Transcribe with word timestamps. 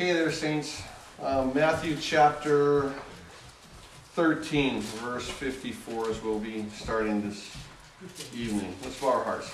Okay, 0.00 0.12
there, 0.12 0.30
Saints. 0.30 0.80
Um, 1.20 1.52
Matthew 1.52 1.96
chapter 2.00 2.94
13, 4.12 4.80
verse 4.80 5.28
54 5.28 6.10
as 6.10 6.22
we'll 6.22 6.38
be 6.38 6.66
starting 6.72 7.20
this 7.28 7.52
evening. 8.32 8.76
Let's 8.84 9.00
bow 9.00 9.14
our 9.14 9.24
hearts. 9.24 9.48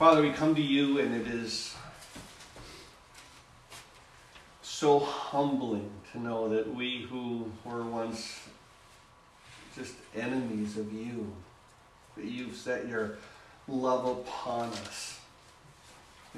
Father, 0.00 0.20
we 0.20 0.32
come 0.32 0.56
to 0.56 0.60
you, 0.60 0.98
and 0.98 1.14
it 1.14 1.28
is 1.28 1.76
so 4.62 4.98
humbling 4.98 5.88
to 6.10 6.20
know 6.20 6.48
that 6.48 6.74
we 6.74 7.06
who 7.08 7.52
were 7.64 7.84
once 7.84 8.48
just 9.76 9.94
enemies 10.16 10.76
of 10.76 10.92
you, 10.92 11.32
that 12.16 12.24
you've 12.24 12.56
set 12.56 12.88
your 12.88 13.16
love 13.68 14.04
upon 14.18 14.70
us, 14.70 15.17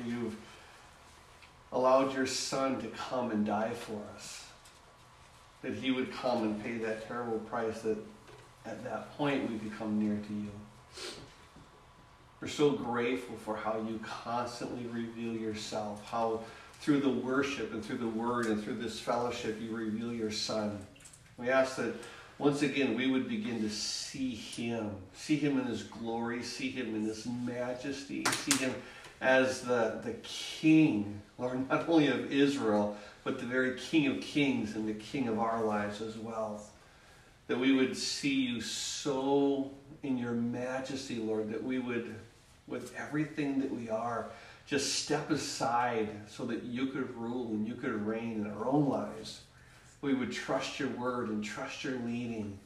that 0.01 0.11
you've 0.11 0.37
allowed 1.72 2.14
your 2.14 2.27
Son 2.27 2.81
to 2.81 2.89
come 2.89 3.31
and 3.31 3.46
die 3.46 3.72
for 3.72 4.00
us, 4.14 4.46
that 5.63 5.75
He 5.75 5.90
would 5.90 6.13
come 6.13 6.43
and 6.43 6.63
pay 6.63 6.79
that 6.79 7.07
terrible 7.07 7.39
price 7.40 7.81
that 7.82 7.99
at 8.67 8.82
that 8.85 9.17
point 9.17 9.50
we 9.50 9.59
could 9.59 9.76
come 9.79 9.99
near 9.99 10.17
to 10.17 10.32
you. 10.32 10.50
We're 12.40 12.49
so 12.49 12.71
grateful 12.71 13.36
for 13.36 13.57
how 13.57 13.85
you 13.86 14.00
constantly 14.03 14.86
reveal 14.86 15.35
yourself, 15.35 16.04
how 16.07 16.40
through 16.81 17.01
the 17.01 17.11
worship 17.11 17.75
and 17.75 17.85
through 17.85 17.98
the 17.98 18.09
word 18.09 18.46
and 18.46 18.62
through 18.62 18.76
this 18.76 18.98
fellowship 18.98 19.61
you 19.61 19.76
reveal 19.76 20.12
your 20.12 20.31
Son. 20.31 20.79
We 21.37 21.51
ask 21.51 21.76
that 21.76 21.95
once 22.39 22.62
again 22.62 22.95
we 22.95 23.11
would 23.11 23.29
begin 23.29 23.61
to 23.61 23.68
see 23.68 24.35
Him, 24.35 24.90
see 25.14 25.37
Him 25.37 25.61
in 25.61 25.67
His 25.67 25.82
glory, 25.82 26.43
see 26.43 26.71
Him 26.71 26.95
in 26.95 27.03
His 27.04 27.26
majesty, 27.26 28.25
see 28.25 28.57
Him 28.57 28.75
as 29.21 29.63
the, 29.63 30.01
the 30.03 30.15
King, 30.23 31.21
Lord, 31.39 31.69
not 31.69 31.89
only 31.89 32.09
of 32.09 32.33
Israel, 32.33 32.97
but 33.25 33.39
the 33.39 33.47
very 33.47 33.79
King 33.79 34.07
of 34.07 34.21
kings 34.21 34.75
and 34.77 34.89
the 34.89 34.95
King 34.95 35.29
of 35.29 35.39
our 35.39 35.62
lives 35.62 36.01
as 36.01 36.17
well. 36.17 36.62
That 37.47 37.59
we 37.59 37.75
would 37.75 37.97
see 37.97 38.35
you 38.35 38.61
so 38.61 39.71
in 40.03 40.17
your 40.17 40.33
majesty, 40.33 41.17
Lord, 41.17 41.51
that 41.51 41.62
we 41.62 41.79
would, 41.79 42.15
with 42.67 42.95
everything 42.97 43.59
that 43.61 43.71
we 43.71 43.91
are, 43.91 44.31
just 44.67 45.03
step 45.03 45.31
aside 45.31 46.09
so 46.29 46.45
that 46.47 46.62
you 46.62 46.87
could 46.87 47.15
rule 47.17 47.49
and 47.49 47.67
you 47.67 47.75
could 47.75 48.07
reign 48.07 48.45
in 48.45 48.47
our 48.47 48.69
own 48.69 48.89
lives. 48.89 49.41
We 50.01 50.15
would 50.15 50.33
trust 50.33 50.79
your 50.79 50.91
word 50.91 51.29
and 51.29 51.45
trust 51.45 51.84
your 51.84 51.99
leading. 51.99 52.59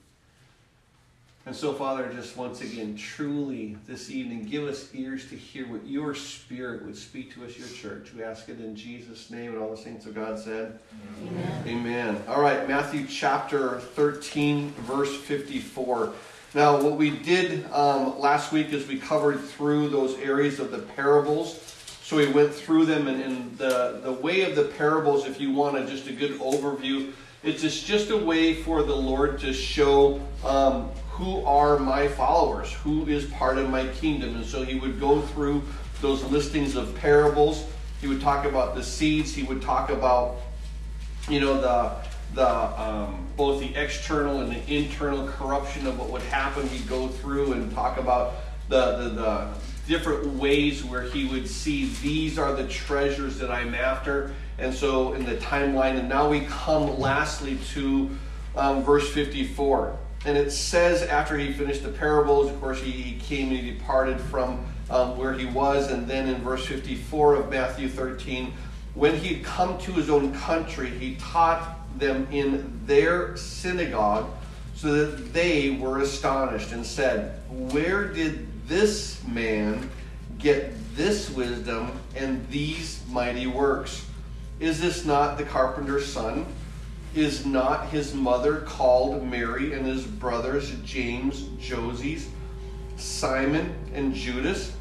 And 1.47 1.55
so, 1.55 1.75
Father, 1.75 2.11
just 2.11 2.39
once 2.39 2.63
again, 2.63 2.97
truly 2.97 3.77
this 3.87 4.11
evening, 4.11 4.45
give 4.45 4.65
us 4.65 4.89
ears 4.95 5.29
to 5.29 5.37
hear 5.37 5.69
what 5.69 5.87
your 5.87 6.15
Spirit 6.15 6.87
would 6.87 6.97
speak 6.97 7.35
to 7.35 7.45
us, 7.45 7.59
your 7.59 7.69
church. 7.69 8.15
We 8.15 8.23
ask 8.23 8.49
it 8.49 8.61
in 8.61 8.75
Jesus' 8.75 9.31
name, 9.31 9.53
and 9.53 9.59
all 9.59 9.71
the 9.71 9.77
saints 9.77 10.07
of 10.07 10.15
God 10.15 10.39
said, 10.39 10.79
Amen. 11.23 11.65
Amen. 11.67 12.23
All 12.29 12.41
right, 12.41 12.67
Matthew 12.67 13.07
chapter 13.07 13.81
13, 13.81 14.71
verse 14.71 15.15
54. 15.15 16.15
Now, 16.55 16.81
what 16.81 16.97
we 16.97 17.11
did 17.11 17.71
um, 17.73 18.19
last 18.19 18.51
week 18.51 18.73
is 18.73 18.89
we 18.89 18.99
covered 18.99 19.39
through 19.39 19.91
those 19.91 20.19
areas 20.21 20.61
of 20.61 20.71
the 20.71 20.79
parables. 20.79 21.61
So 22.03 22.17
we 22.17 22.27
went 22.29 22.55
through 22.55 22.87
them, 22.87 23.07
and, 23.07 23.23
and 23.23 23.59
the, 23.59 24.01
the 24.03 24.13
way 24.13 24.51
of 24.51 24.57
the 24.57 24.65
parables, 24.65 25.27
if 25.27 25.39
you 25.39 25.53
want 25.53 25.77
a, 25.77 25.85
just 25.85 26.07
a 26.07 26.13
good 26.13 26.39
overview, 26.41 27.13
it's 27.45 27.83
just, 27.83 28.11
a 28.11 28.17
way 28.17 28.55
for 28.55 28.83
the 28.83 28.97
Lord 28.97 29.39
to 29.41 29.53
show 29.53 30.21
um, 30.45 30.91
who 31.11 31.45
are 31.45 31.79
my 31.79 32.09
followers, 32.09 32.73
who 32.73 33.07
is 33.07 33.27
part 33.27 33.59
of 33.59 33.69
my 33.69 33.87
kingdom. 33.89 34.37
And 34.37 34.45
so 34.45 34.65
he 34.65 34.79
would 34.79 34.99
go 34.99 35.21
through 35.21 35.63
those 36.01 36.25
listings 36.25 36.75
of 36.75 36.95
parables. 36.97 37.67
He 38.01 38.07
would 38.07 38.21
talk 38.21 38.47
about 38.47 38.75
the 38.75 38.83
seeds. 38.83 39.35
He 39.35 39.43
would 39.43 39.61
talk 39.61 39.91
about, 39.91 40.37
you 41.29 41.41
know, 41.41 41.61
the 41.61 41.93
the 42.35 42.49
um, 42.49 43.27
both 43.37 43.61
the 43.61 43.75
external 43.77 44.41
and 44.41 44.51
the 44.51 44.75
internal 44.75 45.29
corruption 45.29 45.87
of 45.87 45.99
what 45.99 46.11
would 46.11 46.23
happen. 46.23 46.67
He'd 46.69 46.89
go 46.89 47.09
through 47.09 47.53
and 47.53 47.73
talk 47.73 47.99
about 47.99 48.35
the, 48.69 48.97
the, 48.97 49.09
the 49.11 49.49
different 49.87 50.27
ways 50.35 50.83
where 50.85 51.03
he 51.03 51.27
would 51.27 51.49
see 51.49 51.87
these 52.03 52.39
are 52.39 52.53
the 52.55 52.67
treasures 52.67 53.39
that 53.39 53.51
I'm 53.51 53.75
after. 53.75 54.35
And 54.59 54.73
so 54.73 55.15
in 55.15 55.25
the 55.25 55.37
timeline, 55.37 55.99
and 55.99 56.09
now 56.09 56.29
we 56.29 56.41
come 56.43 56.99
lastly 56.99 57.59
to 57.73 58.11
um, 58.57 58.83
verse 58.85 59.11
54. 59.13 59.97
And 60.27 60.39
it 60.39 60.51
says 60.53 61.03
after 61.03 61.37
he 61.37 61.53
finished 61.53 61.83
the 61.83 61.91
parables, 61.91 62.51
of 62.51 62.61
course, 62.61 62.81
he, 62.81 62.91
he 62.91 63.21
came 63.21 63.49
and 63.49 63.59
he 63.59 63.73
departed 63.73 64.21
from 64.21 64.65
um, 64.91 65.19
where 65.19 65.33
he 65.33 65.47
was. 65.47 65.91
And 65.91 66.07
then 66.07 66.29
in 66.29 66.37
verse 66.43 66.65
54 66.67 67.35
of 67.35 67.51
Matthew 67.51 67.89
13, 67.89 68.53
when 68.95 69.17
he 69.17 69.35
had 69.35 69.45
come 69.45 69.77
to 69.79 69.93
his 69.93 70.09
own 70.09 70.33
country, 70.35 70.89
he 70.89 71.17
taught 71.17 71.79
them 71.99 72.27
in 72.31 72.81
their 72.87 73.37
synagogue, 73.37 74.31
so 74.75 74.93
that 74.93 75.33
they 75.33 75.71
were 75.71 76.01
astonished 76.01 76.73
and 76.73 76.85
said, 76.85 77.41
Where 77.49 78.13
did 78.13 78.67
this 78.69 79.23
man 79.27 79.91
get 80.39 80.73
this 80.97 81.31
wisdom 81.31 81.93
and 82.17 82.47
these 82.49 83.01
mighty 83.09 83.47
works? 83.47 84.05
Is 84.61 84.81
this 84.81 85.05
not 85.05 85.37
the 85.37 85.45
carpenter's 85.45 86.07
son? 86.07 86.47
Is 87.15 87.45
not 87.45 87.89
his 87.89 88.15
mother 88.15 88.61
called 88.61 89.25
Mary 89.25 89.73
and 89.73 89.87
his 89.87 90.05
brothers 90.05 90.75
James, 90.85 91.49
Joses, 91.61 92.29
Simon, 92.97 93.75
and 93.95 94.15
Judas? 94.15 94.77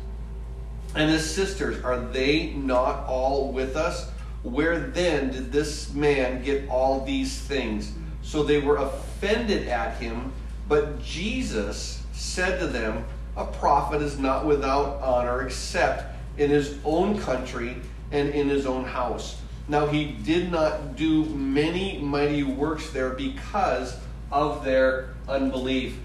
And 0.95 1.09
his 1.09 1.27
sisters, 1.27 1.83
are 1.83 1.99
they 1.99 2.51
not 2.53 3.05
all 3.07 3.51
with 3.51 3.75
us? 3.75 4.09
Where 4.43 4.79
then 4.79 5.31
did 5.31 5.51
this 5.51 5.91
man 5.93 6.43
get 6.43 6.69
all 6.69 7.03
these 7.03 7.39
things? 7.39 7.93
So 8.21 8.43
they 8.43 8.59
were 8.59 8.77
offended 8.77 9.67
at 9.67 9.97
him. 9.97 10.31
But 10.67 11.01
Jesus 11.01 12.03
said 12.13 12.59
to 12.59 12.67
them, 12.67 13.05
A 13.37 13.45
prophet 13.45 14.01
is 14.01 14.19
not 14.19 14.45
without 14.45 15.01
honor 15.01 15.45
except 15.45 16.15
in 16.37 16.49
his 16.49 16.77
own 16.85 17.17
country 17.19 17.77
and 18.11 18.29
in 18.29 18.49
his 18.49 18.65
own 18.65 18.85
house. 18.85 19.41
Now 19.67 19.87
he 19.87 20.05
did 20.05 20.51
not 20.51 20.95
do 20.95 21.25
many 21.25 21.99
mighty 21.99 22.43
works 22.43 22.89
there 22.89 23.11
because 23.11 23.97
of 24.31 24.63
their 24.63 25.09
unbelief. 25.27 25.97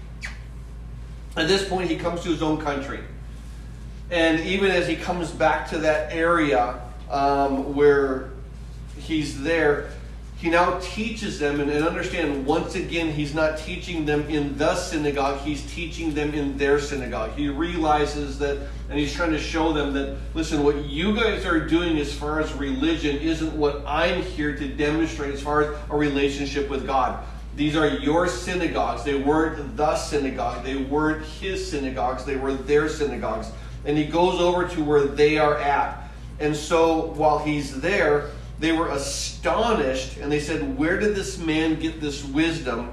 At 1.35 1.47
this 1.47 1.67
point, 1.67 1.89
he 1.89 1.95
comes 1.95 2.21
to 2.23 2.29
his 2.29 2.41
own 2.41 2.59
country. 2.59 2.99
And 4.11 4.39
even 4.41 4.71
as 4.71 4.87
he 4.87 4.95
comes 4.95 5.29
back 5.29 5.69
to 5.69 5.79
that 5.79 6.11
area 6.13 6.81
um, 7.09 7.75
where 7.75 8.31
he's 8.97 9.41
there, 9.41 9.91
he 10.39 10.49
now 10.49 10.79
teaches 10.79 11.37
them, 11.37 11.59
and, 11.59 11.69
and 11.69 11.85
understand 11.85 12.45
once 12.45 12.75
again, 12.75 13.11
he's 13.11 13.35
not 13.35 13.57
teaching 13.57 14.05
them 14.05 14.21
in 14.29 14.57
the 14.57 14.73
synagogue, 14.75 15.41
he's 15.41 15.69
teaching 15.73 16.13
them 16.13 16.33
in 16.33 16.57
their 16.57 16.79
synagogue. 16.79 17.33
He 17.35 17.49
realizes 17.49 18.39
that, 18.39 18.57
and 18.89 18.97
he's 18.97 19.13
trying 19.13 19.31
to 19.31 19.39
show 19.39 19.73
them 19.73 19.91
that, 19.93 20.17
listen, 20.33 20.63
what 20.63 20.85
you 20.85 21.13
guys 21.13 21.45
are 21.45 21.59
doing 21.59 21.97
as 21.97 22.13
far 22.13 22.39
as 22.39 22.53
religion 22.53 23.17
isn't 23.17 23.51
what 23.51 23.83
I'm 23.85 24.21
here 24.23 24.55
to 24.55 24.67
demonstrate 24.69 25.33
as 25.33 25.41
far 25.41 25.61
as 25.61 25.79
a 25.89 25.97
relationship 25.97 26.69
with 26.69 26.87
God. 26.87 27.21
These 27.57 27.75
are 27.75 27.89
your 27.89 28.29
synagogues. 28.29 29.03
They 29.03 29.21
weren't 29.21 29.75
the 29.75 29.97
synagogue. 29.97 30.63
They 30.63 30.77
weren't 30.77 31.25
his 31.25 31.69
synagogues. 31.69 32.23
They 32.23 32.37
were 32.37 32.53
their 32.53 32.87
synagogues. 32.87 33.51
And 33.83 33.97
he 33.97 34.05
goes 34.05 34.39
over 34.39 34.65
to 34.69 34.83
where 34.83 35.03
they 35.03 35.37
are 35.37 35.57
at. 35.57 36.09
And 36.39 36.55
so 36.55 37.07
while 37.07 37.39
he's 37.39 37.81
there, 37.81 38.29
they 38.59 38.73
were 38.73 38.89
astonished 38.89 40.17
and 40.17 40.31
they 40.31 40.39
said, 40.39 40.77
Where 40.77 40.99
did 40.99 41.15
this 41.15 41.37
man 41.37 41.79
get 41.79 42.01
this 42.01 42.23
wisdom 42.23 42.91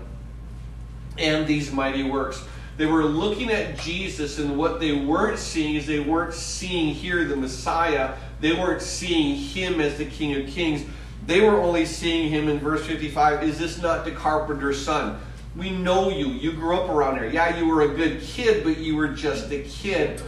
and 1.19 1.47
these 1.47 1.72
mighty 1.72 2.03
works? 2.03 2.43
They 2.77 2.87
were 2.87 3.04
looking 3.04 3.50
at 3.50 3.78
Jesus, 3.78 4.38
and 4.38 4.59
what 4.59 4.81
they 4.81 4.93
weren't 4.93 5.38
seeing 5.38 5.76
is 5.76 5.87
they 5.87 6.00
weren't 6.00 6.34
seeing 6.34 6.94
here 6.94 7.25
the 7.25 7.37
Messiah. 7.37 8.15
They 8.41 8.53
weren't 8.53 8.82
seeing 8.82 9.35
him 9.35 9.81
as 9.81 9.96
the 9.96 10.05
King 10.05 10.41
of 10.41 10.46
Kings. 10.49 10.85
They 11.26 11.41
were 11.41 11.58
only 11.58 11.87
seeing 11.87 12.29
him 12.29 12.49
in 12.49 12.58
verse 12.58 12.85
55 12.85 13.43
Is 13.43 13.58
this 13.58 13.81
not 13.81 14.05
the 14.05 14.11
carpenter's 14.11 14.85
son? 14.85 15.19
We 15.56 15.70
know 15.70 16.11
you. 16.11 16.29
You 16.29 16.52
grew 16.52 16.76
up 16.76 16.91
around 16.91 17.17
here. 17.17 17.31
Yeah, 17.31 17.56
you 17.58 17.67
were 17.67 17.81
a 17.81 17.88
good 17.88 18.20
kid, 18.20 18.62
but 18.62 18.76
you 18.76 18.94
were 18.94 19.08
just 19.08 19.50
a 19.50 19.62
kid 19.62 20.23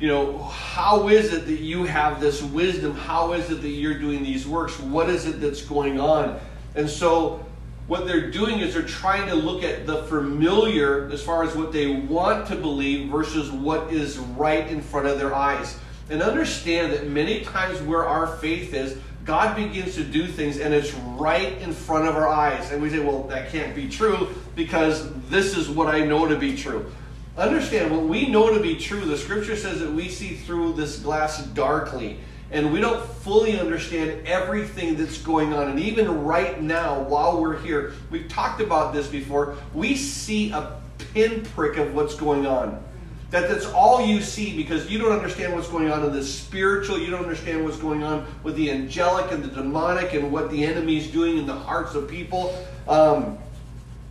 you 0.00 0.06
know, 0.06 0.38
how 0.38 1.08
is 1.08 1.32
it 1.32 1.46
that 1.46 1.60
you 1.60 1.84
have 1.84 2.20
this 2.20 2.40
wisdom? 2.42 2.94
How 2.94 3.32
is 3.32 3.50
it 3.50 3.62
that 3.62 3.68
you're 3.68 3.98
doing 3.98 4.22
these 4.22 4.46
works? 4.46 4.78
What 4.78 5.10
is 5.10 5.26
it 5.26 5.40
that's 5.40 5.62
going 5.62 5.98
on? 5.98 6.38
And 6.76 6.88
so, 6.88 7.44
what 7.88 8.06
they're 8.06 8.30
doing 8.30 8.60
is 8.60 8.74
they're 8.74 8.82
trying 8.82 9.26
to 9.28 9.34
look 9.34 9.64
at 9.64 9.86
the 9.86 10.04
familiar 10.04 11.10
as 11.10 11.22
far 11.22 11.42
as 11.42 11.56
what 11.56 11.72
they 11.72 11.86
want 11.86 12.46
to 12.48 12.54
believe 12.54 13.08
versus 13.08 13.50
what 13.50 13.90
is 13.92 14.18
right 14.18 14.68
in 14.68 14.82
front 14.82 15.06
of 15.06 15.18
their 15.18 15.34
eyes. 15.34 15.78
And 16.10 16.22
understand 16.22 16.92
that 16.92 17.08
many 17.08 17.40
times 17.40 17.80
where 17.80 18.04
our 18.06 18.26
faith 18.26 18.74
is, 18.74 18.98
God 19.24 19.56
begins 19.56 19.94
to 19.94 20.04
do 20.04 20.26
things 20.26 20.58
and 20.58 20.72
it's 20.72 20.92
right 20.94 21.58
in 21.60 21.72
front 21.72 22.06
of 22.06 22.14
our 22.14 22.28
eyes. 22.28 22.70
And 22.70 22.80
we 22.80 22.90
say, 22.90 22.98
well, 22.98 23.24
that 23.24 23.50
can't 23.50 23.74
be 23.74 23.88
true 23.88 24.28
because 24.54 25.10
this 25.28 25.56
is 25.56 25.68
what 25.68 25.88
I 25.88 26.04
know 26.04 26.28
to 26.28 26.36
be 26.36 26.56
true. 26.56 26.90
Understand, 27.38 27.92
what 27.92 28.02
we 28.02 28.28
know 28.28 28.52
to 28.52 28.60
be 28.60 28.74
true, 28.74 29.04
the 29.04 29.16
scripture 29.16 29.54
says 29.54 29.78
that 29.78 29.92
we 29.92 30.08
see 30.08 30.34
through 30.34 30.72
this 30.72 30.98
glass 30.98 31.46
darkly. 31.46 32.18
and 32.50 32.72
we 32.72 32.80
don't 32.80 33.04
fully 33.04 33.60
understand 33.60 34.26
everything 34.26 34.96
that's 34.96 35.18
going 35.18 35.52
on. 35.52 35.68
And 35.68 35.78
even 35.78 36.24
right 36.24 36.60
now, 36.62 37.02
while 37.02 37.40
we're 37.40 37.58
here, 37.58 37.92
we've 38.10 38.26
talked 38.28 38.62
about 38.62 38.94
this 38.94 39.06
before, 39.06 39.56
we 39.74 39.96
see 39.96 40.50
a 40.52 40.80
pinprick 41.12 41.76
of 41.76 41.94
what's 41.94 42.14
going 42.14 42.46
on. 42.46 42.82
That 43.30 43.50
that's 43.50 43.66
all 43.66 44.06
you 44.06 44.22
see 44.22 44.56
because 44.56 44.90
you 44.90 44.98
don't 44.98 45.12
understand 45.12 45.52
what's 45.54 45.68
going 45.68 45.92
on 45.92 46.02
in 46.06 46.12
the 46.14 46.24
spiritual. 46.24 46.98
You 46.98 47.10
don't 47.10 47.22
understand 47.22 47.62
what's 47.62 47.76
going 47.76 48.02
on 48.02 48.26
with 48.42 48.56
the 48.56 48.70
angelic 48.70 49.30
and 49.30 49.44
the 49.44 49.48
demonic 49.48 50.14
and 50.14 50.32
what 50.32 50.50
the 50.50 50.64
enemy's 50.64 51.08
doing 51.08 51.36
in 51.36 51.44
the 51.44 51.52
hearts 51.52 51.94
of 51.94 52.08
people. 52.08 52.56
Um, 52.88 53.36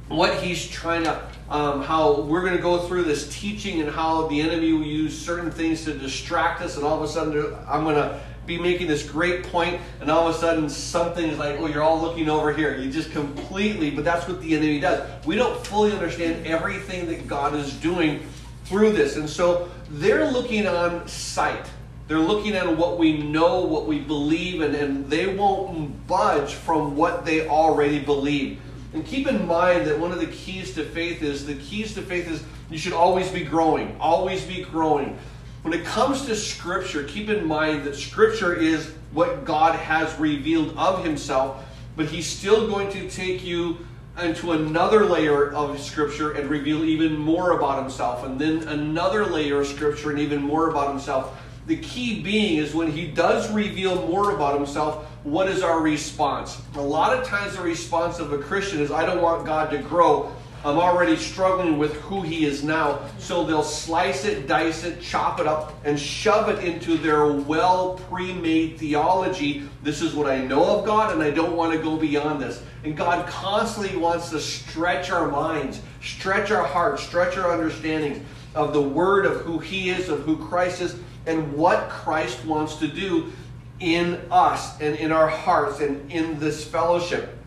what 0.09 0.35
he's 0.43 0.67
trying 0.67 1.05
to, 1.05 1.19
um, 1.49 1.81
how 1.81 2.21
we're 2.21 2.41
going 2.41 2.55
to 2.55 2.61
go 2.61 2.79
through 2.87 3.03
this 3.03 3.27
teaching 3.33 3.81
and 3.81 3.89
how 3.89 4.27
the 4.27 4.41
enemy 4.41 4.73
will 4.73 4.83
use 4.83 5.17
certain 5.17 5.51
things 5.51 5.85
to 5.85 5.93
distract 5.93 6.61
us, 6.61 6.75
and 6.75 6.85
all 6.85 6.97
of 6.97 7.03
a 7.03 7.07
sudden 7.07 7.55
I'm 7.67 7.83
going 7.83 7.95
to 7.95 8.19
be 8.45 8.57
making 8.57 8.87
this 8.87 9.07
great 9.07 9.43
point, 9.43 9.79
and 9.99 10.09
all 10.09 10.27
of 10.27 10.35
a 10.35 10.37
sudden 10.37 10.69
something 10.69 11.29
is 11.29 11.37
like, 11.37 11.59
oh, 11.59 11.67
you're 11.67 11.83
all 11.83 12.01
looking 12.01 12.29
over 12.29 12.53
here. 12.53 12.77
You 12.77 12.89
just 12.89 13.11
completely, 13.11 13.91
but 13.91 14.05
that's 14.05 14.27
what 14.27 14.41
the 14.41 14.55
enemy 14.55 14.79
does. 14.79 15.07
We 15.25 15.35
don't 15.35 15.65
fully 15.67 15.91
understand 15.91 16.47
everything 16.47 17.07
that 17.07 17.27
God 17.27 17.53
is 17.55 17.73
doing 17.73 18.25
through 18.63 18.93
this. 18.93 19.17
And 19.17 19.29
so 19.29 19.69
they're 19.89 20.31
looking 20.31 20.65
on 20.65 21.07
sight. 21.07 21.65
They're 22.07 22.19
looking 22.19 22.53
at 22.53 22.77
what 22.77 22.97
we 22.97 23.17
know, 23.21 23.65
what 23.65 23.85
we 23.85 23.99
believe, 23.99 24.61
and, 24.61 24.73
and 24.73 25.09
they 25.09 25.35
won't 25.35 26.07
budge 26.07 26.53
from 26.53 26.95
what 26.95 27.25
they 27.25 27.47
already 27.49 27.99
believe. 27.99 28.61
And 28.97 29.05
keep 29.05 29.27
in 29.27 29.45
mind 29.45 29.85
that 29.85 29.99
one 29.99 30.11
of 30.11 30.19
the 30.19 30.25
keys 30.25 30.73
to 30.73 30.83
faith 30.83 31.21
is 31.21 31.45
the 31.45 31.53
keys 31.53 31.93
to 31.93 32.01
faith 32.01 32.27
is 32.27 32.43
you 32.71 32.79
should 32.79 32.93
always 32.93 33.29
be 33.29 33.43
growing, 33.43 33.95
always 33.99 34.43
be 34.43 34.63
growing. 34.63 35.19
When 35.61 35.71
it 35.71 35.85
comes 35.85 36.25
to 36.25 36.35
Scripture, 36.35 37.03
keep 37.03 37.29
in 37.29 37.45
mind 37.45 37.83
that 37.83 37.95
Scripture 37.95 38.55
is 38.55 38.91
what 39.13 39.45
God 39.45 39.75
has 39.75 40.17
revealed 40.17 40.75
of 40.75 41.03
Himself, 41.03 41.63
but 41.95 42.07
He's 42.07 42.25
still 42.25 42.67
going 42.67 42.89
to 42.93 43.07
take 43.07 43.45
you 43.45 43.85
into 44.19 44.53
another 44.53 45.05
layer 45.05 45.53
of 45.53 45.79
scripture 45.79 46.31
and 46.31 46.49
reveal 46.49 46.83
even 46.83 47.15
more 47.15 47.51
about 47.51 47.79
himself, 47.79 48.25
and 48.25 48.41
then 48.41 48.67
another 48.67 49.27
layer 49.27 49.61
of 49.61 49.67
scripture 49.67 50.09
and 50.09 50.17
even 50.17 50.41
more 50.41 50.71
about 50.71 50.89
himself. 50.89 51.39
The 51.67 51.75
key 51.77 52.21
being 52.21 52.59
is 52.59 52.73
when 52.73 52.89
he 52.89 53.07
does 53.07 53.51
reveal 53.51 54.07
more 54.07 54.33
about 54.33 54.55
himself, 54.55 55.05
what 55.23 55.49
is 55.49 55.61
our 55.61 55.81
response? 55.81 56.61
A 56.75 56.81
lot 56.81 57.13
of 57.13 57.27
times, 57.27 57.57
the 57.57 57.61
response 57.61 58.19
of 58.19 58.31
a 58.31 58.37
Christian 58.37 58.79
is, 58.79 58.89
I 58.89 59.05
don't 59.05 59.21
want 59.21 59.45
God 59.45 59.69
to 59.71 59.79
grow. 59.79 60.31
I'm 60.63 60.77
already 60.77 61.17
struggling 61.17 61.77
with 61.77 61.93
who 61.95 62.21
he 62.21 62.45
is 62.45 62.63
now. 62.63 63.01
So 63.19 63.43
they'll 63.43 63.63
slice 63.63 64.23
it, 64.23 64.47
dice 64.47 64.85
it, 64.85 65.01
chop 65.01 65.41
it 65.41 65.47
up, 65.47 65.73
and 65.83 65.99
shove 65.99 66.47
it 66.47 66.63
into 66.63 66.95
their 66.95 67.27
well 67.27 67.95
pre 68.09 68.31
made 68.31 68.77
theology. 68.77 69.69
This 69.83 70.01
is 70.01 70.15
what 70.15 70.29
I 70.29 70.39
know 70.39 70.79
of 70.79 70.85
God, 70.85 71.13
and 71.13 71.21
I 71.21 71.31
don't 71.31 71.57
want 71.57 71.73
to 71.73 71.79
go 71.79 71.97
beyond 71.97 72.41
this. 72.41 72.63
And 72.85 72.95
God 72.95 73.27
constantly 73.27 73.97
wants 73.97 74.29
to 74.29 74.39
stretch 74.39 75.11
our 75.11 75.29
minds, 75.29 75.81
stretch 76.01 76.49
our 76.49 76.63
hearts, 76.63 77.03
stretch 77.03 77.37
our 77.37 77.51
understandings 77.51 78.25
of 78.55 78.71
the 78.71 78.81
word 78.81 79.25
of 79.25 79.41
who 79.41 79.59
he 79.59 79.89
is, 79.89 80.07
of 80.07 80.21
who 80.21 80.37
Christ 80.47 80.81
is, 80.81 80.95
and 81.27 81.53
what 81.53 81.89
Christ 81.89 82.43
wants 82.45 82.77
to 82.77 82.87
do 82.87 83.31
in 83.79 84.19
us 84.31 84.79
and 84.81 84.95
in 84.95 85.11
our 85.11 85.27
hearts 85.27 85.79
and 85.81 86.11
in 86.11 86.39
this 86.39 86.63
fellowship. 86.63 87.37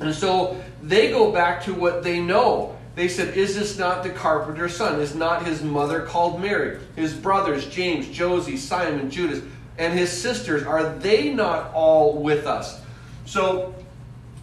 And 0.00 0.14
so 0.14 0.62
they 0.82 1.10
go 1.10 1.32
back 1.32 1.62
to 1.64 1.74
what 1.74 2.02
they 2.02 2.20
know. 2.20 2.76
They 2.94 3.08
said, 3.08 3.36
Is 3.36 3.54
this 3.54 3.78
not 3.78 4.02
the 4.02 4.10
carpenter's 4.10 4.74
son? 4.74 5.00
Is 5.00 5.14
not 5.14 5.44
his 5.44 5.62
mother 5.62 6.02
called 6.02 6.40
Mary? 6.40 6.78
His 6.96 7.12
brothers, 7.12 7.66
James, 7.66 8.08
Joses, 8.08 8.62
Simon, 8.62 9.10
Judas, 9.10 9.42
and 9.78 9.98
his 9.98 10.10
sisters, 10.10 10.62
are 10.62 10.94
they 10.98 11.32
not 11.32 11.72
all 11.74 12.22
with 12.22 12.46
us? 12.46 12.80
So 13.26 13.74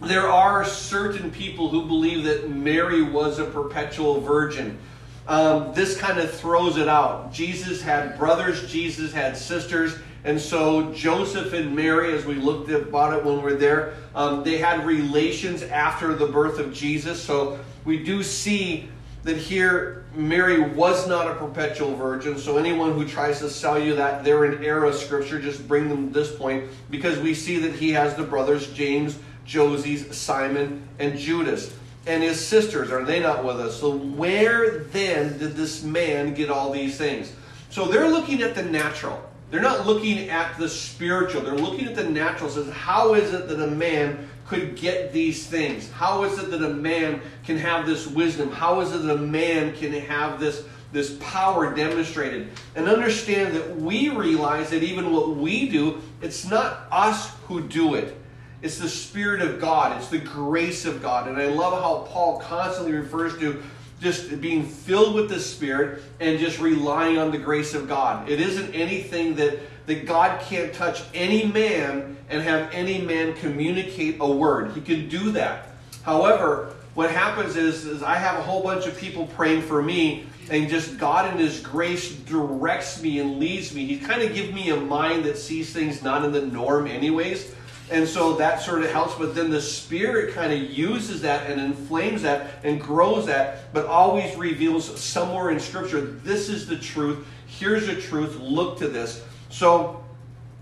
there 0.00 0.28
are 0.28 0.64
certain 0.64 1.30
people 1.30 1.68
who 1.68 1.86
believe 1.86 2.24
that 2.24 2.50
Mary 2.50 3.02
was 3.02 3.38
a 3.38 3.44
perpetual 3.44 4.20
virgin. 4.20 4.78
Um, 5.26 5.72
this 5.74 5.96
kind 5.96 6.18
of 6.18 6.30
throws 6.30 6.76
it 6.76 6.88
out. 6.88 7.32
Jesus 7.32 7.80
had 7.80 8.18
brothers, 8.18 8.70
Jesus 8.70 9.12
had 9.12 9.36
sisters, 9.36 9.96
and 10.24 10.40
so 10.40 10.92
Joseph 10.92 11.52
and 11.52 11.74
Mary, 11.76 12.14
as 12.14 12.24
we 12.24 12.34
looked 12.34 12.70
about 12.70 13.12
it 13.12 13.24
when 13.24 13.36
we 13.36 13.42
were 13.42 13.54
there, 13.54 13.94
um, 14.14 14.42
they 14.42 14.56
had 14.56 14.86
relations 14.86 15.62
after 15.62 16.14
the 16.14 16.26
birth 16.26 16.58
of 16.58 16.72
Jesus. 16.72 17.22
So 17.22 17.58
we 17.84 18.02
do 18.02 18.22
see 18.22 18.88
that 19.22 19.36
here 19.36 20.04
Mary 20.14 20.60
was 20.60 21.06
not 21.08 21.30
a 21.30 21.34
perpetual 21.34 21.94
virgin. 21.96 22.38
So 22.38 22.56
anyone 22.56 22.92
who 22.92 23.06
tries 23.06 23.38
to 23.40 23.50
sell 23.50 23.78
you 23.78 23.96
that 23.96 24.24
they're 24.24 24.44
in 24.44 24.64
error 24.64 24.84
of 24.84 24.94
scripture, 24.94 25.40
just 25.40 25.66
bring 25.66 25.88
them 25.88 26.08
to 26.08 26.14
this 26.18 26.34
point 26.34 26.70
because 26.90 27.18
we 27.18 27.34
see 27.34 27.58
that 27.60 27.74
he 27.74 27.90
has 27.92 28.14
the 28.14 28.22
brothers 28.22 28.72
James, 28.72 29.18
Joses, 29.44 30.16
Simon, 30.16 30.86
and 30.98 31.18
Judas. 31.18 31.74
And 32.06 32.22
his 32.22 32.44
sisters, 32.44 32.90
are 32.90 33.04
they 33.04 33.20
not 33.20 33.44
with 33.44 33.58
us? 33.60 33.80
So 33.80 33.96
where 33.96 34.80
then 34.80 35.38
did 35.38 35.56
this 35.56 35.82
man 35.82 36.34
get 36.34 36.50
all 36.50 36.70
these 36.70 36.98
things? 36.98 37.32
So 37.70 37.86
they're 37.86 38.08
looking 38.08 38.42
at 38.42 38.54
the 38.54 38.62
natural. 38.62 39.22
They're 39.50 39.62
not 39.62 39.86
looking 39.86 40.30
at 40.30 40.58
the 40.58 40.68
spiritual. 40.68 41.42
They're 41.42 41.54
looking 41.54 41.86
at 41.86 41.94
the 41.94 42.04
natural. 42.04 42.50
Says, 42.50 42.70
how 42.72 43.14
is 43.14 43.32
it 43.32 43.48
that 43.48 43.62
a 43.62 43.70
man 43.70 44.28
could 44.46 44.76
get 44.76 45.12
these 45.12 45.46
things? 45.46 45.90
How 45.90 46.24
is 46.24 46.38
it 46.38 46.50
that 46.50 46.62
a 46.62 46.74
man 46.74 47.22
can 47.44 47.56
have 47.56 47.86
this 47.86 48.06
wisdom? 48.06 48.50
How 48.50 48.80
is 48.80 48.92
it 48.92 48.98
that 48.98 49.14
a 49.14 49.18
man 49.18 49.74
can 49.74 49.92
have 49.92 50.38
this, 50.38 50.64
this 50.92 51.16
power 51.20 51.74
demonstrated? 51.74 52.50
And 52.74 52.88
understand 52.88 53.54
that 53.56 53.76
we 53.76 54.10
realize 54.10 54.70
that 54.70 54.82
even 54.82 55.12
what 55.12 55.36
we 55.36 55.68
do, 55.68 56.02
it's 56.20 56.44
not 56.44 56.86
us 56.90 57.30
who 57.46 57.62
do 57.62 57.94
it. 57.94 58.16
It's 58.64 58.78
the 58.78 58.88
Spirit 58.88 59.42
of 59.42 59.60
God. 59.60 59.94
It's 59.98 60.08
the 60.08 60.18
grace 60.18 60.86
of 60.86 61.02
God. 61.02 61.28
And 61.28 61.36
I 61.36 61.48
love 61.48 61.74
how 61.82 62.10
Paul 62.10 62.40
constantly 62.40 62.92
refers 62.92 63.38
to 63.38 63.62
just 64.00 64.40
being 64.40 64.64
filled 64.64 65.14
with 65.14 65.28
the 65.28 65.38
Spirit 65.38 66.02
and 66.18 66.38
just 66.38 66.58
relying 66.58 67.18
on 67.18 67.30
the 67.30 67.36
grace 67.36 67.74
of 67.74 67.86
God. 67.86 68.26
It 68.26 68.40
isn't 68.40 68.74
anything 68.74 69.34
that, 69.34 69.58
that 69.84 70.06
God 70.06 70.40
can't 70.40 70.72
touch 70.72 71.02
any 71.12 71.44
man 71.44 72.16
and 72.30 72.42
have 72.42 72.70
any 72.72 73.02
man 73.02 73.34
communicate 73.34 74.16
a 74.20 74.26
word. 74.26 74.72
He 74.72 74.80
can 74.80 75.10
do 75.10 75.30
that. 75.32 75.68
However, 76.02 76.74
what 76.94 77.10
happens 77.10 77.56
is, 77.56 77.84
is 77.84 78.02
I 78.02 78.14
have 78.14 78.38
a 78.38 78.42
whole 78.42 78.62
bunch 78.62 78.86
of 78.86 78.96
people 78.96 79.26
praying 79.26 79.60
for 79.60 79.82
me, 79.82 80.24
and 80.48 80.70
just 80.70 80.96
God 80.96 81.30
in 81.30 81.38
His 81.38 81.60
grace 81.60 82.14
directs 82.14 83.02
me 83.02 83.18
and 83.18 83.38
leads 83.38 83.74
me. 83.74 83.84
He 83.84 83.98
kind 83.98 84.22
of 84.22 84.32
gives 84.32 84.54
me 84.54 84.70
a 84.70 84.76
mind 84.76 85.24
that 85.24 85.36
sees 85.36 85.70
things 85.70 86.02
not 86.02 86.24
in 86.24 86.32
the 86.32 86.46
norm, 86.46 86.86
anyways. 86.86 87.54
And 87.90 88.08
so 88.08 88.34
that 88.36 88.62
sort 88.62 88.82
of 88.82 88.90
helps, 88.90 89.14
but 89.14 89.34
then 89.34 89.50
the 89.50 89.60
Spirit 89.60 90.34
kind 90.34 90.52
of 90.52 90.70
uses 90.70 91.20
that 91.22 91.50
and 91.50 91.60
inflames 91.60 92.22
that 92.22 92.52
and 92.64 92.80
grows 92.80 93.26
that, 93.26 93.72
but 93.74 93.86
always 93.86 94.34
reveals 94.36 94.98
somewhere 94.98 95.50
in 95.50 95.60
Scripture 95.60 96.00
this 96.00 96.48
is 96.48 96.66
the 96.66 96.78
truth, 96.78 97.26
here's 97.46 97.86
the 97.86 98.00
truth, 98.00 98.36
look 98.40 98.78
to 98.78 98.88
this. 98.88 99.22
So 99.50 100.02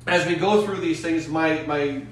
as 0.07 0.27
we 0.27 0.35
go 0.35 0.67
through 0.67 0.81
these 0.81 1.01
things, 1.01 1.29
my, 1.29 1.63
my 1.63 2.03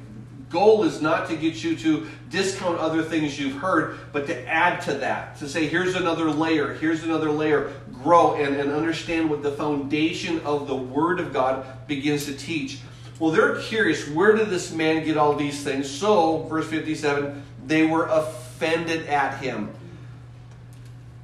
goal 0.48 0.84
is 0.84 1.00
not 1.00 1.28
to 1.28 1.36
get 1.36 1.62
you 1.62 1.76
to 1.76 2.06
discount 2.28 2.78
other 2.78 3.02
things 3.02 3.38
you've 3.38 3.56
heard, 3.56 3.98
but 4.12 4.26
to 4.26 4.46
add 4.46 4.80
to 4.82 4.94
that. 4.94 5.36
To 5.38 5.48
say, 5.48 5.66
here's 5.66 5.96
another 5.96 6.30
layer, 6.30 6.74
here's 6.74 7.02
another 7.02 7.30
layer, 7.30 7.72
grow 8.02 8.34
and, 8.34 8.56
and 8.56 8.70
understand 8.70 9.28
what 9.28 9.42
the 9.42 9.52
foundation 9.52 10.40
of 10.40 10.68
the 10.68 10.76
Word 10.76 11.18
of 11.18 11.32
God 11.32 11.66
begins 11.86 12.26
to 12.26 12.34
teach. 12.34 12.80
Well, 13.20 13.30
they're 13.30 13.60
curious 13.60 14.08
where 14.08 14.34
did 14.34 14.48
this 14.48 14.72
man 14.72 15.04
get 15.04 15.18
all 15.18 15.34
these 15.34 15.62
things? 15.62 15.88
So, 15.88 16.44
verse 16.44 16.66
57, 16.66 17.42
they 17.66 17.86
were 17.86 18.06
offended 18.06 19.06
at 19.06 19.38
him. 19.38 19.70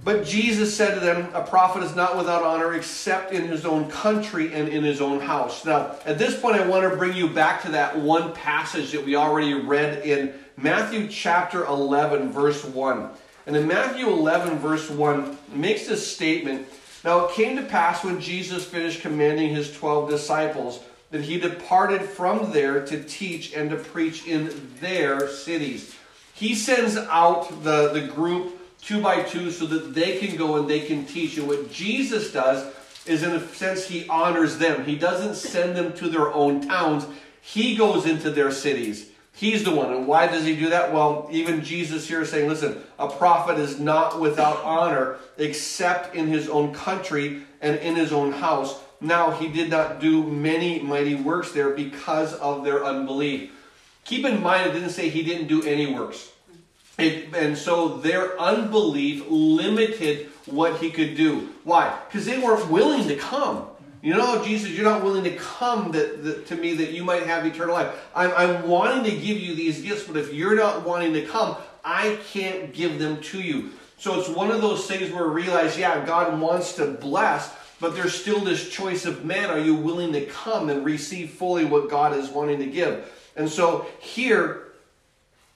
But 0.05 0.25
Jesus 0.25 0.77
said 0.77 0.95
to 0.95 1.01
them, 1.01 1.31
A 1.35 1.43
prophet 1.43 1.83
is 1.83 1.97
not 1.97 2.17
without 2.17 2.45
honor 2.45 2.75
except 2.75 3.33
in 3.33 3.49
his 3.49 3.65
own 3.65 3.91
country 3.91 4.53
and 4.53 4.69
in 4.69 4.85
his 4.85 5.01
own 5.01 5.21
house. 5.21 5.65
Now, 5.65 5.97
at 6.05 6.19
this 6.19 6.39
point, 6.39 6.57
I 6.57 6.67
want 6.67 6.89
to 6.89 6.97
bring 6.97 7.17
you 7.17 7.29
back 7.29 7.63
to 7.63 7.71
that 7.73 7.99
one 7.99 8.33
passage 8.35 8.93
that 8.93 9.05
we 9.05 9.17
already 9.17 9.55
read 9.55 10.07
in 10.07 10.35
Matthew 10.59 11.09
chapter 11.09 11.65
11, 11.65 12.31
verse 12.31 12.63
1. 12.63 13.09
And 13.47 13.57
in 13.57 13.67
Matthew 13.67 14.09
11, 14.09 14.59
verse 14.59 14.89
1, 14.91 15.39
makes 15.55 15.89
this 15.89 16.07
statement 16.07 16.69
Now 17.05 17.27
it 17.27 17.35
came 17.35 17.57
to 17.57 17.63
pass 17.63 18.05
when 18.05 18.21
Jesus 18.21 18.67
finished 18.67 19.01
commanding 19.01 19.55
his 19.55 19.73
12 19.73 20.11
disciples 20.11 20.81
that 21.11 21.23
he 21.23 21.39
departed 21.39 22.03
from 22.03 22.53
there 22.53 22.85
to 22.85 23.03
teach 23.03 23.53
and 23.53 23.71
to 23.71 23.77
preach 23.77 24.27
in 24.27 24.73
their 24.81 25.29
cities. 25.29 25.95
He 26.35 26.55
sends 26.55 26.97
out 26.97 27.63
the, 27.63 27.91
the 27.93 28.09
group 28.09 28.61
two 28.81 29.01
by 29.01 29.23
two 29.23 29.51
so 29.51 29.67
that 29.67 29.95
they 29.95 30.19
can 30.19 30.37
go 30.37 30.57
and 30.57 30.69
they 30.69 30.81
can 30.81 31.07
teach. 31.07 31.39
And 31.39 31.49
what 31.49 31.73
Jesus 31.73 32.33
does 32.33 32.73
is, 33.07 33.23
in 33.23 33.33
a 33.33 33.49
sense, 33.49 33.87
he 33.87 34.07
honors 34.09 34.59
them. 34.59 34.85
He 34.85 34.97
doesn't 34.97 35.37
send 35.37 35.77
them 35.77 35.93
to 35.95 36.09
their 36.09 36.33
own 36.33 36.67
towns, 36.67 37.07
he 37.41 37.77
goes 37.77 38.07
into 38.07 38.31
their 38.31 38.51
cities. 38.51 39.11
He's 39.33 39.65
the 39.65 39.71
one. 39.71 39.93
And 39.93 40.07
why 40.07 40.27
does 40.27 40.45
he 40.45 40.57
do 40.57 40.71
that? 40.71 40.93
Well, 40.93 41.29
even 41.31 41.63
Jesus 41.63 42.09
here 42.09 42.23
is 42.23 42.31
saying, 42.31 42.49
listen, 42.49 42.83
a 42.99 43.07
prophet 43.07 43.59
is 43.59 43.79
not 43.79 44.19
without 44.19 44.65
honor 44.65 45.19
except 45.37 46.17
in 46.17 46.27
his 46.27 46.49
own 46.49 46.73
country 46.73 47.43
and 47.61 47.77
in 47.81 47.97
his 47.97 48.13
own 48.13 48.33
house. 48.33 48.81
Now 49.01 49.31
he 49.31 49.49
did 49.49 49.71
not 49.71 50.01
do 50.01 50.23
many 50.23 50.81
mighty 50.81 51.15
works 51.15 51.53
there 51.53 51.71
because 51.71 52.35
of 52.35 52.65
their 52.65 52.85
unbelief. 52.85 53.53
Keep 54.05 54.25
in 54.25 54.43
mind, 54.43 54.69
it 54.69 54.73
didn't 54.73 54.91
say 54.91 55.09
he 55.09 55.23
didn't 55.23 55.49
do 55.49 55.63
any 55.65 55.93
works. 55.93 56.31
It, 56.99 57.35
and 57.35 57.59
so 57.59 57.99
their 57.99 58.41
unbelief 58.41 59.25
limited 59.29 60.29
what 60.47 60.79
he 60.81 60.91
could 60.91 61.17
do. 61.17 61.51
Why? 61.65 61.99
Because 62.09 62.25
they 62.25 62.39
weren't 62.39 62.71
willing 62.71 63.07
to 63.09 63.17
come. 63.17 63.67
You 64.03 64.15
know, 64.15 64.43
Jesus, 64.45 64.71
you're 64.71 64.85
not 64.85 65.03
willing 65.03 65.25
to 65.25 65.35
come 65.35 65.91
that, 65.93 66.23
that, 66.23 66.47
to 66.47 66.57
me 66.57 66.75
that 66.75 66.93
you 66.93 67.03
might 67.03 67.25
have 67.25 67.45
eternal 67.45 67.75
life. 67.75 67.93
I'm, 68.15 68.31
I'm 68.37 68.69
wanting 68.69 69.05
to 69.05 69.11
give 69.11 69.39
you 69.39 69.55
these 69.55 69.83
gifts, 69.83 70.05
but 70.05 70.17
if 70.17 70.33
you're 70.33 70.55
not 70.55 70.87
wanting 70.87 71.13
to 71.15 71.27
come, 71.27 71.57
I 71.85 72.19
can't 72.31 72.73
give 72.73 72.99
them 72.99 73.21
to 73.23 73.41
you. 73.41 73.73
So 73.99 74.19
it's 74.21 74.29
one 74.29 74.51
of 74.51 74.61
those 74.61 74.87
things 74.87 75.11
where 75.11 75.27
we 75.29 75.43
realize, 75.43 75.77
yeah, 75.79 76.05
God 76.05 76.39
wants 76.41 76.75
to 76.75 76.87
bless, 76.87 77.53
but 77.81 77.95
there's 77.95 78.15
still 78.15 78.41
this 78.41 78.69
choice 78.69 79.05
of 79.05 79.25
man. 79.25 79.51
Are 79.51 79.59
you 79.59 79.75
willing 79.75 80.13
to 80.13 80.25
come 80.27 80.69
and 80.69 80.85
receive 80.85 81.31
fully 81.31 81.65
what 81.65 81.91
God 81.91 82.17
is 82.17 82.29
wanting 82.31 82.59
to 82.61 82.67
give? 82.67 83.13
And 83.37 83.49
so 83.49 83.87
here, 83.99 84.63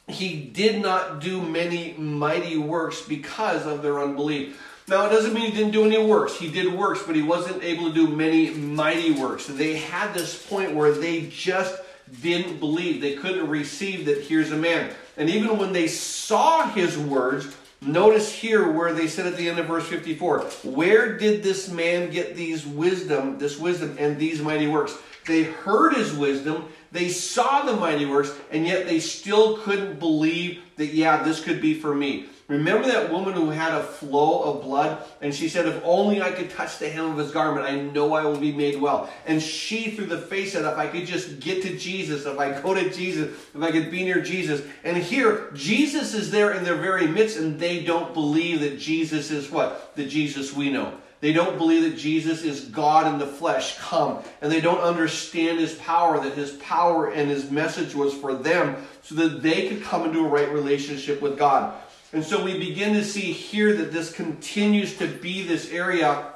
he 0.06 0.36
did 0.36 0.82
not 0.82 1.20
do 1.20 1.40
many 1.40 1.94
mighty 1.94 2.58
works 2.58 3.00
because 3.00 3.66
of 3.66 3.82
their 3.82 4.00
unbelief. 4.00 4.60
Now, 4.88 5.06
it 5.06 5.10
doesn't 5.10 5.32
mean 5.32 5.52
he 5.52 5.56
didn't 5.56 5.72
do 5.72 5.84
any 5.84 6.04
works. 6.04 6.36
He 6.36 6.50
did 6.50 6.74
works, 6.74 7.02
but 7.06 7.14
he 7.14 7.22
wasn't 7.22 7.62
able 7.62 7.88
to 7.88 7.94
do 7.94 8.08
many 8.08 8.50
mighty 8.50 9.12
works. 9.12 9.46
They 9.46 9.76
had 9.76 10.12
this 10.12 10.44
point 10.46 10.74
where 10.74 10.92
they 10.92 11.26
just 11.28 11.80
didn't 12.22 12.58
believe. 12.58 13.00
They 13.00 13.14
couldn't 13.14 13.48
receive 13.48 14.06
that 14.06 14.22
here's 14.22 14.50
a 14.50 14.56
man. 14.56 14.92
And 15.16 15.30
even 15.30 15.58
when 15.58 15.72
they 15.72 15.86
saw 15.86 16.68
his 16.68 16.98
words, 16.98 17.46
notice 17.80 18.32
here 18.32 18.70
where 18.70 18.92
they 18.92 19.06
said 19.06 19.26
at 19.26 19.36
the 19.36 19.48
end 19.48 19.58
of 19.58 19.66
verse 19.66 19.86
54, 19.86 20.40
where 20.64 21.16
did 21.16 21.42
this 21.42 21.68
man 21.70 22.10
get 22.10 22.36
these 22.36 22.66
wisdom, 22.66 23.38
this 23.38 23.58
wisdom 23.58 23.96
and 23.98 24.18
these 24.18 24.42
mighty 24.42 24.66
works? 24.66 24.96
They 25.26 25.44
heard 25.44 25.94
his 25.94 26.12
wisdom, 26.12 26.68
they 26.92 27.08
saw 27.08 27.62
the 27.62 27.76
mighty 27.76 28.06
works, 28.06 28.32
and 28.50 28.66
yet 28.66 28.86
they 28.86 29.00
still 29.00 29.58
couldn't 29.58 29.98
believe 29.98 30.62
that, 30.76 30.94
yeah, 30.94 31.22
this 31.22 31.42
could 31.42 31.60
be 31.60 31.74
for 31.74 31.94
me. 31.94 32.26
Remember 32.50 32.88
that 32.88 33.12
woman 33.12 33.34
who 33.34 33.50
had 33.50 33.72
a 33.72 33.82
flow 33.84 34.42
of 34.42 34.64
blood? 34.64 35.06
And 35.20 35.32
she 35.32 35.48
said, 35.48 35.66
If 35.66 35.80
only 35.84 36.20
I 36.20 36.32
could 36.32 36.50
touch 36.50 36.78
the 36.80 36.88
hem 36.88 37.12
of 37.12 37.16
his 37.16 37.30
garment, 37.30 37.64
I 37.64 37.80
know 37.80 38.12
I 38.12 38.24
will 38.24 38.36
be 38.36 38.50
made 38.50 38.80
well. 38.80 39.08
And 39.24 39.40
she, 39.40 39.92
through 39.92 40.06
the 40.06 40.18
face, 40.18 40.52
said, 40.52 40.64
If 40.64 40.76
I 40.76 40.88
could 40.88 41.06
just 41.06 41.38
get 41.38 41.62
to 41.62 41.78
Jesus, 41.78 42.26
if 42.26 42.36
I 42.40 42.60
go 42.60 42.74
to 42.74 42.90
Jesus, 42.90 43.28
if 43.54 43.62
I 43.62 43.70
could 43.70 43.88
be 43.92 44.02
near 44.02 44.20
Jesus. 44.20 44.62
And 44.82 44.96
here, 44.96 45.52
Jesus 45.54 46.12
is 46.12 46.32
there 46.32 46.50
in 46.50 46.64
their 46.64 46.74
very 46.74 47.06
midst, 47.06 47.38
and 47.38 47.56
they 47.56 47.84
don't 47.84 48.12
believe 48.12 48.60
that 48.62 48.80
Jesus 48.80 49.30
is 49.30 49.48
what? 49.48 49.94
The 49.94 50.04
Jesus 50.04 50.52
we 50.52 50.70
know. 50.70 50.92
They 51.20 51.32
don't 51.32 51.56
believe 51.56 51.82
that 51.82 51.98
Jesus 51.98 52.42
is 52.42 52.64
God 52.64 53.06
in 53.06 53.20
the 53.20 53.26
flesh 53.26 53.78
come. 53.78 54.24
And 54.40 54.50
they 54.50 54.60
don't 54.60 54.80
understand 54.80 55.60
his 55.60 55.74
power, 55.74 56.18
that 56.18 56.32
his 56.32 56.52
power 56.52 57.12
and 57.12 57.30
his 57.30 57.48
message 57.48 57.94
was 57.94 58.12
for 58.12 58.34
them 58.34 58.74
so 59.02 59.14
that 59.16 59.40
they 59.40 59.68
could 59.68 59.84
come 59.84 60.04
into 60.04 60.24
a 60.24 60.28
right 60.28 60.50
relationship 60.50 61.22
with 61.22 61.38
God. 61.38 61.80
And 62.12 62.24
so 62.24 62.42
we 62.42 62.58
begin 62.58 62.94
to 62.94 63.04
see 63.04 63.32
here 63.32 63.76
that 63.76 63.92
this 63.92 64.12
continues 64.12 64.96
to 64.96 65.06
be 65.06 65.42
this 65.42 65.70
area 65.70 66.32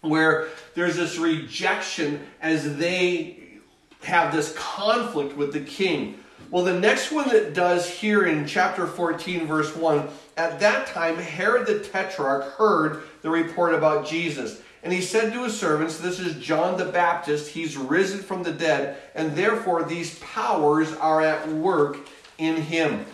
where 0.00 0.48
there's 0.74 0.96
this 0.96 1.18
rejection 1.18 2.26
as 2.40 2.76
they 2.76 3.38
have 4.02 4.32
this 4.32 4.54
conflict 4.56 5.36
with 5.36 5.52
the 5.52 5.60
king. 5.60 6.18
Well, 6.50 6.64
the 6.64 6.78
next 6.78 7.12
one 7.12 7.28
that 7.28 7.54
does 7.54 7.88
here 7.88 8.26
in 8.26 8.46
chapter 8.46 8.86
14, 8.86 9.46
verse 9.46 9.74
1, 9.76 10.08
at 10.36 10.60
that 10.60 10.86
time 10.88 11.16
Herod 11.16 11.66
the 11.66 11.80
Tetrarch 11.80 12.44
heard 12.54 13.02
the 13.22 13.30
report 13.30 13.74
about 13.74 14.06
Jesus. 14.06 14.60
And 14.82 14.92
he 14.92 15.00
said 15.00 15.32
to 15.32 15.44
his 15.44 15.58
servants, 15.58 15.98
This 15.98 16.18
is 16.18 16.42
John 16.44 16.76
the 16.76 16.86
Baptist. 16.86 17.50
He's 17.50 17.76
risen 17.76 18.18
from 18.18 18.42
the 18.42 18.52
dead, 18.52 18.96
and 19.14 19.36
therefore 19.36 19.84
these 19.84 20.18
powers 20.18 20.92
are 20.94 21.20
at 21.22 21.48
work 21.48 21.98
in 22.38 22.56
him. 22.56 23.06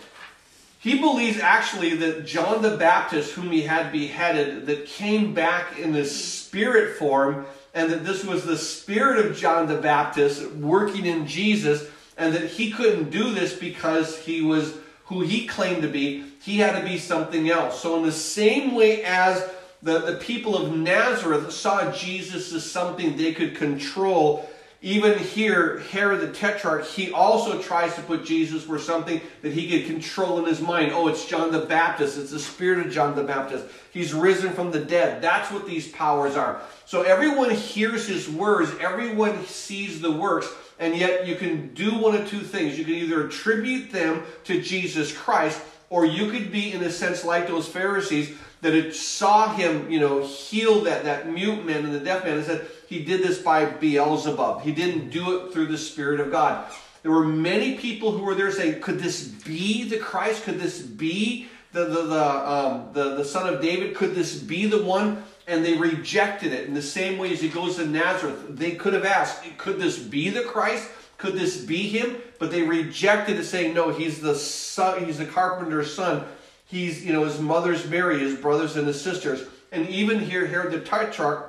He 0.81 0.97
believes 0.97 1.39
actually 1.39 1.95
that 1.97 2.25
John 2.25 2.61
the 2.61 2.77
Baptist, 2.77 3.33
whom 3.33 3.51
he 3.51 3.63
had 3.63 3.91
beheaded, 3.91 4.65
that 4.67 4.85
came 4.85 5.33
back 5.33 5.77
in 5.77 5.91
the 5.91 6.05
spirit 6.05 6.97
form, 6.97 7.45
and 7.73 7.91
that 7.91 8.05
this 8.05 8.23
was 8.23 8.45
the 8.45 8.57
spirit 8.57 9.25
of 9.25 9.35
John 9.35 9.67
the 9.67 9.75
Baptist 9.75 10.51
working 10.53 11.05
in 11.05 11.27
Jesus, 11.27 11.85
and 12.17 12.33
that 12.33 12.47
he 12.51 12.71
couldn't 12.71 13.09
do 13.09 13.33
this 13.33 13.53
because 13.53 14.17
he 14.19 14.41
was 14.41 14.73
who 15.05 15.21
he 15.21 15.45
claimed 15.47 15.81
to 15.81 15.89
be. 15.89 16.23
He 16.41 16.59
had 16.59 16.79
to 16.79 16.87
be 16.87 16.97
something 16.97 17.49
else. 17.49 17.81
So, 17.81 17.97
in 17.97 18.03
the 18.03 18.11
same 18.13 18.73
way 18.73 19.03
as 19.03 19.43
the, 19.81 19.99
the 19.99 20.15
people 20.15 20.55
of 20.55 20.75
Nazareth 20.75 21.51
saw 21.51 21.91
Jesus 21.91 22.53
as 22.53 22.69
something 22.69 23.17
they 23.17 23.33
could 23.33 23.55
control, 23.55 24.48
even 24.81 25.19
here, 25.19 25.79
Herod 25.91 26.21
the 26.21 26.31
Tetrarch, 26.31 26.85
he 26.85 27.11
also 27.11 27.61
tries 27.61 27.95
to 27.95 28.01
put 28.01 28.23
Jesus 28.23 28.63
for 28.63 28.79
something 28.79 29.19
that 29.41 29.51
he 29.51 29.69
could 29.69 29.87
control 29.87 30.39
in 30.39 30.45
his 30.45 30.61
mind. 30.61 30.93
Oh, 30.93 31.09
it's 31.09 31.25
John 31.25 31.51
the 31.51 31.65
Baptist. 31.65 32.17
It's 32.17 32.31
the 32.31 32.39
spirit 32.39 32.85
of 32.85 32.93
John 32.93 33.13
the 33.13 33.23
Baptist. 33.23 33.65
He's 33.91 34.13
risen 34.13 34.53
from 34.53 34.71
the 34.71 34.79
dead. 34.79 35.21
That's 35.21 35.51
what 35.51 35.67
these 35.67 35.89
powers 35.89 36.37
are. 36.37 36.61
So 36.85 37.01
everyone 37.01 37.49
hears 37.49 38.07
his 38.07 38.29
words, 38.29 38.71
everyone 38.79 39.45
sees 39.45 39.99
the 39.99 40.11
works, 40.11 40.47
and 40.79 40.95
yet 40.95 41.27
you 41.27 41.35
can 41.35 41.73
do 41.73 41.97
one 41.97 42.15
of 42.15 42.29
two 42.29 42.39
things. 42.39 42.79
You 42.79 42.85
can 42.85 42.93
either 42.93 43.27
attribute 43.27 43.91
them 43.91 44.23
to 44.45 44.61
Jesus 44.61 45.11
Christ, 45.11 45.61
or 45.89 46.05
you 46.05 46.31
could 46.31 46.53
be, 46.53 46.71
in 46.71 46.81
a 46.83 46.89
sense, 46.89 47.25
like 47.25 47.47
those 47.47 47.67
Pharisees 47.67 48.33
that 48.61 48.95
saw 48.95 49.53
him, 49.53 49.89
you 49.91 49.99
know, 49.99 50.25
heal 50.25 50.81
that, 50.81 51.03
that 51.03 51.29
mute 51.29 51.65
man 51.65 51.83
and 51.83 51.93
the 51.93 51.99
deaf 51.99 52.23
man 52.23 52.37
and 52.37 52.45
said 52.45 52.67
he 52.89 53.03
did 53.03 53.21
this 53.21 53.39
by 53.41 53.65
Beelzebub. 53.65 54.61
He 54.61 54.71
didn't 54.71 55.09
do 55.09 55.37
it 55.37 55.53
through 55.53 55.67
the 55.67 55.77
Spirit 55.77 56.19
of 56.19 56.31
God. 56.31 56.69
There 57.03 57.11
were 57.11 57.25
many 57.25 57.77
people 57.77 58.11
who 58.11 58.23
were 58.23 58.35
there 58.35 58.51
saying, 58.51 58.81
could 58.81 58.99
this 58.99 59.23
be 59.23 59.83
the 59.83 59.99
Christ? 59.99 60.43
Could 60.43 60.59
this 60.59 60.81
be 60.81 61.47
the, 61.71 61.85
the, 61.85 62.03
the, 62.03 62.49
um, 62.49 62.89
the, 62.93 63.15
the 63.15 63.23
son 63.25 63.53
of 63.53 63.61
David? 63.61 63.95
Could 63.95 64.15
this 64.15 64.35
be 64.35 64.65
the 64.65 64.83
one? 64.83 65.23
And 65.47 65.63
they 65.63 65.77
rejected 65.77 66.51
it. 66.51 66.67
In 66.67 66.73
the 66.73 66.81
same 66.81 67.17
way 67.17 67.31
as 67.31 67.39
he 67.39 67.47
goes 67.47 67.77
to 67.77 67.85
Nazareth, 67.85 68.43
they 68.49 68.71
could 68.71 68.93
have 68.93 69.05
asked, 69.05 69.43
could 69.57 69.79
this 69.79 69.97
be 69.97 70.29
the 70.29 70.41
Christ? 70.41 70.89
Could 71.17 71.35
this 71.35 71.63
be 71.63 71.87
him? 71.87 72.17
But 72.39 72.51
they 72.51 72.63
rejected 72.63 73.37
it, 73.37 73.45
saying, 73.45 73.73
no, 73.73 73.91
he's 73.91 74.19
the 74.19 74.35
son, 74.35 75.05
he's 75.05 75.17
the 75.17 75.25
carpenter's 75.25 75.93
son 75.93 76.25
He's, 76.69 77.03
you 77.03 77.13
know, 77.13 77.23
his 77.23 77.39
mother's 77.39 77.89
Mary, 77.89 78.19
his 78.19 78.35
brothers 78.35 78.75
and 78.75 78.85
his 78.85 79.01
sisters. 79.01 79.43
And 79.71 79.89
even 79.89 80.19
here, 80.19 80.45
Herod 80.45 80.71
the 80.71 80.79
Tetrarch, 80.79 81.48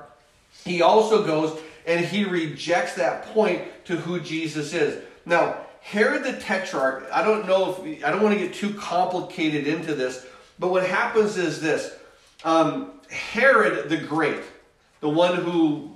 he 0.64 0.83
also 0.83 1.25
goes 1.25 1.59
and 1.87 2.05
he 2.05 2.25
rejects 2.25 2.95
that 2.95 3.26
point 3.26 3.62
to 3.87 3.97
who 3.97 4.21
Jesus 4.21 4.73
is. 4.75 5.02
Now, 5.25 5.57
Herod 5.81 6.25
the 6.25 6.35
Tetrarch, 6.35 7.09
I 7.12 7.23
don't 7.23 7.47
know 7.47 7.71
if, 7.71 8.05
I 8.05 8.11
don't 8.11 8.23
want 8.23 8.38
to 8.38 8.45
get 8.45 8.55
too 8.55 8.75
complicated 8.75 9.67
into 9.67 9.95
this, 9.95 10.26
but 10.59 10.69
what 10.69 10.87
happens 10.87 11.37
is 11.37 11.61
this. 11.61 11.95
Um, 12.45 12.93
Herod 13.11 13.88
the 13.88 13.97
Great, 13.97 14.43
the 15.00 15.09
one 15.09 15.37
who, 15.37 15.90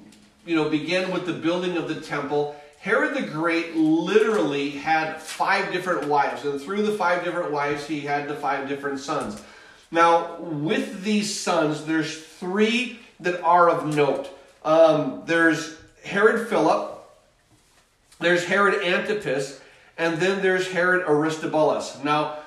you 0.46 0.56
know, 0.56 0.68
began 0.68 1.12
with 1.12 1.26
the 1.26 1.32
building 1.32 1.76
of 1.76 1.88
the 1.88 2.00
temple, 2.00 2.56
Herod 2.80 3.14
the 3.14 3.22
Great 3.22 3.76
literally 3.76 4.70
had 4.70 5.20
five 5.20 5.72
different 5.72 6.06
wives, 6.06 6.44
and 6.44 6.60
through 6.60 6.82
the 6.82 6.92
five 6.92 7.24
different 7.24 7.50
wives, 7.50 7.86
he 7.86 8.00
had 8.00 8.28
the 8.28 8.34
five 8.34 8.68
different 8.68 9.00
sons. 9.00 9.40
Now, 9.90 10.38
with 10.40 11.02
these 11.02 11.38
sons, 11.38 11.84
there's 11.84 12.22
three 12.22 12.98
that 13.20 13.40
are 13.42 13.70
of 13.70 13.94
note. 13.94 14.33
Um, 14.64 15.22
there's 15.26 15.76
Herod 16.04 16.48
Philip, 16.48 16.98
there's 18.18 18.44
Herod 18.44 18.82
Antipas, 18.82 19.60
and 19.98 20.18
then 20.18 20.42
there's 20.42 20.70
Herod 20.70 21.04
Aristobulus. 21.06 22.02
Now, 22.02 22.38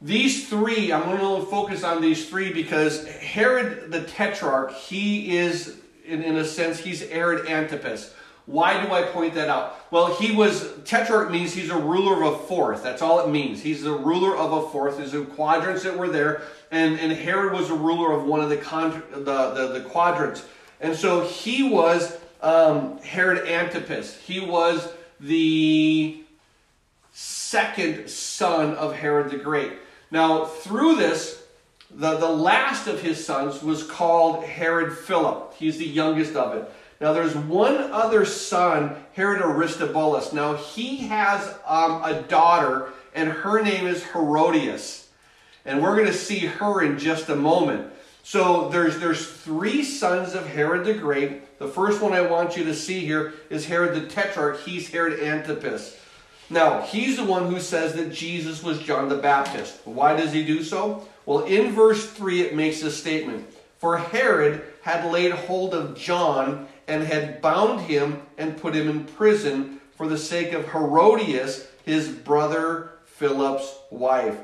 these 0.00 0.48
three, 0.48 0.92
I'm 0.92 1.02
going 1.04 1.40
to 1.40 1.46
focus 1.46 1.84
on 1.84 2.02
these 2.02 2.28
three 2.28 2.52
because 2.52 3.06
Herod 3.06 3.92
the 3.92 4.02
Tetrarch, 4.02 4.72
he 4.72 5.36
is, 5.36 5.76
in, 6.04 6.22
in 6.22 6.36
a 6.36 6.44
sense, 6.44 6.80
he's 6.80 7.08
Herod 7.08 7.46
Antipas. 7.46 8.12
Why 8.46 8.84
do 8.84 8.92
I 8.92 9.02
point 9.02 9.34
that 9.34 9.48
out? 9.48 9.78
Well, 9.92 10.16
he 10.16 10.34
was, 10.34 10.68
tetrarch 10.84 11.30
means 11.30 11.54
he's 11.54 11.70
a 11.70 11.78
ruler 11.78 12.24
of 12.24 12.34
a 12.34 12.38
fourth. 12.38 12.82
That's 12.82 13.00
all 13.00 13.20
it 13.20 13.30
means. 13.30 13.62
He's 13.62 13.82
the 13.82 13.92
ruler 13.92 14.36
of 14.36 14.52
a 14.52 14.68
fourth. 14.70 14.96
There's 14.96 15.12
the 15.12 15.24
quadrants 15.24 15.84
that 15.84 15.96
were 15.96 16.08
there. 16.08 16.42
And, 16.72 16.98
and 16.98 17.12
Herod 17.12 17.52
was 17.52 17.70
a 17.70 17.74
ruler 17.74 18.10
of 18.12 18.24
one 18.24 18.40
of 18.40 18.50
the, 18.50 18.56
the, 18.56 19.20
the, 19.22 19.78
the 19.78 19.88
quadrants. 19.88 20.44
And 20.82 20.96
so 20.96 21.24
he 21.24 21.62
was 21.62 22.18
um, 22.42 22.98
Herod 22.98 23.48
Antipas. 23.48 24.16
He 24.16 24.40
was 24.40 24.86
the 25.20 26.20
second 27.12 28.10
son 28.10 28.74
of 28.74 28.94
Herod 28.94 29.30
the 29.30 29.38
Great. 29.38 29.72
Now, 30.10 30.44
through 30.44 30.96
this, 30.96 31.42
the, 31.88 32.16
the 32.16 32.28
last 32.28 32.88
of 32.88 33.00
his 33.00 33.24
sons 33.24 33.62
was 33.62 33.84
called 33.84 34.44
Herod 34.44 34.98
Philip. 34.98 35.54
He's 35.56 35.78
the 35.78 35.86
youngest 35.86 36.34
of 36.34 36.56
it. 36.56 36.70
Now, 37.00 37.12
there's 37.12 37.34
one 37.34 37.76
other 37.76 38.24
son, 38.24 38.96
Herod 39.12 39.40
Aristobulus. 39.40 40.32
Now, 40.32 40.54
he 40.54 40.98
has 41.08 41.46
um, 41.66 42.02
a 42.02 42.22
daughter, 42.22 42.88
and 43.14 43.28
her 43.28 43.62
name 43.62 43.86
is 43.86 44.04
Herodias. 44.04 45.08
And 45.64 45.82
we're 45.82 45.94
going 45.94 46.08
to 46.08 46.12
see 46.12 46.40
her 46.40 46.82
in 46.82 46.98
just 46.98 47.28
a 47.28 47.36
moment. 47.36 47.92
So 48.22 48.68
there's, 48.68 48.98
there's 49.00 49.26
three 49.26 49.82
sons 49.82 50.34
of 50.34 50.46
Herod 50.46 50.86
the 50.86 50.94
Great. 50.94 51.58
The 51.58 51.68
first 51.68 52.00
one 52.00 52.12
I 52.12 52.22
want 52.22 52.56
you 52.56 52.64
to 52.64 52.74
see 52.74 53.00
here 53.00 53.34
is 53.50 53.66
Herod 53.66 53.94
the 53.94 54.06
Tetrarch. 54.06 54.60
He's 54.60 54.88
Herod 54.88 55.20
Antipas. 55.20 55.98
Now, 56.48 56.82
he's 56.82 57.16
the 57.16 57.24
one 57.24 57.50
who 57.50 57.60
says 57.60 57.94
that 57.94 58.12
Jesus 58.12 58.62
was 58.62 58.78
John 58.78 59.08
the 59.08 59.16
Baptist. 59.16 59.80
Why 59.84 60.14
does 60.14 60.32
he 60.32 60.44
do 60.44 60.62
so? 60.62 61.06
Well, 61.24 61.44
in 61.44 61.72
verse 61.72 62.10
3, 62.10 62.42
it 62.42 62.54
makes 62.54 62.82
a 62.82 62.90
statement. 62.90 63.46
For 63.78 63.96
Herod 63.96 64.62
had 64.82 65.10
laid 65.10 65.32
hold 65.32 65.74
of 65.74 65.96
John 65.96 66.68
and 66.86 67.02
had 67.02 67.40
bound 67.40 67.80
him 67.80 68.22
and 68.38 68.56
put 68.56 68.74
him 68.74 68.88
in 68.88 69.04
prison 69.04 69.80
for 69.96 70.06
the 70.06 70.18
sake 70.18 70.52
of 70.52 70.70
Herodias, 70.70 71.66
his 71.84 72.08
brother 72.08 72.92
Philip's 73.04 73.74
wife. 73.90 74.36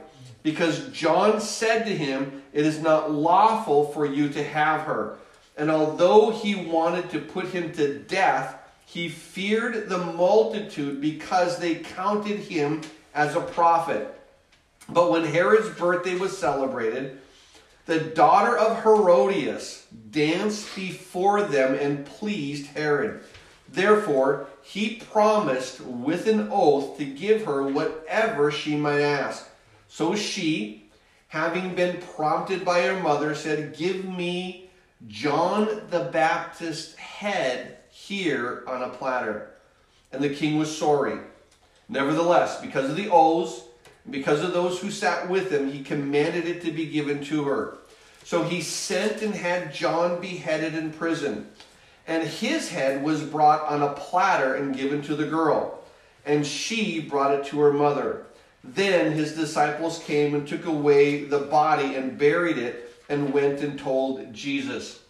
Because 0.42 0.88
John 0.88 1.40
said 1.40 1.85
to 1.85 1.97
him, 1.97 2.42
It 2.52 2.64
is 2.64 2.80
not 2.80 3.11
lawful 3.11 3.87
for 3.92 4.07
you 4.07 4.28
to 4.30 4.42
have 4.42 4.83
her. 4.83 5.16
And 5.57 5.71
although 5.71 6.30
he 6.30 6.54
wanted 6.54 7.11
to 7.11 7.21
put 7.21 7.47
him 7.47 7.73
to 7.73 7.99
death, 7.99 8.57
he 8.87 9.09
feared 9.09 9.88
the 9.88 9.99
multitude 9.99 11.00
because 11.00 11.59
they 11.59 11.75
counted 11.75 12.38
him 12.38 12.83
as 13.14 13.35
a 13.35 13.40
prophet. 13.40 14.14
But 14.88 15.11
when 15.11 15.25
Herod's 15.25 15.68
birthday 15.76 16.14
was 16.14 16.38
celebrated, 16.38 17.18
the 17.85 18.00
daughter 18.00 18.57
of 18.57 18.83
Herodias 18.83 19.87
danced 20.11 20.75
before 20.76 21.42
them 21.42 21.75
and 21.75 22.07
pleased 22.07 22.68
Herod. 22.68 23.23
Therefore, 23.68 24.47
he 24.62 24.97
promised 25.11 25.80
with 25.80 26.26
an 26.26 26.49
oath 26.50 26.97
to 26.99 27.04
give 27.04 27.45
her 27.45 27.62
whatever 27.64 28.50
she 28.50 28.76
might 28.76 29.00
ask. 29.00 29.49
So 29.88 30.14
she, 30.14 30.85
having 31.28 31.75
been 31.75 32.00
prompted 32.14 32.64
by 32.64 32.83
her 32.83 33.02
mother, 33.02 33.35
said, 33.35 33.76
Give 33.76 34.04
me 34.04 34.71
John 35.07 35.83
the 35.90 36.11
Baptist's 36.12 36.95
head 36.97 37.78
here 37.90 38.64
on 38.66 38.83
a 38.83 38.88
platter. 38.90 39.50
And 40.12 40.23
the 40.23 40.35
king 40.35 40.59
was 40.59 40.75
sorry. 40.75 41.18
Nevertheless, 41.88 42.61
because 42.61 42.90
of 42.90 42.97
the 42.97 43.09
oaths, 43.11 43.62
because 44.11 44.42
of 44.42 44.52
those 44.52 44.78
who 44.78 44.90
sat 44.90 45.28
with 45.28 45.50
him, 45.50 45.71
he 45.71 45.83
commanded 45.83 46.47
it 46.47 46.62
to 46.62 46.71
be 46.71 46.87
given 46.87 47.23
to 47.25 47.45
her. 47.45 47.78
So 48.25 48.42
he 48.42 48.61
sent 48.61 49.23
and 49.23 49.35
had 49.35 49.73
John 49.73 50.21
beheaded 50.21 50.75
in 50.75 50.92
prison. 50.92 51.49
And 52.07 52.26
his 52.26 52.71
head 52.71 53.02
was 53.02 53.23
brought 53.23 53.66
on 53.68 53.83
a 53.83 53.92
platter 53.92 54.54
and 54.54 54.76
given 54.76 55.02
to 55.02 55.14
the 55.14 55.26
girl. 55.26 55.83
And 56.25 56.47
she 56.47 57.00
brought 57.00 57.35
it 57.35 57.47
to 57.47 57.61
her 57.61 57.73
mother. 57.73 58.26
Then 58.64 59.12
his 59.12 59.34
disciples 59.34 60.00
came 60.00 60.34
and 60.34 60.46
took 60.46 60.66
away 60.66 61.24
the 61.24 61.38
body 61.38 61.94
and 61.94 62.18
buried 62.18 62.58
it 62.58 62.92
and 63.08 63.32
went 63.32 63.60
and 63.60 63.78
told 63.78 64.32
Jesus. 64.32 65.00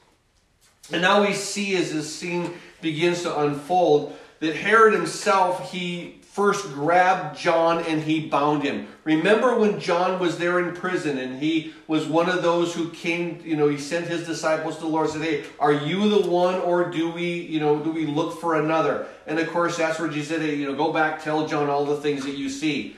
And 0.92 1.02
now 1.02 1.26
we 1.26 1.32
see 1.32 1.76
as 1.76 1.92
this 1.92 2.14
scene 2.14 2.54
begins 2.80 3.22
to 3.22 3.40
unfold 3.40 4.16
that 4.40 4.54
Herod 4.54 4.94
himself, 4.94 5.72
he 5.72 6.18
first 6.38 6.72
grabbed 6.72 7.36
John 7.36 7.84
and 7.84 8.00
he 8.00 8.28
bound 8.28 8.62
him. 8.62 8.86
Remember 9.02 9.58
when 9.58 9.80
John 9.80 10.20
was 10.20 10.38
there 10.38 10.60
in 10.60 10.72
prison 10.72 11.18
and 11.18 11.42
he 11.42 11.74
was 11.88 12.06
one 12.06 12.30
of 12.30 12.42
those 12.42 12.72
who 12.72 12.90
came, 12.90 13.42
you 13.44 13.56
know, 13.56 13.66
he 13.66 13.76
sent 13.76 14.06
his 14.06 14.24
disciples 14.24 14.76
to 14.76 14.82
the 14.82 14.86
Lord 14.86 15.10
and 15.10 15.14
said, 15.14 15.22
Hey, 15.22 15.44
are 15.58 15.72
you 15.72 16.08
the 16.08 16.30
one 16.30 16.54
or 16.60 16.90
do 16.90 17.10
we, 17.10 17.40
you 17.40 17.58
know, 17.58 17.80
do 17.80 17.90
we 17.90 18.06
look 18.06 18.40
for 18.40 18.54
another? 18.54 19.08
And 19.26 19.40
of 19.40 19.50
course, 19.50 19.78
that's 19.78 19.98
where 19.98 20.08
Jesus 20.08 20.28
said, 20.28 20.40
Hey, 20.40 20.54
you 20.54 20.66
know, 20.66 20.76
go 20.76 20.92
back, 20.92 21.24
tell 21.24 21.44
John 21.48 21.68
all 21.68 21.84
the 21.84 21.96
things 21.96 22.24
that 22.24 22.38
you 22.38 22.48
see. 22.48 22.97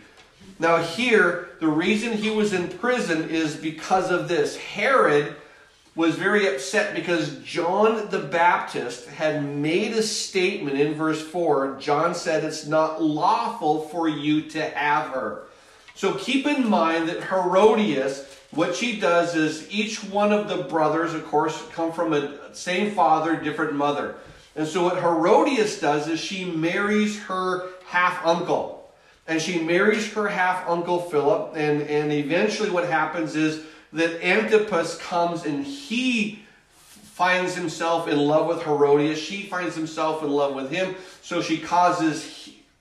Now, 0.60 0.82
here, 0.82 1.48
the 1.58 1.68
reason 1.68 2.12
he 2.12 2.28
was 2.28 2.52
in 2.52 2.68
prison 2.68 3.30
is 3.30 3.56
because 3.56 4.10
of 4.10 4.28
this. 4.28 4.58
Herod 4.58 5.34
was 5.96 6.16
very 6.16 6.54
upset 6.54 6.94
because 6.94 7.38
John 7.38 8.10
the 8.10 8.18
Baptist 8.18 9.08
had 9.08 9.42
made 9.42 9.92
a 9.94 10.02
statement 10.02 10.78
in 10.78 10.92
verse 10.92 11.22
4. 11.22 11.78
John 11.80 12.14
said, 12.14 12.44
It's 12.44 12.66
not 12.66 13.02
lawful 13.02 13.88
for 13.88 14.06
you 14.06 14.42
to 14.50 14.62
have 14.62 15.08
her. 15.12 15.44
So 15.94 16.14
keep 16.14 16.46
in 16.46 16.68
mind 16.68 17.08
that 17.08 17.24
Herodias, 17.24 18.26
what 18.50 18.76
she 18.76 19.00
does 19.00 19.34
is 19.34 19.66
each 19.70 20.04
one 20.04 20.30
of 20.30 20.46
the 20.46 20.64
brothers, 20.64 21.14
of 21.14 21.24
course, 21.26 21.66
come 21.72 21.90
from 21.90 22.12
a 22.12 22.54
same 22.54 22.92
father, 22.92 23.34
different 23.34 23.72
mother. 23.72 24.16
And 24.56 24.68
so 24.68 24.84
what 24.84 25.00
Herodias 25.00 25.80
does 25.80 26.06
is 26.06 26.20
she 26.20 26.44
marries 26.44 27.18
her 27.20 27.70
half 27.86 28.24
uncle. 28.26 28.79
And 29.30 29.40
she 29.40 29.60
marries 29.60 30.12
her 30.14 30.26
half 30.26 30.68
uncle 30.68 31.02
Philip. 31.02 31.52
And, 31.54 31.82
and 31.82 32.12
eventually 32.12 32.68
what 32.68 32.88
happens 32.88 33.36
is 33.36 33.62
that 33.92 34.26
Antipas 34.26 34.98
comes 34.98 35.44
and 35.44 35.64
he 35.64 36.42
finds 36.74 37.54
himself 37.54 38.08
in 38.08 38.18
love 38.18 38.48
with 38.48 38.64
Herodias. 38.64 39.20
She 39.20 39.44
finds 39.44 39.76
himself 39.76 40.24
in 40.24 40.30
love 40.30 40.56
with 40.56 40.72
him. 40.72 40.96
So 41.22 41.40
she 41.42 41.58
causes 41.58 42.24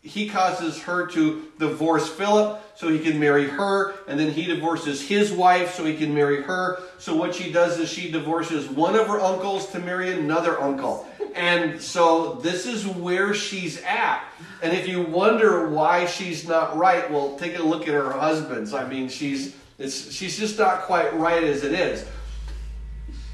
he 0.02 0.30
causes 0.30 0.82
her 0.84 1.08
to 1.08 1.52
divorce 1.60 2.10
Philip 2.10 2.62
so 2.76 2.88
he 2.88 3.00
can 3.00 3.20
marry 3.20 3.48
her, 3.48 3.94
and 4.08 4.18
then 4.18 4.32
he 4.32 4.46
divorces 4.46 5.06
his 5.06 5.32
wife 5.32 5.76
so 5.76 5.84
he 5.84 5.98
can 5.98 6.14
marry 6.14 6.42
her. 6.42 6.82
So 7.00 7.16
what 7.16 7.36
she 7.36 7.52
does 7.52 7.78
is 7.80 7.90
she 7.90 8.10
divorces 8.10 8.70
one 8.70 8.96
of 8.96 9.08
her 9.08 9.20
uncles 9.20 9.68
to 9.72 9.80
marry 9.80 10.14
another 10.14 10.60
uncle. 10.62 11.06
And 11.36 11.82
so 11.82 12.36
this 12.36 12.66
is 12.66 12.88
where 12.88 13.34
she's 13.34 13.82
at. 13.84 14.24
And 14.64 14.74
if 14.74 14.88
you 14.88 15.02
wonder 15.02 15.70
why 15.70 16.06
she's 16.06 16.48
not 16.48 16.78
right, 16.78 17.10
well, 17.12 17.38
take 17.38 17.60
a 17.60 17.64
look 17.64 17.84
at 17.84 17.94
her 17.94 18.12
husbands. 18.12 18.74
I 18.74 18.88
mean, 18.88 19.10
she's 19.10 19.56
she's 19.80 20.38
just 20.38 20.60
not 20.60 20.82
quite 20.82 21.14
right 21.18 21.44
as 21.44 21.64
it 21.64 21.74
is. 21.74 22.06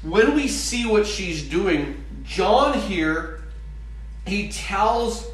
When 0.02 0.34
we 0.34 0.46
see 0.46 0.86
what 0.86 1.06
she's 1.06 1.42
doing, 1.42 2.04
John 2.24 2.78
here, 2.78 3.42
he 4.26 4.50
tells 4.50 5.28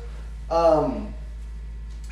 um, 0.51 1.12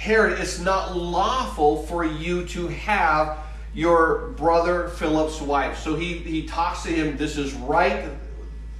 Herod, 0.00 0.40
it's 0.40 0.58
not 0.58 0.96
lawful 0.96 1.82
for 1.82 2.06
you 2.06 2.46
to 2.46 2.68
have 2.68 3.36
your 3.74 4.28
brother 4.28 4.88
Philip's 4.88 5.42
wife. 5.42 5.78
So 5.78 5.94
he, 5.94 6.14
he 6.14 6.46
talks 6.46 6.84
to 6.84 6.88
him, 6.88 7.18
this 7.18 7.36
is 7.36 7.52
right, 7.52 8.08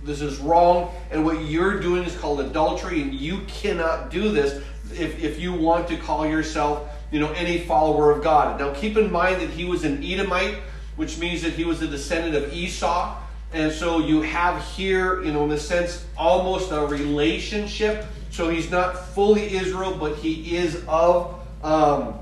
this 0.03 0.23
is 0.23 0.39
wrong, 0.39 0.95
and 1.11 1.23
what 1.27 1.45
you're 1.45 1.79
doing 1.79 2.05
is 2.05 2.17
called 2.17 2.41
adultery, 2.41 3.03
and 3.03 3.13
you 3.13 3.43
cannot 3.49 4.11
do 4.11 4.33
this 4.33 4.65
if, 4.95 5.23
if 5.23 5.39
you 5.39 5.53
want 5.53 5.89
to 5.89 5.99
call 5.99 6.27
yourself 6.27 6.91
you 7.11 7.21
know, 7.21 7.33
any 7.33 7.59
follower 7.59 8.13
of 8.13 8.25
God. 8.25 8.59
Now 8.59 8.73
keep 8.73 8.97
in 8.97 9.13
mind 9.13 9.43
that 9.43 9.51
he 9.51 9.67
was 9.67 9.85
an 9.85 10.03
Edomite, 10.03 10.55
which 10.97 11.19
means 11.19 11.43
that 11.43 11.53
he 11.53 11.65
was 11.65 11.83
a 11.83 11.87
descendant 11.87 12.35
of 12.35 12.51
Esau. 12.51 13.15
And 13.53 13.71
so 13.71 13.99
you 13.99 14.23
have 14.23 14.63
here, 14.63 15.23
you 15.23 15.35
know, 15.35 15.45
in 15.45 15.51
a 15.51 15.59
sense, 15.59 16.07
almost 16.17 16.73
a 16.73 16.87
relationship. 16.87 18.07
So 18.31 18.49
he's 18.49 18.71
not 18.71 19.09
fully 19.09 19.55
Israel, 19.55 19.97
but 19.99 20.17
he 20.17 20.57
is 20.57 20.83
of 20.87 21.35
um, 21.63 22.15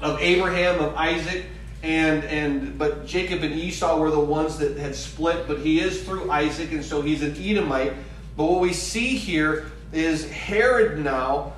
of 0.00 0.20
Abraham, 0.20 0.80
of 0.80 0.94
Isaac, 0.96 1.44
and 1.82 2.24
and 2.24 2.78
but 2.78 3.06
Jacob 3.06 3.42
and 3.42 3.54
Esau 3.54 3.98
were 3.98 4.10
the 4.10 4.20
ones 4.20 4.58
that 4.58 4.76
had 4.76 4.94
split, 4.94 5.46
but 5.46 5.58
he 5.58 5.80
is 5.80 6.02
through 6.02 6.30
Isaac, 6.30 6.72
and 6.72 6.84
so 6.84 7.02
he's 7.02 7.22
an 7.22 7.36
Edomite. 7.38 7.92
But 8.36 8.44
what 8.44 8.60
we 8.60 8.72
see 8.72 9.16
here 9.16 9.70
is 9.92 10.30
Herod 10.30 11.04
now 11.04 11.52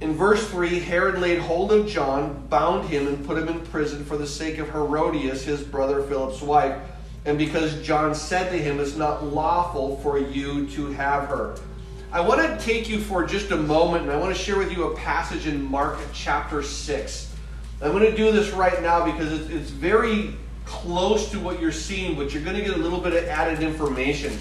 in 0.00 0.12
verse 0.12 0.50
3, 0.50 0.80
Herod 0.80 1.18
laid 1.18 1.38
hold 1.38 1.72
of 1.72 1.86
John, 1.86 2.46
bound 2.48 2.88
him, 2.88 3.06
and 3.06 3.24
put 3.24 3.38
him 3.38 3.48
in 3.48 3.60
prison 3.60 4.04
for 4.04 4.16
the 4.16 4.26
sake 4.26 4.58
of 4.58 4.68
Herodias, 4.68 5.44
his 5.44 5.62
brother 5.62 6.02
Philip's 6.02 6.42
wife, 6.42 6.76
and 7.24 7.38
because 7.38 7.80
John 7.82 8.14
said 8.14 8.50
to 8.50 8.58
him, 8.58 8.80
It's 8.80 8.96
not 8.96 9.24
lawful 9.24 9.96
for 10.00 10.18
you 10.18 10.66
to 10.72 10.92
have 10.92 11.28
her. 11.28 11.56
I 12.14 12.20
want 12.20 12.40
to 12.42 12.64
take 12.64 12.88
you 12.88 13.00
for 13.00 13.26
just 13.26 13.50
a 13.50 13.56
moment, 13.56 14.04
and 14.04 14.12
I 14.12 14.16
want 14.16 14.32
to 14.36 14.40
share 14.40 14.56
with 14.56 14.70
you 14.70 14.84
a 14.84 14.94
passage 14.94 15.48
in 15.48 15.60
Mark 15.60 15.98
chapter 16.12 16.62
6. 16.62 17.34
I'm 17.82 17.90
going 17.90 18.08
to 18.08 18.16
do 18.16 18.30
this 18.30 18.52
right 18.52 18.80
now 18.80 19.04
because 19.04 19.50
it's 19.50 19.70
very 19.70 20.36
close 20.64 21.28
to 21.32 21.40
what 21.40 21.60
you're 21.60 21.72
seeing, 21.72 22.14
but 22.14 22.32
you're 22.32 22.44
going 22.44 22.54
to 22.54 22.62
get 22.62 22.74
a 22.74 22.80
little 22.80 23.00
bit 23.00 23.14
of 23.14 23.24
added 23.24 23.64
information. 23.64 24.32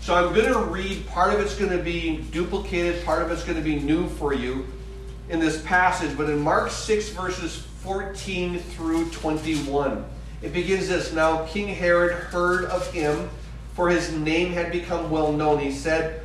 So 0.00 0.14
I'm 0.14 0.32
going 0.32 0.50
to 0.50 0.58
read, 0.58 1.06
part 1.06 1.34
of 1.34 1.40
it's 1.40 1.54
going 1.54 1.70
to 1.70 1.84
be 1.84 2.22
duplicated, 2.30 3.04
part 3.04 3.20
of 3.20 3.30
it's 3.30 3.44
going 3.44 3.58
to 3.58 3.62
be 3.62 3.78
new 3.78 4.08
for 4.08 4.32
you 4.32 4.66
in 5.28 5.38
this 5.38 5.60
passage, 5.66 6.16
but 6.16 6.30
in 6.30 6.38
Mark 6.38 6.70
6, 6.70 7.10
verses 7.10 7.58
14 7.82 8.58
through 8.58 9.10
21, 9.10 10.02
it 10.40 10.54
begins 10.54 10.88
this 10.88 11.12
Now 11.12 11.44
King 11.44 11.68
Herod 11.68 12.10
heard 12.10 12.64
of 12.70 12.90
him, 12.90 13.28
for 13.74 13.90
his 13.90 14.12
name 14.12 14.54
had 14.54 14.72
become 14.72 15.10
well 15.10 15.30
known. 15.30 15.58
He 15.58 15.72
said, 15.72 16.22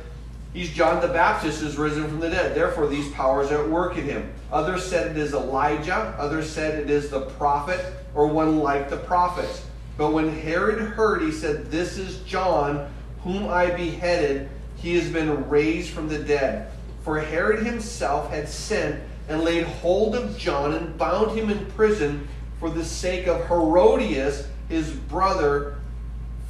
He's 0.54 0.70
John 0.70 1.02
the 1.02 1.08
Baptist 1.08 1.62
is 1.62 1.76
risen 1.76 2.04
from 2.04 2.20
the 2.20 2.30
dead. 2.30 2.54
Therefore, 2.54 2.86
these 2.86 3.10
powers 3.10 3.50
are 3.50 3.64
at 3.64 3.68
work 3.68 3.98
in 3.98 4.04
him. 4.04 4.32
Others 4.52 4.86
said 4.86 5.10
it 5.10 5.16
is 5.16 5.34
Elijah. 5.34 6.14
Others 6.16 6.48
said 6.48 6.78
it 6.78 6.88
is 6.88 7.10
the 7.10 7.22
prophet 7.22 7.84
or 8.14 8.28
one 8.28 8.60
like 8.60 8.88
the 8.88 8.98
prophets. 8.98 9.66
But 9.98 10.12
when 10.12 10.30
Herod 10.30 10.78
heard, 10.78 11.22
he 11.22 11.32
said, 11.32 11.72
This 11.72 11.98
is 11.98 12.20
John, 12.20 12.88
whom 13.22 13.48
I 13.48 13.72
beheaded. 13.72 14.48
He 14.76 14.94
has 14.94 15.10
been 15.10 15.48
raised 15.48 15.90
from 15.90 16.08
the 16.08 16.20
dead. 16.20 16.70
For 17.02 17.18
Herod 17.18 17.66
himself 17.66 18.30
had 18.30 18.48
sent 18.48 19.02
and 19.28 19.42
laid 19.42 19.64
hold 19.64 20.14
of 20.14 20.38
John 20.38 20.74
and 20.74 20.96
bound 20.96 21.36
him 21.36 21.50
in 21.50 21.66
prison 21.72 22.28
for 22.60 22.70
the 22.70 22.84
sake 22.84 23.26
of 23.26 23.48
Herodias, 23.48 24.46
his 24.68 24.92
brother 24.92 25.78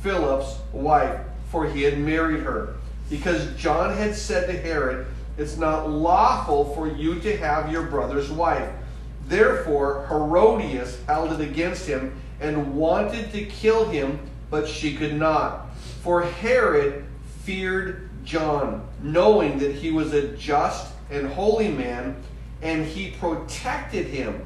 Philip's 0.02 0.58
wife, 0.72 1.20
for 1.50 1.66
he 1.66 1.82
had 1.82 1.98
married 1.98 2.40
her. 2.40 2.74
Because 3.16 3.54
John 3.54 3.96
had 3.96 4.16
said 4.16 4.48
to 4.48 4.60
Herod, 4.60 5.06
It's 5.38 5.56
not 5.56 5.88
lawful 5.88 6.74
for 6.74 6.88
you 6.88 7.20
to 7.20 7.36
have 7.36 7.70
your 7.70 7.82
brother's 7.82 8.30
wife. 8.30 8.68
Therefore, 9.28 10.06
Herodias 10.08 11.00
held 11.06 11.32
it 11.32 11.40
against 11.40 11.86
him 11.86 12.20
and 12.40 12.74
wanted 12.74 13.30
to 13.32 13.44
kill 13.44 13.88
him, 13.88 14.18
but 14.50 14.66
she 14.66 14.96
could 14.96 15.14
not. 15.14 15.74
For 16.02 16.22
Herod 16.22 17.04
feared 17.42 18.10
John, 18.24 18.86
knowing 19.00 19.58
that 19.58 19.76
he 19.76 19.92
was 19.92 20.12
a 20.12 20.36
just 20.36 20.92
and 21.08 21.28
holy 21.28 21.68
man, 21.68 22.16
and 22.62 22.84
he 22.84 23.12
protected 23.12 24.06
him. 24.06 24.44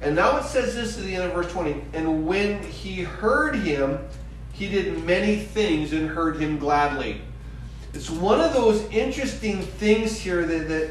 And 0.00 0.16
now 0.16 0.38
it 0.38 0.44
says 0.44 0.74
this 0.74 0.96
at 0.96 1.04
the 1.04 1.14
end 1.14 1.24
of 1.24 1.32
verse 1.32 1.52
20 1.52 1.82
And 1.92 2.26
when 2.26 2.62
he 2.62 3.02
heard 3.02 3.56
him, 3.56 3.98
he 4.52 4.68
did 4.68 5.04
many 5.04 5.36
things 5.36 5.92
and 5.92 6.08
heard 6.08 6.40
him 6.40 6.58
gladly. 6.58 7.20
It's 7.94 8.10
one 8.10 8.40
of 8.40 8.52
those 8.52 8.82
interesting 8.90 9.62
things 9.62 10.18
here 10.18 10.44
that, 10.44 10.68
that 10.68 10.90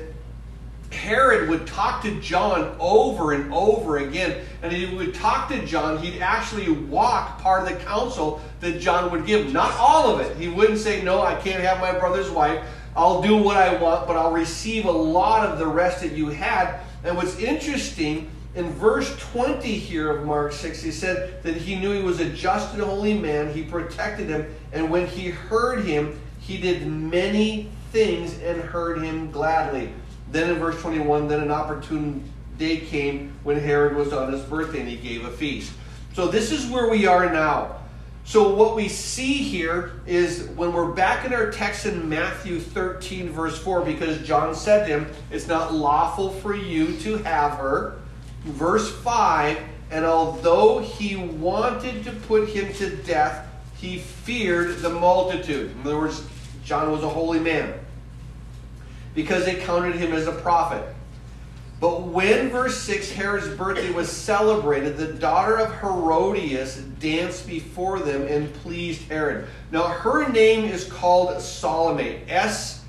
Herod 0.90 1.50
would 1.50 1.68
talk 1.68 2.02
to 2.04 2.20
John 2.22 2.76
over 2.80 3.34
and 3.34 3.54
over 3.54 3.98
again. 3.98 4.46
And 4.62 4.72
he 4.72 4.96
would 4.96 5.14
talk 5.14 5.50
to 5.50 5.66
John. 5.66 5.98
He'd 5.98 6.22
actually 6.22 6.70
walk 6.70 7.42
part 7.42 7.64
of 7.64 7.78
the 7.78 7.84
counsel 7.84 8.42
that 8.62 8.80
John 8.80 9.12
would 9.12 9.26
give. 9.26 9.52
Not 9.52 9.74
all 9.74 10.16
of 10.16 10.22
it. 10.22 10.38
He 10.38 10.48
wouldn't 10.48 10.80
say, 10.80 11.04
No, 11.04 11.22
I 11.22 11.36
can't 11.36 11.62
have 11.62 11.82
my 11.82 11.92
brother's 11.92 12.30
wife. 12.30 12.64
I'll 12.96 13.22
do 13.22 13.36
what 13.36 13.58
I 13.58 13.76
want, 13.82 14.08
but 14.08 14.16
I'll 14.16 14.32
receive 14.32 14.86
a 14.86 14.92
lot 14.92 15.50
of 15.50 15.60
the 15.60 15.68
rest 15.68 16.02
that 16.02 16.14
you 16.14 16.30
had. 16.30 16.80
And 17.04 17.18
what's 17.18 17.38
interesting, 17.38 18.30
in 18.56 18.70
verse 18.70 19.18
20 19.18 19.68
here 19.68 20.12
of 20.12 20.26
Mark 20.26 20.54
6, 20.54 20.82
he 20.82 20.92
said 20.92 21.42
that 21.42 21.56
he 21.56 21.76
knew 21.76 21.92
he 21.92 22.04
was 22.04 22.20
a 22.20 22.30
just 22.30 22.74
and 22.76 22.84
holy 22.84 23.18
man. 23.18 23.52
He 23.52 23.64
protected 23.64 24.30
him. 24.30 24.56
And 24.72 24.92
when 24.92 25.08
he 25.08 25.30
heard 25.30 25.84
him, 25.84 26.20
he 26.46 26.58
did 26.58 26.86
many 26.86 27.70
things 27.92 28.38
and 28.40 28.62
heard 28.62 29.02
him 29.02 29.32
gladly. 29.32 29.90
Then 30.32 30.50
in 30.50 30.60
verse 30.60 30.80
21, 30.82 31.30
then 31.30 31.42
an 31.42 31.52
opportune 31.52 32.30
day 32.58 32.78
came 32.78 33.34
when 33.44 33.58
Herod 33.58 33.96
was 33.96 34.12
on 34.12 34.32
his 34.32 34.42
birthday 34.42 34.82
and 34.82 34.90
he 34.90 34.98
gave 34.98 35.24
a 35.24 35.32
feast. 35.32 35.72
So 36.14 36.28
this 36.28 36.52
is 36.52 36.70
where 36.70 36.90
we 36.90 37.06
are 37.06 37.32
now. 37.32 37.78
So 38.26 38.54
what 38.54 38.76
we 38.76 38.90
see 38.90 39.36
here 39.36 40.02
is 40.06 40.50
when 40.56 40.74
we're 40.74 40.92
back 40.92 41.26
in 41.26 41.34
our 41.34 41.50
text 41.50 41.86
in 41.86 42.08
Matthew 42.10 42.60
13, 42.60 43.30
verse 43.30 43.58
4, 43.60 43.82
because 43.82 44.26
John 44.26 44.54
said 44.54 44.88
to 44.88 45.00
him, 45.00 45.08
It's 45.32 45.48
not 45.48 45.74
lawful 45.74 46.30
for 46.30 46.56
you 46.56 46.98
to 47.00 47.18
have 47.20 47.54
her. 47.54 48.00
Verse 48.44 48.92
5, 48.92 49.60
and 49.92 50.04
although 50.04 50.80
he 50.80 51.16
wanted 51.16 52.04
to 52.04 52.12
put 52.12 52.50
him 52.50 52.74
to 52.74 52.96
death, 52.98 53.48
he 53.84 53.98
feared 53.98 54.78
the 54.78 54.90
multitude. 54.90 55.72
In 55.72 55.82
other 55.82 55.98
words, 55.98 56.24
John 56.64 56.90
was 56.90 57.04
a 57.04 57.10
holy 57.10 57.42
man 57.42 57.74
because 59.14 59.44
they 59.44 59.56
counted 59.56 59.96
him 59.96 60.14
as 60.14 60.26
a 60.26 60.32
prophet. 60.32 60.88
But 61.82 62.04
when, 62.04 62.50
verse 62.50 62.78
6, 62.78 63.12
Herod's 63.12 63.50
birthday 63.50 63.92
was 63.92 64.10
celebrated, 64.10 64.96
the 64.96 65.12
daughter 65.12 65.58
of 65.58 65.82
Herodias 65.82 66.78
danced 66.78 67.46
before 67.46 68.00
them 68.00 68.26
and 68.26 68.54
pleased 68.54 69.02
Herod. 69.10 69.50
Now, 69.70 69.90
her 69.90 70.30
name 70.30 70.64
is 70.64 70.86
called 70.86 71.42
Salome. 71.42 72.22
S 72.30 72.86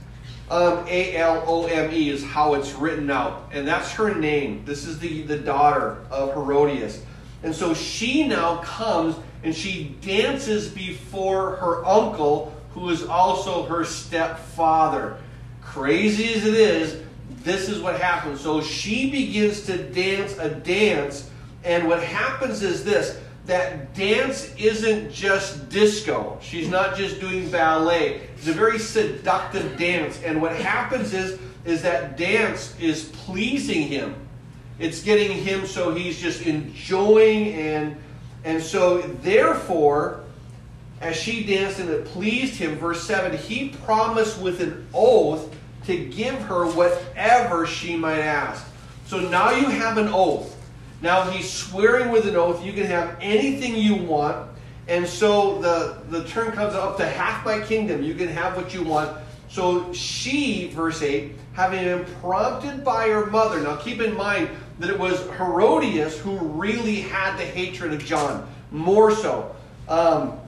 um, 0.48 0.86
A 0.86 1.16
L 1.16 1.42
O 1.44 1.66
M 1.66 1.92
E 1.92 2.10
is 2.10 2.22
how 2.22 2.54
it's 2.54 2.72
written 2.74 3.10
out. 3.10 3.50
And 3.50 3.66
that's 3.66 3.90
her 3.94 4.14
name. 4.14 4.64
This 4.64 4.86
is 4.86 5.00
the, 5.00 5.22
the 5.22 5.38
daughter 5.38 5.98
of 6.12 6.34
Herodias. 6.34 7.02
And 7.42 7.52
so 7.52 7.74
she 7.74 8.28
now 8.28 8.58
comes 8.58 9.16
and 9.44 9.54
she 9.54 9.94
dances 10.00 10.68
before 10.68 11.56
her 11.56 11.84
uncle, 11.84 12.54
who 12.72 12.88
is 12.88 13.04
also 13.04 13.64
her 13.64 13.84
stepfather. 13.84 15.18
Crazy 15.60 16.34
as 16.34 16.46
it 16.46 16.54
is, 16.54 17.02
this 17.42 17.68
is 17.68 17.80
what 17.80 18.00
happens. 18.00 18.40
So 18.40 18.62
she 18.62 19.10
begins 19.10 19.66
to 19.66 19.76
dance 19.76 20.38
a 20.38 20.48
dance, 20.48 21.30
and 21.62 21.86
what 21.86 22.02
happens 22.02 22.62
is 22.62 22.84
this 22.84 23.20
that 23.46 23.94
dance 23.94 24.54
isn't 24.56 25.12
just 25.12 25.68
disco. 25.68 26.38
She's 26.40 26.70
not 26.70 26.96
just 26.96 27.20
doing 27.20 27.50
ballet. 27.50 28.22
It's 28.38 28.48
a 28.48 28.52
very 28.54 28.78
seductive 28.78 29.76
dance. 29.76 30.18
And 30.22 30.40
what 30.40 30.56
happens 30.56 31.12
is, 31.12 31.38
is 31.66 31.82
that 31.82 32.16
dance 32.16 32.74
is 32.80 33.04
pleasing 33.04 33.82
him. 33.82 34.14
It's 34.78 35.02
getting 35.02 35.36
him 35.36 35.66
so 35.66 35.94
he's 35.94 36.18
just 36.18 36.46
enjoying 36.46 37.52
and 37.52 37.96
and 38.44 38.62
so 38.62 39.02
therefore 39.02 40.24
as 41.04 41.16
she 41.16 41.44
danced 41.44 41.80
and 41.80 41.90
it 41.90 42.06
pleased 42.06 42.56
him, 42.56 42.76
verse 42.76 43.02
7, 43.02 43.36
he 43.36 43.70
promised 43.84 44.40
with 44.40 44.60
an 44.60 44.86
oath 44.94 45.54
to 45.86 45.96
give 46.06 46.34
her 46.42 46.66
whatever 46.66 47.66
she 47.66 47.94
might 47.94 48.20
ask. 48.20 48.64
So 49.06 49.20
now 49.28 49.50
you 49.50 49.66
have 49.66 49.98
an 49.98 50.08
oath. 50.08 50.56
Now 51.02 51.30
he's 51.30 51.50
swearing 51.50 52.10
with 52.10 52.26
an 52.26 52.36
oath. 52.36 52.64
You 52.64 52.72
can 52.72 52.86
have 52.86 53.18
anything 53.20 53.76
you 53.76 53.96
want. 53.96 54.48
And 54.88 55.06
so 55.06 55.60
the, 55.60 55.98
the 56.08 56.26
term 56.26 56.52
comes 56.52 56.74
up 56.74 56.96
to 56.98 57.06
half 57.06 57.44
my 57.44 57.60
kingdom. 57.60 58.02
You 58.02 58.14
can 58.14 58.28
have 58.28 58.56
what 58.56 58.72
you 58.72 58.82
want. 58.82 59.18
So 59.50 59.92
she, 59.92 60.68
verse 60.68 61.02
8, 61.02 61.32
having 61.52 61.84
been 61.84 62.04
prompted 62.22 62.82
by 62.82 63.08
her 63.08 63.26
mother. 63.26 63.60
Now 63.60 63.76
keep 63.76 64.00
in 64.00 64.16
mind 64.16 64.48
that 64.78 64.90
it 64.90 64.98
was 64.98 65.20
Herodias 65.36 66.18
who 66.18 66.36
really 66.38 67.00
had 67.00 67.36
the 67.36 67.44
hatred 67.44 67.92
of 67.92 68.04
John, 68.04 68.48
more 68.70 69.14
so. 69.14 69.54
Um, 69.88 70.38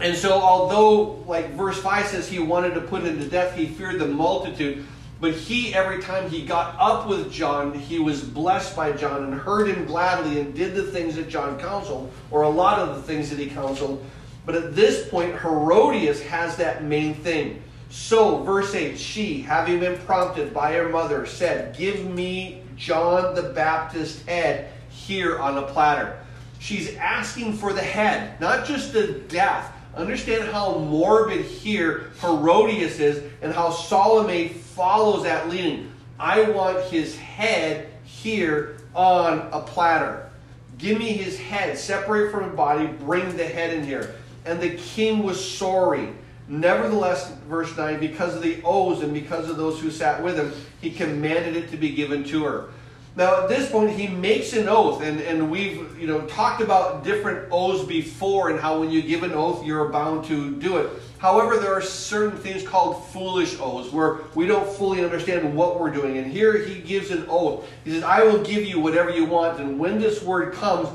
and 0.00 0.16
so, 0.16 0.32
although, 0.32 1.22
like 1.26 1.50
verse 1.50 1.78
5 1.80 2.06
says, 2.06 2.28
he 2.28 2.38
wanted 2.38 2.74
to 2.74 2.80
put 2.80 3.02
him 3.02 3.18
to 3.18 3.28
death, 3.28 3.54
he 3.54 3.66
feared 3.66 3.98
the 3.98 4.06
multitude. 4.06 4.86
But 5.20 5.34
he, 5.34 5.74
every 5.74 6.00
time 6.00 6.30
he 6.30 6.46
got 6.46 6.74
up 6.78 7.06
with 7.06 7.30
John, 7.30 7.74
he 7.74 7.98
was 7.98 8.22
blessed 8.22 8.74
by 8.74 8.92
John 8.92 9.24
and 9.24 9.34
heard 9.34 9.68
him 9.68 9.84
gladly 9.84 10.40
and 10.40 10.54
did 10.54 10.74
the 10.74 10.84
things 10.84 11.16
that 11.16 11.28
John 11.28 11.58
counseled, 11.58 12.10
or 12.30 12.42
a 12.42 12.48
lot 12.48 12.78
of 12.78 12.96
the 12.96 13.02
things 13.02 13.28
that 13.28 13.38
he 13.38 13.46
counseled. 13.46 14.02
But 14.46 14.54
at 14.54 14.74
this 14.74 15.06
point, 15.10 15.38
Herodias 15.38 16.22
has 16.22 16.56
that 16.56 16.82
main 16.82 17.14
thing. 17.14 17.62
So, 17.90 18.42
verse 18.42 18.74
8, 18.74 18.98
she, 18.98 19.42
having 19.42 19.80
been 19.80 19.98
prompted 20.00 20.54
by 20.54 20.72
her 20.72 20.88
mother, 20.88 21.26
said, 21.26 21.76
Give 21.76 22.06
me 22.06 22.59
John 22.80 23.36
the 23.36 23.42
Baptist 23.42 24.26
head 24.26 24.72
here 24.88 25.38
on 25.38 25.56
a 25.56 25.62
platter. 25.62 26.18
She's 26.58 26.96
asking 26.96 27.52
for 27.52 27.72
the 27.72 27.80
head, 27.80 28.40
not 28.40 28.66
just 28.66 28.92
the 28.92 29.12
death 29.28 29.72
Understand 29.96 30.44
how 30.44 30.78
morbid 30.78 31.44
here 31.44 32.10
Herodias 32.20 33.00
is 33.00 33.22
and 33.42 33.52
how 33.52 33.70
Salome 33.70 34.48
follows 34.48 35.24
that 35.24 35.48
leading. 35.48 35.92
I 36.18 36.42
want 36.50 36.84
his 36.84 37.16
head 37.16 37.88
here 38.04 38.76
on 38.94 39.48
a 39.52 39.60
platter. 39.60 40.30
Give 40.78 40.98
me 40.98 41.12
his 41.12 41.38
head, 41.38 41.76
separate 41.76 42.30
from 42.30 42.44
his 42.44 42.54
body, 42.54 42.86
bring 42.86 43.36
the 43.36 43.44
head 43.44 43.74
in 43.74 43.84
here. 43.84 44.14
And 44.44 44.60
the 44.60 44.76
king 44.76 45.22
was 45.22 45.44
sorry. 45.44 46.10
Nevertheless, 46.50 47.30
verse 47.48 47.76
9, 47.76 48.00
because 48.00 48.34
of 48.34 48.42
the 48.42 48.60
oaths 48.64 49.02
and 49.02 49.14
because 49.14 49.48
of 49.48 49.56
those 49.56 49.80
who 49.80 49.88
sat 49.88 50.20
with 50.20 50.36
him, 50.36 50.52
he 50.80 50.90
commanded 50.90 51.54
it 51.54 51.70
to 51.70 51.76
be 51.76 51.90
given 51.90 52.24
to 52.24 52.42
her. 52.42 52.70
Now, 53.14 53.42
at 53.42 53.48
this 53.48 53.70
point, 53.70 53.90
he 53.90 54.08
makes 54.08 54.52
an 54.52 54.68
oath, 54.68 55.00
and, 55.00 55.20
and 55.20 55.48
we've 55.48 55.96
you 55.98 56.08
know 56.08 56.22
talked 56.26 56.60
about 56.60 57.04
different 57.04 57.48
oaths 57.52 57.84
before 57.84 58.50
and 58.50 58.58
how 58.58 58.80
when 58.80 58.90
you 58.90 59.00
give 59.00 59.22
an 59.22 59.32
oath, 59.32 59.64
you're 59.64 59.88
bound 59.90 60.24
to 60.26 60.56
do 60.56 60.78
it. 60.78 60.90
However, 61.18 61.56
there 61.56 61.72
are 61.72 61.82
certain 61.82 62.38
things 62.38 62.66
called 62.66 63.06
foolish 63.08 63.56
oaths 63.60 63.92
where 63.92 64.18
we 64.34 64.46
don't 64.46 64.68
fully 64.76 65.04
understand 65.04 65.54
what 65.54 65.78
we're 65.78 65.92
doing. 65.92 66.18
And 66.18 66.32
here 66.32 66.58
he 66.58 66.80
gives 66.80 67.10
an 67.10 67.26
oath. 67.28 67.64
He 67.84 67.92
says, 67.92 68.02
I 68.02 68.24
will 68.24 68.42
give 68.42 68.64
you 68.64 68.80
whatever 68.80 69.10
you 69.10 69.24
want. 69.24 69.60
And 69.60 69.78
when 69.78 70.00
this 70.00 70.22
word 70.22 70.54
comes, 70.54 70.88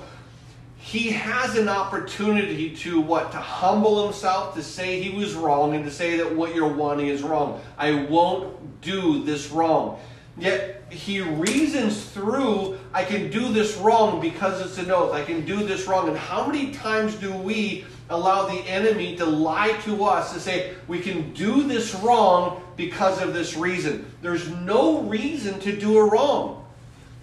he 0.86 1.10
has 1.10 1.58
an 1.58 1.68
opportunity 1.68 2.70
to 2.70 3.02
what? 3.02 3.32
To 3.32 3.40
humble 3.40 4.06
himself, 4.06 4.54
to 4.54 4.62
say 4.62 5.02
he 5.02 5.18
was 5.18 5.34
wrong, 5.34 5.74
and 5.74 5.84
to 5.84 5.90
say 5.90 6.16
that 6.18 6.36
what 6.36 6.54
you're 6.54 6.72
wanting 6.72 7.08
is 7.08 7.24
wrong. 7.24 7.60
I 7.76 8.04
won't 8.04 8.82
do 8.82 9.24
this 9.24 9.50
wrong. 9.50 10.00
Yet 10.38 10.84
he 10.92 11.22
reasons 11.22 12.06
through, 12.06 12.78
I 12.94 13.04
can 13.04 13.32
do 13.32 13.52
this 13.52 13.76
wrong 13.78 14.22
because 14.22 14.62
it's 14.62 14.78
an 14.78 14.92
oath. 14.92 15.12
I 15.12 15.24
can 15.24 15.44
do 15.44 15.66
this 15.66 15.88
wrong. 15.88 16.08
And 16.08 16.16
how 16.16 16.46
many 16.46 16.72
times 16.72 17.16
do 17.16 17.34
we 17.34 17.86
allow 18.12 18.46
the 18.46 18.60
enemy 18.70 19.16
to 19.16 19.26
lie 19.26 19.72
to 19.86 20.04
us 20.04 20.34
to 20.34 20.40
say, 20.40 20.76
we 20.88 21.00
can 21.00 21.34
do 21.34 21.64
this 21.64 21.96
wrong 21.96 22.62
because 22.76 23.24
of 23.24 23.34
this 23.34 23.58
reason? 23.58 24.06
There's 24.22 24.52
no 24.52 25.02
reason 25.02 25.60
to 25.62 25.76
do 25.76 25.98
a 25.98 26.08
wrong. 26.08 26.65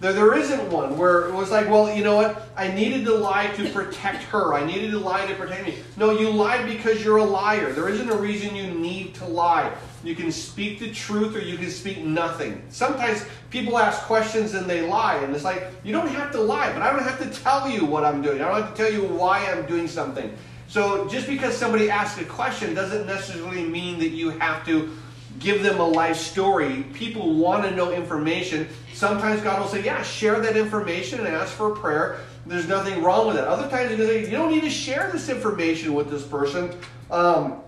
There, 0.03 0.11
there 0.11 0.37
isn't 0.37 0.69
one 0.69 0.97
where 0.97 1.29
it 1.29 1.33
was 1.33 1.49
like, 1.49 1.69
well, 1.69 1.95
you 1.95 2.03
know 2.03 2.17
what? 2.17 2.49
I 2.57 2.67
needed 2.67 3.05
to 3.05 3.13
lie 3.13 3.47
to 3.55 3.69
protect 3.69 4.23
her. 4.23 4.53
I 4.53 4.65
needed 4.65 4.91
to 4.91 4.99
lie 4.99 5.25
to 5.25 5.33
protect 5.35 5.65
me. 5.65 5.77
No, 5.95 6.11
you 6.11 6.29
lied 6.29 6.67
because 6.67 7.01
you're 7.01 7.19
a 7.19 7.23
liar. 7.23 7.71
There 7.71 7.87
isn't 7.87 8.09
a 8.09 8.15
reason 8.17 8.53
you 8.53 8.69
need 8.69 9.15
to 9.15 9.25
lie. 9.25 9.71
You 10.03 10.13
can 10.13 10.29
speak 10.29 10.79
the 10.79 10.91
truth 10.91 11.37
or 11.37 11.39
you 11.39 11.57
can 11.57 11.69
speak 11.69 11.99
nothing. 11.99 12.61
Sometimes 12.67 13.23
people 13.49 13.77
ask 13.77 14.01
questions 14.01 14.55
and 14.55 14.69
they 14.69 14.85
lie, 14.85 15.15
and 15.23 15.33
it's 15.33 15.45
like, 15.45 15.67
you 15.85 15.93
don't 15.93 16.09
have 16.09 16.33
to 16.33 16.41
lie, 16.41 16.73
but 16.73 16.81
I 16.81 16.91
don't 16.91 17.03
have 17.03 17.19
to 17.19 17.41
tell 17.41 17.69
you 17.69 17.85
what 17.85 18.03
I'm 18.03 18.21
doing. 18.21 18.41
I 18.41 18.49
don't 18.49 18.61
have 18.61 18.75
to 18.75 18.83
tell 18.83 18.91
you 18.91 19.07
why 19.07 19.45
I'm 19.45 19.65
doing 19.67 19.87
something. 19.87 20.35
So 20.67 21.07
just 21.07 21.27
because 21.27 21.55
somebody 21.55 21.89
asks 21.89 22.19
a 22.19 22.25
question 22.25 22.73
doesn't 22.73 23.05
necessarily 23.05 23.63
mean 23.63 23.99
that 23.99 24.09
you 24.09 24.31
have 24.31 24.65
to 24.65 24.91
give 25.39 25.63
them 25.63 25.79
a 25.79 25.87
life 25.87 26.17
story. 26.17 26.83
People 26.93 27.33
want 27.33 27.63
to 27.63 27.71
know 27.71 27.91
information. 27.91 28.67
Sometimes 28.93 29.41
God 29.41 29.59
will 29.59 29.67
say, 29.67 29.83
Yeah, 29.83 30.01
share 30.03 30.39
that 30.41 30.57
information 30.57 31.19
and 31.19 31.27
ask 31.27 31.53
for 31.53 31.73
a 31.73 31.75
prayer. 31.75 32.19
There's 32.45 32.67
nothing 32.67 33.01
wrong 33.01 33.27
with 33.27 33.37
that. 33.37 33.47
Other 33.47 33.69
times 33.69 33.95
say, 33.97 34.21
You 34.21 34.31
don't 34.31 34.51
need 34.51 34.63
to 34.63 34.69
share 34.69 35.09
this 35.11 35.29
information 35.29 35.93
with 35.93 36.09
this 36.09 36.23
person. 36.23 36.75
Um, 37.09 37.61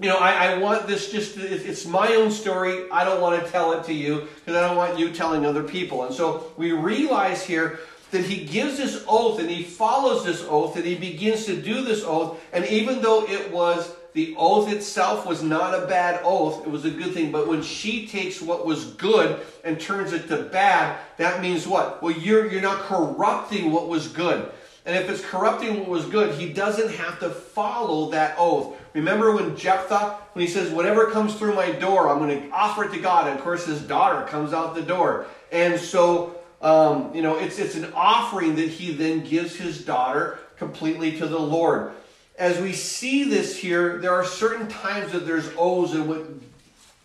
you 0.00 0.08
know, 0.08 0.16
I, 0.16 0.54
I, 0.54 0.58
want 0.58 0.88
this 0.88 1.12
just, 1.12 1.36
it's 1.36 1.86
my 1.86 2.14
own 2.14 2.32
story. 2.32 2.90
I 2.90 3.04
don't 3.04 3.20
want 3.20 3.44
to 3.44 3.50
tell 3.50 3.72
it 3.74 3.84
to 3.84 3.94
you 3.94 4.26
because 4.40 4.56
I 4.56 4.66
don't 4.66 4.76
want 4.76 4.98
you 4.98 5.12
telling 5.12 5.46
other 5.46 5.62
people. 5.62 6.02
And 6.02 6.12
so 6.12 6.52
we 6.56 6.72
realize 6.72 7.44
here 7.44 7.78
that 8.10 8.24
he 8.24 8.44
gives 8.44 8.76
this 8.76 9.04
oath 9.06 9.38
and 9.38 9.48
he 9.48 9.62
follows 9.62 10.24
this 10.24 10.44
oath 10.48 10.74
and 10.74 10.84
he 10.84 10.96
begins 10.96 11.46
to 11.46 11.60
do 11.60 11.82
this 11.82 12.02
oath. 12.04 12.40
And 12.52 12.64
even 12.66 13.02
though 13.02 13.24
it 13.24 13.52
was 13.52 13.94
the 14.14 14.34
oath 14.38 14.72
itself 14.72 15.26
was 15.26 15.42
not 15.42 15.74
a 15.74 15.86
bad 15.86 16.20
oath, 16.24 16.64
it 16.64 16.70
was 16.70 16.84
a 16.84 16.90
good 16.90 17.12
thing. 17.12 17.32
But 17.32 17.48
when 17.48 17.62
she 17.62 18.06
takes 18.06 18.40
what 18.40 18.64
was 18.64 18.84
good 18.84 19.40
and 19.64 19.78
turns 19.78 20.12
it 20.12 20.28
to 20.28 20.42
bad, 20.44 20.98
that 21.18 21.42
means 21.42 21.66
what? 21.66 22.00
Well, 22.00 22.16
you're, 22.16 22.50
you're 22.50 22.62
not 22.62 22.82
corrupting 22.82 23.72
what 23.72 23.88
was 23.88 24.08
good. 24.08 24.50
And 24.86 24.96
if 24.96 25.10
it's 25.10 25.24
corrupting 25.24 25.80
what 25.80 25.88
was 25.88 26.04
good, 26.04 26.38
he 26.38 26.52
doesn't 26.52 26.90
have 26.94 27.18
to 27.20 27.30
follow 27.30 28.10
that 28.10 28.36
oath. 28.38 28.76
Remember 28.92 29.34
when 29.34 29.56
Jephthah, 29.56 30.18
when 30.34 30.46
he 30.46 30.50
says, 30.50 30.70
whatever 30.70 31.10
comes 31.10 31.34
through 31.34 31.54
my 31.54 31.72
door, 31.72 32.08
I'm 32.08 32.18
going 32.18 32.40
to 32.40 32.50
offer 32.50 32.84
it 32.84 32.92
to 32.92 33.00
God. 33.00 33.26
And 33.26 33.36
of 33.36 33.42
course, 33.42 33.66
his 33.66 33.80
daughter 33.82 34.24
comes 34.28 34.52
out 34.52 34.76
the 34.76 34.82
door. 34.82 35.26
And 35.50 35.80
so, 35.80 36.36
um, 36.62 37.12
you 37.14 37.22
know, 37.22 37.36
it's, 37.36 37.58
it's 37.58 37.74
an 37.74 37.92
offering 37.94 38.54
that 38.56 38.68
he 38.68 38.92
then 38.92 39.24
gives 39.24 39.56
his 39.56 39.84
daughter 39.84 40.38
completely 40.56 41.18
to 41.18 41.26
the 41.26 41.40
Lord. 41.40 41.92
As 42.36 42.58
we 42.58 42.72
see 42.72 43.24
this 43.24 43.56
here, 43.56 43.98
there 43.98 44.12
are 44.12 44.24
certain 44.24 44.68
times 44.68 45.12
that 45.12 45.26
there's 45.26 45.50
oaths. 45.56 45.92
And 45.92 46.08
what 46.08 46.22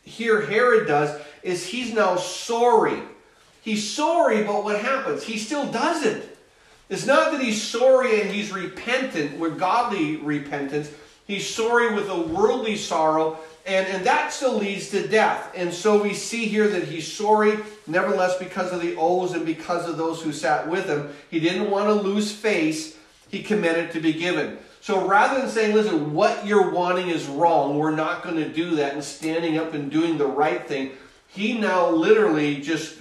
here 0.03 0.41
Herod 0.41 0.87
does 0.87 1.19
is 1.43 1.65
he's 1.65 1.93
now 1.93 2.15
sorry. 2.15 2.99
He's 3.61 3.87
sorry, 3.87 4.43
but 4.43 4.63
what 4.63 4.79
happens? 4.79 5.23
He 5.23 5.37
still 5.37 5.71
does 5.71 6.03
it. 6.05 6.37
It's 6.89 7.05
not 7.05 7.31
that 7.31 7.41
he's 7.41 7.61
sorry 7.61 8.21
and 8.21 8.31
he's 8.31 8.51
repentant 8.51 9.37
with 9.37 9.59
godly 9.59 10.17
repentance. 10.17 10.91
He's 11.27 11.47
sorry 11.47 11.93
with 11.93 12.09
a 12.09 12.19
worldly 12.19 12.75
sorrow, 12.75 13.37
and, 13.67 13.85
and 13.87 14.03
that 14.07 14.33
still 14.33 14.57
leads 14.57 14.89
to 14.89 15.07
death. 15.07 15.51
And 15.55 15.71
so 15.71 16.01
we 16.01 16.15
see 16.15 16.45
here 16.45 16.67
that 16.69 16.85
he's 16.85 17.11
sorry, 17.11 17.59
nevertheless, 17.85 18.35
because 18.39 18.71
of 18.73 18.81
the 18.81 18.95
oaths 18.95 19.33
and 19.33 19.45
because 19.45 19.87
of 19.87 19.97
those 19.97 20.23
who 20.23 20.33
sat 20.33 20.67
with 20.67 20.87
him. 20.87 21.13
He 21.29 21.39
didn't 21.39 21.69
want 21.69 21.85
to 21.85 21.93
lose 21.93 22.31
face, 22.31 22.97
he 23.29 23.43
committed 23.43 23.91
to 23.91 23.99
be 23.99 24.13
given. 24.13 24.57
So 24.81 25.05
rather 25.05 25.41
than 25.41 25.49
saying, 25.49 25.75
listen, 25.75 26.13
what 26.13 26.45
you're 26.45 26.71
wanting 26.71 27.09
is 27.09 27.27
wrong, 27.27 27.77
we're 27.77 27.95
not 27.95 28.23
going 28.23 28.37
to 28.37 28.47
do 28.47 28.75
that, 28.75 28.93
and 28.93 29.03
standing 29.03 29.57
up 29.57 29.73
and 29.73 29.91
doing 29.91 30.17
the 30.17 30.25
right 30.25 30.65
thing, 30.65 30.91
he 31.27 31.57
now 31.57 31.89
literally 31.89 32.61
just 32.61 32.97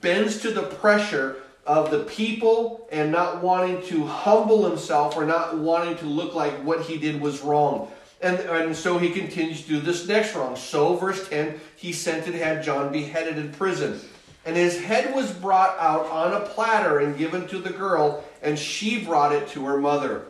bends 0.00 0.40
to 0.42 0.50
the 0.50 0.62
pressure 0.62 1.36
of 1.66 1.90
the 1.90 2.04
people 2.04 2.88
and 2.90 3.12
not 3.12 3.42
wanting 3.42 3.82
to 3.82 4.06
humble 4.06 4.68
himself 4.68 5.16
or 5.16 5.26
not 5.26 5.58
wanting 5.58 5.96
to 5.98 6.06
look 6.06 6.34
like 6.34 6.54
what 6.64 6.80
he 6.80 6.96
did 6.96 7.20
was 7.20 7.42
wrong. 7.42 7.90
And, 8.20 8.38
and 8.40 8.74
so 8.74 8.98
he 8.98 9.10
continues 9.10 9.62
to 9.62 9.68
do 9.68 9.80
this 9.80 10.08
next 10.08 10.34
wrong. 10.34 10.56
So, 10.56 10.96
verse 10.96 11.28
10, 11.28 11.60
he 11.76 11.92
sent 11.92 12.26
and 12.26 12.34
had 12.34 12.64
John 12.64 12.90
beheaded 12.90 13.38
in 13.38 13.52
prison. 13.52 14.00
And 14.44 14.56
his 14.56 14.80
head 14.80 15.14
was 15.14 15.30
brought 15.30 15.76
out 15.78 16.06
on 16.06 16.32
a 16.32 16.40
platter 16.40 17.00
and 17.00 17.18
given 17.18 17.46
to 17.48 17.58
the 17.58 17.70
girl, 17.70 18.24
and 18.42 18.58
she 18.58 19.04
brought 19.04 19.32
it 19.32 19.46
to 19.48 19.66
her 19.66 19.78
mother. 19.78 20.24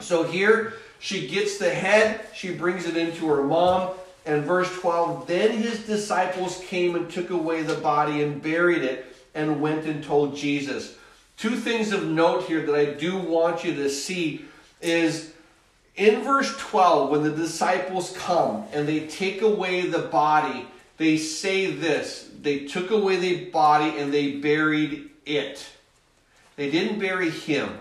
So 0.00 0.24
here 0.24 0.74
she 0.98 1.28
gets 1.28 1.58
the 1.58 1.70
head, 1.70 2.26
she 2.34 2.52
brings 2.52 2.86
it 2.86 2.96
into 2.96 3.26
her 3.28 3.42
mom. 3.42 3.90
And 4.24 4.42
verse 4.44 4.72
12, 4.80 5.28
then 5.28 5.56
his 5.56 5.86
disciples 5.86 6.60
came 6.66 6.96
and 6.96 7.08
took 7.08 7.30
away 7.30 7.62
the 7.62 7.76
body 7.76 8.24
and 8.24 8.42
buried 8.42 8.82
it 8.82 9.06
and 9.36 9.60
went 9.60 9.86
and 9.86 10.02
told 10.02 10.36
Jesus. 10.36 10.96
Two 11.36 11.54
things 11.54 11.92
of 11.92 12.04
note 12.04 12.44
here 12.44 12.66
that 12.66 12.74
I 12.74 12.86
do 12.86 13.16
want 13.16 13.62
you 13.62 13.74
to 13.76 13.88
see 13.88 14.44
is 14.80 15.32
in 15.94 16.22
verse 16.22 16.54
12, 16.58 17.10
when 17.10 17.22
the 17.22 17.30
disciples 17.30 18.16
come 18.18 18.64
and 18.72 18.86
they 18.88 19.06
take 19.06 19.42
away 19.42 19.86
the 19.86 20.02
body, 20.02 20.66
they 20.98 21.16
say 21.16 21.70
this 21.70 22.30
they 22.40 22.64
took 22.64 22.90
away 22.90 23.16
the 23.16 23.46
body 23.46 23.98
and 23.98 24.12
they 24.12 24.32
buried 24.32 25.10
it. 25.24 25.66
They 26.56 26.70
didn't 26.70 26.98
bury 26.98 27.30
him. 27.30 27.78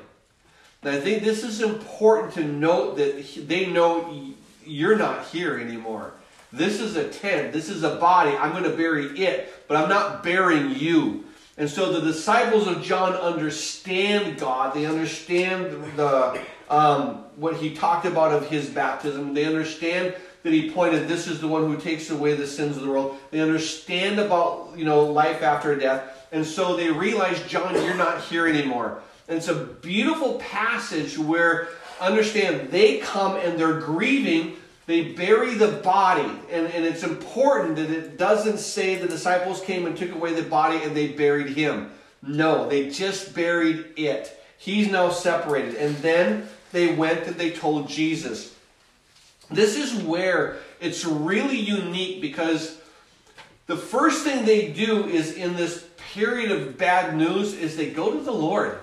I 0.93 0.99
think 0.99 1.23
this 1.23 1.43
is 1.43 1.61
important 1.61 2.33
to 2.33 2.43
note 2.43 2.97
that 2.97 3.47
they 3.47 3.65
know 3.67 4.33
you're 4.65 4.97
not 4.97 5.25
here 5.25 5.59
anymore. 5.59 6.13
This 6.51 6.79
is 6.79 6.95
a 6.95 7.07
tent. 7.09 7.53
This 7.53 7.69
is 7.69 7.83
a 7.83 7.95
body. 7.95 8.31
I'm 8.31 8.51
going 8.51 8.63
to 8.63 8.77
bury 8.77 9.05
it, 9.19 9.67
but 9.67 9.77
I'm 9.77 9.89
not 9.89 10.23
burying 10.23 10.75
you. 10.75 11.25
And 11.57 11.69
so 11.69 11.91
the 11.91 12.01
disciples 12.01 12.67
of 12.67 12.81
John 12.81 13.13
understand 13.13 14.39
God. 14.39 14.73
They 14.73 14.85
understand 14.85 15.71
the 15.95 16.41
um, 16.69 17.25
what 17.35 17.55
he 17.57 17.75
talked 17.75 18.05
about 18.05 18.31
of 18.31 18.49
his 18.49 18.69
baptism. 18.69 19.33
They 19.33 19.45
understand 19.45 20.15
that 20.43 20.53
he 20.53 20.69
pointed, 20.71 21.07
this 21.07 21.27
is 21.27 21.41
the 21.41 21.47
one 21.47 21.63
who 21.63 21.77
takes 21.77 22.09
away 22.09 22.35
the 22.35 22.47
sins 22.47 22.77
of 22.77 22.83
the 22.83 22.89
world. 22.89 23.17
They 23.31 23.39
understand 23.39 24.19
about 24.19 24.73
you 24.75 24.85
know 24.85 25.05
life 25.05 25.41
after 25.41 25.75
death. 25.75 26.27
And 26.31 26.45
so 26.45 26.75
they 26.75 26.89
realize, 26.91 27.41
John, 27.47 27.73
you're 27.75 27.95
not 27.95 28.21
here 28.21 28.47
anymore. 28.47 29.01
And 29.27 29.37
it's 29.37 29.47
a 29.47 29.55
beautiful 29.55 30.35
passage 30.35 31.17
where 31.17 31.69
understand 31.99 32.69
they 32.69 32.99
come 32.99 33.35
and 33.37 33.59
they're 33.59 33.79
grieving 33.79 34.57
they 34.87 35.13
bury 35.13 35.55
the 35.55 35.67
body, 35.67 36.29
and, 36.51 36.67
and 36.67 36.85
it's 36.85 37.03
important 37.03 37.75
that 37.77 37.89
it 37.89 38.17
doesn't 38.17 38.59
say 38.59 38.95
the 38.95 39.07
disciples 39.07 39.61
came 39.61 39.87
and 39.87 39.97
took 39.97 40.11
away 40.11 40.33
the 40.33 40.47
body 40.47 40.77
and 40.83 40.95
they 40.95 41.07
buried 41.07 41.57
him. 41.57 41.91
No, 42.21 42.69
they 42.69 42.89
just 42.89 43.33
buried 43.33 43.93
it. 43.97 44.39
He's 44.57 44.89
now 44.89 45.09
separated. 45.09 45.75
And 45.75 45.95
then 45.97 46.47
they 46.71 46.93
went 46.93 47.25
and 47.25 47.35
they 47.35 47.51
told 47.51 47.89
Jesus. 47.89 48.55
This 49.49 49.75
is 49.75 50.03
where 50.03 50.57
it's 50.79 51.03
really 51.03 51.59
unique 51.59 52.21
because 52.21 52.79
the 53.65 53.77
first 53.77 54.23
thing 54.23 54.45
they 54.45 54.71
do 54.71 55.05
is 55.07 55.33
in 55.33 55.55
this 55.55 55.87
period 56.13 56.51
of 56.51 56.77
bad 56.77 57.15
news 57.15 57.53
is 57.53 57.75
they 57.75 57.89
go 57.89 58.11
to 58.11 58.23
the 58.23 58.31
Lord. 58.31 58.77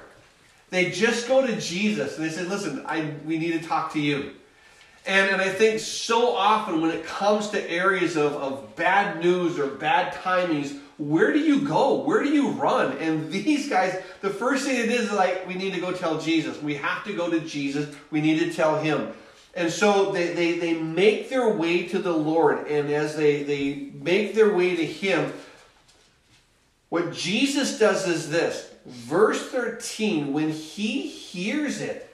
They 0.72 0.90
just 0.90 1.28
go 1.28 1.46
to 1.46 1.60
Jesus 1.60 2.16
and 2.16 2.24
they 2.24 2.30
say, 2.30 2.44
listen, 2.44 2.82
I, 2.86 3.12
we 3.26 3.36
need 3.36 3.60
to 3.60 3.68
talk 3.68 3.92
to 3.92 4.00
you. 4.00 4.30
And, 5.04 5.28
and 5.28 5.42
I 5.42 5.50
think 5.50 5.80
so 5.80 6.34
often 6.34 6.80
when 6.80 6.90
it 6.90 7.04
comes 7.04 7.50
to 7.50 7.70
areas 7.70 8.16
of, 8.16 8.32
of 8.36 8.74
bad 8.74 9.22
news 9.22 9.58
or 9.58 9.66
bad 9.66 10.14
timings, 10.14 10.78
where 10.96 11.30
do 11.30 11.40
you 11.40 11.68
go? 11.68 11.96
Where 11.96 12.22
do 12.22 12.30
you 12.30 12.52
run? 12.52 12.96
And 12.96 13.30
these 13.30 13.68
guys, 13.68 14.02
the 14.22 14.30
first 14.30 14.64
thing 14.64 14.76
it 14.76 14.90
is 14.90 15.12
like, 15.12 15.46
we 15.46 15.52
need 15.52 15.74
to 15.74 15.80
go 15.80 15.92
tell 15.92 16.18
Jesus. 16.18 16.60
We 16.62 16.76
have 16.76 17.04
to 17.04 17.12
go 17.12 17.28
to 17.28 17.40
Jesus. 17.40 17.94
We 18.10 18.22
need 18.22 18.38
to 18.38 18.50
tell 18.50 18.80
him. 18.80 19.12
And 19.52 19.70
so 19.70 20.10
they, 20.10 20.32
they, 20.32 20.58
they 20.58 20.72
make 20.72 21.28
their 21.28 21.50
way 21.50 21.86
to 21.88 21.98
the 21.98 22.14
Lord. 22.14 22.66
And 22.66 22.90
as 22.90 23.14
they, 23.14 23.42
they 23.42 23.90
make 23.92 24.34
their 24.34 24.54
way 24.54 24.74
to 24.74 24.86
him, 24.86 25.34
what 26.88 27.12
Jesus 27.12 27.78
does 27.78 28.08
is 28.08 28.30
this. 28.30 28.71
Verse 28.84 29.48
13, 29.50 30.32
when 30.32 30.50
he 30.50 31.02
hears 31.02 31.80
it, 31.80 32.08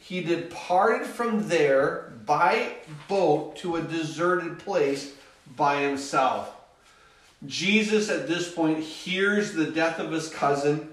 he 0.00 0.20
departed 0.20 1.06
from 1.06 1.48
there 1.48 2.12
by 2.26 2.74
boat 3.08 3.56
to 3.56 3.76
a 3.76 3.82
deserted 3.82 4.58
place 4.58 5.14
by 5.56 5.80
himself. 5.82 6.54
Jesus, 7.46 8.08
at 8.08 8.26
this 8.26 8.52
point, 8.52 8.80
hears 8.80 9.52
the 9.52 9.70
death 9.70 9.98
of 9.98 10.10
his 10.10 10.28
cousin. 10.28 10.88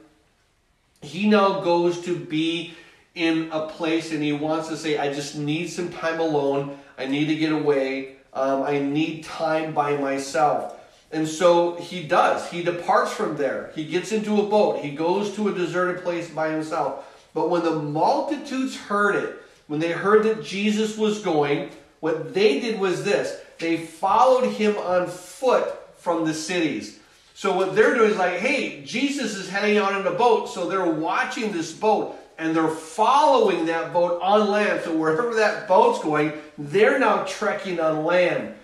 He 1.02 1.28
now 1.28 1.62
goes 1.62 2.02
to 2.02 2.16
be 2.16 2.74
in 3.16 3.50
a 3.52 3.68
place 3.68 4.12
and 4.12 4.24
he 4.24 4.32
wants 4.32 4.68
to 4.70 4.78
say, 4.78 4.98
I 4.98 5.14
just 5.14 5.36
need 5.36 5.68
some 5.68 5.90
time 5.90 6.20
alone. 6.20 6.78
I 6.98 7.06
need 7.06 7.28
to 7.28 7.36
get 7.36 7.52
away. 7.52 8.16
Um, 8.34 8.64
I 8.64 8.80
need 8.80 9.24
time 9.24 9.74
by 9.74 9.98
myself. 9.98 10.79
And 11.12 11.28
so 11.28 11.76
he 11.76 12.04
does. 12.04 12.50
He 12.50 12.64
departs 12.64 13.12
from 13.12 13.38
there. 13.38 13.72
He 13.76 13.86
gets 13.86 14.12
into 14.12 14.40
a 14.40 14.48
boat. 14.48 14.80
He 14.80 14.92
goes 14.92 15.34
to 15.36 15.50
a 15.50 15.54
deserted 15.54 16.04
place 16.04 16.30
by 16.30 16.52
himself. 16.52 17.06
But 17.34 17.50
when 17.50 17.64
the 17.64 17.76
multitudes 17.76 18.76
heard 18.76 19.16
it, 19.16 19.42
when 19.68 19.80
they 19.80 19.92
heard 19.92 20.24
that 20.24 20.44
Jesus 20.44 20.98
was 20.98 21.20
going, 21.20 21.70
what 22.00 22.34
they 22.34 22.60
did 22.60 22.80
was 22.80 23.04
this 23.04 23.40
they 23.60 23.78
followed 23.78 24.50
him 24.52 24.78
on 24.78 25.08
foot 25.08 25.76
from 25.98 26.26
the 26.26 26.34
cities. 26.34 27.00
So 27.34 27.56
what 27.56 27.76
they're 27.76 27.96
doing 27.96 28.12
is 28.12 28.18
like, 28.18 28.40
hey, 28.40 28.84
Jesus 28.84 29.36
is 29.36 29.50
heading 29.50 29.78
out 29.78 30.00
in 30.00 30.08
a 30.08 30.16
boat. 30.16 30.50
So 30.50 30.68
they're 30.68 30.92
watching 30.92 31.52
this 31.52 31.72
boat 31.72 32.18
and 32.38 32.56
they're 32.56 32.70
following 32.70 33.66
that 33.66 33.94
boat 33.94 34.22
on 34.22 34.50
land. 34.50 34.82
So 34.84 34.96
wherever 34.96 35.34
that 35.36 35.68
boat's 35.68 36.04
going, 36.04 36.34
they're 36.58 37.00
now 37.00 37.24
trekking 37.24 37.80
on 37.80 38.06
land. 38.06 38.56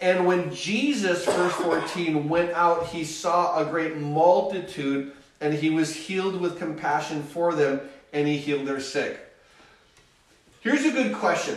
And 0.00 0.26
when 0.26 0.54
Jesus, 0.54 1.26
verse 1.26 1.52
14, 1.54 2.28
went 2.28 2.52
out, 2.52 2.86
he 2.86 3.04
saw 3.04 3.58
a 3.58 3.66
great 3.66 3.96
multitude 3.96 5.12
and 5.40 5.52
he 5.52 5.70
was 5.70 5.94
healed 5.94 6.40
with 6.40 6.58
compassion 6.58 7.22
for 7.22 7.54
them 7.54 7.80
and 8.12 8.26
he 8.26 8.38
healed 8.38 8.66
their 8.66 8.80
sick. 8.80 9.18
Here's 10.60 10.84
a 10.84 10.90
good 10.90 11.14
question. 11.14 11.56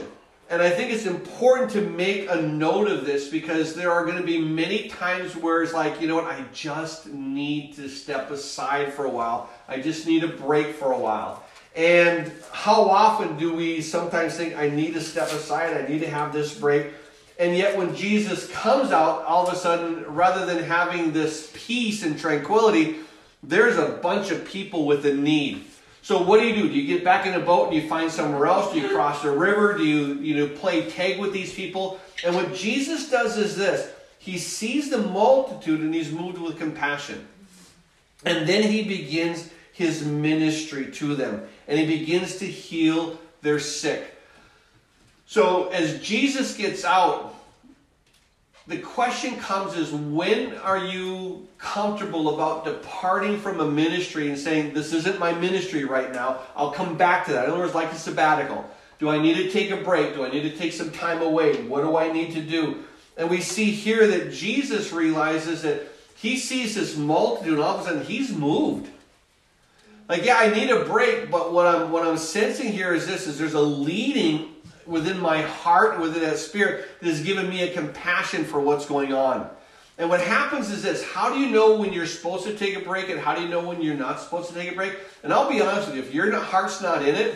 And 0.50 0.62
I 0.62 0.70
think 0.70 0.92
it's 0.92 1.06
important 1.06 1.72
to 1.72 1.82
make 1.82 2.30
a 2.30 2.42
note 2.42 2.90
of 2.90 3.06
this 3.06 3.30
because 3.30 3.74
there 3.74 3.92
are 3.92 4.06
going 4.06 4.18
to 4.18 4.24
be 4.24 4.40
many 4.40 4.88
times 4.90 5.36
where 5.36 5.64
it's 5.64 5.74
like, 5.74 6.00
you 6.02 6.08
know 6.08 6.16
what, 6.16 6.26
I 6.26 6.44
just 6.54 7.08
need 7.08 7.76
to 7.76 7.88
step 7.88 8.30
aside 8.30 8.94
for 8.94 9.06
a 9.06 9.10
while. 9.10 9.50
I 9.68 9.80
just 9.80 10.06
need 10.06 10.24
a 10.24 10.28
break 10.28 10.76
for 10.76 10.92
a 10.92 10.98
while. 10.98 11.44
And 11.76 12.32
how 12.52 12.84
often 12.84 13.38
do 13.38 13.54
we 13.54 13.82
sometimes 13.82 14.36
think, 14.36 14.56
I 14.56 14.70
need 14.70 14.94
to 14.94 15.02
step 15.02 15.32
aside, 15.32 15.76
I 15.76 15.88
need 15.88 16.02
to 16.02 16.10
have 16.10 16.32
this 16.32 16.54
break? 16.58 16.88
And 17.40 17.58
yet, 17.58 17.78
when 17.78 17.96
Jesus 17.96 18.52
comes 18.52 18.92
out, 18.92 19.24
all 19.26 19.48
of 19.48 19.54
a 19.54 19.58
sudden, 19.58 20.06
rather 20.08 20.46
than 20.46 20.64
having 20.64 21.14
this 21.14 21.52
peace 21.54 22.04
and 22.04 22.18
tranquility, 22.18 22.98
there's 23.42 23.78
a 23.78 23.98
bunch 24.02 24.32
of 24.32 24.46
people 24.46 24.86
with 24.86 25.06
a 25.06 25.14
need. 25.14 25.66
So 26.04 26.22
what 26.22 26.42
do 26.42 26.48
you 26.48 26.54
do? 26.54 26.70
Do 26.70 26.80
you 26.80 26.86
get 26.86 27.04
back 27.04 27.26
in 27.26 27.34
a 27.34 27.40
boat 27.40 27.68
and 27.72 27.82
you 27.82 27.88
find 27.88 28.12
somewhere 28.12 28.48
else? 28.48 28.74
Do 28.74 28.80
you 28.80 28.90
cross 28.90 29.24
the 29.24 29.32
river? 29.32 29.78
Do 29.78 29.86
you, 29.86 30.16
you 30.16 30.36
know, 30.36 30.48
play 30.48 30.90
tag 30.90 31.20
with 31.20 31.32
these 31.32 31.54
people? 31.54 32.00
And 32.26 32.36
what 32.36 32.54
Jesus 32.54 33.10
does 33.10 33.38
is 33.38 33.56
this. 33.56 33.90
He 34.20 34.38
sees 34.38 34.90
the 34.90 34.98
multitude 34.98 35.80
and 35.80 35.94
he's 35.94 36.12
moved 36.12 36.38
with 36.38 36.58
compassion. 36.58 37.26
And 38.26 38.48
then 38.48 38.70
he 38.70 38.84
begins 38.84 39.50
his 39.72 40.06
ministry 40.06 40.92
to 40.92 41.16
them. 41.16 41.48
And 41.68 41.80
he 41.80 41.86
begins 41.86 42.38
to 42.38 42.46
heal 42.46 43.18
their 43.42 43.60
sick. 43.60 44.13
So 45.26 45.70
as 45.70 46.00
Jesus 46.02 46.56
gets 46.56 46.84
out, 46.84 47.34
the 48.68 48.78
question 48.78 49.36
comes 49.38 49.76
is 49.76 49.92
when 49.92 50.56
are 50.58 50.86
you 50.86 51.48
comfortable 51.58 52.36
about 52.36 52.64
departing 52.64 53.40
from 53.40 53.60
a 53.60 53.70
ministry 53.70 54.30
and 54.30 54.38
saying, 54.38 54.74
This 54.74 54.94
isn't 54.94 55.20
my 55.20 55.34
ministry 55.34 55.84
right 55.84 56.14
now. 56.14 56.40
I'll 56.56 56.72
come 56.72 56.98
back 56.98 57.26
to 57.26 57.34
that. 57.34 57.46
In 57.46 57.52
other 57.52 57.60
words, 57.60 57.76
like 57.76 57.92
a 57.92 57.96
sabbatical. 57.96 58.70
Do 59.00 59.10
I 59.10 59.22
need 59.22 59.36
to 59.36 59.50
take 59.50 59.70
a 59.72 59.78
break? 59.78 60.14
Do 60.14 60.24
I 60.24 60.32
need 60.32 60.44
to 60.44 60.58
take 60.58 60.72
some 60.72 60.92
time 60.92 61.22
away? 61.22 61.62
What 61.64 61.82
do 61.82 61.98
I 61.98 62.12
need 62.12 62.34
to 62.34 62.42
do? 62.42 62.86
And 63.18 63.30
we 63.30 63.42
see 63.42 63.72
here 63.72 64.08
that 64.08 64.32
Jesus 64.32 64.94
realizes 64.94 65.64
that 65.64 65.90
he 66.16 66.38
sees 66.38 66.76
this 66.76 66.96
multitude 66.96 67.56
and 67.56 67.62
all 67.62 67.76
of 67.76 67.82
a 67.82 67.84
sudden 67.84 68.06
he's 68.06 68.32
moved. 68.32 68.90
Like, 70.08 70.24
yeah, 70.24 70.38
I 70.38 70.54
need 70.54 70.70
a 70.70 70.86
break, 70.86 71.30
but 71.30 71.52
what 71.52 71.68
I'm 71.68 71.92
what 71.92 72.08
I'm 72.08 72.18
sensing 72.18 72.72
here 72.72 72.94
is 72.94 73.06
this 73.06 73.28
is 73.28 73.38
there's 73.38 73.54
a 73.56 73.62
leading 73.62 74.53
within 74.86 75.20
my 75.20 75.42
heart, 75.42 76.00
within 76.00 76.22
that 76.22 76.38
spirit, 76.38 76.88
that 77.00 77.08
has 77.08 77.22
given 77.22 77.50
me 77.50 77.64
a 77.64 77.74
compassion 77.74 78.44
for 78.44 78.60
what's 78.60 78.86
going 78.86 79.14
on. 79.14 79.50
And 79.98 80.10
what 80.10 80.22
happens 80.22 80.72
is 80.72 80.82
this 80.82 81.04
how 81.04 81.34
do 81.34 81.40
you 81.40 81.50
know 81.50 81.78
when 81.78 81.94
you're 81.94 82.06
supposed 82.06 82.46
to 82.46 82.56
take 82.56 82.76
a 82.76 82.80
break 82.80 83.10
and 83.10 83.20
how 83.20 83.36
do 83.36 83.42
you 83.42 83.48
know 83.48 83.64
when 83.64 83.82
you're 83.82 83.96
not 83.96 84.20
supposed 84.20 84.50
to 84.50 84.56
take 84.56 84.72
a 84.72 84.76
break? 84.76 84.94
And 85.24 85.32
I'll 85.32 85.50
be 85.50 85.62
honest 85.62 85.88
with 85.88 85.98
you, 85.98 86.04
if 86.04 86.14
your 86.14 86.36
heart's 86.40 86.82
not 86.82 87.04
in 87.04 87.16
it, 87.16 87.36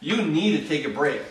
you 0.00 0.22
need 0.22 0.60
to 0.60 0.68
take 0.68 0.84
a 0.84 0.90
break. 0.90 1.22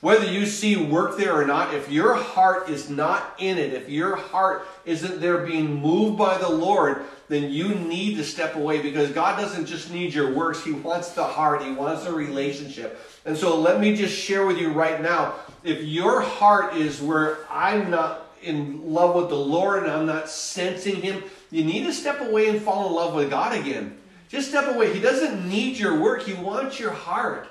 Whether 0.00 0.30
you 0.30 0.46
see 0.46 0.76
work 0.76 1.18
there 1.18 1.34
or 1.34 1.44
not, 1.44 1.74
if 1.74 1.90
your 1.90 2.14
heart 2.14 2.68
is 2.68 2.88
not 2.88 3.34
in 3.38 3.58
it, 3.58 3.72
if 3.72 3.88
your 3.88 4.14
heart 4.14 4.66
isn't 4.84 5.20
there 5.20 5.38
being 5.38 5.74
moved 5.74 6.16
by 6.16 6.38
the 6.38 6.48
Lord, 6.48 7.02
then 7.28 7.50
you 7.50 7.74
need 7.74 8.16
to 8.16 8.24
step 8.24 8.54
away 8.54 8.80
because 8.80 9.10
God 9.10 9.36
doesn't 9.40 9.66
just 9.66 9.92
need 9.92 10.14
your 10.14 10.32
works. 10.32 10.62
He 10.62 10.70
wants 10.70 11.10
the 11.10 11.24
heart. 11.24 11.62
He 11.62 11.72
wants 11.72 12.06
a 12.06 12.12
relationship. 12.12 13.00
And 13.28 13.36
so 13.36 13.60
let 13.60 13.78
me 13.78 13.94
just 13.94 14.18
share 14.18 14.46
with 14.46 14.56
you 14.56 14.70
right 14.70 15.02
now, 15.02 15.34
if 15.62 15.84
your 15.84 16.22
heart 16.22 16.74
is 16.74 17.02
where 17.02 17.40
I'm 17.50 17.90
not 17.90 18.22
in 18.42 18.94
love 18.94 19.14
with 19.14 19.28
the 19.28 19.36
Lord 19.36 19.82
and 19.82 19.92
I'm 19.92 20.06
not 20.06 20.30
sensing 20.30 21.02
Him, 21.02 21.22
you 21.50 21.62
need 21.62 21.84
to 21.84 21.92
step 21.92 22.22
away 22.22 22.48
and 22.48 22.58
fall 22.58 22.86
in 22.88 22.94
love 22.94 23.14
with 23.14 23.28
God 23.28 23.52
again. 23.52 23.98
Just 24.30 24.48
step 24.48 24.74
away. 24.74 24.94
He 24.94 25.00
doesn't 25.00 25.46
need 25.46 25.76
your 25.76 26.00
work. 26.00 26.22
He 26.22 26.32
wants 26.32 26.80
your 26.80 26.92
heart. 26.92 27.48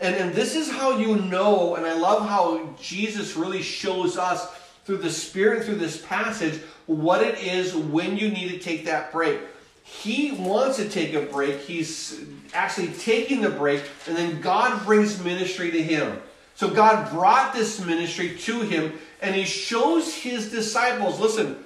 And, 0.00 0.16
and 0.16 0.34
this 0.34 0.56
is 0.56 0.68
how 0.68 0.98
you 0.98 1.14
know, 1.14 1.76
and 1.76 1.86
I 1.86 1.92
love 1.92 2.28
how 2.28 2.68
Jesus 2.80 3.36
really 3.36 3.62
shows 3.62 4.18
us 4.18 4.52
through 4.84 4.96
the 4.96 5.10
Spirit, 5.10 5.64
through 5.64 5.76
this 5.76 6.04
passage, 6.04 6.60
what 6.86 7.22
it 7.22 7.38
is 7.38 7.72
when 7.72 8.16
you 8.16 8.30
need 8.30 8.48
to 8.48 8.58
take 8.58 8.84
that 8.86 9.12
break. 9.12 9.38
He 9.82 10.32
wants 10.32 10.76
to 10.76 10.88
take 10.88 11.14
a 11.14 11.22
break. 11.22 11.60
He's 11.60 12.20
actually 12.54 12.88
taking 12.88 13.40
the 13.40 13.50
break, 13.50 13.82
and 14.06 14.16
then 14.16 14.40
God 14.40 14.84
brings 14.84 15.22
ministry 15.22 15.70
to 15.70 15.82
him. 15.82 16.20
So 16.54 16.68
God 16.68 17.10
brought 17.10 17.54
this 17.54 17.84
ministry 17.84 18.36
to 18.36 18.60
him, 18.60 18.92
and 19.22 19.34
he 19.34 19.44
shows 19.44 20.14
his 20.14 20.50
disciples 20.50 21.18
listen, 21.18 21.64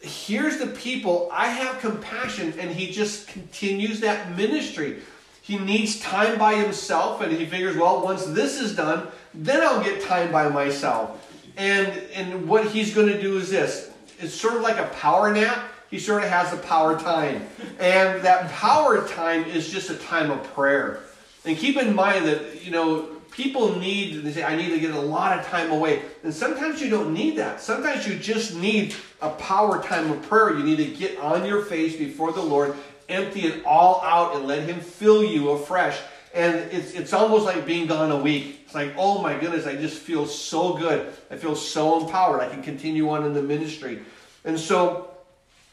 here's 0.00 0.58
the 0.58 0.68
people. 0.68 1.28
I 1.32 1.48
have 1.48 1.80
compassion, 1.80 2.54
and 2.58 2.70
he 2.70 2.90
just 2.90 3.28
continues 3.28 4.00
that 4.00 4.36
ministry. 4.36 5.00
He 5.42 5.58
needs 5.58 6.00
time 6.00 6.38
by 6.38 6.54
himself, 6.54 7.20
and 7.20 7.30
he 7.30 7.44
figures, 7.44 7.76
well, 7.76 8.02
once 8.02 8.24
this 8.24 8.60
is 8.60 8.74
done, 8.74 9.08
then 9.34 9.62
I'll 9.62 9.82
get 9.82 10.00
time 10.02 10.32
by 10.32 10.48
myself. 10.48 11.20
And, 11.56 11.92
and 12.14 12.48
what 12.48 12.66
he's 12.66 12.94
going 12.94 13.08
to 13.08 13.20
do 13.20 13.36
is 13.36 13.50
this 13.50 13.90
it's 14.18 14.32
sort 14.32 14.54
of 14.54 14.62
like 14.62 14.78
a 14.78 14.86
power 14.94 15.32
nap. 15.32 15.62
He 15.90 15.98
sort 15.98 16.22
of 16.22 16.28
has 16.28 16.52
a 16.52 16.56
power 16.56 16.98
time. 16.98 17.46
And 17.78 18.22
that 18.22 18.50
power 18.50 19.06
time 19.06 19.44
is 19.44 19.70
just 19.70 19.90
a 19.90 19.96
time 19.96 20.30
of 20.30 20.42
prayer. 20.54 21.00
And 21.44 21.56
keep 21.56 21.76
in 21.76 21.94
mind 21.94 22.26
that, 22.26 22.64
you 22.64 22.70
know, 22.70 23.14
people 23.30 23.76
need, 23.78 24.22
they 24.22 24.32
say, 24.32 24.44
I 24.44 24.56
need 24.56 24.70
to 24.70 24.80
get 24.80 24.94
a 24.94 25.00
lot 25.00 25.38
of 25.38 25.44
time 25.46 25.70
away. 25.70 26.02
And 26.22 26.32
sometimes 26.32 26.80
you 26.80 26.88
don't 26.88 27.12
need 27.12 27.36
that. 27.36 27.60
Sometimes 27.60 28.06
you 28.06 28.16
just 28.16 28.54
need 28.54 28.94
a 29.20 29.30
power 29.30 29.82
time 29.82 30.10
of 30.10 30.22
prayer. 30.22 30.56
You 30.56 30.64
need 30.64 30.76
to 30.76 30.86
get 30.86 31.18
on 31.18 31.44
your 31.44 31.64
face 31.64 31.96
before 31.96 32.32
the 32.32 32.42
Lord 32.42 32.74
empty 33.08 33.42
it 33.42 33.64
all 33.66 34.00
out 34.02 34.34
and 34.36 34.46
let 34.46 34.62
Him 34.68 34.80
fill 34.80 35.22
you 35.22 35.50
afresh. 35.50 35.98
And 36.32 36.54
it's, 36.72 36.92
it's 36.92 37.12
almost 37.12 37.44
like 37.44 37.64
being 37.66 37.86
gone 37.86 38.10
a 38.10 38.16
week. 38.16 38.62
It's 38.64 38.74
like, 38.74 38.94
oh 38.96 39.22
my 39.22 39.38
goodness, 39.38 39.66
I 39.66 39.76
just 39.76 39.98
feel 39.98 40.26
so 40.26 40.74
good. 40.74 41.12
I 41.30 41.36
feel 41.36 41.54
so 41.54 42.00
empowered. 42.00 42.40
I 42.40 42.48
can 42.48 42.62
continue 42.62 43.10
on 43.10 43.24
in 43.24 43.34
the 43.34 43.42
ministry. 43.42 44.00
And 44.44 44.58
so 44.58 45.13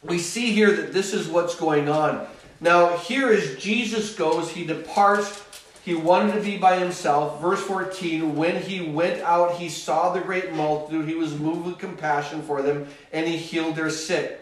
we 0.03 0.17
see 0.17 0.51
here 0.51 0.71
that 0.71 0.93
this 0.93 1.13
is 1.13 1.27
what's 1.27 1.55
going 1.55 1.87
on. 1.87 2.27
Now, 2.59 2.97
here 2.97 3.29
as 3.29 3.55
Jesus 3.57 4.15
goes, 4.15 4.51
he 4.51 4.65
departs. 4.65 5.43
He 5.83 5.95
wanted 5.95 6.33
to 6.33 6.41
be 6.41 6.57
by 6.57 6.77
himself. 6.77 7.41
Verse 7.41 7.61
14 7.61 8.35
When 8.35 8.61
he 8.61 8.81
went 8.81 9.21
out, 9.21 9.57
he 9.57 9.69
saw 9.69 10.13
the 10.13 10.21
great 10.21 10.53
multitude. 10.53 11.07
He 11.07 11.15
was 11.15 11.37
moved 11.37 11.65
with 11.65 11.77
compassion 11.77 12.41
for 12.43 12.61
them, 12.61 12.87
and 13.11 13.27
he 13.27 13.37
healed 13.37 13.75
their 13.75 13.89
sick. 13.89 14.37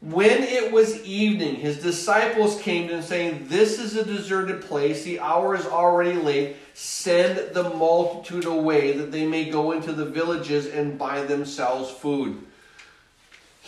When 0.00 0.42
it 0.42 0.72
was 0.72 1.04
evening, 1.04 1.56
his 1.56 1.82
disciples 1.82 2.60
came 2.62 2.88
to 2.88 2.96
him 2.96 3.02
saying, 3.02 3.48
This 3.48 3.78
is 3.78 3.96
a 3.96 4.04
deserted 4.04 4.62
place. 4.62 5.04
The 5.04 5.20
hour 5.20 5.54
is 5.54 5.66
already 5.66 6.14
late. 6.14 6.56
Send 6.72 7.54
the 7.54 7.64
multitude 7.70 8.46
away 8.46 8.92
that 8.92 9.12
they 9.12 9.26
may 9.26 9.50
go 9.50 9.72
into 9.72 9.92
the 9.92 10.06
villages 10.06 10.66
and 10.66 10.98
buy 10.98 11.22
themselves 11.22 11.90
food. 11.90 12.46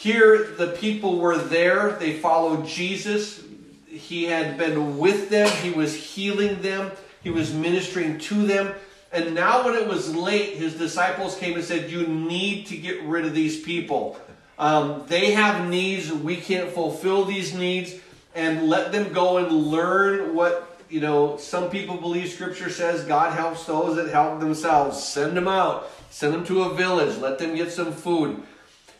Here, 0.03 0.49
the 0.59 0.67
people 0.67 1.21
were 1.21 1.38
there. 1.38 1.93
They 1.93 2.15
followed 2.15 2.67
Jesus. 2.67 3.41
He 3.87 4.25
had 4.25 4.59
been 4.59 4.99
with 4.99 5.31
them. 5.31 5.49
He 5.59 5.71
was 5.71 5.95
healing 5.95 6.61
them. 6.61 6.91
He 7.23 7.31
was 7.31 7.55
ministering 7.55 8.19
to 8.19 8.45
them. 8.45 8.75
And 9.12 9.33
now, 9.33 9.65
when 9.65 9.77
it 9.77 9.87
was 9.87 10.12
late, 10.12 10.57
his 10.57 10.75
disciples 10.75 11.38
came 11.38 11.55
and 11.55 11.62
said, 11.62 11.88
You 11.88 12.05
need 12.09 12.67
to 12.67 12.77
get 12.77 13.01
rid 13.05 13.25
of 13.25 13.33
these 13.33 13.62
people. 13.62 14.19
Um, 14.59 15.05
they 15.07 15.35
have 15.35 15.69
needs. 15.69 16.12
We 16.12 16.37
can't 16.37 16.71
fulfill 16.71 17.25
these 17.25 17.55
needs. 17.55 17.95
And 18.35 18.69
let 18.69 18.91
them 18.91 19.12
go 19.12 19.37
and 19.37 19.53
learn 19.53 20.35
what, 20.35 20.81
you 20.91 21.01
know, 21.01 21.37
some 21.37 21.71
people 21.71 21.97
believe 21.97 22.29
Scripture 22.29 22.71
says 22.71 23.05
God 23.05 23.35
helps 23.35 23.67
those 23.67 23.95
that 23.95 24.09
help 24.09 24.41
themselves. 24.41 25.01
Send 25.01 25.37
them 25.37 25.47
out. 25.47 25.93
Send 26.11 26.35
them 26.35 26.45
to 26.47 26.65
a 26.65 26.75
village. 26.75 27.19
Let 27.19 27.38
them 27.38 27.55
get 27.55 27.71
some 27.71 27.93
food. 27.93 28.43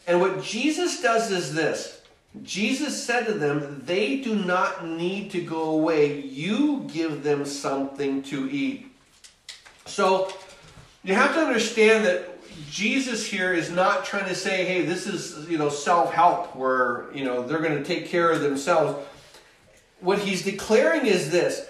And 0.07 0.21
what 0.21 0.43
Jesus 0.43 1.01
does 1.01 1.31
is 1.31 1.55
this. 1.55 2.01
Jesus 2.43 3.03
said 3.03 3.27
to 3.27 3.35
them, 3.35 3.83
They 3.85 4.21
do 4.21 4.35
not 4.35 4.87
need 4.87 5.31
to 5.33 5.43
go 5.43 5.71
away. 5.71 6.21
You 6.21 6.89
give 6.93 7.23
them 7.23 7.45
something 7.45 8.23
to 8.25 8.51
eat. 8.51 8.91
So 9.87 10.33
you 11.05 11.15
have 11.15 11.35
to 11.35 11.41
understand 11.41 12.05
that 12.07 12.29
Jesus 12.71 13.27
here 13.27 13.53
is 13.53 13.71
not 13.71 14.05
trying 14.05 14.29
to 14.29 14.35
say, 14.35 14.65
hey, 14.65 14.83
this 14.83 15.07
is, 15.07 15.49
you 15.49 15.59
know, 15.59 15.69
self-help 15.69 16.55
where, 16.55 17.07
you 17.15 17.25
know, 17.25 17.43
they're 17.43 17.61
going 17.61 17.77
to 17.77 17.85
take 17.85 18.07
care 18.07 18.31
of 18.31 18.41
themselves. 18.41 19.05
What 20.01 20.19
he's 20.19 20.43
declaring 20.45 21.07
is 21.07 21.31
this. 21.31 21.67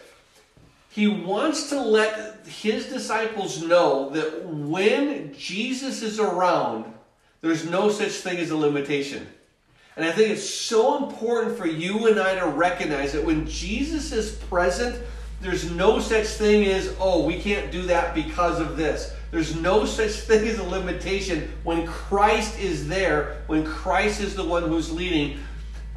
He 0.90 1.08
wants 1.08 1.70
to 1.70 1.80
let 1.80 2.46
his 2.46 2.86
disciples 2.86 3.62
know 3.62 4.10
that 4.10 4.44
when 4.46 5.34
Jesus 5.34 6.02
is 6.02 6.20
around, 6.20 6.84
there's 7.42 7.68
no 7.68 7.90
such 7.90 8.12
thing 8.12 8.38
as 8.38 8.50
a 8.50 8.56
limitation. 8.56 9.26
And 9.96 10.06
I 10.06 10.12
think 10.12 10.30
it's 10.30 10.48
so 10.48 11.04
important 11.04 11.58
for 11.58 11.66
you 11.66 12.06
and 12.06 12.18
I 12.18 12.36
to 12.36 12.46
recognize 12.46 13.12
that 13.12 13.24
when 13.24 13.46
Jesus 13.46 14.12
is 14.12 14.32
present, 14.32 15.04
there's 15.42 15.70
no 15.72 15.98
such 15.98 16.26
thing 16.26 16.64
as, 16.66 16.94
oh, 16.98 17.26
we 17.26 17.38
can't 17.38 17.70
do 17.70 17.82
that 17.82 18.14
because 18.14 18.58
of 18.60 18.76
this. 18.76 19.14
There's 19.32 19.56
no 19.56 19.84
such 19.84 20.12
thing 20.12 20.46
as 20.46 20.58
a 20.58 20.62
limitation 20.62 21.52
when 21.64 21.86
Christ 21.86 22.58
is 22.58 22.88
there, 22.88 23.42
when 23.48 23.64
Christ 23.64 24.20
is 24.20 24.36
the 24.36 24.44
one 24.44 24.62
who's 24.62 24.90
leading. 24.92 25.38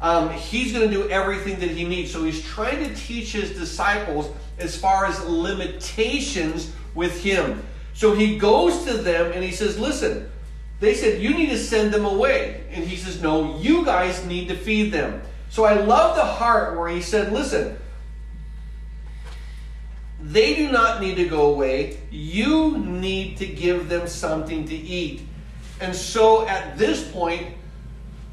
Um, 0.00 0.30
he's 0.30 0.72
going 0.72 0.90
to 0.90 0.94
do 0.94 1.08
everything 1.08 1.58
that 1.60 1.70
he 1.70 1.84
needs. 1.84 2.10
So 2.10 2.24
he's 2.24 2.42
trying 2.44 2.86
to 2.86 2.94
teach 2.94 3.32
his 3.32 3.52
disciples 3.52 4.34
as 4.58 4.76
far 4.76 5.06
as 5.06 5.24
limitations 5.24 6.72
with 6.94 7.22
him. 7.22 7.62
So 7.94 8.14
he 8.14 8.36
goes 8.36 8.84
to 8.84 8.94
them 8.94 9.32
and 9.32 9.44
he 9.44 9.52
says, 9.52 9.78
Listen, 9.78 10.30
they 10.80 10.94
said, 10.94 11.22
You 11.22 11.34
need 11.34 11.50
to 11.50 11.58
send 11.58 11.92
them 11.92 12.04
away. 12.04 12.64
And 12.70 12.84
he 12.84 12.96
says, 12.96 13.22
No, 13.22 13.58
you 13.58 13.84
guys 13.84 14.24
need 14.26 14.48
to 14.48 14.56
feed 14.56 14.92
them. 14.92 15.22
So 15.48 15.64
I 15.64 15.74
love 15.74 16.16
the 16.16 16.24
heart 16.24 16.78
where 16.78 16.88
he 16.88 17.00
said, 17.00 17.32
Listen, 17.32 17.78
they 20.20 20.54
do 20.56 20.70
not 20.70 21.00
need 21.00 21.16
to 21.16 21.28
go 21.28 21.52
away. 21.52 21.98
You 22.10 22.78
need 22.78 23.36
to 23.38 23.46
give 23.46 23.88
them 23.88 24.06
something 24.06 24.66
to 24.66 24.74
eat. 24.74 25.22
And 25.80 25.94
so 25.94 26.46
at 26.46 26.76
this 26.78 27.10
point, 27.10 27.54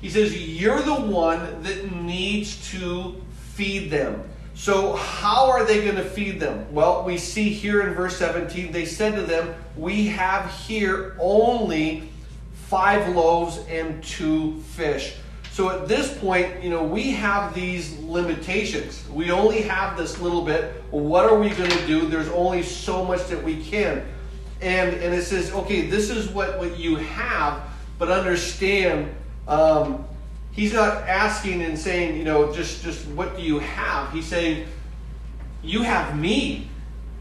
he 0.02 0.10
says, 0.10 0.36
You're 0.36 0.82
the 0.82 0.96
one 0.96 1.64
that 1.64 1.92
needs 1.94 2.70
to 2.72 3.22
feed 3.54 3.90
them. 3.90 4.30
So, 4.56 4.94
how 4.96 5.50
are 5.50 5.66
they 5.66 5.84
going 5.84 5.96
to 5.96 6.04
feed 6.04 6.40
them? 6.40 6.72
Well, 6.72 7.04
we 7.04 7.18
see 7.18 7.50
here 7.50 7.88
in 7.88 7.96
verse 7.96 8.18
17, 8.18 8.72
they 8.72 8.86
said 8.86 9.16
to 9.16 9.24
them, 9.24 9.56
We 9.76 10.08
have 10.08 10.52
here 10.52 11.16
only 11.20 12.10
five 12.74 13.16
loaves 13.16 13.60
and 13.70 14.04
two 14.04 14.60
fish. 14.72 15.14
So 15.52 15.70
at 15.70 15.88
this 15.88 16.18
point, 16.18 16.64
you 16.64 16.72
know, 16.72 16.84
we 16.84 17.12
have 17.12 17.54
these 17.54 18.00
limitations. 18.00 19.08
We 19.12 19.30
only 19.30 19.62
have 19.62 19.96
this 19.96 20.20
little 20.20 20.42
bit. 20.42 20.82
What 20.90 21.30
are 21.30 21.38
we 21.38 21.52
going 21.52 21.70
to 21.70 21.86
do? 21.86 22.08
There's 22.08 22.30
only 22.30 22.64
so 22.64 23.06
much 23.06 23.28
that 23.28 23.44
we 23.44 23.64
can. 23.64 24.04
And, 24.60 24.96
and 24.96 25.14
it 25.14 25.22
says, 25.22 25.52
okay, 25.52 25.86
this 25.86 26.10
is 26.10 26.30
what, 26.30 26.58
what 26.58 26.76
you 26.80 26.96
have, 26.96 27.62
but 28.00 28.10
understand 28.10 29.14
um, 29.48 30.04
he's 30.52 30.74
not 30.74 31.08
asking 31.08 31.62
and 31.62 31.78
saying, 31.78 32.18
you 32.18 32.24
know, 32.24 32.52
just, 32.52 32.82
just 32.82 33.06
what 33.10 33.38
do 33.38 33.44
you 33.44 33.60
have? 33.60 34.12
He's 34.12 34.26
saying, 34.26 34.66
you 35.62 35.84
have 35.84 36.18
me. 36.18 36.70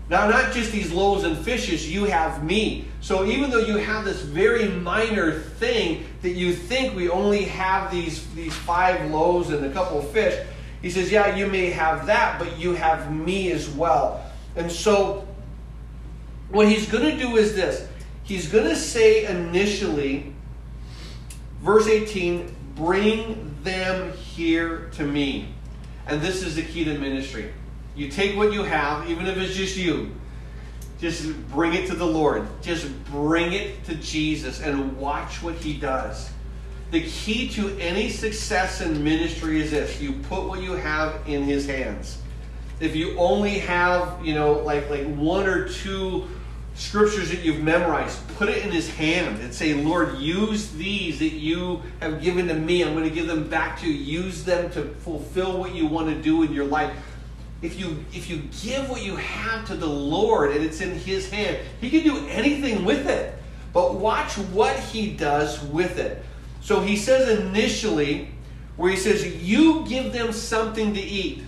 Now, 0.09 0.29
not 0.29 0.53
just 0.53 0.73
these 0.73 0.93
loaves 0.93 1.25
and 1.25 1.39
fishes, 1.39 1.91
you 1.91 2.05
have 2.05 2.45
me. 2.45 2.87
So 3.01 3.25
even 3.25 3.51
though 3.51 3.61
you 3.61 3.79
have 3.79 4.05
this 4.05 4.21
very 4.21 4.69
minor 4.69 5.33
thing 5.33 6.05
that 6.23 6.33
you 6.33 6.53
think 6.53 6.95
we 6.95 7.09
only 7.09 7.45
have 7.45 7.91
these, 7.91 8.27
these 8.35 8.55
five 8.55 9.11
loaves 9.11 9.51
and 9.51 9.65
a 9.65 9.73
couple 9.73 9.99
of 9.99 10.11
fish, 10.11 10.47
he 10.83 10.91
says, 10.91 11.11
yeah, 11.11 11.37
you 11.37 11.47
may 11.47 11.71
have 11.71 12.07
that, 12.07 12.39
but 12.39 12.59
you 12.59 12.75
have 12.75 13.13
me 13.13 13.53
as 13.53 13.69
well. 13.71 14.25
And 14.57 14.71
so 14.71 15.27
what 16.51 16.69
he's 16.69 16.91
going 16.91 17.05
to 17.05 17.17
do 17.17 17.37
is 17.37 17.55
this. 17.55 17.89
He's 18.25 18.49
going 18.49 18.69
to 18.69 18.77
say 18.77 19.25
initially, 19.25 20.33
verse 21.61 21.87
18, 21.87 22.55
bring 22.75 23.57
them 23.63 24.13
here 24.13 24.91
to 24.95 25.05
me. 25.05 25.55
And 26.07 26.21
this 26.21 26.43
is 26.43 26.57
the 26.57 26.63
key 26.63 26.85
to 26.85 26.99
ministry. 26.99 27.53
You 27.95 28.09
take 28.09 28.37
what 28.37 28.53
you 28.53 28.63
have, 28.63 29.09
even 29.11 29.27
if 29.27 29.37
it's 29.37 29.55
just 29.55 29.77
you, 29.77 30.11
just 31.03 31.37
bring 31.49 31.75
it 31.75 31.89
to 31.89 31.95
the 31.95 32.07
Lord. 32.07 32.47
Just 32.63 32.87
bring 33.07 33.53
it 33.53 33.85
to 33.85 33.95
Jesus 33.97 34.61
and 34.61 34.97
watch 34.97 35.43
what 35.43 35.57
He 35.57 35.75
does. 35.75 36.31
The 36.93 37.03
key 37.03 37.49
to 37.51 37.77
any 37.79 38.09
success 38.09 38.81
in 38.81 39.03
ministry 39.03 39.61
is 39.61 39.71
this 39.73 40.01
you 40.01 40.13
put 40.29 40.45
what 40.45 40.63
you 40.63 40.73
have 40.73 41.21
in 41.27 41.43
His 41.43 41.67
hands. 41.67 42.19
If 42.81 42.97
you 42.97 43.19
only 43.19 43.59
have, 43.59 44.25
you 44.25 44.35
know, 44.35 44.53
like, 44.53 44.89
like 44.91 45.07
one 45.15 45.47
or 45.47 45.69
two 45.69 46.29
scriptures 46.75 47.31
that 47.31 47.41
you've 47.41 47.63
memorized, 47.63 48.27
put 48.37 48.49
it 48.49 48.65
in 48.65 48.71
His 48.71 48.89
hand 48.95 49.41
and 49.41 49.53
say, 49.53 49.75
Lord, 49.75 50.19
use 50.19 50.71
these 50.73 51.19
that 51.19 51.33
you 51.33 51.83
have 52.01 52.23
given 52.23 52.49
to 52.49 52.55
me. 52.55 52.83
I'm 52.83 52.95
going 52.95 53.09
to 53.09 53.15
give 53.15 53.27
them 53.27 53.49
back 53.49 53.81
to 53.81 53.87
you. 53.87 54.23
Use 54.23 54.45
them 54.45 54.71
to 54.71 54.85
fulfill 55.01 55.59
what 55.59 55.75
you 55.75 55.87
want 55.87 56.09
to 56.09 56.23
do 56.23 56.43
in 56.43 56.53
your 56.53 56.65
life 56.65 56.95
if 57.63 57.79
you 57.79 58.05
if 58.13 58.29
you 58.29 58.43
give 58.61 58.91
what 58.91 59.03
you 59.03 59.17
have 59.17 59.67
to 59.69 59.75
the 59.75 59.87
Lord 59.87 60.51
and 60.51 60.65
it's 60.65 60.81
in 60.81 60.91
his 60.91 61.31
hand, 61.31 61.59
he 61.81 61.89
can 61.89 62.03
do 62.03 62.27
anything 62.29 62.85
with 62.85 63.09
it. 63.09 63.35
But 63.73 63.95
watch 63.95 64.37
what 64.37 64.79
he 64.79 65.13
does 65.13 65.63
with 65.63 65.99
it. 65.99 66.23
So 66.61 66.81
he 66.81 66.97
says 66.97 67.41
initially 67.41 68.29
where 68.77 68.91
he 68.91 68.97
says 68.97 69.43
you 69.43 69.87
give 69.87 70.13
them 70.13 70.33
something 70.33 70.93
to 70.95 71.01
eat. 71.01 71.43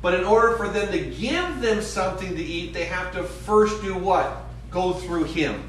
But 0.00 0.14
in 0.14 0.24
order 0.24 0.56
for 0.56 0.68
them 0.68 0.92
to 0.92 0.98
give 0.98 1.60
them 1.60 1.82
something 1.82 2.34
to 2.36 2.42
eat, 2.42 2.72
they 2.72 2.84
have 2.84 3.12
to 3.12 3.24
first 3.24 3.82
do 3.82 3.96
what? 3.96 4.44
Go 4.70 4.92
through 4.92 5.24
him. 5.24 5.68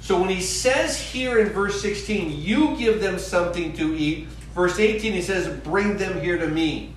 So 0.00 0.20
when 0.20 0.28
he 0.28 0.40
says 0.40 1.00
here 1.00 1.40
in 1.40 1.48
verse 1.48 1.80
16, 1.80 2.40
you 2.40 2.76
give 2.76 3.00
them 3.00 3.18
something 3.18 3.72
to 3.72 3.96
eat, 3.96 4.26
verse 4.54 4.78
18 4.78 5.12
he 5.12 5.22
says, 5.22 5.48
bring 5.60 5.96
them 5.96 6.20
here 6.20 6.38
to 6.38 6.46
me. 6.46 6.93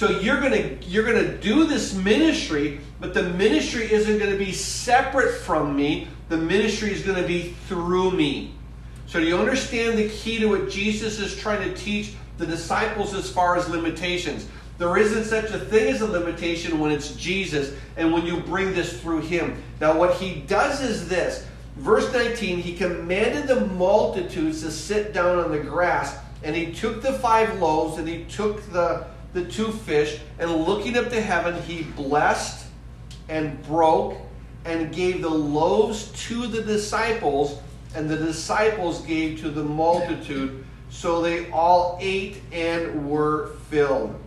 So 0.00 0.08
you're 0.08 0.40
going 0.40 0.52
to 0.52 0.86
you're 0.86 1.04
to 1.12 1.36
do 1.36 1.66
this 1.66 1.92
ministry, 1.92 2.80
but 3.00 3.12
the 3.12 3.22
ministry 3.22 3.92
isn't 3.92 4.16
going 4.16 4.30
to 4.30 4.38
be 4.38 4.50
separate 4.50 5.34
from 5.42 5.76
me. 5.76 6.08
The 6.30 6.38
ministry 6.38 6.90
is 6.90 7.02
going 7.02 7.20
to 7.20 7.28
be 7.28 7.54
through 7.68 8.12
me. 8.12 8.54
So 9.04 9.20
do 9.20 9.26
you 9.26 9.36
understand 9.36 9.98
the 9.98 10.08
key 10.08 10.38
to 10.38 10.46
what 10.46 10.70
Jesus 10.70 11.18
is 11.18 11.36
trying 11.36 11.68
to 11.68 11.76
teach 11.76 12.14
the 12.38 12.46
disciples 12.46 13.12
as 13.12 13.30
far 13.30 13.56
as 13.56 13.68
limitations? 13.68 14.48
There 14.78 14.96
isn't 14.96 15.24
such 15.24 15.50
a 15.50 15.58
thing 15.58 15.92
as 15.92 16.00
a 16.00 16.06
limitation 16.06 16.78
when 16.78 16.92
it's 16.92 17.14
Jesus 17.16 17.74
and 17.98 18.10
when 18.10 18.24
you 18.24 18.40
bring 18.40 18.72
this 18.72 18.98
through 19.02 19.20
him. 19.20 19.62
Now 19.82 19.98
what 19.98 20.14
he 20.14 20.36
does 20.46 20.80
is 20.80 21.10
this. 21.10 21.46
Verse 21.76 22.10
19, 22.10 22.56
he 22.56 22.74
commanded 22.74 23.48
the 23.48 23.66
multitudes 23.66 24.62
to 24.62 24.70
sit 24.70 25.12
down 25.12 25.38
on 25.40 25.50
the 25.50 25.60
grass, 25.60 26.16
and 26.42 26.56
he 26.56 26.72
took 26.72 27.02
the 27.02 27.12
five 27.18 27.60
loaves 27.60 27.98
and 27.98 28.08
he 28.08 28.24
took 28.24 28.62
the 28.72 29.04
the 29.32 29.44
two 29.44 29.70
fish, 29.70 30.20
and 30.38 30.50
looking 30.50 30.96
up 30.96 31.08
to 31.10 31.20
heaven, 31.20 31.60
he 31.62 31.82
blessed 31.82 32.66
and 33.28 33.62
broke 33.64 34.16
and 34.64 34.92
gave 34.92 35.22
the 35.22 35.30
loaves 35.30 36.10
to 36.26 36.46
the 36.46 36.62
disciples, 36.62 37.58
and 37.94 38.08
the 38.08 38.16
disciples 38.16 39.00
gave 39.02 39.40
to 39.40 39.50
the 39.50 39.62
multitude. 39.62 40.64
So 40.90 41.22
they 41.22 41.50
all 41.50 41.98
ate 42.00 42.42
and 42.52 43.08
were 43.08 43.48
filled. 43.68 44.18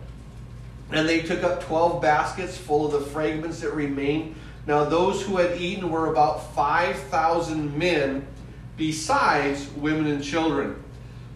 And 0.90 1.08
they 1.08 1.20
took 1.20 1.42
up 1.42 1.62
twelve 1.62 2.00
baskets 2.00 2.56
full 2.56 2.86
of 2.86 2.92
the 2.92 3.10
fragments 3.10 3.60
that 3.60 3.74
remained. 3.74 4.34
Now 4.66 4.84
those 4.84 5.22
who 5.22 5.36
had 5.36 5.60
eaten 5.60 5.90
were 5.90 6.10
about 6.10 6.54
5,000 6.54 7.76
men, 7.76 8.26
besides 8.76 9.68
women 9.76 10.06
and 10.06 10.22
children. 10.22 10.82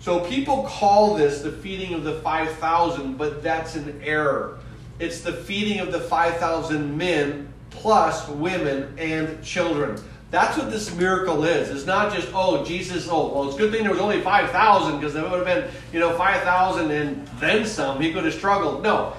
So 0.01 0.20
people 0.20 0.64
call 0.64 1.14
this 1.14 1.42
the 1.42 1.51
feeding 1.51 1.94
of 1.94 2.05
the 2.05 2.20
5,000, 2.20 3.16
but 3.16 3.42
that's 3.42 3.74
an 3.74 4.01
error. 4.05 4.59
It's 4.99 5.20
the 5.20 5.32
feeding 5.32 5.80
of 5.80 5.92
the 5.92 6.01
5,000 6.01 6.96
men 6.96 7.53
plus 7.70 8.28
women 8.28 8.94
and 8.99 9.42
children. 9.42 10.01
That's 10.30 10.59
what 10.59 10.70
this 10.70 10.94
miracle 10.94 11.44
is. 11.44 11.70
It's 11.70 11.86
not 11.86 12.12
just, 12.12 12.28
oh, 12.34 12.64
Jesus, 12.64 13.09
oh, 13.11 13.32
well, 13.32 13.46
it's 13.46 13.57
a 13.57 13.59
good 13.59 13.72
thing 13.72 13.82
there 13.82 13.92
was 13.92 14.01
only 14.01 14.20
5,000 14.20 14.96
because 14.96 15.14
there 15.14 15.22
would 15.22 15.32
have 15.32 15.44
been, 15.44 15.70
you 15.92 16.01
know, 16.01 16.16
5,000 16.16 16.90
and 16.90 17.26
then 17.38 17.64
some. 17.64 18.01
He 18.01 18.12
could 18.12 18.24
have 18.24 18.34
struggled. 18.34 18.82
No. 18.82 19.14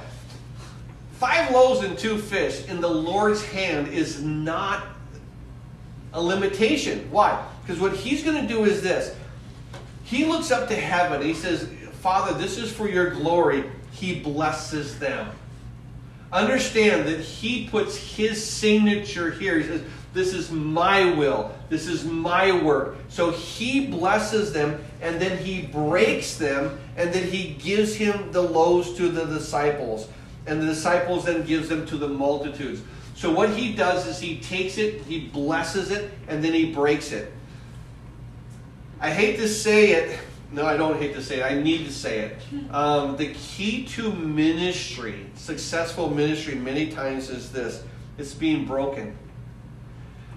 Five 1.14 1.52
loaves 1.52 1.84
and 1.84 1.98
two 1.98 2.18
fish 2.18 2.68
in 2.68 2.80
the 2.80 2.88
Lord's 2.88 3.44
hand 3.44 3.88
is 3.88 4.22
not 4.24 4.86
a 6.14 6.22
limitation. 6.22 7.08
Why? 7.12 7.46
Because 7.62 7.82
what 7.82 7.96
he's 7.96 8.24
going 8.24 8.42
to 8.42 8.48
do 8.48 8.66
is 8.66 8.82
this 8.82 9.16
he 10.10 10.26
looks 10.26 10.49
up 10.49 10.68
to 10.70 10.76
heaven. 10.76 11.22
He 11.22 11.36
says, 11.36 11.70
Father, 12.01 12.36
this 12.36 12.57
is 12.57 12.72
for 12.72 12.89
your 12.89 13.12
glory. 13.12 13.64
He 13.91 14.20
blesses 14.20 14.97
them. 14.97 15.30
Understand 16.34 17.07
that 17.07 17.20
he 17.20 17.68
puts 17.68 17.95
his 17.95 18.43
signature 18.43 19.30
here. 19.30 19.60
He 19.60 19.66
says, 19.66 19.84
This 20.16 20.34
is 20.34 20.49
my 20.49 21.14
will. 21.14 21.55
This 21.70 21.86
is 21.86 22.03
my 22.05 22.60
work. 22.64 22.95
So 23.10 23.30
he 23.30 23.86
blesses 23.86 24.51
them 24.51 24.84
and 24.99 25.22
then 25.22 25.38
he 25.38 25.62
breaks 25.62 26.38
them 26.38 26.80
and 26.97 27.14
then 27.14 27.28
he 27.28 27.53
gives 27.53 27.93
him 27.93 28.32
the 28.32 28.41
loaves 28.41 28.93
to 28.95 29.10
the 29.10 29.26
disciples. 29.26 30.07
And 30.47 30.60
the 30.60 30.66
disciples 30.66 31.26
then 31.26 31.45
gives 31.45 31.70
them 31.70 31.86
to 31.86 31.97
the 31.97 32.07
multitudes. 32.07 32.82
So 33.14 33.32
what 33.32 33.51
he 33.51 33.76
does 33.76 34.07
is 34.07 34.20
he 34.20 34.39
takes 34.39 34.80
it, 34.80 35.03
he 35.03 35.28
blesses 35.28 35.91
it, 35.91 36.10
and 36.28 36.43
then 36.43 36.53
he 36.53 36.74
breaks 36.74 37.12
it. 37.12 37.32
I 39.02 39.12
hate 39.12 39.38
to 39.38 39.47
say 39.47 39.91
it. 39.91 40.20
No, 40.52 40.66
I 40.66 40.76
don't 40.76 41.00
hate 41.00 41.14
to 41.14 41.24
say 41.24 41.39
it. 41.39 41.43
I 41.43 41.62
need 41.62 41.86
to 41.86 41.93
say 41.93 42.20
it. 42.20 42.38
Um, 42.74 43.16
the 43.18 43.34
key 43.34 43.86
to 43.86 44.12
ministry, 44.12 45.28
successful 45.36 46.10
ministry, 46.10 46.56
many 46.56 46.91
times 46.91 47.30
is 47.30 47.52
this 47.52 47.84
it's 48.18 48.34
being 48.34 48.66
broken. 48.66 49.18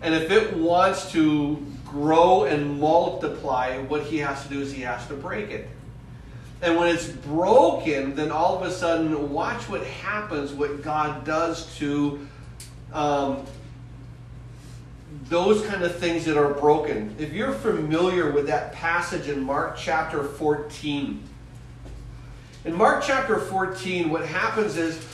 And 0.03 0.15
if 0.15 0.31
it 0.31 0.57
wants 0.57 1.11
to 1.13 1.65
grow 1.85 2.45
and 2.45 2.79
multiply, 2.79 3.79
what 3.79 4.03
he 4.03 4.19
has 4.19 4.43
to 4.45 4.49
do 4.49 4.61
is 4.61 4.73
he 4.73 4.83
has 4.83 5.07
to 5.09 5.15
break 5.15 5.51
it. 5.51 5.69
And 6.61 6.77
when 6.77 6.95
it's 6.95 7.09
broken, 7.09 8.15
then 8.15 8.31
all 8.31 8.57
of 8.57 8.63
a 8.63 8.71
sudden, 8.71 9.33
watch 9.33 9.69
what 9.69 9.85
happens, 9.85 10.53
what 10.53 10.83
God 10.83 11.25
does 11.25 11.77
to 11.79 12.27
um, 12.93 13.45
those 15.33 15.65
kind 15.65 15.83
of 15.83 15.97
things 15.97 16.27
that 16.27 16.37
are 16.37 16.53
broken. 16.53 17.17
If 17.19 17.33
you're 17.33 17.55
familiar 17.55 18.31
with 18.31 18.47
that 18.49 18.75
passage 18.75 19.29
in 19.29 19.43
Mark 19.43 19.79
chapter 19.79 20.23
14, 20.23 21.23
in 22.67 22.75
Mark 22.75 23.03
chapter 23.03 23.39
14, 23.39 24.11
what 24.11 24.27
happens 24.27 24.77
is 24.77 25.05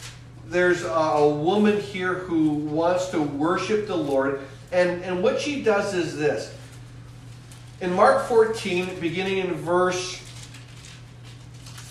there's 0.49 0.83
a 0.85 1.29
woman 1.29 1.81
here 1.81 2.15
who 2.15 2.49
wants 2.49 3.11
to 3.11 3.23
worship 3.23 3.87
the 3.87 3.97
Lord, 3.97 4.41
And, 4.73 5.03
and 5.05 5.23
what 5.23 5.41
she 5.41 5.63
does 5.63 5.95
is 5.95 6.17
this. 6.17 6.53
In 7.81 7.93
Mark 7.93 8.27
14, 8.27 8.99
beginning 8.99 9.39
in 9.39 9.55
verse 9.55 10.21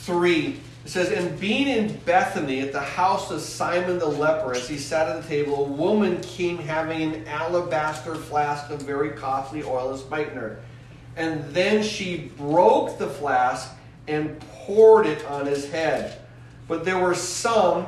3, 0.04 0.60
it 0.88 0.92
says, 0.92 1.12
And 1.12 1.38
being 1.38 1.68
in 1.68 1.94
Bethany 2.06 2.62
at 2.62 2.72
the 2.72 2.80
house 2.80 3.30
of 3.30 3.42
Simon 3.42 4.00
the 4.00 4.06
leper, 4.06 4.54
as 4.54 4.70
he 4.70 4.78
sat 4.78 5.10
at 5.10 5.22
the 5.22 5.28
table, 5.28 5.66
a 5.66 5.68
woman 5.68 6.22
came 6.22 6.58
having 6.58 7.02
an 7.02 7.28
alabaster 7.28 8.16
flask 8.16 8.70
of 8.70 8.84
very 8.84 9.10
costly 9.10 9.64
oil 9.64 9.90
of 9.90 10.00
spikenard. 10.00 10.60
And 11.18 11.44
then 11.54 11.84
she 11.84 12.32
broke 12.38 12.98
the 13.00 13.08
flask 13.08 13.70
and 14.08 14.40
poured 14.40 15.08
it 15.08 15.26
on 15.26 15.46
his 15.46 15.70
head. 15.70 16.22
But 16.70 16.86
there 16.86 17.00
were 17.00 17.16
some 17.16 17.88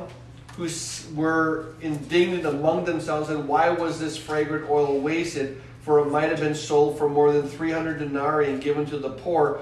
who 0.58 0.68
were 1.14 1.72
indignant 1.80 2.44
among 2.44 2.84
themselves, 2.84 3.30
and 3.30 3.48
why 3.48 3.70
was 3.70 3.98
this 3.98 4.18
fragrant 4.18 4.68
oil 4.68 5.00
wasted? 5.00 5.62
For 5.80 6.00
it 6.00 6.10
might 6.10 6.28
have 6.28 6.40
been 6.40 6.54
sold 6.54 6.98
for 6.98 7.08
more 7.08 7.32
than 7.32 7.48
300 7.48 7.98
denarii 7.98 8.50
and 8.50 8.60
given 8.60 8.84
to 8.90 8.98
the 8.98 9.08
poor. 9.08 9.60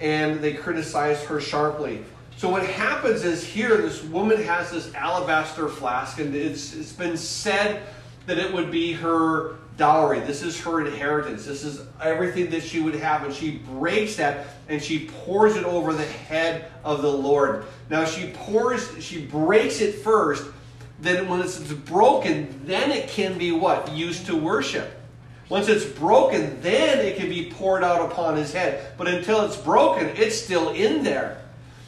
And 0.00 0.40
they 0.40 0.54
criticized 0.54 1.26
her 1.26 1.40
sharply. 1.40 2.02
So 2.36 2.48
what 2.48 2.66
happens 2.66 3.24
is 3.24 3.44
here, 3.44 3.76
this 3.76 4.02
woman 4.02 4.42
has 4.42 4.70
this 4.70 4.92
alabaster 4.94 5.68
flask, 5.68 6.18
and 6.18 6.34
it's, 6.34 6.74
it's 6.74 6.92
been 6.92 7.16
said 7.16 7.82
that 8.26 8.38
it 8.38 8.52
would 8.52 8.70
be 8.70 8.92
her 8.92 9.56
dowry. 9.76 10.20
This 10.20 10.42
is 10.42 10.60
her 10.60 10.86
inheritance. 10.86 11.44
This 11.46 11.64
is 11.64 11.82
everything 12.00 12.50
that 12.50 12.62
she 12.62 12.80
would 12.80 12.94
have. 12.94 13.24
And 13.24 13.34
she 13.34 13.58
breaks 13.58 14.16
that 14.16 14.46
and 14.68 14.82
she 14.82 15.10
pours 15.24 15.56
it 15.56 15.64
over 15.64 15.92
the 15.92 16.04
head 16.04 16.70
of 16.84 17.02
the 17.02 17.10
Lord. 17.10 17.64
Now 17.90 18.04
she 18.04 18.30
pours, 18.30 18.90
she 19.02 19.24
breaks 19.26 19.80
it 19.80 19.96
first. 19.96 20.46
Then 21.00 21.28
when 21.28 21.40
it's 21.40 21.58
broken, 21.58 22.60
then 22.64 22.92
it 22.92 23.08
can 23.08 23.36
be 23.36 23.52
what? 23.52 23.90
Used 23.92 24.26
to 24.26 24.36
worship. 24.36 24.90
Once 25.48 25.68
it's 25.68 25.84
broken, 25.84 26.60
then 26.62 27.04
it 27.04 27.16
can 27.16 27.28
be 27.28 27.50
poured 27.50 27.84
out 27.84 28.10
upon 28.10 28.36
his 28.36 28.52
head. 28.52 28.92
But 28.96 29.08
until 29.08 29.44
it's 29.44 29.56
broken, 29.56 30.08
it's 30.16 30.40
still 30.40 30.70
in 30.70 31.02
there. 31.02 31.43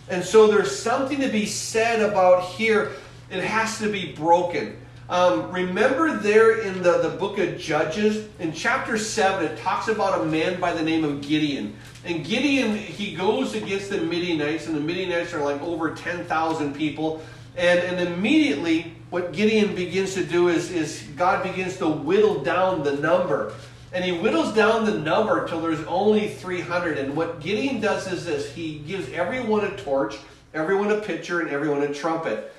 And 0.09 0.25
so 0.25 0.47
there's 0.47 0.77
something 0.77 1.21
to 1.21 1.29
be 1.29 1.47
said 1.47 2.01
about 2.01 2.45
here. 2.45 2.93
It 3.31 3.43
has 3.43 3.79
to 3.79 3.91
be 3.91 4.13
broken. 4.13 4.77
Um, 5.09 5.53
remember 5.53 6.17
there 6.17 6.63
in 6.63 6.83
the, 6.83 6.99
the 6.99 7.11
book 7.11 7.39
of 7.39 7.59
Judges, 7.59 8.29
in 8.41 8.53
chapter 8.53 8.99
7, 8.99 9.45
it 9.45 9.59
talks 9.59 9.87
about 9.87 10.21
a 10.21 10.25
man 10.25 10.59
by 10.61 10.73
the 10.73 10.83
name 10.83 11.05
of 11.05 11.21
Gideon. 11.21 11.77
And 12.05 12.25
Gideon, 12.25 12.77
he 12.77 13.15
goes 13.15 13.55
against 13.55 13.91
the 13.91 13.99
Midianites, 13.99 14.67
and 14.67 14.75
the 14.75 14.81
Midianites 14.81 15.33
are 15.33 15.43
like 15.43 15.63
over 15.63 15.95
10,000 15.95 16.75
people. 16.75 17.23
And, 17.57 17.79
and 17.81 18.09
immediately, 18.09 18.93
what 19.11 19.33
Gideon 19.33 19.77
begins 19.77 20.15
to 20.15 20.25
do 20.25 20.49
is, 20.49 20.73
is 20.73 21.05
God 21.17 21.45
begins 21.45 21.77
to 21.79 21.89
whittle 21.89 22.43
down 22.43 22.83
the 22.83 22.95
number. 22.95 23.55
And 23.93 24.05
he 24.05 24.19
whittles 24.19 24.53
down 24.53 24.85
the 24.85 24.99
number 24.99 25.43
until 25.43 25.61
there's 25.61 25.85
only 25.87 26.29
300. 26.29 26.99
And 26.99 27.17
what 27.17 27.41
Gideon 27.41 27.81
does 27.81 28.11
is 28.13 28.25
this 28.25 28.53
he 28.53 28.81
gives 28.81 29.09
everyone 29.13 29.65
a 29.65 29.77
torch, 29.77 30.17
everyone 30.55 30.91
a 30.91 31.01
pitcher, 31.01 31.41
and 31.41 31.51
everyone 31.51 31.83
a 31.83 31.95
trumpet. 31.95 32.53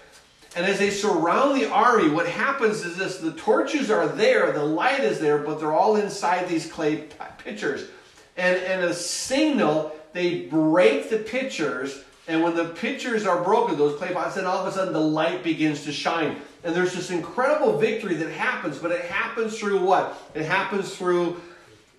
And 0.56 0.66
as 0.66 0.80
they 0.80 0.90
surround 0.90 1.62
the 1.62 1.70
army, 1.70 2.10
what 2.10 2.28
happens 2.28 2.84
is 2.84 2.98
this 2.98 3.18
the 3.18 3.34
torches 3.34 3.92
are 3.92 4.08
there, 4.08 4.52
the 4.52 4.64
light 4.64 5.02
is 5.02 5.20
there, 5.20 5.38
but 5.38 5.60
they're 5.60 5.74
all 5.74 5.98
inside 5.98 6.48
these 6.48 6.72
clay 6.72 7.08
pitchers. 7.38 7.90
And, 8.38 8.58
and 8.64 8.84
a 8.84 8.94
signal, 8.94 9.96
they 10.14 10.42
break 10.46 11.10
the 11.10 11.20
pitchers. 11.20 12.04
And 12.28 12.42
when 12.42 12.56
the 12.56 12.66
pitchers 12.66 13.26
are 13.26 13.44
broken, 13.44 13.78
those 13.78 13.98
clay 13.98 14.14
pots, 14.14 14.36
then 14.36 14.46
all 14.46 14.58
of 14.58 14.68
a 14.68 14.72
sudden 14.72 14.94
the 14.94 15.00
light 15.00 15.44
begins 15.44 15.84
to 15.84 15.92
shine. 15.92 16.38
And 16.64 16.76
there's 16.76 16.94
this 16.94 17.12
incredible 17.12 17.78
victory 17.78 18.16
that 18.16 18.32
happens, 18.32 18.78
but 18.78 18.92
it 18.92 19.06
happens 19.06 19.58
through 19.58 19.84
what? 19.84 20.18
It 20.34 20.46
happens 20.46 20.96
through 20.96 21.40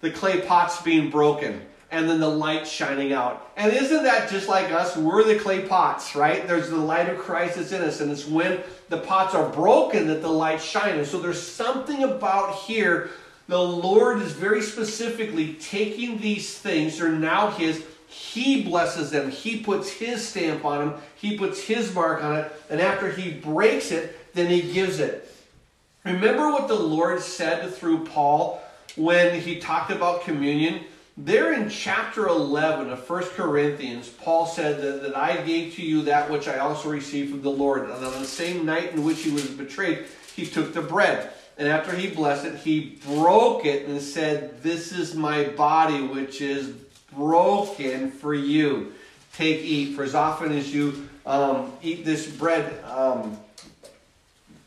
the 0.00 0.11
clay 0.11 0.40
pots 0.40 0.82
being 0.82 1.11
broken 1.11 1.62
and 1.90 2.09
then 2.09 2.20
the 2.20 2.28
light 2.28 2.66
shining 2.66 3.12
out. 3.12 3.50
And 3.56 3.72
isn't 3.72 4.02
that 4.04 4.30
just 4.30 4.48
like 4.48 4.70
us? 4.70 4.96
We're 4.96 5.24
the 5.24 5.38
clay 5.38 5.66
pots, 5.66 6.14
right? 6.14 6.46
There's 6.46 6.68
the 6.68 6.76
light 6.76 7.09
of 7.09 7.18
Christ 7.18 7.56
that's 7.56 7.72
in 7.72 7.82
us, 7.82 8.00
and 8.00 8.11
it's 8.12 8.26
when 8.26 8.61
the 8.90 8.98
pots 8.98 9.34
are 9.34 9.48
broken 9.48 10.06
that 10.09 10.20
the 10.20 10.28
light 10.28 10.61
shines. 10.61 11.11
So 11.11 11.18
there's 11.18 11.40
something 11.40 12.02
about 12.02 12.56
here. 12.56 13.11
The 13.48 13.61
Lord 13.61 14.20
is 14.20 14.32
very 14.32 14.61
specifically 14.61 15.54
taking 15.54 16.18
these 16.18 16.59
things, 16.59 16.98
they're 16.98 17.11
now 17.11 17.50
His. 17.50 17.84
He 18.09 18.62
blesses 18.64 19.11
them. 19.11 19.30
He 19.30 19.61
puts 19.61 19.90
His 19.90 20.26
stamp 20.26 20.64
on 20.64 20.78
them. 20.78 21.00
He 21.16 21.36
puts 21.36 21.61
His 21.61 21.94
mark 21.94 22.24
on 22.24 22.36
it. 22.36 22.52
And 22.70 22.80
after 22.80 23.11
He 23.11 23.32
breaks 23.32 23.90
it, 23.90 24.18
then 24.35 24.51
He 24.51 24.72
gives 24.72 25.01
it. 25.01 25.35
Remember 26.05 26.51
what 26.51 26.68
the 26.68 26.74
Lord 26.74 27.20
said 27.20 27.74
through 27.74 28.05
Paul 28.07 28.62
when 28.97 29.41
He 29.41 29.59
talked 29.59 29.91
about 29.91 30.22
communion? 30.22 30.85
There 31.20 31.53
in 31.53 31.68
chapter 31.68 32.29
11 32.29 32.91
of 32.91 33.11
1 33.11 33.22
Corinthians, 33.31 34.09
Paul 34.09 34.47
said 34.47 34.81
that, 34.81 35.03
that 35.03 35.16
I 35.16 35.39
gave 35.39 35.74
to 35.74 35.83
you 35.83 36.03
that 36.03 36.31
which 36.31 36.47
I 36.47 36.59
also 36.59 36.91
received 36.91 37.33
from 37.33 37.43
the 37.43 37.51
Lord. 37.51 37.83
And 37.83 37.93
on 37.93 38.01
the 38.01 38.24
same 38.24 38.64
night 38.64 38.93
in 38.93 39.03
which 39.03 39.22
he 39.22 39.33
was 39.33 39.49
betrayed, 39.49 40.07
he 40.37 40.47
took 40.47 40.72
the 40.72 40.81
bread. 40.81 41.33
And 41.59 41.66
after 41.66 41.95
he 41.95 42.09
blessed 42.09 42.45
it, 42.45 42.55
he 42.59 43.01
broke 43.05 43.64
it 43.64 43.89
and 43.89 44.01
said, 44.01 44.62
This 44.62 44.93
is 44.93 45.16
my 45.16 45.43
body 45.43 46.03
which 46.03 46.41
is 46.41 46.68
broken 47.12 48.12
for 48.12 48.33
you. 48.33 48.93
Take, 49.35 49.62
eat. 49.62 49.97
For 49.97 50.05
as 50.05 50.14
often 50.14 50.53
as 50.53 50.72
you 50.72 51.09
um, 51.26 51.72
eat 51.83 52.05
this 52.05 52.29
bread, 52.29 52.81
um, 52.85 53.37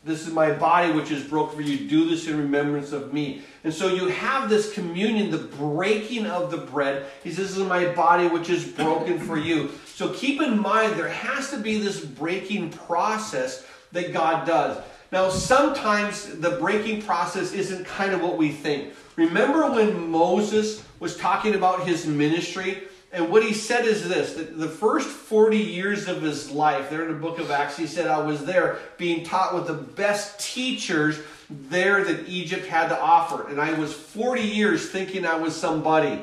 this 0.04 0.26
is 0.26 0.32
my 0.32 0.50
body 0.50 0.90
which 0.92 1.12
is 1.12 1.22
broken 1.22 1.56
for 1.56 1.62
you. 1.62 1.88
Do 1.88 2.10
this 2.10 2.26
in 2.26 2.36
remembrance 2.36 2.90
of 2.90 3.12
me. 3.12 3.42
And 3.62 3.72
so 3.72 3.86
you 3.86 4.08
have 4.08 4.48
this 4.48 4.72
communion, 4.72 5.30
the 5.30 5.38
breaking 5.38 6.26
of 6.26 6.50
the 6.50 6.58
bread. 6.58 7.06
He 7.22 7.30
says, 7.30 7.50
This 7.50 7.58
is 7.58 7.68
my 7.68 7.86
body 7.92 8.26
which 8.26 8.50
is 8.50 8.64
broken 8.64 9.20
for 9.20 9.38
you. 9.38 9.70
So 9.86 10.12
keep 10.12 10.42
in 10.42 10.58
mind, 10.58 10.94
there 10.94 11.08
has 11.08 11.50
to 11.50 11.58
be 11.58 11.78
this 11.78 12.04
breaking 12.04 12.70
process 12.70 13.64
that 13.92 14.12
God 14.12 14.44
does. 14.46 14.82
Now, 15.12 15.28
sometimes 15.28 16.38
the 16.38 16.52
breaking 16.52 17.02
process 17.02 17.52
isn't 17.52 17.84
kind 17.84 18.12
of 18.12 18.22
what 18.22 18.38
we 18.38 18.50
think. 18.50 18.94
Remember 19.16 19.70
when 19.70 20.10
Moses 20.10 20.82
was 20.98 21.16
talking 21.16 21.54
about 21.54 21.86
his 21.86 22.06
ministry? 22.06 22.84
And 23.12 23.30
what 23.30 23.44
he 23.44 23.52
said 23.52 23.84
is 23.84 24.08
this 24.08 24.34
that 24.34 24.58
the 24.58 24.68
first 24.68 25.08
40 25.08 25.58
years 25.58 26.08
of 26.08 26.22
his 26.22 26.50
life, 26.50 26.88
there 26.88 27.02
in 27.02 27.12
the 27.12 27.18
book 27.18 27.38
of 27.38 27.50
Acts, 27.50 27.76
he 27.76 27.86
said, 27.86 28.06
I 28.06 28.18
was 28.18 28.44
there 28.44 28.78
being 28.96 29.22
taught 29.22 29.54
with 29.54 29.66
the 29.66 29.74
best 29.74 30.40
teachers 30.40 31.18
there 31.50 32.02
that 32.04 32.26
Egypt 32.26 32.66
had 32.66 32.88
to 32.88 32.98
offer. 32.98 33.48
And 33.48 33.60
I 33.60 33.74
was 33.74 33.92
40 33.92 34.40
years 34.40 34.88
thinking 34.88 35.26
I 35.26 35.36
was 35.36 35.54
somebody. 35.54 36.22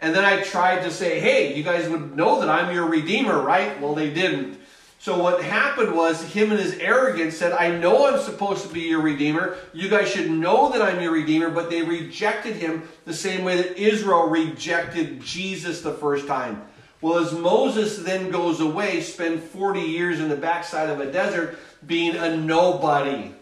And 0.00 0.14
then 0.14 0.24
I 0.24 0.42
tried 0.42 0.82
to 0.82 0.90
say, 0.90 1.18
hey, 1.18 1.56
you 1.56 1.62
guys 1.62 1.88
would 1.88 2.14
know 2.14 2.40
that 2.40 2.48
I'm 2.50 2.74
your 2.74 2.86
redeemer, 2.86 3.40
right? 3.40 3.80
Well, 3.80 3.94
they 3.94 4.12
didn't. 4.12 4.57
So 5.00 5.16
what 5.22 5.42
happened 5.42 5.94
was 5.94 6.22
him 6.22 6.50
and 6.50 6.58
his 6.58 6.74
arrogance 6.74 7.36
said, 7.36 7.52
I 7.52 7.70
know 7.70 8.08
I'm 8.08 8.20
supposed 8.20 8.66
to 8.66 8.74
be 8.74 8.80
your 8.80 9.00
redeemer. 9.00 9.56
You 9.72 9.88
guys 9.88 10.08
should 10.08 10.28
know 10.28 10.72
that 10.72 10.82
I'm 10.82 11.00
your 11.00 11.12
redeemer, 11.12 11.50
but 11.50 11.70
they 11.70 11.82
rejected 11.82 12.56
him 12.56 12.82
the 13.04 13.14
same 13.14 13.44
way 13.44 13.56
that 13.56 13.78
Israel 13.78 14.28
rejected 14.28 15.22
Jesus 15.22 15.82
the 15.82 15.94
first 15.94 16.26
time. 16.26 16.62
Well, 17.00 17.18
as 17.18 17.32
Moses 17.32 17.98
then 17.98 18.32
goes 18.32 18.58
away, 18.58 19.00
spend 19.00 19.40
40 19.40 19.80
years 19.80 20.18
in 20.18 20.28
the 20.28 20.36
backside 20.36 20.90
of 20.90 20.98
a 20.98 21.12
desert 21.12 21.56
being 21.86 22.16
a 22.16 22.36
nobody. 22.36 23.32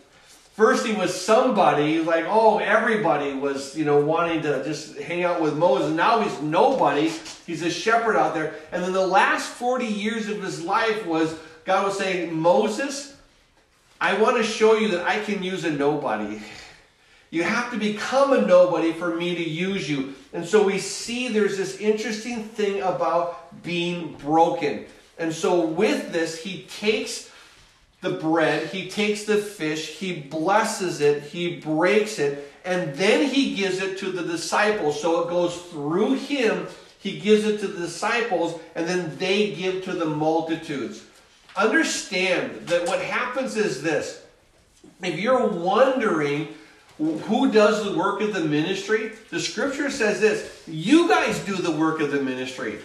First 0.56 0.86
he 0.86 0.94
was 0.94 1.14
somebody, 1.14 2.00
like, 2.00 2.24
oh, 2.26 2.56
everybody 2.56 3.34
was, 3.34 3.76
you 3.76 3.84
know, 3.84 4.00
wanting 4.00 4.40
to 4.40 4.64
just 4.64 4.96
hang 4.96 5.22
out 5.22 5.42
with 5.42 5.54
Moses. 5.54 5.94
Now 5.94 6.22
he's 6.22 6.40
nobody. 6.40 7.12
He's 7.46 7.60
a 7.60 7.68
shepherd 7.68 8.16
out 8.16 8.32
there. 8.32 8.54
And 8.72 8.82
then 8.82 8.94
the 8.94 9.06
last 9.06 9.50
40 9.50 9.84
years 9.84 10.30
of 10.30 10.42
his 10.42 10.64
life 10.64 11.04
was 11.04 11.38
God 11.66 11.84
was 11.84 11.98
saying, 11.98 12.34
Moses, 12.34 13.14
I 14.00 14.18
want 14.18 14.38
to 14.38 14.42
show 14.42 14.78
you 14.78 14.88
that 14.92 15.06
I 15.06 15.20
can 15.20 15.42
use 15.42 15.64
a 15.64 15.70
nobody. 15.70 16.40
You 17.28 17.42
have 17.42 17.70
to 17.72 17.76
become 17.76 18.32
a 18.32 18.40
nobody 18.40 18.94
for 18.94 19.14
me 19.14 19.34
to 19.34 19.46
use 19.46 19.90
you. 19.90 20.14
And 20.32 20.46
so 20.46 20.64
we 20.64 20.78
see 20.78 21.28
there's 21.28 21.58
this 21.58 21.76
interesting 21.80 22.44
thing 22.44 22.80
about 22.80 23.62
being 23.62 24.14
broken. 24.14 24.86
And 25.18 25.34
so 25.34 25.66
with 25.66 26.12
this, 26.12 26.42
he 26.42 26.62
takes 26.62 27.30
the 28.00 28.10
bread, 28.10 28.68
he 28.68 28.88
takes 28.88 29.24
the 29.24 29.38
fish, 29.38 29.98
he 29.98 30.20
blesses 30.20 31.00
it, 31.00 31.22
he 31.22 31.56
breaks 31.56 32.18
it, 32.18 32.52
and 32.64 32.94
then 32.94 33.28
he 33.28 33.54
gives 33.54 33.80
it 33.80 33.98
to 33.98 34.10
the 34.10 34.22
disciples. 34.22 35.00
So 35.00 35.22
it 35.22 35.30
goes 35.30 35.56
through 35.56 36.14
him, 36.14 36.66
he 36.98 37.18
gives 37.18 37.44
it 37.44 37.60
to 37.60 37.68
the 37.68 37.86
disciples, 37.86 38.60
and 38.74 38.86
then 38.86 39.16
they 39.18 39.52
give 39.52 39.84
to 39.84 39.92
the 39.92 40.04
multitudes. 40.04 41.04
Understand 41.56 42.66
that 42.66 42.86
what 42.86 43.00
happens 43.00 43.56
is 43.56 43.82
this. 43.82 44.22
If 45.02 45.18
you're 45.18 45.46
wondering 45.46 46.48
who 46.98 47.52
does 47.52 47.84
the 47.84 47.96
work 47.96 48.20
of 48.20 48.32
the 48.32 48.40
ministry, 48.40 49.12
the 49.30 49.40
scripture 49.40 49.90
says 49.90 50.20
this 50.20 50.62
you 50.66 51.08
guys 51.08 51.38
do 51.40 51.54
the 51.54 51.70
work 51.70 52.00
of 52.00 52.10
the 52.10 52.22
ministry. 52.22 52.78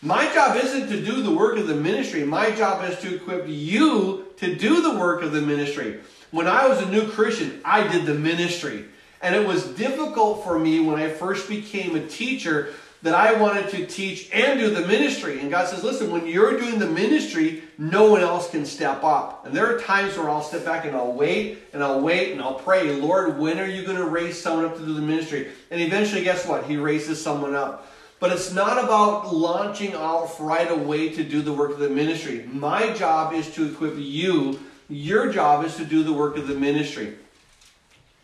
My 0.00 0.32
job 0.32 0.56
isn't 0.56 0.88
to 0.88 1.04
do 1.04 1.22
the 1.22 1.30
work 1.30 1.58
of 1.58 1.66
the 1.66 1.74
ministry. 1.74 2.24
My 2.24 2.52
job 2.52 2.88
is 2.88 2.98
to 3.00 3.16
equip 3.16 3.44
you 3.48 4.27
to 4.38 4.54
do 4.54 4.82
the 4.82 4.98
work 4.98 5.22
of 5.22 5.32
the 5.32 5.40
ministry. 5.40 6.00
When 6.30 6.46
I 6.46 6.68
was 6.68 6.80
a 6.80 6.90
new 6.90 7.08
Christian, 7.08 7.60
I 7.64 7.86
did 7.86 8.06
the 8.06 8.14
ministry. 8.14 8.86
And 9.20 9.34
it 9.34 9.46
was 9.46 9.66
difficult 9.66 10.44
for 10.44 10.58
me 10.58 10.80
when 10.80 11.00
I 11.00 11.08
first 11.08 11.48
became 11.48 11.96
a 11.96 12.06
teacher 12.06 12.74
that 13.02 13.14
I 13.14 13.40
wanted 13.40 13.68
to 13.70 13.86
teach 13.86 14.28
and 14.32 14.58
do 14.58 14.70
the 14.70 14.86
ministry. 14.86 15.40
And 15.40 15.50
God 15.50 15.68
says, 15.68 15.84
listen, 15.84 16.10
when 16.10 16.26
you're 16.26 16.58
doing 16.58 16.78
the 16.78 16.88
ministry, 16.88 17.62
no 17.78 18.10
one 18.10 18.22
else 18.22 18.50
can 18.50 18.64
step 18.64 19.04
up. 19.04 19.46
And 19.46 19.54
there 19.54 19.72
are 19.72 19.78
times 19.80 20.16
where 20.16 20.28
I'll 20.28 20.42
step 20.42 20.64
back 20.64 20.84
and 20.84 20.96
I'll 20.96 21.12
wait 21.12 21.62
and 21.72 21.82
I'll 21.82 22.00
wait 22.00 22.32
and 22.32 22.42
I'll 22.42 22.54
pray, 22.54 22.96
Lord, 22.96 23.38
when 23.38 23.60
are 23.60 23.66
you 23.66 23.84
going 23.84 23.98
to 23.98 24.06
raise 24.06 24.40
someone 24.40 24.64
up 24.64 24.76
to 24.76 24.84
do 24.84 24.94
the 24.94 25.00
ministry? 25.00 25.48
And 25.70 25.80
eventually, 25.80 26.24
guess 26.24 26.46
what? 26.46 26.64
He 26.64 26.76
raises 26.76 27.22
someone 27.22 27.54
up. 27.54 27.86
But 28.20 28.32
it's 28.32 28.52
not 28.52 28.82
about 28.82 29.32
launching 29.34 29.94
off 29.94 30.40
right 30.40 30.70
away 30.70 31.10
to 31.10 31.22
do 31.22 31.40
the 31.40 31.52
work 31.52 31.70
of 31.70 31.78
the 31.78 31.88
ministry. 31.88 32.48
My 32.52 32.92
job 32.92 33.32
is 33.32 33.52
to 33.54 33.66
equip 33.70 33.94
you. 33.96 34.58
Your 34.88 35.32
job 35.32 35.64
is 35.64 35.76
to 35.76 35.84
do 35.84 36.02
the 36.02 36.12
work 36.12 36.36
of 36.36 36.48
the 36.48 36.54
ministry. 36.54 37.16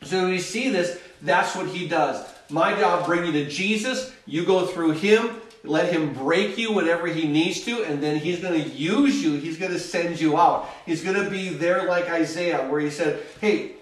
So 0.03 0.29
we 0.29 0.41
see 0.41 0.69
this, 0.69 1.01
that's 1.23 1.55
what 1.55 1.69
he 1.69 1.87
does. 1.87 2.27
My 2.51 2.79
job, 2.79 3.07
bring 3.07 3.25
you 3.25 3.33
to 3.33 3.49
Jesus. 3.49 4.13
You 4.27 4.45
go 4.45 4.67
through 4.67 4.93
him. 4.93 5.41
Let 5.63 5.91
him 5.91 6.13
break 6.13 6.59
you 6.59 6.73
whatever 6.73 7.07
he 7.07 7.27
needs 7.27 7.65
to, 7.65 7.85
and 7.85 8.03
then 8.03 8.19
he's 8.19 8.41
going 8.41 8.63
to 8.63 8.69
use 8.69 9.23
you. 9.23 9.39
He's 9.39 9.57
going 9.57 9.73
to 9.73 9.79
send 9.79 10.21
you 10.21 10.39
out. 10.39 10.69
He's 10.85 11.03
going 11.03 11.23
to 11.23 11.31
be 11.31 11.49
there 11.49 11.89
like 11.89 12.11
Isaiah, 12.11 12.69
where 12.69 12.81
he 12.81 12.91
said, 12.91 13.23
Hey, 13.41 13.73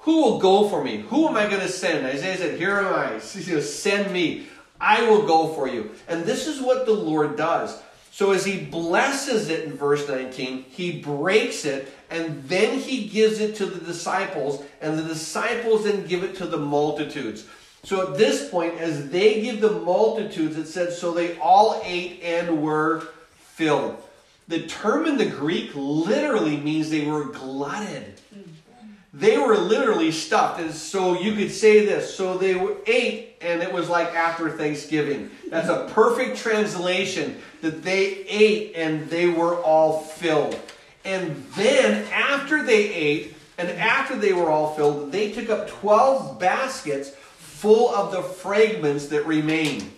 who 0.00 0.22
will 0.22 0.38
go 0.38 0.68
for 0.68 0.84
me? 0.84 0.98
Who 0.98 1.26
am 1.26 1.36
I 1.36 1.48
going 1.48 1.62
to 1.62 1.68
send? 1.68 2.06
Isaiah 2.06 2.36
said, 2.36 2.58
Here 2.58 2.76
am 2.76 2.94
I. 2.94 3.18
Send 3.18 4.12
me. 4.12 4.46
I 4.80 5.08
will 5.08 5.26
go 5.26 5.48
for 5.48 5.68
you. 5.68 5.90
And 6.08 6.24
this 6.24 6.46
is 6.46 6.60
what 6.60 6.86
the 6.86 6.92
Lord 6.92 7.36
does. 7.36 7.80
So 8.12 8.32
as 8.32 8.44
he 8.44 8.64
blesses 8.64 9.48
it 9.48 9.64
in 9.64 9.74
verse 9.74 10.08
19, 10.08 10.64
he 10.68 11.00
breaks 11.00 11.64
it 11.64 11.92
and 12.10 12.42
then 12.44 12.78
he 12.78 13.06
gives 13.06 13.38
it 13.38 13.54
to 13.56 13.66
the 13.66 13.78
disciples, 13.84 14.64
and 14.80 14.98
the 14.98 15.04
disciples 15.04 15.84
then 15.84 16.06
give 16.06 16.24
it 16.24 16.34
to 16.36 16.46
the 16.46 16.58
multitudes. 16.58 17.46
So 17.84 18.08
at 18.08 18.18
this 18.18 18.50
point, 18.50 18.78
as 18.78 19.10
they 19.10 19.40
give 19.40 19.60
the 19.60 19.70
multitudes, 19.70 20.56
it 20.56 20.66
says, 20.66 20.98
so 20.98 21.12
they 21.12 21.38
all 21.38 21.80
ate 21.84 22.20
and 22.22 22.62
were 22.62 23.08
filled. 23.36 24.02
The 24.48 24.66
term 24.66 25.06
in 25.06 25.16
the 25.16 25.26
Greek 25.26 25.70
literally 25.74 26.56
means 26.56 26.90
they 26.90 27.06
were 27.06 27.26
glutted. 27.26 28.20
They 29.20 29.36
were 29.36 29.56
literally 29.56 30.10
stuffed. 30.12 30.60
And 30.60 30.72
so 30.72 31.20
you 31.20 31.34
could 31.34 31.52
say 31.52 31.84
this. 31.84 32.14
So 32.14 32.38
they 32.38 32.58
ate, 32.86 33.36
and 33.42 33.62
it 33.62 33.70
was 33.70 33.88
like 33.88 34.08
after 34.14 34.50
Thanksgiving. 34.50 35.30
That's 35.48 35.68
a 35.68 35.88
perfect 35.92 36.38
translation 36.38 37.40
that 37.60 37.82
they 37.82 38.24
ate 38.24 38.74
and 38.74 39.08
they 39.10 39.28
were 39.28 39.56
all 39.62 40.00
filled. 40.00 40.58
And 41.04 41.44
then 41.54 42.10
after 42.10 42.62
they 42.62 42.92
ate, 42.92 43.34
and 43.58 43.68
after 43.68 44.16
they 44.16 44.32
were 44.32 44.50
all 44.50 44.74
filled, 44.74 45.12
they 45.12 45.32
took 45.32 45.50
up 45.50 45.68
12 45.68 46.40
baskets 46.40 47.10
full 47.10 47.94
of 47.94 48.12
the 48.12 48.22
fragments 48.22 49.08
that 49.08 49.26
remained. 49.26 49.90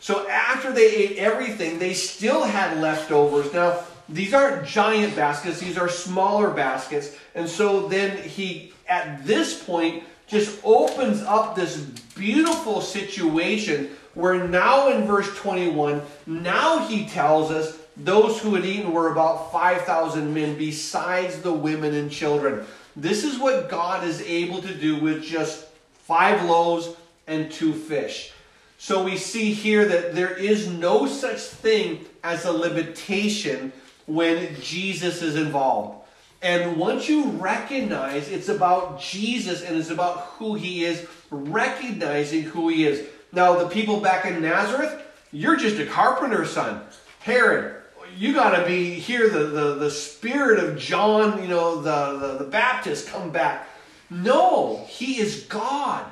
So 0.00 0.28
after 0.28 0.72
they 0.72 0.92
ate 0.92 1.18
everything, 1.18 1.78
they 1.78 1.94
still 1.94 2.42
had 2.42 2.78
leftovers. 2.78 3.52
Now, 3.52 3.84
these 4.08 4.34
aren't 4.34 4.66
giant 4.66 5.16
baskets, 5.16 5.60
these 5.60 5.78
are 5.78 5.88
smaller 5.88 6.50
baskets. 6.50 7.16
And 7.34 7.48
so 7.48 7.88
then 7.88 8.16
he, 8.28 8.72
at 8.88 9.24
this 9.26 9.62
point, 9.62 10.04
just 10.26 10.60
opens 10.64 11.22
up 11.22 11.54
this 11.54 11.76
beautiful 12.16 12.80
situation 12.80 13.90
where 14.14 14.46
now 14.46 14.90
in 14.90 15.06
verse 15.06 15.28
21, 15.36 16.02
now 16.26 16.86
he 16.86 17.06
tells 17.06 17.50
us 17.50 17.78
those 17.96 18.40
who 18.40 18.54
had 18.54 18.64
eaten 18.64 18.92
were 18.92 19.12
about 19.12 19.52
5,000 19.52 20.32
men 20.32 20.56
besides 20.56 21.42
the 21.42 21.52
women 21.52 21.94
and 21.94 22.10
children. 22.10 22.64
This 22.96 23.24
is 23.24 23.38
what 23.38 23.68
God 23.68 24.04
is 24.04 24.20
able 24.22 24.62
to 24.62 24.74
do 24.74 25.00
with 25.00 25.22
just 25.22 25.66
five 26.04 26.44
loaves, 26.44 26.90
and 27.26 27.50
two 27.50 27.72
fish. 27.72 28.32
So 28.76 29.02
we 29.02 29.16
see 29.16 29.52
here 29.52 29.86
that 29.86 30.14
there 30.14 30.36
is 30.36 30.68
no 30.68 31.06
such 31.06 31.40
thing 31.40 32.04
as 32.22 32.44
a 32.44 32.52
limitation 32.52 33.72
when 34.06 34.60
Jesus 34.60 35.22
is 35.22 35.36
involved. 35.36 36.06
And 36.42 36.76
once 36.76 37.08
you 37.08 37.24
recognize 37.30 38.28
it's 38.28 38.48
about 38.48 39.00
Jesus 39.00 39.62
and 39.62 39.76
it's 39.76 39.90
about 39.90 40.18
who 40.36 40.54
he 40.54 40.84
is, 40.84 41.06
recognizing 41.30 42.42
who 42.42 42.68
he 42.68 42.86
is. 42.86 43.06
Now, 43.32 43.56
the 43.58 43.68
people 43.68 44.00
back 44.00 44.26
in 44.26 44.42
Nazareth, 44.42 45.00
you're 45.32 45.56
just 45.56 45.80
a 45.80 45.86
carpenter's 45.86 46.50
son. 46.50 46.82
Herod, 47.20 47.82
you 48.16 48.34
got 48.34 48.56
to 48.56 48.66
be 48.66 48.90
here, 48.90 49.28
the, 49.30 49.44
the, 49.44 49.74
the 49.76 49.90
spirit 49.90 50.62
of 50.62 50.78
John, 50.78 51.42
you 51.42 51.48
know, 51.48 51.80
the, 51.80 52.18
the, 52.18 52.44
the 52.44 52.50
Baptist 52.50 53.08
come 53.08 53.30
back. 53.30 53.66
No, 54.10 54.84
he 54.88 55.18
is 55.18 55.44
God. 55.44 56.04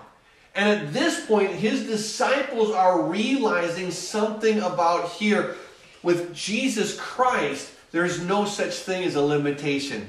And 0.55 0.69
at 0.69 0.93
this 0.93 1.25
point, 1.27 1.51
his 1.51 1.87
disciples 1.87 2.71
are 2.71 3.03
realizing 3.03 3.91
something 3.91 4.61
about 4.61 5.11
here. 5.11 5.57
With 6.03 6.35
Jesus 6.35 6.99
Christ, 6.99 7.71
there's 7.93 8.23
no 8.23 8.45
such 8.45 8.75
thing 8.75 9.05
as 9.05 9.15
a 9.15 9.23
limitation. 9.23 10.07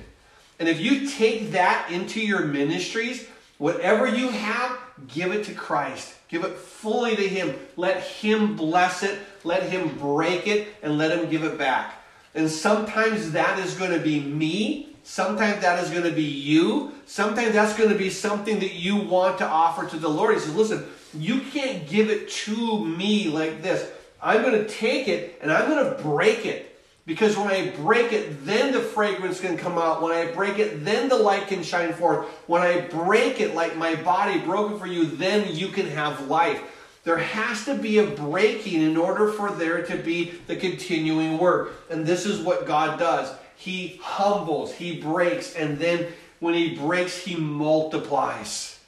And 0.60 0.68
if 0.68 0.80
you 0.80 1.10
take 1.10 1.52
that 1.52 1.92
into 1.92 2.20
your 2.20 2.46
ministries, 2.46 3.28
whatever 3.58 4.08
you 4.08 4.30
have, 4.30 4.78
give 5.08 5.32
it 5.32 5.46
to 5.46 5.54
Christ. 5.54 6.16
Give 6.30 6.44
it 6.44 6.56
fully 6.56 7.16
to 7.16 7.28
Him. 7.28 7.56
Let 7.76 8.02
Him 8.02 8.56
bless 8.56 9.04
it. 9.04 9.20
Let 9.44 9.64
Him 9.64 9.96
break 9.98 10.48
it 10.48 10.70
and 10.82 10.98
let 10.98 11.18
Him 11.18 11.30
give 11.30 11.44
it 11.44 11.58
back. 11.58 11.94
And 12.34 12.50
sometimes 12.50 13.34
that 13.34 13.60
is 13.60 13.76
going 13.76 13.92
to 13.92 14.00
be 14.00 14.20
me 14.20 14.94
Sometimes 15.04 15.62
that 15.62 15.84
is 15.84 15.90
going 15.90 16.04
to 16.04 16.12
be 16.12 16.24
you. 16.24 16.94
Sometimes 17.06 17.54
that's 17.54 17.78
going 17.78 17.90
to 17.90 17.98
be 17.98 18.10
something 18.10 18.60
that 18.60 18.74
you 18.74 18.96
want 18.96 19.38
to 19.40 19.48
offer 19.48 19.86
to 19.90 19.98
the 19.98 20.10
Lord. 20.10 20.34
He 20.34 20.40
says, 20.40 20.56
listen, 20.56 20.86
you 21.14 21.42
can't 21.42 21.88
give 21.88 22.10
it 22.10 22.30
to 22.30 22.86
me 22.86 23.28
like 23.28 23.62
this. 23.62 23.90
I'm 24.22 24.42
going 24.42 24.54
to 24.54 24.68
take 24.68 25.10
it 25.10 25.38
and 25.42 25.52
I'm 25.52 25.70
going 25.70 25.94
to 25.94 26.02
break 26.02 26.46
it. 26.46 26.73
Because 27.06 27.36
when 27.36 27.48
I 27.48 27.72
break 27.72 28.14
it, 28.14 28.46
then 28.46 28.72
the 28.72 28.80
fragrance 28.80 29.42
can 29.42 29.58
come 29.58 29.78
out. 29.78 30.02
When 30.02 30.14
I 30.14 30.32
break 30.32 30.58
it, 30.58 30.86
then 30.86 31.10
the 31.10 31.18
light 31.18 31.48
can 31.48 31.62
shine 31.62 31.94
forth. 31.94 32.28
When 32.48 32.62
I 32.62 32.82
break 32.82 33.42
it 33.42 33.56
like 33.56 33.76
my 33.76 33.96
body 33.96 34.40
broken 34.40 34.80
for 34.80 34.88
you, 34.88 35.06
then 35.06 35.54
you 35.54 35.68
can 35.68 35.88
have 35.88 36.28
life. 36.28 36.62
There 37.04 37.18
has 37.18 37.66
to 37.66 37.76
be 37.76 37.98
a 37.98 38.08
breaking 38.08 38.82
in 38.82 38.96
order 38.96 39.30
for 39.34 39.52
there 39.52 39.86
to 39.86 39.98
be 39.98 40.32
the 40.48 40.56
continuing 40.56 41.38
work. 41.38 41.74
And 41.90 42.06
this 42.06 42.26
is 42.26 42.40
what 42.40 42.66
God 42.66 42.98
does. 42.98 43.36
He 43.58 44.00
humbles, 44.02 44.74
he 44.74 45.02
breaks, 45.02 45.56
and 45.56 45.78
then 45.78 46.08
when 46.40 46.54
he 46.54 46.76
breaks, 46.76 47.18
he 47.18 47.36
multiplies. 47.36 48.80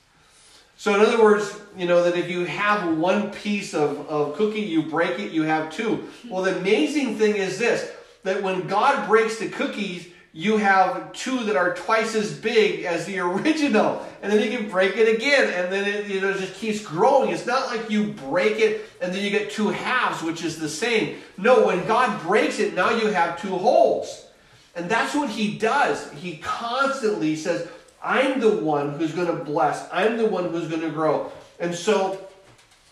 So, 0.78 0.94
in 0.94 1.02
other 1.02 1.22
words, 1.22 1.58
you 1.78 1.86
know, 1.86 2.04
that 2.04 2.18
if 2.18 2.30
you 2.30 2.44
have 2.46 2.98
one 2.98 3.32
piece 3.32 3.74
of, 3.74 4.08
of 4.10 4.36
cookie, 4.36 4.62
you 4.62 4.84
break 4.84 5.20
it, 5.20 5.32
you 5.32 5.44
have 5.44 5.72
two. 5.72 6.08
Well, 6.30 6.44
the 6.44 6.58
amazing 6.58 7.18
thing 7.18 7.36
is 7.36 7.58
this 7.58 7.92
that 8.26 8.42
when 8.42 8.68
God 8.68 9.08
breaks 9.08 9.38
the 9.38 9.48
cookies, 9.48 10.08
you 10.34 10.58
have 10.58 11.14
two 11.14 11.46
that 11.46 11.56
are 11.56 11.76
twice 11.76 12.16
as 12.16 12.34
big 12.34 12.84
as 12.84 13.06
the 13.06 13.20
original. 13.20 14.06
And 14.22 14.34
then 14.34 14.44
you 14.44 14.58
can 14.58 14.70
break 14.70 14.98
it 14.98 15.16
again, 15.16 15.54
and 15.54 15.72
then 15.72 15.88
it 15.88 16.08
you 16.08 16.20
know, 16.20 16.34
just 16.34 16.56
keeps 16.56 16.82
growing. 16.82 17.30
It's 17.30 17.46
not 17.46 17.68
like 17.68 17.90
you 17.90 18.08
break 18.12 18.60
it 18.60 18.90
and 19.00 19.14
then 19.14 19.24
you 19.24 19.30
get 19.30 19.52
two 19.52 19.70
halves, 19.70 20.22
which 20.24 20.44
is 20.44 20.60
the 20.60 20.68
same. 20.68 21.20
No, 21.38 21.68
when 21.68 21.86
God 21.88 22.22
breaks 22.24 22.60
it, 22.60 22.74
now 22.74 22.90
you 22.90 23.08
have 23.08 23.40
two 23.40 23.56
wholes. 23.56 24.28
And 24.76 24.90
that's 24.90 25.16
what 25.16 25.30
he 25.30 25.58
does. 25.58 26.12
He 26.14 26.38
constantly 26.38 27.36
says, 27.36 27.70
I'm 28.04 28.40
the 28.40 28.58
one 28.58 28.98
who's 28.98 29.14
going 29.14 29.28
to 29.28 29.44
bless. 29.44 29.88
I'm 29.94 30.18
the 30.18 30.26
one 30.26 30.50
who's 30.50 30.68
going 30.68 30.82
to 30.82 30.90
grow. 30.90 31.32
And 31.60 31.74
so 31.74 32.28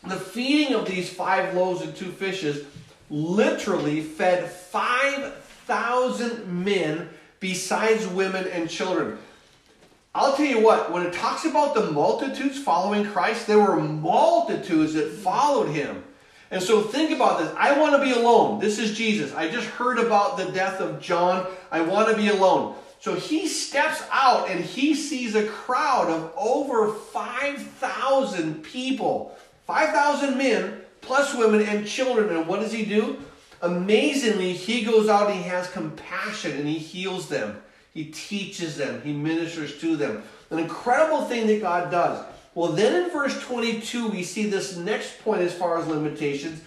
the 0.04 0.16
feeding 0.16 0.76
of 0.76 0.86
these 0.86 1.10
five 1.10 1.54
loaves 1.56 1.82
and 1.82 1.96
two 1.96 2.12
fishes 2.12 2.66
literally 3.14 4.01
fed 4.01 4.49
5,000 4.49 6.47
men 6.47 7.09
besides 7.39 8.07
women 8.07 8.47
and 8.47 8.68
children. 8.68 9.20
I'll 10.16 10.36
tell 10.36 10.47
you 10.47 10.61
what, 10.61 10.91
when 10.91 11.05
it 11.05 11.14
talks 11.14 11.45
about 11.45 11.76
the 11.76 11.91
multitudes 11.91 12.57
following 12.57 13.05
Christ, 13.05 13.45
there 13.45 13.59
were 13.59 13.80
multitudes 13.80 14.95
that 14.95 15.11
followed 15.11 15.70
him. 15.70 16.03
And 16.49 16.61
so 16.61 16.82
think 16.82 17.11
about 17.11 17.39
this. 17.39 17.53
I 17.55 17.80
want 17.80 17.93
to 17.95 18.01
be 18.01 18.11
alone. 18.11 18.59
This 18.59 18.80
is 18.80 18.97
Jesus. 18.97 19.32
I 19.34 19.47
just 19.49 19.68
heard 19.68 19.99
about 19.99 20.38
the 20.38 20.51
death 20.51 20.82
of 20.82 20.99
John. 20.99 21.45
I 21.72 21.82
want 21.82 22.09
to 22.09 22.16
be 22.16 22.30
alone. 22.30 22.76
So 22.99 23.14
he 23.14 23.47
steps 23.47 24.03
out 24.11 24.49
and 24.49 24.64
he 24.64 24.95
sees 24.95 25.36
a 25.36 25.45
crowd 25.45 26.09
of 26.09 26.32
over 26.36 26.93
5,000 26.93 28.64
people. 28.64 29.38
5,000 29.68 30.38
men, 30.38 30.83
plus 31.04 31.36
women 31.36 31.62
and 31.62 31.88
children. 31.88 32.36
And 32.36 32.47
what 32.47 32.60
does 32.60 32.72
he 32.72 32.86
do? 32.86 33.18
Amazingly, 33.62 34.54
he 34.54 34.84
goes 34.84 35.08
out 35.08 35.30
and 35.30 35.39
he 35.39 35.43
has 35.43 35.70
compassion 35.70 36.51
and 36.51 36.68
he 36.68 36.78
heals 36.78 37.30
them. 37.30 37.62
He 37.93 38.06
teaches 38.06 38.76
them. 38.76 39.01
He 39.04 39.14
ministers 39.14 39.80
to 39.80 39.95
them. 39.95 40.24
An 40.49 40.60
incredible 40.60 41.26
thing 41.26 41.47
that 41.47 41.62
God 41.62 41.91
does. 41.91 42.26
Well, 42.56 42.72
then 42.72 43.04
in 43.04 43.10
verse 43.10 43.39
22, 43.43 44.10
we 44.10 44.24
see 44.24 44.49
this 44.49 44.78
next 44.78 45.24
point 45.24 45.41
as 45.41 45.54
far 45.54 45.80
as 45.80 45.88
limitations. 45.88 46.62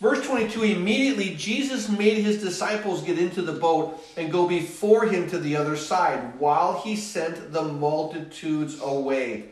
Verse 0.00 0.24
22 0.26 0.64
immediately 0.64 1.34
Jesus 1.34 1.88
made 1.88 2.18
his 2.18 2.42
disciples 2.42 3.02
get 3.02 3.18
into 3.18 3.40
the 3.40 3.52
boat 3.52 4.04
and 4.16 4.30
go 4.30 4.46
before 4.46 5.06
him 5.06 5.30
to 5.30 5.38
the 5.38 5.56
other 5.56 5.76
side 5.76 6.38
while 6.38 6.80
he 6.82 6.94
sent 6.94 7.52
the 7.52 7.62
multitudes 7.62 8.80
away. 8.82 9.46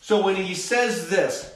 So 0.00 0.24
when 0.24 0.34
he 0.34 0.54
says 0.54 1.08
this, 1.08 1.54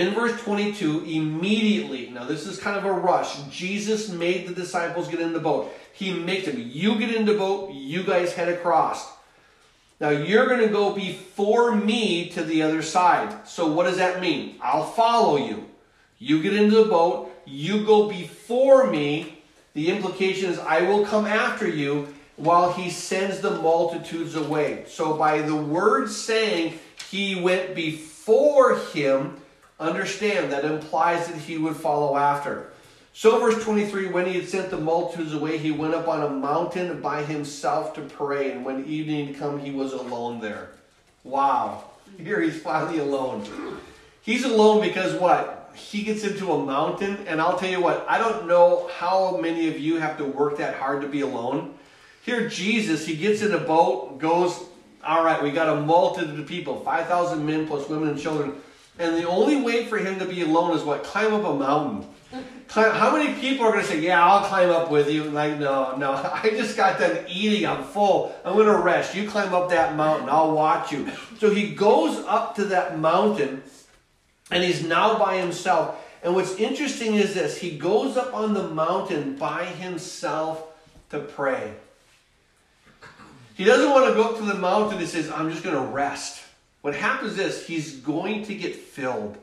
in 0.00 0.14
verse 0.14 0.40
22, 0.42 1.04
immediately, 1.04 2.10
now 2.10 2.24
this 2.24 2.46
is 2.46 2.58
kind 2.58 2.76
of 2.76 2.84
a 2.84 2.92
rush. 2.92 3.42
Jesus 3.50 4.08
made 4.08 4.46
the 4.46 4.54
disciples 4.54 5.08
get 5.08 5.20
in 5.20 5.32
the 5.32 5.40
boat. 5.40 5.72
He 5.92 6.12
makes 6.12 6.46
them, 6.46 6.62
you 6.72 6.98
get 6.98 7.14
in 7.14 7.26
the 7.26 7.34
boat, 7.34 7.72
you 7.72 8.02
guys 8.02 8.32
head 8.32 8.48
across. 8.48 9.10
Now 10.00 10.10
you're 10.10 10.46
going 10.46 10.60
to 10.60 10.68
go 10.68 10.94
before 10.94 11.74
me 11.74 12.28
to 12.30 12.44
the 12.44 12.62
other 12.62 12.82
side. 12.82 13.48
So 13.48 13.72
what 13.72 13.84
does 13.84 13.96
that 13.96 14.20
mean? 14.20 14.56
I'll 14.60 14.84
follow 14.84 15.36
you. 15.36 15.66
You 16.18 16.42
get 16.42 16.54
into 16.54 16.84
the 16.84 16.90
boat, 16.90 17.32
you 17.44 17.84
go 17.84 18.08
before 18.08 18.88
me. 18.88 19.42
The 19.74 19.90
implication 19.90 20.50
is 20.50 20.58
I 20.58 20.82
will 20.82 21.04
come 21.04 21.26
after 21.26 21.68
you 21.68 22.14
while 22.36 22.72
he 22.72 22.90
sends 22.90 23.40
the 23.40 23.50
multitudes 23.50 24.36
away. 24.36 24.84
So 24.86 25.16
by 25.16 25.42
the 25.42 25.56
word 25.56 26.08
saying 26.08 26.78
he 27.10 27.40
went 27.40 27.74
before 27.74 28.76
him, 28.76 29.40
understand 29.78 30.52
that 30.52 30.64
implies 30.64 31.28
that 31.28 31.36
he 31.36 31.58
would 31.58 31.76
follow 31.76 32.16
after. 32.16 32.70
So, 33.12 33.40
verse 33.40 33.62
23 33.64 34.08
when 34.08 34.26
he 34.26 34.34
had 34.34 34.48
sent 34.48 34.70
the 34.70 34.78
multitudes 34.78 35.34
away, 35.34 35.58
he 35.58 35.70
went 35.70 35.94
up 35.94 36.06
on 36.06 36.22
a 36.22 36.30
mountain 36.30 37.00
by 37.00 37.24
himself 37.24 37.94
to 37.94 38.02
pray. 38.02 38.52
And 38.52 38.64
when 38.64 38.84
evening 38.84 39.28
had 39.28 39.36
come, 39.38 39.58
he 39.58 39.70
was 39.70 39.92
alone 39.92 40.40
there. 40.40 40.70
Wow. 41.24 41.84
Here 42.16 42.40
he's 42.40 42.60
finally 42.60 42.98
alone. 42.98 43.44
He's 44.22 44.44
alone 44.44 44.80
because 44.80 45.14
what? 45.20 45.72
He 45.74 46.02
gets 46.02 46.24
into 46.24 46.52
a 46.52 46.64
mountain. 46.64 47.26
And 47.26 47.40
I'll 47.40 47.58
tell 47.58 47.70
you 47.70 47.80
what, 47.80 48.06
I 48.08 48.18
don't 48.18 48.46
know 48.46 48.88
how 48.96 49.36
many 49.36 49.68
of 49.68 49.78
you 49.78 49.96
have 49.96 50.16
to 50.18 50.24
work 50.24 50.58
that 50.58 50.76
hard 50.76 51.02
to 51.02 51.08
be 51.08 51.22
alone. 51.22 51.74
Here, 52.24 52.48
Jesus, 52.48 53.06
he 53.06 53.16
gets 53.16 53.42
in 53.42 53.52
a 53.52 53.58
boat, 53.58 54.18
goes, 54.18 54.64
all 55.04 55.24
right, 55.24 55.42
we 55.42 55.50
got 55.50 55.76
a 55.76 55.80
multitude 55.80 56.38
of 56.38 56.46
people, 56.46 56.80
5,000 56.80 57.44
men 57.44 57.66
plus 57.66 57.88
women 57.88 58.10
and 58.10 58.18
children. 58.20 58.52
And 58.98 59.16
the 59.16 59.28
only 59.28 59.60
way 59.60 59.86
for 59.86 59.98
him 59.98 60.18
to 60.18 60.24
be 60.24 60.42
alone 60.42 60.76
is 60.76 60.82
what? 60.82 61.04
Climb 61.04 61.32
up 61.32 61.44
a 61.44 61.54
mountain. 61.54 62.08
How 62.68 63.16
many 63.16 63.32
people 63.40 63.64
are 63.64 63.72
going 63.72 63.84
to 63.84 63.90
say, 63.90 64.00
Yeah, 64.00 64.24
I'll 64.24 64.44
climb 64.44 64.70
up 64.70 64.90
with 64.90 65.10
you? 65.10 65.24
Like, 65.24 65.58
no, 65.58 65.96
no, 65.96 66.12
I 66.42 66.50
just 66.50 66.76
got 66.76 66.98
done 66.98 67.24
eating. 67.28 67.66
I'm 67.66 67.84
full. 67.84 68.34
I'm 68.44 68.54
going 68.54 68.66
to 68.66 68.76
rest. 68.76 69.14
You 69.14 69.28
climb 69.28 69.54
up 69.54 69.70
that 69.70 69.96
mountain. 69.96 70.28
I'll 70.28 70.52
watch 70.52 70.92
you. 70.92 71.10
So 71.38 71.50
he 71.50 71.74
goes 71.74 72.18
up 72.26 72.56
to 72.56 72.66
that 72.66 72.98
mountain 72.98 73.62
and 74.50 74.64
he's 74.64 74.84
now 74.84 75.18
by 75.18 75.38
himself. 75.38 76.04
And 76.22 76.34
what's 76.34 76.56
interesting 76.56 77.14
is 77.14 77.34
this 77.34 77.56
he 77.58 77.78
goes 77.78 78.16
up 78.16 78.34
on 78.34 78.52
the 78.52 78.66
mountain 78.68 79.36
by 79.36 79.64
himself 79.64 80.62
to 81.10 81.20
pray. 81.20 81.72
He 83.54 83.64
doesn't 83.64 83.90
want 83.90 84.08
to 84.08 84.14
go 84.14 84.30
up 84.30 84.36
to 84.38 84.44
the 84.44 84.54
mountain 84.54 84.98
and 84.98 85.08
says, 85.08 85.30
I'm 85.30 85.50
just 85.50 85.64
going 85.64 85.74
to 85.74 85.92
rest. 85.92 86.42
What 86.80 86.94
happens 86.94 87.38
is 87.38 87.66
he's 87.66 87.96
going 87.96 88.44
to 88.44 88.54
get 88.54 88.74
filled. 88.74 89.36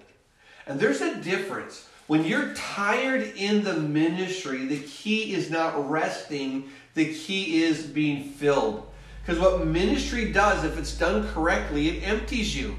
And 0.67 0.79
there's 0.79 1.01
a 1.01 1.15
difference 1.15 1.87
when 2.07 2.23
you're 2.23 2.53
tired 2.53 3.33
in 3.35 3.63
the 3.63 3.73
ministry, 3.73 4.65
the 4.65 4.79
key 4.79 5.33
is 5.33 5.49
not 5.49 5.89
resting, 5.89 6.69
the 6.93 7.13
key 7.13 7.63
is 7.63 7.83
being 7.83 8.23
filled. 8.23 8.87
Because 9.21 9.41
what 9.41 9.65
ministry 9.65 10.31
does, 10.31 10.63
if 10.63 10.77
it's 10.77 10.95
done 10.95 11.27
correctly, 11.29 11.89
it 11.89 12.03
empties 12.03 12.55
you. 12.55 12.75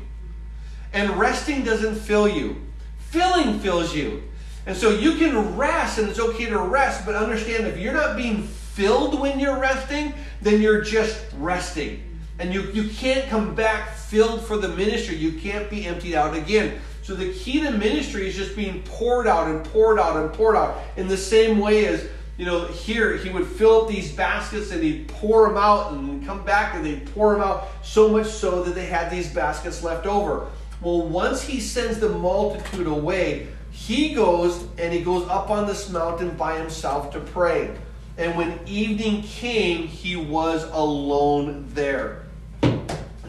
And 0.92 1.10
resting 1.18 1.64
doesn't 1.64 1.96
fill 1.96 2.28
you, 2.28 2.62
filling 2.98 3.58
fills 3.58 3.96
you. 3.96 4.22
And 4.64 4.76
so 4.76 4.90
you 4.90 5.16
can 5.16 5.56
rest, 5.56 5.98
and 5.98 6.08
it's 6.08 6.20
okay 6.20 6.46
to 6.46 6.58
rest, 6.58 7.04
but 7.04 7.16
understand 7.16 7.66
if 7.66 7.78
you're 7.78 7.92
not 7.92 8.16
being 8.16 8.44
filled 8.44 9.18
when 9.18 9.40
you're 9.40 9.58
resting, 9.58 10.14
then 10.40 10.62
you're 10.62 10.82
just 10.82 11.20
resting. 11.38 12.02
And 12.38 12.54
you, 12.54 12.62
you 12.72 12.88
can't 12.90 13.28
come 13.28 13.56
back 13.56 13.95
filled 14.08 14.44
for 14.44 14.56
the 14.56 14.68
ministry. 14.68 15.16
You 15.16 15.32
can't 15.38 15.68
be 15.68 15.86
emptied 15.86 16.14
out 16.14 16.36
again. 16.36 16.78
So 17.02 17.14
the 17.14 17.32
key 17.32 17.60
to 17.60 17.70
ministry 17.70 18.28
is 18.28 18.34
just 18.34 18.56
being 18.56 18.82
poured 18.82 19.26
out 19.26 19.48
and 19.48 19.64
poured 19.64 19.98
out 19.98 20.16
and 20.16 20.32
poured 20.32 20.56
out 20.56 20.78
in 20.96 21.06
the 21.08 21.16
same 21.16 21.58
way 21.58 21.86
as, 21.86 22.04
you 22.36 22.44
know, 22.44 22.66
here 22.66 23.16
he 23.16 23.30
would 23.30 23.46
fill 23.46 23.82
up 23.82 23.88
these 23.88 24.12
baskets 24.12 24.72
and 24.72 24.82
he'd 24.82 25.08
pour 25.08 25.48
them 25.48 25.56
out 25.56 25.92
and 25.92 26.26
come 26.26 26.44
back 26.44 26.74
and 26.74 26.84
they'd 26.84 27.06
pour 27.14 27.32
them 27.32 27.42
out 27.42 27.68
so 27.82 28.08
much 28.08 28.26
so 28.26 28.62
that 28.64 28.74
they 28.74 28.86
had 28.86 29.10
these 29.10 29.32
baskets 29.32 29.82
left 29.82 30.06
over. 30.06 30.48
Well, 30.80 31.08
once 31.08 31.42
he 31.42 31.60
sends 31.60 32.00
the 32.00 32.08
multitude 32.08 32.86
away, 32.86 33.48
he 33.70 34.14
goes 34.14 34.66
and 34.78 34.92
he 34.92 35.02
goes 35.02 35.28
up 35.28 35.48
on 35.48 35.66
this 35.66 35.88
mountain 35.90 36.36
by 36.36 36.58
himself 36.58 37.12
to 37.12 37.20
pray. 37.20 37.74
And 38.18 38.36
when 38.36 38.58
evening 38.66 39.22
came, 39.22 39.86
he 39.86 40.16
was 40.16 40.64
alone 40.64 41.66
there. 41.74 42.25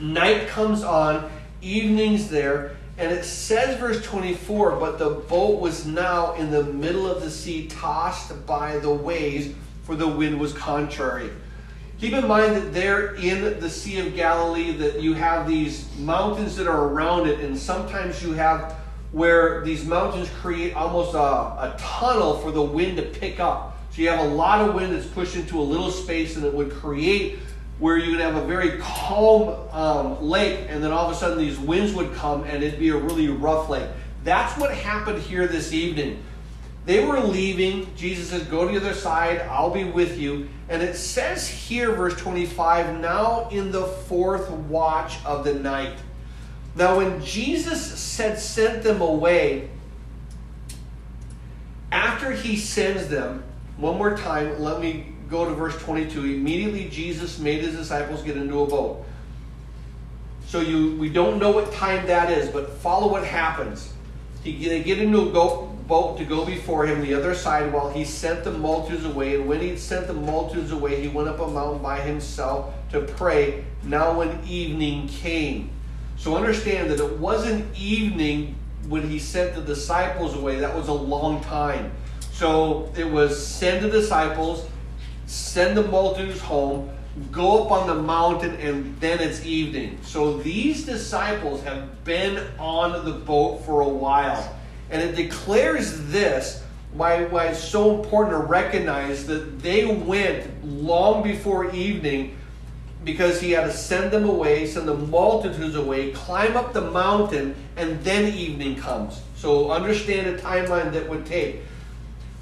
Night 0.01 0.47
comes 0.47 0.83
on, 0.83 1.29
evening's 1.61 2.29
there, 2.29 2.77
and 2.97 3.11
it 3.11 3.23
says, 3.23 3.79
verse 3.79 4.03
24, 4.03 4.77
but 4.77 4.97
the 4.97 5.09
boat 5.09 5.59
was 5.59 5.85
now 5.85 6.33
in 6.33 6.49
the 6.49 6.63
middle 6.63 7.07
of 7.07 7.21
the 7.21 7.29
sea, 7.29 7.67
tossed 7.67 8.45
by 8.45 8.79
the 8.79 8.91
waves, 8.91 9.53
for 9.83 9.95
the 9.95 10.07
wind 10.07 10.39
was 10.39 10.53
contrary. 10.53 11.29
Keep 11.99 12.13
in 12.13 12.27
mind 12.27 12.55
that 12.55 12.73
there 12.73 13.15
in 13.15 13.59
the 13.59 13.69
Sea 13.69 14.07
of 14.07 14.15
Galilee 14.15 14.71
that 14.73 15.01
you 15.01 15.13
have 15.13 15.47
these 15.47 15.87
mountains 15.97 16.55
that 16.57 16.67
are 16.67 16.85
around 16.85 17.27
it, 17.27 17.39
and 17.39 17.57
sometimes 17.57 18.21
you 18.21 18.33
have 18.33 18.73
where 19.11 19.63
these 19.63 19.85
mountains 19.85 20.29
create 20.41 20.73
almost 20.73 21.15
a, 21.15 21.17
a 21.17 21.75
tunnel 21.79 22.37
for 22.39 22.51
the 22.51 22.61
wind 22.61 22.97
to 22.97 23.03
pick 23.03 23.39
up. 23.39 23.79
So 23.91 24.01
you 24.01 24.09
have 24.09 24.19
a 24.19 24.29
lot 24.29 24.67
of 24.67 24.75
wind 24.75 24.93
that's 24.93 25.07
pushed 25.07 25.35
into 25.35 25.59
a 25.59 25.61
little 25.63 25.89
space, 25.89 26.35
and 26.35 26.45
it 26.45 26.53
would 26.53 26.71
create 26.71 27.39
where 27.80 27.97
you 27.97 28.11
would 28.11 28.19
have 28.19 28.36
a 28.36 28.45
very 28.45 28.78
calm 28.80 29.55
um, 29.71 30.21
lake, 30.21 30.65
and 30.69 30.84
then 30.84 30.91
all 30.91 31.09
of 31.09 31.15
a 31.15 31.15
sudden 31.15 31.38
these 31.38 31.59
winds 31.59 31.93
would 31.93 32.13
come, 32.15 32.43
and 32.43 32.63
it'd 32.63 32.80
be 32.80 32.89
a 32.89 32.97
really 32.97 33.28
rough 33.28 33.69
lake. 33.69 33.88
That's 34.23 34.57
what 34.59 34.73
happened 34.73 35.21
here 35.21 35.47
this 35.47 35.71
evening. 35.71 36.23
They 36.86 37.05
were 37.05 37.19
leaving. 37.19 37.93
Jesus 37.95 38.30
says, 38.30 38.43
Go 38.43 38.65
to 38.67 38.80
the 38.80 38.86
other 38.86 38.95
side, 38.95 39.41
I'll 39.41 39.69
be 39.69 39.84
with 39.84 40.17
you. 40.17 40.49
And 40.69 40.82
it 40.82 40.95
says 40.95 41.47
here, 41.47 41.91
verse 41.91 42.15
25, 42.15 42.99
now 42.99 43.49
in 43.49 43.71
the 43.71 43.84
fourth 43.84 44.49
watch 44.49 45.23
of 45.25 45.43
the 45.43 45.53
night. 45.53 45.97
Now, 46.75 46.97
when 46.97 47.23
Jesus 47.23 47.99
said, 47.99 48.39
sent 48.39 48.84
them 48.84 49.01
away, 49.01 49.69
after 51.91 52.32
he 52.32 52.55
sends 52.55 53.07
them, 53.07 53.43
one 53.78 53.97
more 53.97 54.15
time, 54.15 54.59
let 54.59 54.80
me 54.80 55.13
go 55.30 55.45
to 55.45 55.53
verse 55.53 55.78
22. 55.82 56.25
Immediately 56.25 56.89
Jesus 56.89 57.39
made 57.39 57.61
his 57.61 57.75
disciples 57.75 58.23
get 58.23 58.38
into 58.38 58.61
a 58.61 58.67
boat. 58.67 59.05
So 60.45 60.61
you, 60.61 60.95
we 60.95 61.09
don't 61.09 61.39
know 61.39 61.51
what 61.51 61.73
time 61.73 62.07
that 62.07 62.32
is, 62.32 62.49
but 62.49 62.69
follow 62.78 63.11
what 63.11 63.25
happens. 63.25 63.93
He, 64.43 64.69
they 64.69 64.82
get 64.82 64.99
into 64.99 65.19
a 65.19 65.67
boat 65.88 66.17
to 66.17 66.25
go 66.25 66.45
before 66.45 66.86
him 66.86 67.01
the 67.01 67.13
other 67.13 67.34
side 67.34 67.71
while 67.73 67.89
he 67.89 68.05
sent 68.05 68.43
the 68.43 68.51
multitudes 68.51 69.05
away. 69.05 69.36
And 69.36 69.47
when 69.47 69.59
he 69.59 69.75
sent 69.78 70.07
the 70.07 70.13
multitudes 70.13 70.71
away, 70.71 71.01
he 71.01 71.07
went 71.07 71.28
up 71.28 71.39
a 71.39 71.47
mountain 71.47 71.82
by 71.82 71.99
himself 71.99 72.73
to 72.91 73.01
pray. 73.01 73.65
Now 73.84 74.17
when 74.17 74.41
evening 74.45 75.07
came. 75.07 75.69
So 76.17 76.36
understand 76.36 76.89
that 76.91 76.99
it 76.99 77.19
wasn't 77.19 77.78
evening 77.78 78.55
when 78.88 79.09
he 79.09 79.19
sent 79.19 79.55
the 79.55 79.61
disciples 79.61 80.36
away. 80.36 80.59
That 80.59 80.75
was 80.75 80.88
a 80.88 80.93
long 80.93 81.41
time. 81.41 81.91
So 82.32 82.91
it 82.95 83.05
was 83.05 83.45
send 83.45 83.84
the 83.84 83.89
disciples, 83.89 84.65
send 85.28 85.78
the 85.78 85.84
multitudes 85.84 86.41
home, 86.41 86.89
go 87.32 87.65
up 87.65 87.71
on 87.71 87.88
the 87.88 88.01
mountain, 88.01 88.55
and 88.55 88.99
then 88.99 89.19
it's 89.19 89.45
evening. 89.45 89.99
So 90.01 90.38
these 90.38 90.86
disciples 90.86 91.61
have 91.63 92.03
been 92.03 92.43
on 92.57 93.05
the 93.05 93.11
boat 93.11 93.63
for 93.63 93.82
a 93.82 93.88
while. 93.88 94.55
And 94.89 95.01
it 95.01 95.15
declares 95.15 96.09
this 96.09 96.63
why, 96.93 97.25
why 97.25 97.47
it's 97.47 97.63
so 97.63 97.99
important 97.99 98.34
to 98.34 98.47
recognize 98.47 99.28
that 99.28 99.61
they 99.61 99.86
went 99.86 100.65
long 100.65 101.21
before 101.21 101.69
evening 101.71 102.38
because 103.03 103.39
he 103.39 103.51
had 103.51 103.65
to 103.65 103.71
send 103.71 104.11
them 104.11 104.28
away, 104.28 104.65
send 104.65 104.88
the 104.88 104.93
multitudes 104.93 105.75
away, 105.75 106.11
climb 106.11 106.57
up 106.57 106.73
the 106.73 106.82
mountain, 106.91 107.55
and 107.75 108.03
then 108.03 108.34
evening 108.34 108.75
comes. 108.75 109.21
So 109.36 109.71
understand 109.71 110.28
the 110.28 110.41
timeline 110.41 110.91
that 110.93 111.07
would 111.07 111.25
take. 111.25 111.61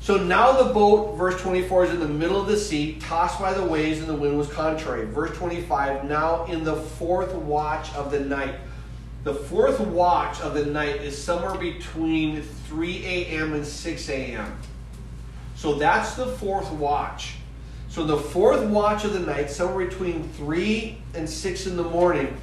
So 0.05 0.17
now 0.17 0.51
the 0.51 0.71
boat, 0.71 1.17
verse 1.17 1.41
24, 1.41 1.85
is 1.85 1.89
in 1.89 1.99
the 1.99 2.07
middle 2.07 2.39
of 2.39 2.45
the 2.45 2.57
sea, 2.57 2.99
tossed 2.99 3.39
by 3.39 3.55
the 3.55 3.63
waves, 3.63 3.97
and 3.97 4.07
the 4.07 4.13
wind 4.13 4.37
was 4.37 4.47
contrary. 4.47 5.03
Verse 5.07 5.35
25, 5.35 6.03
now 6.03 6.45
in 6.45 6.63
the 6.63 6.75
fourth 6.75 7.33
watch 7.33 7.91
of 7.95 8.11
the 8.11 8.19
night. 8.19 8.53
The 9.23 9.33
fourth 9.33 9.79
watch 9.79 10.39
of 10.41 10.53
the 10.53 10.63
night 10.63 10.97
is 10.97 11.17
somewhere 11.17 11.57
between 11.57 12.43
3 12.43 13.03
a.m. 13.03 13.53
and 13.53 13.65
6 13.65 14.09
a.m. 14.09 14.55
So 15.55 15.73
that's 15.73 16.13
the 16.13 16.27
fourth 16.27 16.71
watch. 16.73 17.37
So 17.89 18.05
the 18.05 18.17
fourth 18.17 18.63
watch 18.63 19.05
of 19.05 19.13
the 19.13 19.21
night, 19.21 19.49
somewhere 19.49 19.87
between 19.87 20.29
3 20.33 20.99
and 21.15 21.27
6 21.27 21.65
in 21.65 21.77
the 21.77 21.83
morning, 21.83 22.37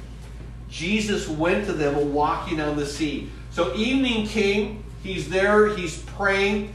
Jesus 0.67 1.29
went 1.29 1.65
to 1.67 1.71
them 1.71 2.13
walking 2.13 2.59
on 2.59 2.75
the 2.75 2.85
sea. 2.85 3.29
So 3.51 3.73
evening 3.73 4.27
came, 4.27 4.83
he's 5.01 5.29
there, 5.29 5.73
he's 5.77 6.01
praying. 6.01 6.73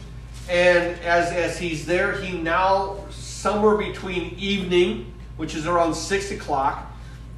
And 0.49 0.99
as, 1.01 1.31
as 1.33 1.59
he's 1.59 1.85
there, 1.85 2.13
he 2.13 2.39
now, 2.39 3.05
somewhere 3.11 3.77
between 3.77 4.35
evening, 4.39 5.13
which 5.37 5.55
is 5.55 5.67
around 5.67 5.95
6 5.95 6.31
o'clock, 6.31 6.91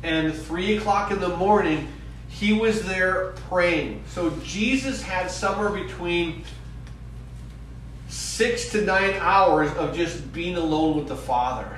and 0.02 0.32
3 0.32 0.78
o'clock 0.78 1.10
in 1.10 1.20
the 1.20 1.36
morning, 1.36 1.88
he 2.28 2.52
was 2.52 2.86
there 2.86 3.32
praying. 3.48 4.04
So 4.06 4.30
Jesus 4.44 5.02
had 5.02 5.30
somewhere 5.30 5.70
between 5.70 6.44
six 8.08 8.70
to 8.70 8.82
nine 8.82 9.14
hours 9.18 9.72
of 9.76 9.94
just 9.94 10.32
being 10.32 10.56
alone 10.56 10.96
with 10.96 11.08
the 11.08 11.16
Father. 11.16 11.68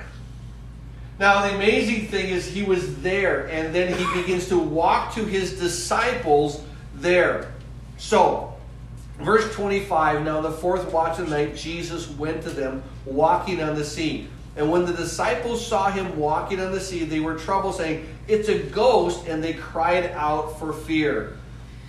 Now, 1.19 1.47
the 1.47 1.55
amazing 1.55 2.07
thing 2.07 2.29
is, 2.29 2.47
he 2.47 2.63
was 2.63 3.01
there, 3.01 3.47
and 3.47 3.73
then 3.73 3.97
he 3.97 4.21
begins 4.21 4.47
to 4.49 4.57
walk 4.57 5.13
to 5.15 5.25
his 5.25 5.59
disciples 5.59 6.63
there. 6.95 7.51
So, 7.97 8.52
verse 9.19 9.53
25 9.55 10.23
Now, 10.23 10.41
the 10.41 10.51
fourth 10.51 10.91
watch 10.91 11.19
of 11.19 11.29
the 11.29 11.37
night, 11.37 11.55
Jesus 11.55 12.09
went 12.09 12.43
to 12.43 12.49
them 12.49 12.83
walking 13.05 13.61
on 13.61 13.75
the 13.75 13.85
sea. 13.85 14.27
And 14.55 14.69
when 14.71 14.85
the 14.85 14.93
disciples 14.93 15.65
saw 15.65 15.89
him 15.89 16.17
walking 16.17 16.59
on 16.59 16.71
the 16.71 16.79
sea, 16.79 17.05
they 17.05 17.19
were 17.19 17.35
troubled, 17.35 17.75
saying, 17.75 18.07
It's 18.27 18.49
a 18.49 18.59
ghost, 18.59 19.27
and 19.27 19.43
they 19.43 19.53
cried 19.53 20.11
out 20.11 20.59
for 20.59 20.73
fear. 20.73 21.37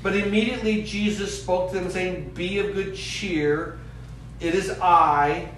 But 0.03 0.17
immediately 0.17 0.83
Jesus 0.83 1.43
spoke 1.43 1.71
to 1.73 1.79
them, 1.79 1.91
saying, 1.91 2.31
Be 2.35 2.59
of 2.59 2.75
good 2.75 2.95
cheer, 2.95 3.79
it 4.41 4.55
is 4.55 4.71
I, 4.81 5.49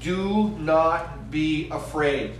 do 0.00 0.50
not 0.58 1.30
be 1.30 1.68
afraid. 1.70 2.32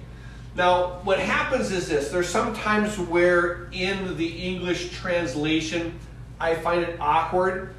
Now, 0.54 1.00
what 1.04 1.18
happens 1.18 1.70
is 1.70 1.88
this 1.88 2.08
there's 2.10 2.28
sometimes 2.28 2.98
where 2.98 3.68
in 3.72 4.16
the 4.16 4.26
English 4.26 4.90
translation 4.90 5.98
I 6.40 6.54
find 6.54 6.82
it 6.82 6.98
awkward. 7.00 7.74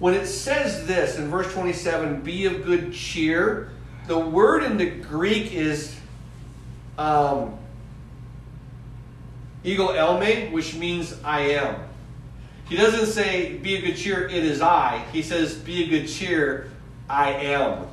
When 0.00 0.14
it 0.14 0.26
says 0.26 0.86
this 0.86 1.18
in 1.18 1.28
verse 1.28 1.52
27, 1.52 2.22
be 2.22 2.46
of 2.46 2.64
good 2.64 2.92
cheer, 2.92 3.70
the 4.08 4.18
word 4.18 4.64
in 4.64 4.78
the 4.78 4.86
Greek 4.86 5.52
is 5.52 5.94
um, 6.98 7.58
ego 9.62 9.88
eimi, 9.88 10.50
which 10.52 10.74
means 10.74 11.14
I 11.22 11.40
am. 11.40 11.76
He 12.66 12.76
doesn't 12.76 13.06
say, 13.06 13.58
be 13.58 13.76
of 13.76 13.84
good 13.84 13.96
cheer, 13.96 14.26
it 14.26 14.42
is 14.42 14.62
I. 14.62 15.04
He 15.12 15.20
says, 15.20 15.54
be 15.54 15.84
of 15.84 15.90
good 15.90 16.06
cheer, 16.06 16.70
I 17.08 17.32
am. 17.32 17.86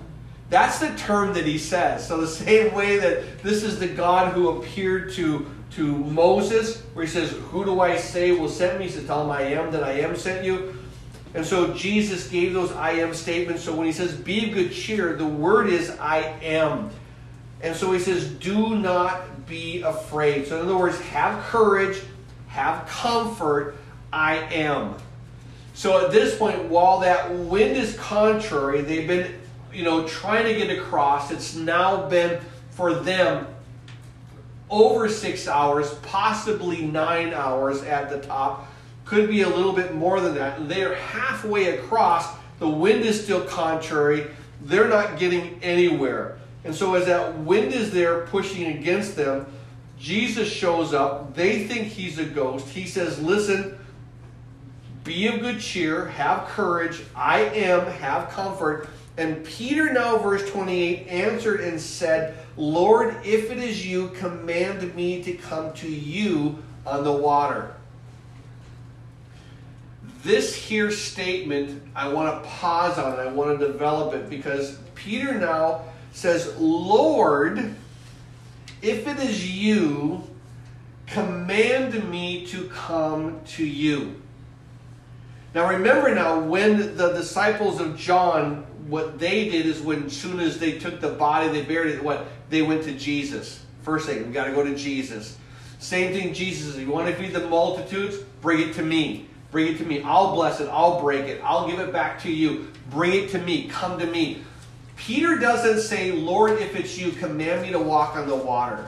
That's 0.49 0.79
the 0.79 0.95
term 0.95 1.33
that 1.33 1.45
he 1.45 1.57
says. 1.57 2.07
So 2.07 2.21
the 2.21 2.27
same 2.45 2.73
way 2.73 2.99
that 2.99 3.43
this 3.43 3.63
is 3.63 3.79
the 3.79 3.87
God 3.87 4.33
who 4.33 4.47
appeared 4.49 5.11
to, 5.13 5.45
to 5.71 5.83
Moses, 5.83 6.81
where 6.93 7.03
he 7.03 7.11
says, 7.11 7.31
Who 7.49 7.65
do 7.65 7.81
I 7.81 7.97
say 7.97 8.31
will 8.31 8.47
send 8.47 8.79
me? 8.79 8.87
He 8.87 9.05
Tell 9.05 9.23
him 9.23 9.31
I 9.31 9.41
am 9.41 9.71
that 9.71 9.83
I 9.83 9.91
am 9.99 10.15
sent 10.15 10.45
you. 10.45 10.76
And 11.37 11.45
so 11.45 11.71
Jesus 11.75 12.27
gave 12.27 12.51
those 12.51 12.71
I 12.71 12.93
am 12.93 13.13
statements. 13.13 13.61
So 13.61 13.75
when 13.75 13.85
he 13.85 13.93
says, 13.93 14.15
Be 14.15 14.47
of 14.47 14.55
good 14.55 14.71
cheer, 14.71 15.15
the 15.15 15.27
word 15.27 15.69
is 15.69 15.91
I 15.99 16.21
am. 16.41 16.89
And 17.61 17.75
so 17.75 17.91
he 17.91 17.99
says, 17.99 18.27
Do 18.27 18.75
not 18.75 19.45
be 19.45 19.83
afraid. 19.83 20.47
So 20.47 20.59
in 20.59 20.65
other 20.65 20.75
words, 20.75 20.99
have 20.99 21.43
courage, 21.43 22.01
have 22.47 22.87
comfort, 22.87 23.75
I 24.11 24.37
am. 24.51 24.95
So 25.75 26.03
at 26.03 26.11
this 26.11 26.35
point, 26.35 26.63
while 26.69 27.01
that 27.01 27.31
wind 27.31 27.77
is 27.77 27.95
contrary, 27.97 28.81
they've 28.81 29.07
been, 29.07 29.39
you 29.71 29.83
know, 29.83 30.07
trying 30.07 30.45
to 30.45 30.55
get 30.55 30.75
across. 30.75 31.29
It's 31.29 31.53
now 31.53 32.09
been 32.09 32.41
for 32.71 32.95
them 32.95 33.45
over 34.71 35.07
six 35.07 35.47
hours, 35.47 35.93
possibly 36.01 36.81
nine 36.81 37.31
hours 37.31 37.83
at 37.83 38.09
the 38.09 38.21
top 38.21 38.67
could 39.07 39.29
be 39.29 39.41
a 39.41 39.49
little 39.49 39.71
bit 39.71 39.95
more 39.95 40.19
than 40.19 40.35
that. 40.35 40.67
They're 40.67 40.95
halfway 40.95 41.77
across. 41.77 42.27
The 42.59 42.67
wind 42.67 43.03
is 43.03 43.23
still 43.23 43.41
contrary. 43.41 44.27
They're 44.61 44.89
not 44.89 45.17
getting 45.17 45.59
anywhere. 45.63 46.39
And 46.65 46.75
so, 46.75 46.95
as 46.95 47.05
that 47.05 47.37
wind 47.39 47.73
is 47.73 47.91
there 47.91 48.25
pushing 48.27 48.65
against 48.77 49.15
them, 49.15 49.45
Jesus 49.97 50.51
shows 50.51 50.93
up. 50.93 51.35
They 51.35 51.65
think 51.65 51.87
he's 51.87 52.19
a 52.19 52.25
ghost. 52.25 52.67
He 52.67 52.85
says, 52.85 53.21
Listen, 53.21 53.79
be 55.05 55.27
of 55.27 55.39
good 55.39 55.61
cheer, 55.61 56.07
have 56.07 56.47
courage. 56.49 57.01
I 57.15 57.43
am, 57.43 57.85
have 57.85 58.29
comfort. 58.29 58.89
And 59.15 59.43
Peter, 59.45 59.91
now, 59.93 60.17
verse 60.17 60.47
28, 60.51 61.07
answered 61.07 61.61
and 61.61 61.79
said, 61.79 62.37
Lord, 62.57 63.15
if 63.23 63.49
it 63.49 63.57
is 63.57 63.85
you, 63.87 64.09
command 64.09 64.93
me 64.95 65.23
to 65.23 65.33
come 65.33 65.73
to 65.75 65.89
you 65.89 66.61
on 66.85 67.03
the 67.03 67.13
water 67.13 67.76
this 70.23 70.55
here 70.55 70.91
statement, 70.91 71.81
I 71.95 72.07
want 72.07 72.43
to 72.43 72.49
pause 72.49 72.97
on 72.97 73.13
it. 73.13 73.21
I 73.21 73.31
want 73.31 73.59
to 73.59 73.67
develop 73.67 74.13
it 74.13 74.29
because 74.29 74.77
Peter 74.95 75.33
now 75.33 75.83
says, 76.11 76.55
Lord, 76.57 77.75
if 78.81 79.07
it 79.07 79.19
is 79.19 79.49
you, 79.49 80.23
command 81.07 82.09
me 82.09 82.45
to 82.47 82.67
come 82.69 83.41
to 83.45 83.65
you. 83.65 84.21
Now 85.55 85.69
remember 85.69 86.13
now, 86.13 86.39
when 86.39 86.97
the 86.97 87.13
disciples 87.13 87.79
of 87.79 87.97
John, 87.97 88.65
what 88.87 89.17
they 89.17 89.49
did 89.49 89.65
is 89.65 89.81
when 89.81 90.09
soon 90.09 90.39
as 90.39 90.59
they 90.59 90.77
took 90.77 90.99
the 90.99 91.09
body, 91.09 91.47
they 91.49 91.63
buried 91.63 91.95
it, 91.95 92.03
what? 92.03 92.27
They 92.49 92.61
went 92.61 92.83
to 92.83 92.93
Jesus. 92.93 93.63
First 93.81 94.07
thing, 94.07 94.27
we 94.27 94.33
got 94.33 94.45
to 94.45 94.51
go 94.51 94.63
to 94.63 94.75
Jesus. 94.75 95.37
Same 95.79 96.13
thing, 96.13 96.33
Jesus, 96.33 96.75
if 96.75 96.81
you 96.81 96.91
want 96.91 97.07
to 97.07 97.15
feed 97.15 97.33
the 97.33 97.47
multitudes, 97.47 98.17
bring 98.41 98.67
it 98.67 98.73
to 98.75 98.83
me. 98.83 99.27
Bring 99.57 99.73
it 99.73 99.79
to 99.79 99.85
me. 99.85 100.03
I'll 100.03 100.35
bless 100.35 100.59
it. 100.59 100.69
I'll 100.71 101.01
break 101.01 101.25
it. 101.25 101.41
I'll 101.43 101.67
give 101.67 101.79
it 101.79 101.91
back 101.91 102.21
to 102.21 102.31
you. 102.31 102.67
Bring 102.91 103.23
it 103.23 103.31
to 103.31 103.39
me. 103.39 103.67
Come 103.67 103.97
to 103.97 104.05
me. 104.05 104.43
Peter 104.97 105.35
doesn't 105.35 105.81
say, 105.81 106.11
Lord, 106.11 106.61
if 106.61 106.75
it's 106.75 106.95
you, 106.95 107.11
command 107.11 107.63
me 107.63 107.71
to 107.71 107.79
walk 107.79 108.15
on 108.15 108.27
the 108.27 108.35
water. 108.35 108.87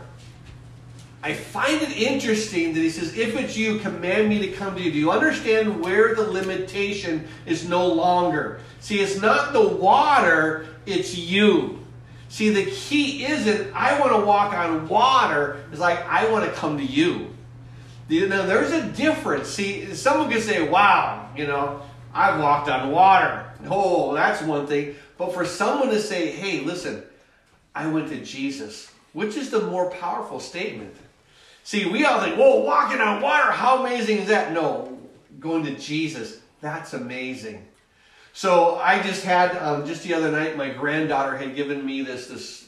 I 1.24 1.34
find 1.34 1.82
it 1.82 1.98
interesting 1.98 2.76
that 2.76 2.82
he 2.82 2.92
says, 2.92 3.18
if 3.18 3.36
it's 3.36 3.58
you, 3.58 3.80
command 3.80 4.30
me 4.30 4.38
to 4.48 4.52
come 4.52 4.76
to 4.76 4.80
you. 4.84 4.92
Do 4.92 5.00
you 5.00 5.10
understand 5.10 5.82
where 5.82 6.14
the 6.14 6.30
limitation 6.30 7.28
is 7.48 7.68
no 7.68 7.88
longer? 7.88 8.60
See, 8.80 9.00
it's 9.00 9.20
not 9.20 9.54
the 9.54 9.68
water, 9.68 10.68
it's 10.86 11.18
you. 11.18 11.84
See, 12.28 12.52
the 12.52 12.70
key 12.70 13.26
isn't, 13.26 13.74
I 13.74 14.00
want 14.00 14.12
to 14.12 14.24
walk 14.24 14.54
on 14.54 14.88
water. 14.88 15.64
It's 15.72 15.82
like, 15.82 16.06
I 16.06 16.30
want 16.32 16.46
to 16.46 16.52
come 16.52 16.78
to 16.78 16.86
you. 16.86 17.34
You 18.10 18.28
know, 18.28 18.46
there's 18.48 18.72
a 18.72 18.88
difference. 18.92 19.50
See, 19.50 19.94
someone 19.94 20.32
could 20.32 20.42
say, 20.42 20.68
wow, 20.68 21.30
you 21.38 21.46
know, 21.46 21.82
I've 22.14 22.40
walked 22.40 22.68
on 22.68 22.92
water. 22.92 23.46
Oh, 23.70 24.16
that's 24.16 24.42
one 24.42 24.66
thing. 24.66 24.96
But 25.18 25.34
for 25.34 25.46
someone 25.46 25.90
to 25.90 26.00
say, 26.02 26.32
hey, 26.32 26.62
listen, 26.62 27.04
I 27.76 27.88
went 27.88 28.10
to 28.10 28.20
Jesus, 28.24 28.92
which 29.14 29.38
is 29.38 29.52
the 29.52 29.62
more 29.62 29.92
powerful 29.92 30.40
statement? 30.40 30.96
See, 31.64 31.86
we 31.86 32.04
all 32.04 32.20
think, 32.20 32.36
whoa, 32.36 32.62
walking 32.62 33.00
on 33.00 33.22
water, 33.22 33.52
how 33.52 33.86
amazing 33.86 34.18
is 34.18 34.28
that? 34.30 34.54
No, 34.54 34.98
going 35.40 35.64
to 35.66 35.76
Jesus, 35.76 36.40
that's 36.62 36.94
amazing. 36.94 37.68
So 38.34 38.78
I 38.78 39.04
just 39.04 39.24
had, 39.24 39.56
um, 39.58 39.86
just 39.86 40.04
the 40.04 40.16
other 40.16 40.32
night, 40.32 40.58
my 40.58 40.70
granddaughter 40.70 41.38
had 41.38 41.56
given 41.56 41.86
me 41.86 42.02
this, 42.02 42.28
this 42.28 42.68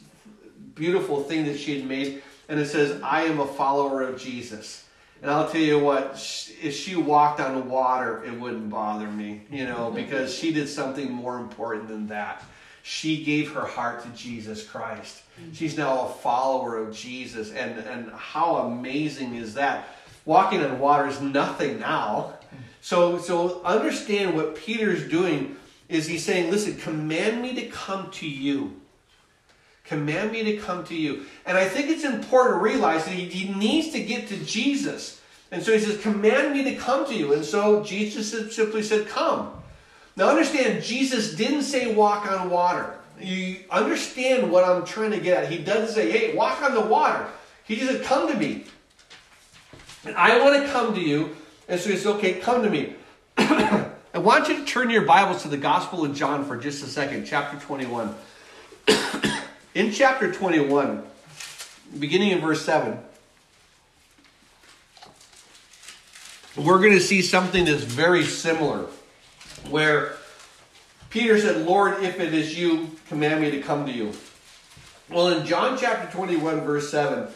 beautiful 0.76 1.24
thing 1.24 1.46
that 1.46 1.58
she 1.58 1.80
had 1.80 1.89
made, 1.89 2.22
and 2.48 2.60
it 2.60 2.68
says, 2.68 3.02
I 3.02 3.24
am 3.24 3.39
a 3.39 3.48
follower 3.48 4.04
of 4.04 4.20
Jesus. 4.20 4.86
And 5.22 5.30
I'll 5.30 5.47
tell 5.47 5.61
you 5.61 5.78
what, 5.78 6.13
if 6.61 6.76
she 6.76 6.95
walked 6.95 7.39
on 7.39 7.55
the 7.55 7.61
water, 7.61 8.24
it 8.24 8.39
wouldn't 8.39 8.69
bother 8.72 9.07
me, 9.07 9.41
you 9.51 9.65
know, 9.65 9.88
mm-hmm. 9.88 9.95
because 9.95 10.34
she 10.34 10.51
did 10.51 10.67
something 10.67 11.11
more 11.11 11.38
important 11.38 11.88
than 11.88 12.07
that. 12.07 12.43
She 12.82 13.24
gave 13.24 13.51
her 13.51 13.65
heart 13.65 14.03
to 14.03 14.09
Jesus 14.09 14.67
Christ. 14.67 15.22
Mm-hmm. 15.39 15.53
She's 15.53 15.78
now 15.78 16.07
a 16.07 16.09
follower 16.09 16.78
of 16.78 16.95
Jesus. 16.95 17.51
And, 17.51 17.78
and 17.80 18.11
how 18.13 18.57
amazing 18.57 19.36
is 19.36 19.53
that? 19.53 19.89
Walking 20.26 20.63
on 20.63 20.80
water 20.80 21.07
is 21.07 21.22
nothing 21.22 21.80
now. 21.80 22.34
Mm-hmm. 22.34 22.57
So, 22.82 23.19
so 23.19 23.61
understand 23.63 24.36
what 24.36 24.55
Peter's 24.55 25.07
doing 25.07 25.55
is 25.88 26.07
he's 26.07 26.26
saying, 26.26 26.49
listen, 26.49 26.78
command 26.78 27.43
me 27.43 27.53
to 27.55 27.67
come 27.67 28.09
to 28.11 28.28
you. 28.28 28.81
Command 29.84 30.32
me 30.32 30.44
to 30.44 30.58
come 30.58 30.84
to 30.86 30.96
you. 30.96 31.26
And 31.46 31.58
I 31.58 31.66
think 31.66 31.90
it's 31.90 32.04
important 32.04 32.60
to 32.60 32.64
realize 32.64 33.06
that 33.06 33.14
he, 33.14 33.26
he 33.26 33.54
needs 33.54 33.90
to 33.90 34.02
get 34.02 34.28
to 34.28 34.38
Jesus. 34.38 35.20
And 35.52 35.62
so 35.62 35.74
he 35.74 35.80
says, 35.80 36.02
Command 36.02 36.54
me 36.54 36.64
to 36.64 36.76
come 36.76 37.06
to 37.08 37.16
you. 37.16 37.34
And 37.34 37.44
so 37.44 37.84
Jesus 37.84 38.56
simply 38.56 38.84
said, 38.84 39.08
Come. 39.08 39.52
Now 40.16 40.30
understand, 40.30 40.84
Jesus 40.84 41.36
didn't 41.36 41.64
say 41.64 41.94
walk 41.94 42.30
on 42.32 42.50
water. 42.50 42.96
You 43.20 43.58
understand 43.70 44.52
what 44.52 44.64
I'm 44.64 44.86
trying 44.86 45.12
to 45.12 45.20
get 45.20 45.44
at. 45.44 45.52
He 45.52 45.58
doesn't 45.58 45.94
say, 45.94 46.12
Hey, 46.12 46.36
walk 46.36 46.62
on 46.62 46.74
the 46.74 46.82
water. 46.82 47.28
He 47.66 47.76
just 47.76 47.92
said, 47.92 48.04
Come 48.04 48.32
to 48.32 48.38
me. 48.38 48.66
And 50.06 50.16
I 50.16 50.40
want 50.40 50.64
to 50.64 50.72
come 50.72 50.94
to 50.96 51.02
you. 51.02 51.36
And 51.68 51.80
so 51.80 51.90
he 51.90 51.98
says, 51.98 52.08
Okay, 52.08 52.34
come 52.36 52.64
to 52.64 52.70
me. 52.70 52.96
I 53.38 54.18
want 54.18 54.48
you 54.50 54.58
to 54.58 54.66
turn 54.66 54.90
your 54.90 55.04
Bibles 55.06 55.42
to 55.44 55.48
the 55.48 55.58
Gospel 55.58 56.06
of 56.06 56.16
John 56.16 56.46
for 56.46 56.58
just 56.58 56.84
a 56.84 56.88
second, 56.88 57.26
chapter 57.26 57.58
21. 57.60 58.14
In 59.74 59.93
chapter 59.93 60.34
21, 60.34 61.01
beginning 61.97 62.32
in 62.32 62.41
verse 62.41 62.65
7, 62.65 62.99
we're 66.57 66.80
going 66.80 66.91
to 66.91 66.99
see 66.99 67.22
something 67.22 67.63
that's 67.63 67.84
very 67.84 68.26
similar. 68.26 68.88
Where 69.69 70.17
Peter 71.09 71.39
said, 71.39 71.65
Lord, 71.65 72.03
if 72.03 72.19
it 72.19 72.34
is 72.34 72.57
you, 72.59 72.91
command 73.07 73.41
me 73.41 73.51
to 73.51 73.61
come 73.61 73.86
to 73.86 73.91
you. 73.93 74.11
Well, 75.09 75.30
in 75.30 75.45
John 75.45 75.78
chapter 75.78 76.11
21, 76.17 76.61
verse 76.61 76.91
7, 76.91 77.30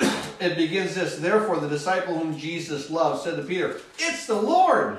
it 0.40 0.56
begins 0.56 0.96
this 0.96 1.16
Therefore, 1.16 1.58
the 1.58 1.68
disciple 1.68 2.18
whom 2.18 2.36
Jesus 2.36 2.90
loved 2.90 3.22
said 3.22 3.36
to 3.36 3.42
Peter, 3.42 3.80
It's 4.00 4.26
the 4.26 4.34
Lord. 4.34 4.98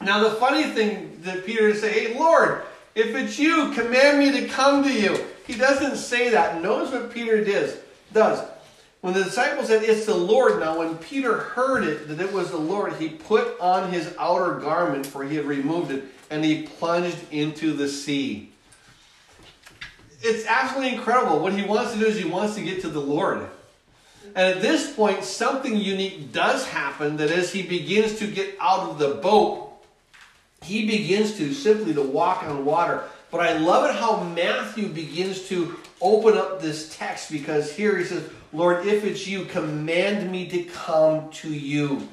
Now, 0.00 0.24
the 0.24 0.30
funny 0.30 0.64
thing 0.64 1.20
that 1.22 1.46
Peter 1.46 1.72
say, 1.76 1.92
Hey, 1.92 2.18
Lord, 2.18 2.62
if 2.94 3.14
it's 3.14 3.38
you, 3.38 3.72
command 3.72 4.18
me 4.18 4.32
to 4.40 4.48
come 4.48 4.82
to 4.82 4.92
you. 4.92 5.24
He 5.46 5.54
doesn't 5.56 5.96
say 5.96 6.30
that. 6.30 6.62
Notice 6.62 6.92
what 6.92 7.12
Peter 7.12 7.44
does. 7.44 7.76
does. 8.12 8.46
When 9.00 9.14
the 9.14 9.24
disciple 9.24 9.64
said, 9.64 9.82
It's 9.82 10.06
the 10.06 10.14
Lord, 10.14 10.60
now 10.60 10.78
when 10.78 10.96
Peter 10.98 11.38
heard 11.38 11.84
it, 11.84 12.08
that 12.08 12.20
it 12.20 12.32
was 12.32 12.50
the 12.50 12.58
Lord, 12.58 12.92
he 12.94 13.08
put 13.08 13.58
on 13.58 13.92
his 13.92 14.14
outer 14.18 14.58
garment, 14.58 15.06
for 15.06 15.24
he 15.24 15.36
had 15.36 15.46
removed 15.46 15.90
it, 15.90 16.04
and 16.28 16.44
he 16.44 16.62
plunged 16.62 17.18
into 17.30 17.72
the 17.72 17.88
sea. 17.88 18.52
It's 20.22 20.46
absolutely 20.46 20.94
incredible. 20.96 21.38
What 21.38 21.54
he 21.54 21.62
wants 21.62 21.94
to 21.94 21.98
do 21.98 22.06
is 22.06 22.18
he 22.18 22.28
wants 22.28 22.54
to 22.56 22.62
get 22.62 22.82
to 22.82 22.88
the 22.88 23.00
Lord. 23.00 23.48
And 24.34 24.56
at 24.56 24.62
this 24.62 24.94
point, 24.94 25.24
something 25.24 25.76
unique 25.76 26.30
does 26.30 26.66
happen 26.66 27.16
that 27.16 27.30
as 27.30 27.52
he 27.52 27.62
begins 27.62 28.18
to 28.18 28.26
get 28.26 28.54
out 28.60 28.90
of 28.90 28.98
the 28.98 29.14
boat, 29.14 29.69
he 30.62 30.86
begins 30.86 31.36
to 31.38 31.52
simply 31.54 31.94
to 31.94 32.02
walk 32.02 32.42
on 32.42 32.64
water. 32.64 33.02
But 33.30 33.40
I 33.40 33.58
love 33.58 33.88
it 33.88 33.96
how 33.96 34.22
Matthew 34.24 34.88
begins 34.88 35.48
to 35.48 35.76
open 36.00 36.36
up 36.36 36.60
this 36.60 36.94
text 36.96 37.30
because 37.30 37.72
here 37.72 37.96
he 37.96 38.04
says, 38.04 38.28
Lord, 38.52 38.86
if 38.86 39.04
it's 39.04 39.26
you, 39.26 39.44
command 39.44 40.30
me 40.30 40.48
to 40.48 40.64
come 40.64 41.30
to 41.30 41.52
you. 41.52 42.08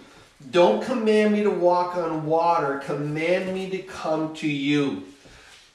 Don't 0.52 0.84
command 0.84 1.34
me 1.34 1.44
to 1.44 1.50
walk 1.50 1.98
on 1.98 2.26
water. 2.26 2.80
Command 2.86 3.54
me 3.54 3.70
to 3.72 3.80
come 3.80 4.36
to 4.36 4.48
you. 4.48 5.04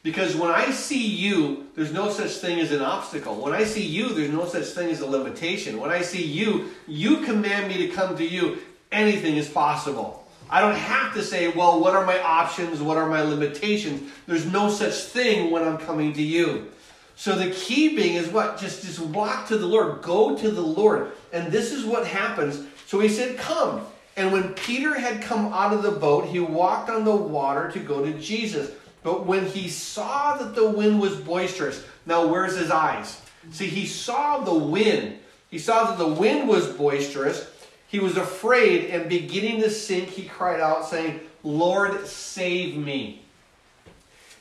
Because 0.05 0.35
when 0.35 0.51
I 0.51 0.70
see 0.70 1.07
you, 1.07 1.68
there's 1.75 1.93
no 1.93 2.11
such 2.11 2.33
thing 2.33 2.61
as 2.61 2.73
an 2.73 2.83
obstacle. 2.83 3.37
When 3.37 3.53
I 3.53 3.64
see 3.64 3.85
you, 3.85 4.11
there's 4.11 4.31
no 4.31 4.47
such 4.47 4.66
thing 4.66 4.91
as 4.91 5.01
a 5.01 5.07
limitation. 5.07 5.81
When 5.81 5.91
I 5.91 6.03
see 6.03 6.25
you, 6.25 6.70
you 6.87 7.18
command 7.18 7.68
me 7.68 7.87
to 7.87 7.95
come 7.95 8.16
to 8.16 8.25
you. 8.25 8.59
Anything 8.91 9.37
is 9.37 9.49
possible. 9.49 10.22
I 10.53 10.61
don't 10.61 10.77
have 10.77 11.15
to 11.15 11.23
say, 11.23 11.49
well, 11.49 11.81
what 11.81 11.95
are 11.95 12.05
my 12.05 12.21
options? 12.21 12.83
What 12.83 12.99
are 12.99 13.09
my 13.09 13.23
limitations? 13.23 14.13
There's 14.27 14.45
no 14.45 14.69
such 14.69 14.93
thing 14.93 15.51
when 15.51 15.65
I'm 15.65 15.79
coming 15.79 16.13
to 16.13 16.23
you. 16.23 16.71
So 17.17 17.35
the 17.35 17.53
key 17.53 17.97
being 17.97 18.17
is 18.17 18.29
what? 18.29 18.59
Just, 18.59 18.85
just 18.85 19.01
walk 19.01 19.49
to 19.49 19.57
the 19.57 19.67
Lord. 19.67 20.03
Go 20.03 20.37
to 20.37 20.51
the 20.51 20.61
Lord. 20.61 21.13
And 21.33 21.51
this 21.51 21.73
is 21.73 21.87
what 21.87 22.07
happens. 22.07 22.67
So 22.87 23.01
he 23.01 23.09
said, 23.09 23.39
come. 23.39 23.87
And 24.19 24.31
when 24.31 24.53
Peter 24.53 24.93
had 24.93 25.23
come 25.23 25.51
out 25.55 25.73
of 25.73 25.83
the 25.83 25.91
boat, 25.91 26.27
he 26.27 26.39
walked 26.39 26.91
on 26.91 27.07
the 27.07 27.17
water 27.17 27.71
to 27.71 27.79
go 27.79 28.05
to 28.05 28.13
Jesus. 28.19 28.73
But 29.03 29.25
when 29.25 29.47
he 29.47 29.71
saw 29.71 30.37
that 30.37 30.55
the 30.55 30.69
wind 30.69 31.01
was 31.01 31.17
boisterous, 31.17 31.83
now 32.05 32.27
where's 32.27 32.59
his 32.59 32.71
eyes? 32.71 33.23
See, 33.53 33.69
he 33.69 33.87
saw 33.87 34.41
the 34.41 34.55
wind. 34.55 35.19
He 35.51 35.59
saw 35.59 35.85
that 35.85 35.99
the 35.99 36.09
wind 36.09 36.47
was 36.47 36.69
boisterous. 36.69 37.49
He 37.93 37.99
was 37.99 38.16
afraid 38.16 38.88
and 38.88 39.07
beginning 39.07 39.61
to 39.61 39.68
sink, 39.68 40.09
he 40.09 40.24
cried 40.24 40.61
out, 40.61 40.86
saying, 40.86 41.20
Lord, 41.45 42.07
save 42.07 42.74
me. 42.74 43.20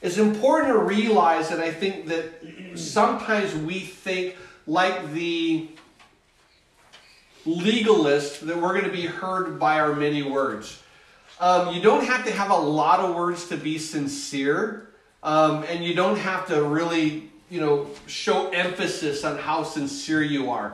It's 0.01 0.17
important 0.17 0.71
to 0.71 0.79
realize 0.79 1.49
that 1.49 1.59
I 1.59 1.69
think 1.69 2.07
that 2.07 2.31
sometimes 2.75 3.53
we 3.53 3.81
think 3.81 4.37
like 4.65 5.11
the 5.11 5.67
legalist 7.45 8.47
that 8.47 8.55
we're 8.55 8.71
going 8.71 8.85
to 8.85 8.89
be 8.89 9.05
heard 9.05 9.59
by 9.59 9.81
our 9.81 9.95
many 9.95 10.23
words. 10.23 10.81
Um, 11.41 11.75
you 11.75 11.81
don't 11.81 12.05
have 12.05 12.23
to 12.27 12.31
have 12.31 12.51
a 12.51 12.57
lot 12.57 13.01
of 13.01 13.13
words 13.13 13.49
to 13.49 13.57
be 13.57 13.77
sincere, 13.79 14.87
um, 15.23 15.65
and 15.67 15.83
you 15.83 15.93
don't 15.93 16.17
have 16.17 16.47
to 16.47 16.63
really, 16.63 17.29
you 17.49 17.59
know, 17.59 17.87
show 18.07 18.49
emphasis 18.51 19.25
on 19.25 19.37
how 19.37 19.63
sincere 19.63 20.23
you 20.23 20.51
are. 20.51 20.73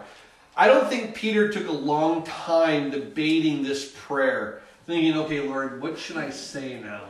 I 0.59 0.65
don't 0.65 0.89
think 0.89 1.13
Peter 1.13 1.49
took 1.49 1.67
a 1.67 1.71
long 1.71 2.23
time 2.23 2.89
debating 2.89 3.61
this 3.61 3.93
prayer, 3.95 4.63
thinking, 4.87 5.15
okay, 5.15 5.39
Lord, 5.39 5.83
what 5.83 5.99
should 5.99 6.17
I 6.17 6.31
say 6.31 6.81
now? 6.81 7.03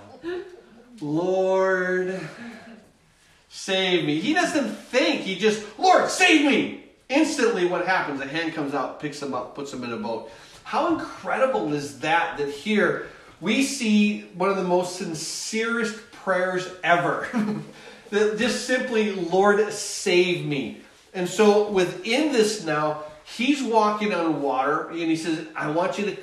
Lord, 0.99 2.19
save 3.47 4.03
me. 4.03 4.19
He 4.19 4.33
doesn't 4.33 4.67
think, 4.67 5.21
he 5.21 5.37
just, 5.37 5.63
Lord, 5.79 6.09
save 6.09 6.45
me. 6.45 6.83
Instantly, 7.07 7.65
what 7.65 7.87
happens? 7.87 8.19
A 8.19 8.27
hand 8.27 8.53
comes 8.53 8.73
out, 8.73 8.99
picks 8.99 9.21
him 9.21 9.33
up, 9.33 9.55
puts 9.55 9.71
him 9.71 9.85
in 9.85 9.93
a 9.93 9.97
boat. 9.97 10.29
How 10.63 10.93
incredible 10.93 11.73
is 11.73 11.99
that? 11.99 12.37
That 12.37 12.49
here 12.49 13.07
we 13.39 13.63
see 13.63 14.23
one 14.33 14.49
of 14.49 14.57
the 14.57 14.63
most 14.65 14.97
sincerest 14.97 16.11
prayers 16.11 16.69
ever. 16.83 17.29
that 18.09 18.37
just 18.37 18.65
simply, 18.65 19.13
Lord, 19.13 19.71
save 19.71 20.45
me. 20.45 20.81
And 21.13 21.29
so 21.29 21.71
within 21.71 22.33
this 22.33 22.65
now, 22.65 23.03
He's 23.35 23.61
walking 23.61 24.13
on 24.13 24.41
water 24.41 24.89
and 24.89 24.99
he 24.99 25.15
says, 25.17 25.45
I 25.55 25.69
want 25.69 25.99
you 25.99 26.05
to 26.05 26.17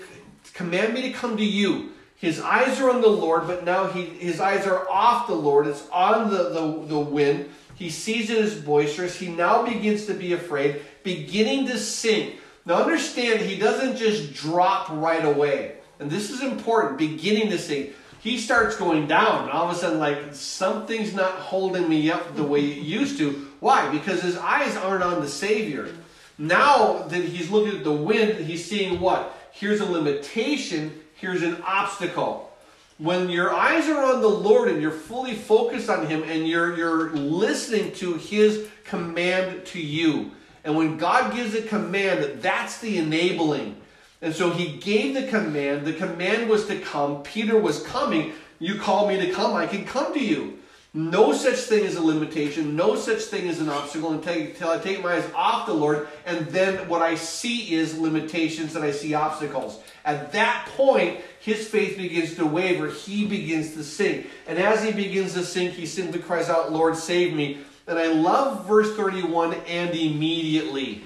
command 0.54 0.94
me 0.94 1.02
to 1.02 1.12
come 1.12 1.36
to 1.36 1.44
you. 1.44 1.90
His 2.16 2.40
eyes 2.40 2.80
are 2.80 2.90
on 2.90 3.02
the 3.02 3.08
Lord, 3.08 3.46
but 3.46 3.64
now 3.64 3.88
he, 3.88 4.04
his 4.04 4.40
eyes 4.40 4.66
are 4.66 4.88
off 4.88 5.26
the 5.26 5.34
Lord. 5.34 5.66
It's 5.66 5.86
on 5.90 6.30
the, 6.30 6.48
the, 6.48 6.86
the 6.86 6.98
wind. 6.98 7.50
He 7.74 7.90
sees 7.90 8.30
it 8.30 8.38
as 8.38 8.54
boisterous. 8.54 9.16
He 9.16 9.28
now 9.28 9.64
begins 9.64 10.06
to 10.06 10.14
be 10.14 10.32
afraid, 10.32 10.80
beginning 11.02 11.66
to 11.66 11.78
sink. 11.78 12.36
Now 12.64 12.76
understand, 12.76 13.40
he 13.40 13.58
doesn't 13.58 13.98
just 13.98 14.32
drop 14.32 14.88
right 14.90 15.24
away. 15.24 15.76
And 15.98 16.10
this 16.10 16.30
is 16.30 16.42
important, 16.42 16.96
beginning 16.96 17.50
to 17.50 17.58
sink. 17.58 17.92
He 18.20 18.38
starts 18.38 18.76
going 18.76 19.06
down. 19.06 19.50
All 19.50 19.68
of 19.68 19.76
a 19.76 19.78
sudden, 19.78 19.98
like, 19.98 20.34
something's 20.34 21.12
not 21.12 21.32
holding 21.32 21.86
me 21.86 22.10
up 22.10 22.34
the 22.34 22.44
way 22.44 22.60
it 22.60 22.78
used 22.78 23.18
to. 23.18 23.48
Why? 23.60 23.90
Because 23.90 24.22
his 24.22 24.38
eyes 24.38 24.74
aren't 24.76 25.02
on 25.02 25.20
the 25.20 25.28
Savior. 25.28 25.90
Now 26.38 27.02
that 27.02 27.24
he's 27.24 27.50
looking 27.50 27.78
at 27.78 27.84
the 27.84 27.92
wind, 27.92 28.44
he's 28.46 28.64
seeing 28.64 29.00
what? 29.00 29.34
Here's 29.52 29.80
a 29.80 29.84
limitation, 29.84 31.00
here's 31.14 31.42
an 31.42 31.62
obstacle. 31.62 32.50
When 32.98 33.28
your 33.28 33.52
eyes 33.52 33.88
are 33.88 34.04
on 34.04 34.20
the 34.20 34.28
Lord 34.28 34.68
and 34.68 34.80
you're 34.80 34.90
fully 34.90 35.34
focused 35.34 35.90
on 35.90 36.06
Him 36.06 36.22
and 36.24 36.46
you're, 36.46 36.76
you're 36.76 37.10
listening 37.10 37.92
to 37.94 38.14
His 38.14 38.68
command 38.84 39.66
to 39.66 39.80
you, 39.80 40.32
and 40.64 40.76
when 40.76 40.96
God 40.96 41.34
gives 41.34 41.54
a 41.54 41.62
command, 41.62 42.40
that's 42.40 42.78
the 42.78 42.98
enabling. 42.98 43.76
And 44.22 44.34
so 44.34 44.50
He 44.50 44.78
gave 44.78 45.14
the 45.14 45.26
command. 45.28 45.84
The 45.84 45.92
command 45.92 46.48
was 46.48 46.66
to 46.66 46.80
come. 46.80 47.22
Peter 47.22 47.58
was 47.58 47.82
coming. 47.82 48.32
You 48.58 48.78
call 48.78 49.08
me 49.08 49.18
to 49.18 49.32
come, 49.32 49.54
I 49.54 49.66
can 49.66 49.84
come 49.84 50.14
to 50.14 50.24
you. 50.24 50.58
No 50.96 51.32
such 51.32 51.56
thing 51.56 51.84
as 51.84 51.96
a 51.96 52.00
limitation, 52.00 52.76
no 52.76 52.94
such 52.94 53.22
thing 53.22 53.48
as 53.48 53.60
an 53.60 53.68
obstacle 53.68 54.12
until 54.12 54.70
I 54.70 54.78
take 54.78 55.02
my 55.02 55.14
eyes 55.14 55.28
off 55.34 55.66
the 55.66 55.74
Lord, 55.74 56.06
and 56.24 56.46
then 56.46 56.88
what 56.88 57.02
I 57.02 57.16
see 57.16 57.74
is 57.74 57.98
limitations 57.98 58.76
and 58.76 58.84
I 58.84 58.92
see 58.92 59.12
obstacles. 59.12 59.80
At 60.04 60.30
that 60.32 60.68
point, 60.76 61.20
his 61.40 61.66
faith 61.66 61.96
begins 61.96 62.36
to 62.36 62.46
waver, 62.46 62.88
he 62.88 63.26
begins 63.26 63.74
to 63.74 63.82
sink. 63.82 64.28
And 64.46 64.56
as 64.56 64.84
he 64.84 64.92
begins 64.92 65.34
to 65.34 65.42
sink, 65.42 65.74
he 65.74 65.84
simply 65.84 66.20
cries 66.20 66.48
out, 66.48 66.70
Lord, 66.70 66.96
save 66.96 67.34
me. 67.34 67.58
And 67.88 67.98
I 67.98 68.12
love 68.12 68.64
verse 68.64 68.94
31 68.94 69.54
and 69.66 69.90
immediately. 69.96 71.02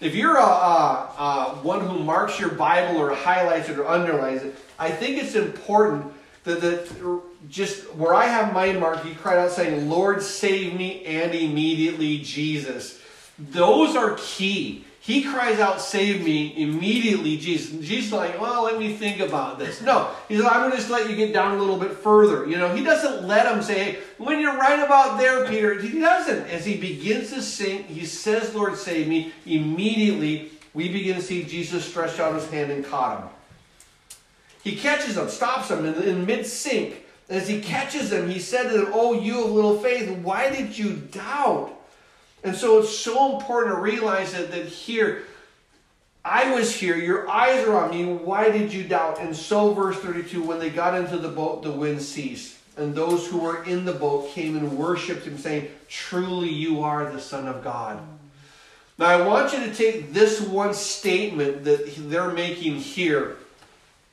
If 0.00 0.16
you're 0.16 0.38
a, 0.38 0.42
a, 0.42 1.14
a 1.18 1.58
one 1.62 1.86
who 1.86 2.02
marks 2.02 2.40
your 2.40 2.50
Bible 2.50 3.00
or 3.00 3.14
highlights 3.14 3.68
it 3.68 3.78
or 3.78 3.86
underlines 3.86 4.42
it, 4.42 4.56
I 4.76 4.90
think 4.90 5.22
it's 5.22 5.36
important 5.36 6.12
that, 6.42 6.60
that 6.62 7.22
just 7.48 7.94
where 7.94 8.14
I 8.14 8.26
have 8.26 8.52
my 8.52 8.72
mark, 8.72 9.04
he 9.04 9.14
cried 9.14 9.38
out 9.38 9.50
saying, 9.50 9.88
Lord, 9.88 10.22
save 10.22 10.74
me, 10.74 11.04
and 11.04 11.34
immediately 11.34 12.18
Jesus. 12.18 13.00
Those 13.38 13.96
are 13.96 14.16
key. 14.18 14.84
He 15.02 15.22
cries 15.22 15.58
out, 15.58 15.80
save 15.80 16.22
me, 16.22 16.54
immediately 16.62 17.38
Jesus. 17.38 17.72
And 17.72 17.82
Jesus 17.82 18.12
like, 18.12 18.38
well, 18.38 18.64
let 18.64 18.78
me 18.78 18.92
think 18.92 19.18
about 19.18 19.58
this. 19.58 19.80
No, 19.80 20.10
he's 20.28 20.40
like, 20.40 20.52
I'm 20.52 20.60
going 20.60 20.72
to 20.72 20.76
just 20.76 20.90
let 20.90 21.08
you 21.08 21.16
get 21.16 21.32
down 21.32 21.56
a 21.56 21.58
little 21.58 21.78
bit 21.78 21.92
further. 21.92 22.46
You 22.46 22.58
know, 22.58 22.74
he 22.74 22.84
doesn't 22.84 23.26
let 23.26 23.50
him 23.50 23.62
say, 23.62 23.78
hey, 23.78 23.98
when 24.18 24.40
you're 24.40 24.58
right 24.58 24.78
about 24.78 25.18
there, 25.18 25.48
Peter, 25.48 25.80
he 25.80 26.00
doesn't. 26.00 26.46
As 26.48 26.66
he 26.66 26.76
begins 26.76 27.30
to 27.32 27.40
sing, 27.40 27.84
he 27.84 28.04
says, 28.04 28.54
Lord, 28.54 28.76
save 28.76 29.08
me. 29.08 29.32
Immediately, 29.46 30.52
we 30.74 30.90
begin 30.90 31.16
to 31.16 31.22
see 31.22 31.44
Jesus 31.44 31.86
stretch 31.86 32.20
out 32.20 32.34
his 32.34 32.48
hand 32.50 32.70
and 32.70 32.84
caught 32.84 33.22
him. 33.22 33.28
He 34.62 34.76
catches 34.76 35.16
him, 35.16 35.30
stops 35.30 35.70
him 35.70 35.86
in, 35.86 35.94
in 36.02 36.26
mid 36.26 36.46
sink. 36.46 37.06
As 37.30 37.48
he 37.48 37.60
catches 37.60 38.10
them, 38.10 38.28
he 38.28 38.40
said 38.40 38.64
to 38.64 38.76
them, 38.76 38.90
Oh, 38.92 39.12
you 39.12 39.44
of 39.44 39.52
little 39.52 39.78
faith, 39.78 40.10
why 40.18 40.50
did 40.50 40.76
you 40.76 40.96
doubt? 40.96 41.72
And 42.42 42.56
so 42.56 42.80
it's 42.80 42.96
so 42.96 43.36
important 43.36 43.76
to 43.76 43.80
realize 43.80 44.32
that, 44.32 44.50
that 44.50 44.66
here, 44.66 45.22
I 46.24 46.52
was 46.52 46.74
here, 46.74 46.96
your 46.96 47.30
eyes 47.30 47.66
are 47.68 47.76
on 47.76 47.90
me, 47.90 48.04
why 48.04 48.50
did 48.50 48.72
you 48.72 48.82
doubt? 48.82 49.20
And 49.20 49.34
so, 49.34 49.72
verse 49.72 49.96
32, 49.98 50.42
when 50.42 50.58
they 50.58 50.70
got 50.70 50.98
into 50.98 51.18
the 51.18 51.28
boat, 51.28 51.62
the 51.62 51.70
wind 51.70 52.02
ceased. 52.02 52.56
And 52.76 52.94
those 52.94 53.28
who 53.28 53.38
were 53.38 53.62
in 53.64 53.84
the 53.84 53.92
boat 53.92 54.30
came 54.30 54.56
and 54.56 54.76
worshipped 54.76 55.24
him, 55.24 55.38
saying, 55.38 55.70
Truly 55.88 56.48
you 56.48 56.82
are 56.82 57.10
the 57.10 57.20
Son 57.20 57.46
of 57.46 57.62
God. 57.62 58.00
Now, 58.98 59.06
I 59.06 59.26
want 59.26 59.52
you 59.52 59.60
to 59.60 59.74
take 59.74 60.12
this 60.12 60.40
one 60.40 60.74
statement 60.74 61.64
that 61.64 61.94
they're 61.96 62.30
making 62.30 62.76
here 62.76 63.36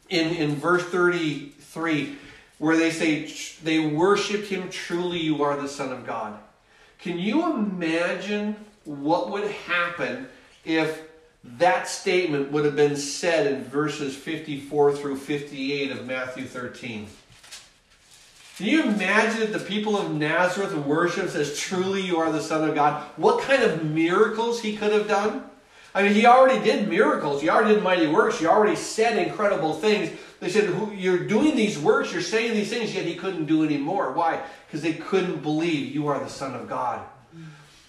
in, 0.10 0.36
in 0.36 0.56
verse 0.56 0.84
33 0.84 2.18
where 2.58 2.78
they 2.78 2.92
say 2.92 3.32
they 3.64 3.80
worshiped 3.80 4.48
him 4.48 4.70
truly 4.70 5.20
you 5.20 5.44
are 5.44 5.60
the 5.62 5.68
son 5.68 5.92
of 5.92 6.06
god 6.06 6.38
can 7.00 7.20
you 7.20 7.54
imagine 7.54 8.56
what 8.86 9.30
would 9.30 9.50
happen 9.52 10.28
if 10.66 11.08
that 11.56 11.88
statement 11.88 12.52
would 12.52 12.66
have 12.66 12.76
been 12.76 12.98
said 12.98 13.48
in 13.48 13.64
verses 13.64 14.16
54 14.16 14.96
through 14.96 15.18
58 15.18 15.92
of 15.92 16.06
Matthew 16.06 16.46
13. 16.46 17.08
Can 18.58 18.66
you 18.66 18.84
imagine 18.84 19.44
if 19.44 19.54
the 19.54 19.60
people 19.60 19.98
of 19.98 20.12
Nazareth 20.14 20.74
worships 20.74 21.36
as 21.36 21.58
truly 21.58 22.02
you 22.02 22.18
are 22.18 22.32
the 22.32 22.42
Son 22.42 22.68
of 22.68 22.76
God? 22.76 23.04
What 23.16 23.44
kind 23.44 23.64
of 23.64 23.86
miracles 23.86 24.62
he 24.62 24.76
could 24.76 24.92
have 24.92 25.08
done? 25.08 25.44
I 25.94 26.04
mean, 26.04 26.14
he 26.14 26.26
already 26.26 26.64
did 26.64 26.90
miracles. 26.90 27.42
He 27.42 27.50
already 27.50 27.76
did 27.76 27.84
mighty 27.84 28.08
works. 28.08 28.40
He 28.40 28.46
already 28.46 28.76
said 28.76 29.18
incredible 29.18 29.74
things. 29.74 30.18
They 30.40 30.50
said, 30.50 30.74
You're 30.96 31.26
doing 31.26 31.56
these 31.56 31.80
works, 31.80 32.12
you're 32.14 32.22
saying 32.22 32.54
these 32.54 32.70
things, 32.70 32.94
yet 32.94 33.06
he 33.06 33.16
couldn't 33.16 33.46
do 33.46 33.64
any 33.64 33.78
more. 33.78 34.12
Why? 34.14 34.42
Because 34.66 34.82
they 34.82 34.94
couldn't 34.94 35.42
believe 35.42 35.94
you 35.94 36.08
are 36.08 36.20
the 36.20 36.30
Son 36.30 36.54
of 36.54 36.68
God. 36.68 37.06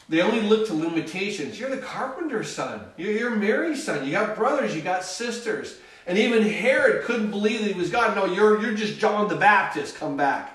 They 0.09 0.23
only 0.23 0.41
looked 0.41 0.69
to 0.69 0.75
limitations. 0.75 1.61
You're 1.61 1.69
the 1.69 1.83
carpenter's 1.83 2.49
son. 2.49 2.81
You're 2.97 3.31
Mary's 3.31 3.85
son. 3.85 4.07
You 4.07 4.13
got 4.13 4.37
brothers, 4.37 4.75
you 4.75 4.81
got 4.81 5.05
sisters. 5.05 5.77
And 6.07 6.17
even 6.17 6.43
Herod 6.43 7.05
couldn't 7.05 7.31
believe 7.31 7.61
that 7.61 7.73
he 7.73 7.79
was 7.79 7.91
God. 7.91 8.17
No, 8.17 8.25
you're, 8.25 8.63
you're 8.63 8.75
just 8.75 8.99
John 8.99 9.29
the 9.29 9.37
Baptist. 9.37 9.97
Come 9.97 10.17
back. 10.17 10.55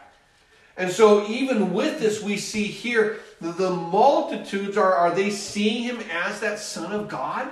And 0.75 0.91
so, 0.91 1.27
even 1.27 1.71
with 1.71 1.99
this, 1.99 2.23
we 2.23 2.37
see 2.37 2.63
here 2.63 3.19
the 3.39 3.69
multitudes 3.69 4.75
are, 4.75 4.95
are 4.95 5.13
they 5.13 5.29
seeing 5.29 5.83
him 5.83 5.99
as 6.11 6.39
that 6.39 6.57
Son 6.57 6.91
of 6.91 7.07
God? 7.07 7.51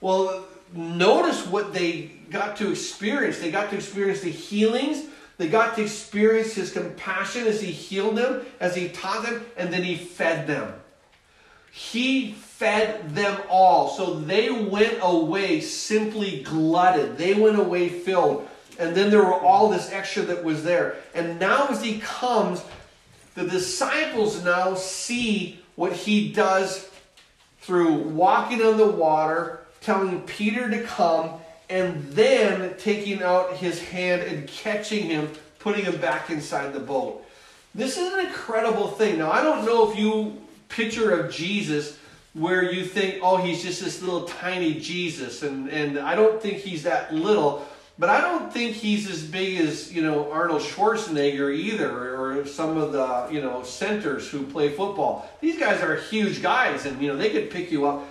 Well, 0.00 0.44
notice 0.72 1.46
what 1.46 1.72
they 1.72 2.10
got 2.30 2.56
to 2.58 2.70
experience. 2.70 3.38
They 3.38 3.50
got 3.50 3.70
to 3.70 3.76
experience 3.76 4.20
the 4.20 4.30
healings. 4.30 5.06
They 5.38 5.48
got 5.48 5.76
to 5.76 5.82
experience 5.82 6.54
his 6.54 6.72
compassion 6.72 7.46
as 7.46 7.60
he 7.60 7.70
healed 7.70 8.16
them, 8.16 8.44
as 8.58 8.74
he 8.74 8.88
taught 8.88 9.24
them, 9.24 9.44
and 9.56 9.72
then 9.72 9.84
he 9.84 9.96
fed 9.96 10.46
them. 10.46 10.74
He 11.70 12.32
fed 12.32 13.14
them 13.14 13.40
all. 13.48 13.88
So 13.90 14.18
they 14.18 14.50
went 14.50 14.98
away 15.00 15.60
simply 15.60 16.42
glutted. 16.42 17.16
They 17.16 17.34
went 17.34 17.58
away 17.58 17.88
filled. 17.88 18.48
And 18.80 18.96
then 18.96 19.10
there 19.10 19.22
were 19.22 19.34
all 19.34 19.68
this 19.68 19.90
extra 19.92 20.22
that 20.24 20.42
was 20.42 20.64
there. 20.64 20.96
And 21.14 21.38
now 21.38 21.68
as 21.68 21.82
he 21.82 22.00
comes, 22.00 22.64
the 23.34 23.44
disciples 23.44 24.42
now 24.44 24.74
see 24.74 25.60
what 25.76 25.92
he 25.92 26.32
does 26.32 26.88
through 27.60 27.92
walking 27.92 28.62
on 28.62 28.76
the 28.76 28.86
water, 28.86 29.57
telling 29.80 30.20
Peter 30.22 30.70
to 30.70 30.82
come, 30.82 31.30
and 31.70 32.02
then 32.12 32.74
taking 32.78 33.22
out 33.22 33.56
his 33.56 33.80
hand 33.80 34.22
and 34.22 34.48
catching 34.48 35.04
him, 35.04 35.30
putting 35.58 35.84
him 35.84 35.96
back 35.98 36.30
inside 36.30 36.72
the 36.72 36.80
boat. 36.80 37.24
This 37.74 37.98
is 37.98 38.12
an 38.14 38.20
incredible 38.26 38.88
thing. 38.88 39.18
Now, 39.18 39.30
I 39.30 39.42
don't 39.42 39.64
know 39.66 39.90
if 39.90 39.98
you 39.98 40.38
picture 40.68 41.18
of 41.20 41.32
Jesus 41.32 41.98
where 42.34 42.72
you 42.72 42.84
think, 42.84 43.18
oh, 43.22 43.36
he's 43.36 43.62
just 43.62 43.82
this 43.82 44.00
little 44.02 44.22
tiny 44.22 44.74
Jesus, 44.74 45.42
and, 45.42 45.68
and 45.68 45.98
I 45.98 46.14
don't 46.14 46.40
think 46.40 46.58
he's 46.58 46.84
that 46.84 47.12
little. 47.12 47.66
But 47.98 48.10
I 48.10 48.20
don't 48.20 48.52
think 48.52 48.76
he's 48.76 49.10
as 49.10 49.24
big 49.24 49.58
as, 49.58 49.92
you 49.92 50.02
know, 50.02 50.30
Arnold 50.30 50.62
Schwarzenegger 50.62 51.52
either, 51.52 52.16
or 52.16 52.46
some 52.46 52.76
of 52.76 52.92
the, 52.92 53.28
you 53.30 53.40
know, 53.40 53.64
centers 53.64 54.28
who 54.28 54.44
play 54.44 54.68
football. 54.68 55.28
These 55.40 55.58
guys 55.58 55.82
are 55.82 55.96
huge 55.96 56.40
guys, 56.40 56.86
and, 56.86 57.02
you 57.02 57.08
know, 57.08 57.16
they 57.16 57.30
could 57.30 57.50
pick 57.50 57.72
you 57.72 57.86
up. 57.86 58.06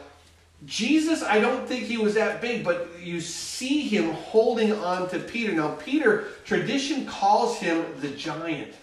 Jesus, 0.66 1.22
I 1.24 1.40
don't 1.40 1.68
think 1.68 1.84
he 1.84 1.98
was 1.98 2.16
that 2.16 2.42
big, 2.42 2.64
but 2.64 2.90
you 3.00 3.22
see 3.22 3.82
him 3.82 4.12
holding 4.12 4.74
on 4.74 5.08
to 5.10 5.20
Peter. 5.20 5.54
Now, 5.54 5.76
Peter, 5.76 6.26
tradition 6.46 7.06
calls 7.06 7.58
him 7.58 7.86
the 8.02 8.10
giant. 8.10 8.74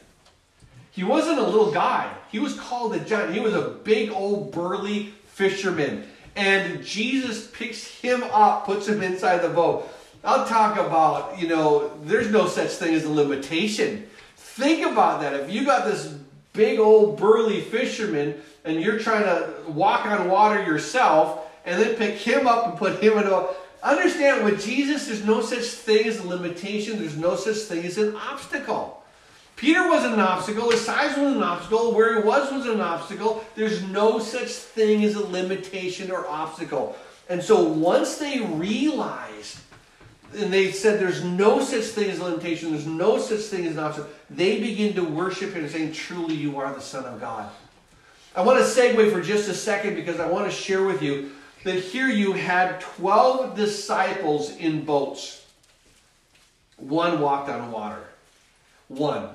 He 0.93 1.03
wasn't 1.03 1.41
a 1.41 1.47
little 1.47 1.73
guy. 1.73 2.13
He 2.31 2.39
was 2.39 2.59
called 2.59 2.95
a 2.95 3.01
giant. 3.01 3.35
He 3.35 3.41
was 3.41 3.55
a 3.55 3.71
big 3.71 4.11
old 4.13 4.53
burly 4.53 5.13
fisherman. 5.27 6.05
And 6.37 6.85
Jesus 6.85 7.49
picks 7.49 7.85
him 7.85 8.23
up, 8.33 8.67
puts 8.67 8.87
him 8.87 9.03
inside 9.03 9.39
the 9.39 9.49
boat. 9.49 9.89
I'll 10.23 10.47
talk 10.47 10.79
about, 10.79 11.39
you 11.39 11.49
know, 11.49 11.91
there's 12.05 12.31
no 12.31 12.47
such 12.47 12.71
thing 12.71 12.95
as 12.95 13.05
a 13.05 13.11
limitation. 13.11 14.07
Think 14.37 14.87
about 14.87 15.21
that. 15.21 15.35
If 15.35 15.51
you 15.51 15.67
got 15.67 15.85
this 15.85 16.15
big 16.53 16.79
old 16.79 17.19
burly 17.19 17.61
fisherman 17.61 18.41
and 18.65 18.81
you're 18.81 19.01
trying 19.01 19.25
to 19.25 19.71
walk 19.71 20.07
on 20.07 20.29
water 20.29 20.63
yourself 20.63 21.44
and 21.65 21.81
then 21.81 21.97
pick 21.97 22.17
him 22.17 22.47
up 22.47 22.67
and 22.69 22.79
put 22.79 23.03
him 23.03 23.19
in 23.19 23.27
a 23.27 23.49
understand 23.85 24.45
with 24.45 24.65
Jesus 24.65 25.07
there's 25.07 25.25
no 25.25 25.43
such 25.43 25.65
thing 25.65 26.07
as 26.07 26.19
a 26.19 26.27
limitation, 26.27 26.99
there's 26.99 27.17
no 27.17 27.37
such 27.37 27.57
thing 27.57 27.85
as 27.85 27.99
an 27.99 28.17
obstacle. 28.17 29.03
Peter 29.57 29.89
was 29.89 30.05
an 30.05 30.19
obstacle, 30.19 30.71
his 30.71 30.85
size 30.85 31.17
was 31.17 31.37
an 31.37 31.43
obstacle, 31.43 31.93
where 31.95 32.21
he 32.21 32.27
was 32.27 32.53
was 32.53 32.67
an 32.67 32.81
obstacle. 32.81 33.45
There's 33.55 33.83
no 33.83 34.19
such 34.19 34.49
thing 34.49 35.05
as 35.05 35.15
a 35.15 35.25
limitation 35.25 36.11
or 36.11 36.27
obstacle. 36.27 36.97
And 37.29 37.43
so 37.43 37.63
once 37.63 38.17
they 38.17 38.41
realized 38.41 39.61
and 40.37 40.53
they 40.53 40.73
said 40.73 40.99
there's 40.99 41.23
no 41.23 41.63
such 41.63 41.85
thing 41.85 42.11
as 42.11 42.19
a 42.19 42.25
limitation, 42.25 42.73
there's 42.73 42.87
no 42.87 43.19
such 43.19 43.43
thing 43.43 43.67
as 43.67 43.75
an 43.75 43.79
obstacle. 43.79 44.11
They 44.29 44.59
begin 44.61 44.95
to 44.95 45.05
worship 45.05 45.53
him, 45.53 45.69
saying, 45.69 45.93
Truly, 45.93 46.35
you 46.35 46.59
are 46.59 46.75
the 46.75 46.81
Son 46.81 47.05
of 47.05 47.21
God. 47.21 47.49
I 48.35 48.43
want 48.43 48.59
to 48.59 48.65
segue 48.65 49.13
for 49.13 49.23
just 49.23 49.49
a 49.49 49.55
second 49.55 49.95
because 49.95 50.19
I 50.19 50.27
want 50.27 50.47
to 50.47 50.51
share 50.51 50.83
with 50.83 51.03
you 51.03 51.31
that 51.65 51.77
here 51.77 52.09
you 52.09 52.33
had 52.33 52.81
12 52.81 53.57
disciples 53.57 54.55
in 54.57 54.85
boats. 54.85 55.45
One 56.77 57.21
walked 57.21 57.49
on 57.49 57.73
water. 57.73 58.05
One. 58.89 59.31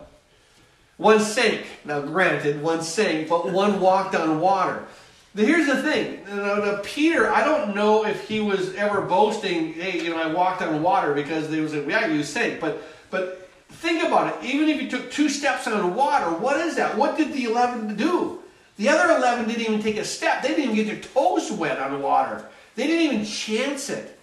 One 0.98 1.20
sank. 1.20 1.66
Now, 1.86 2.02
granted, 2.02 2.62
one 2.62 2.84
sank, 2.84 3.30
but 3.30 3.52
one 3.52 3.80
walked 3.80 4.16
on 4.16 4.40
water. 4.40 4.86
Here's 5.36 5.68
the 5.68 5.82
thing. 5.82 6.24
Now, 6.28 6.80
Peter, 6.84 7.32
I 7.32 7.44
don't 7.44 7.76
know 7.76 8.06
if 8.06 8.28
he 8.28 8.40
was 8.40 8.76
ever 8.76 9.02
boasting, 9.02 9.74
hey, 9.74 10.04
you 10.04 10.10
know, 10.10 10.18
I 10.18 10.28
walked 10.28 10.62
on 10.62 10.84
water 10.84 11.14
because 11.14 11.50
they 11.50 11.62
was 11.62 11.74
like, 11.74 11.88
yeah, 11.88 12.08
you 12.08 12.24
sank. 12.24 12.60
But, 12.60 12.84
but 13.10 13.50
think 13.70 14.04
about 14.04 14.36
it. 14.36 14.46
Even 14.46 14.70
if 14.70 14.82
you 14.82 14.90
took 14.90 15.12
two 15.12 15.30
steps 15.30 15.68
on 15.68 15.96
water, 15.96 16.36
what 16.36 16.60
is 16.60 16.76
that? 16.76 16.98
What 16.98 17.18
did 17.18 17.34
the 17.34 17.46
11 17.46 17.96
do? 17.96 18.40
The 18.80 18.88
other 18.88 19.14
11 19.18 19.50
didn't 19.50 19.62
even 19.62 19.82
take 19.82 19.98
a 19.98 20.06
step. 20.06 20.42
They 20.42 20.48
didn't 20.48 20.64
even 20.72 20.76
get 20.76 20.88
their 20.88 21.02
toes 21.14 21.52
wet 21.52 21.80
on 21.80 22.02
water. 22.02 22.48
They 22.76 22.88
didn't 22.88 23.14
even 23.14 23.26
chance 23.26 23.90
it. 23.90 24.18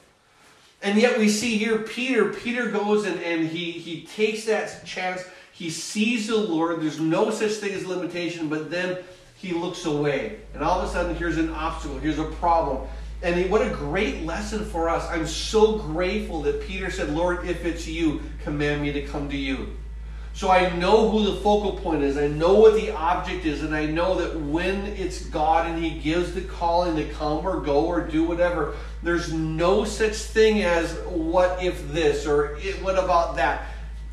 And 0.82 0.98
yet 0.98 1.18
we 1.18 1.28
see 1.28 1.58
here 1.58 1.80
Peter, 1.80 2.32
Peter 2.32 2.70
goes 2.70 3.04
and, 3.04 3.20
and 3.20 3.46
he, 3.46 3.72
he 3.72 4.06
takes 4.06 4.46
that 4.46 4.86
chance. 4.86 5.22
He 5.52 5.68
sees 5.68 6.28
the 6.28 6.36
Lord. 6.36 6.80
There's 6.80 6.98
no 6.98 7.30
such 7.30 7.52
thing 7.52 7.74
as 7.74 7.84
limitation, 7.84 8.48
but 8.48 8.70
then 8.70 8.96
he 9.36 9.52
looks 9.52 9.84
away. 9.84 10.40
And 10.54 10.62
all 10.62 10.80
of 10.80 10.88
a 10.88 10.92
sudden, 10.92 11.14
here's 11.16 11.36
an 11.36 11.50
obstacle, 11.50 11.98
here's 11.98 12.18
a 12.18 12.24
problem. 12.24 12.88
And 13.22 13.36
he, 13.36 13.44
what 13.48 13.60
a 13.60 13.68
great 13.68 14.22
lesson 14.22 14.64
for 14.64 14.88
us. 14.88 15.06
I'm 15.10 15.26
so 15.26 15.76
grateful 15.76 16.40
that 16.42 16.62
Peter 16.62 16.90
said, 16.90 17.10
Lord, 17.10 17.46
if 17.46 17.66
it's 17.66 17.86
you, 17.86 18.22
command 18.42 18.80
me 18.80 18.90
to 18.92 19.02
come 19.02 19.28
to 19.28 19.36
you. 19.36 19.76
So 20.36 20.50
I 20.50 20.76
know 20.76 21.08
who 21.08 21.24
the 21.24 21.40
focal 21.40 21.72
point 21.72 22.02
is. 22.02 22.18
I 22.18 22.28
know 22.28 22.60
what 22.60 22.74
the 22.74 22.90
object 22.90 23.46
is. 23.46 23.62
And 23.62 23.74
I 23.74 23.86
know 23.86 24.16
that 24.16 24.38
when 24.38 24.84
it's 24.88 25.24
God 25.24 25.66
and 25.66 25.82
He 25.82 25.98
gives 25.98 26.34
the 26.34 26.42
calling 26.42 26.94
to 26.96 27.04
come 27.14 27.46
or 27.46 27.58
go 27.60 27.86
or 27.86 28.02
do 28.02 28.22
whatever, 28.22 28.76
there's 29.02 29.32
no 29.32 29.84
such 29.86 30.12
thing 30.14 30.62
as 30.62 30.92
what 31.06 31.62
if 31.64 31.90
this 31.90 32.26
or 32.26 32.58
what 32.82 33.02
about 33.02 33.36
that. 33.36 33.66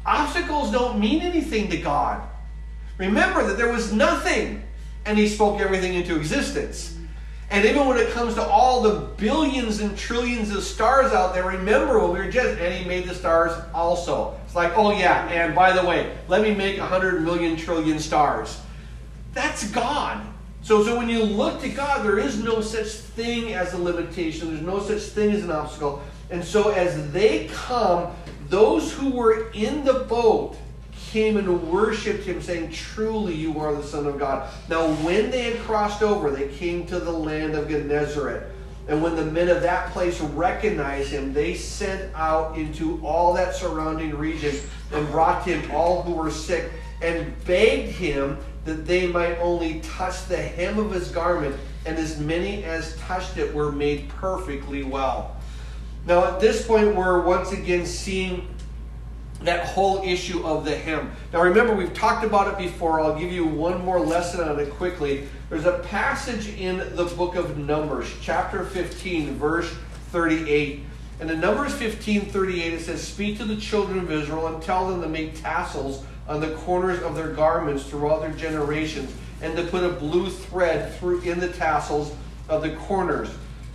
Obstacles 0.06 0.72
don't 0.72 0.98
mean 0.98 1.20
anything 1.20 1.70
to 1.72 1.78
God. 1.78 2.26
Remember 2.98 3.46
that 3.46 3.58
there 3.58 3.74
was 3.74 3.92
nothing 3.92 4.64
and 5.06 5.18
he 5.18 5.28
spoke 5.28 5.60
everything 5.60 5.94
into 5.94 6.16
existence. 6.16 6.98
And 7.50 7.66
even 7.66 7.86
when 7.86 7.98
it 7.98 8.12
comes 8.12 8.36
to 8.36 8.44
all 8.44 8.82
the 8.82 9.08
billions 9.18 9.82
and 9.82 9.98
trillions 9.98 10.56
of 10.56 10.64
stars 10.64 11.12
out 11.12 11.34
there, 11.34 11.46
remember 11.46 12.00
when 12.00 12.14
we 12.14 12.20
were 12.20 12.32
just, 12.32 12.60
and 12.60 12.74
he 12.74 12.88
made 12.88 13.10
the 13.10 13.14
stars 13.14 13.52
also. 13.74 14.40
It's 14.54 14.56
like, 14.56 14.78
oh 14.78 14.92
yeah, 14.92 15.28
and 15.30 15.56
by 15.56 15.74
the 15.74 15.84
way, 15.84 16.16
let 16.28 16.44
me 16.44 16.54
make 16.54 16.78
a 16.78 16.86
hundred 16.86 17.24
million 17.24 17.56
trillion 17.56 17.98
stars. 17.98 18.62
That's 19.34 19.68
God. 19.72 20.24
So, 20.62 20.84
so 20.84 20.96
when 20.96 21.10
you 21.10 21.24
look 21.24 21.60
to 21.62 21.70
God, 21.70 22.06
there 22.06 22.20
is 22.20 22.38
no 22.38 22.62
such 22.62 22.90
thing 22.90 23.56
as 23.56 23.74
a 23.74 23.80
limitation. 23.80 24.50
There's 24.50 24.62
no 24.62 24.80
such 24.80 25.02
thing 25.10 25.32
as 25.32 25.44
an 25.44 25.50
obstacle. 25.50 26.04
And 26.30 26.44
so 26.44 26.70
as 26.70 27.12
they 27.12 27.48
come, 27.48 28.16
those 28.50 28.94
who 28.94 29.10
were 29.10 29.50
in 29.54 29.84
the 29.86 30.06
boat 30.08 30.56
came 30.92 31.38
and 31.38 31.72
worshiped 31.72 32.24
him, 32.26 32.40
saying, 32.40 32.74
Truly 32.74 33.34
you 33.34 33.60
are 33.60 33.74
the 33.74 33.82
Son 33.82 34.06
of 34.06 34.20
God. 34.20 34.54
Now, 34.70 34.88
when 34.98 35.32
they 35.32 35.42
had 35.50 35.64
crossed 35.64 36.04
over, 36.04 36.30
they 36.30 36.50
came 36.50 36.86
to 36.86 37.00
the 37.00 37.12
land 37.12 37.56
of 37.56 37.70
Gennesaret. 37.70 38.53
And 38.88 39.02
when 39.02 39.16
the 39.16 39.26
men 39.26 39.48
of 39.48 39.62
that 39.62 39.92
place 39.92 40.20
recognized 40.20 41.12
him, 41.12 41.34
they 41.34 41.54
sent 41.54 42.14
out 42.16 42.58
into 42.58 43.00
all 43.06 43.34
that 43.34 43.56
surrounding 43.56 44.16
region 44.18 44.56
and 44.92 45.08
brought 45.08 45.46
him 45.46 45.72
all 45.72 46.02
who 46.04 46.14
were 46.14 46.32
sick 46.32 46.72
and 47.02 47.34
begged 47.46 47.92
him 47.92 48.38
that 48.66 48.86
they 48.86 49.08
might 49.08 49.38
only 49.40 49.80
touch 49.82 50.26
the 50.28 50.38
hem 50.38 50.80
of 50.80 50.92
his 50.92 51.10
garment, 51.10 51.56
and 51.86 51.98
as 51.98 52.20
many 52.20 52.64
as 52.64 52.96
touched 52.98 53.38
it 53.38 53.54
were 53.54 53.72
made 53.72 54.08
perfectly 54.10 54.84
well. 54.84 55.36
Now, 56.06 56.26
at 56.26 56.40
this 56.40 56.66
point, 56.66 56.96
we're 56.96 57.22
once 57.22 57.52
again 57.52 57.86
seeing 57.86 58.48
that 59.42 59.66
whole 59.66 60.02
issue 60.04 60.46
of 60.46 60.64
the 60.66 60.76
hem. 60.76 61.12
Now 61.34 61.42
remember, 61.42 61.76
we've 61.76 61.94
talked 61.94 62.26
about 62.26 62.48
it 62.48 62.58
before. 62.58 63.02
I'll 63.02 63.18
give 63.20 63.32
you 63.32 63.46
one 63.46 63.84
more 63.84 64.00
lesson 64.00 64.42
on 64.42 64.60
it 64.60 64.70
quickly. 64.72 65.28
There's 65.54 65.66
a 65.66 65.84
passage 65.84 66.48
in 66.48 66.80
the 66.96 67.06
book 67.16 67.36
of 67.36 67.60
Numbers, 67.60 68.12
chapter 68.22 68.64
15, 68.66 69.36
verse 69.36 69.72
38. 70.10 70.82
And 71.20 71.30
in 71.30 71.40
Numbers 71.40 71.76
15 71.76 72.22
38, 72.22 72.74
it 72.74 72.80
says, 72.80 73.08
Speak 73.08 73.38
to 73.38 73.46
the 73.46 73.58
children 73.58 74.00
of 74.00 74.12
Israel 74.12 74.48
and 74.48 74.64
tell 74.64 74.90
them 74.90 75.00
to 75.04 75.08
make 75.08 75.40
tassels 75.40 76.04
on 76.28 76.40
the 76.40 76.56
corners 76.56 77.04
of 77.04 77.14
their 77.14 77.34
garments 77.34 77.84
throughout 77.84 78.22
their 78.22 78.32
generations, 78.32 79.14
and 79.44 79.56
to 79.56 79.64
put 79.66 79.84
a 79.84 79.90
blue 79.90 80.28
thread 80.28 80.92
through 80.96 81.22
in 81.22 81.40
the 81.40 81.50
tassels 81.50 82.16
of 82.50 82.64
the 82.64 82.72
corners. 82.72 83.30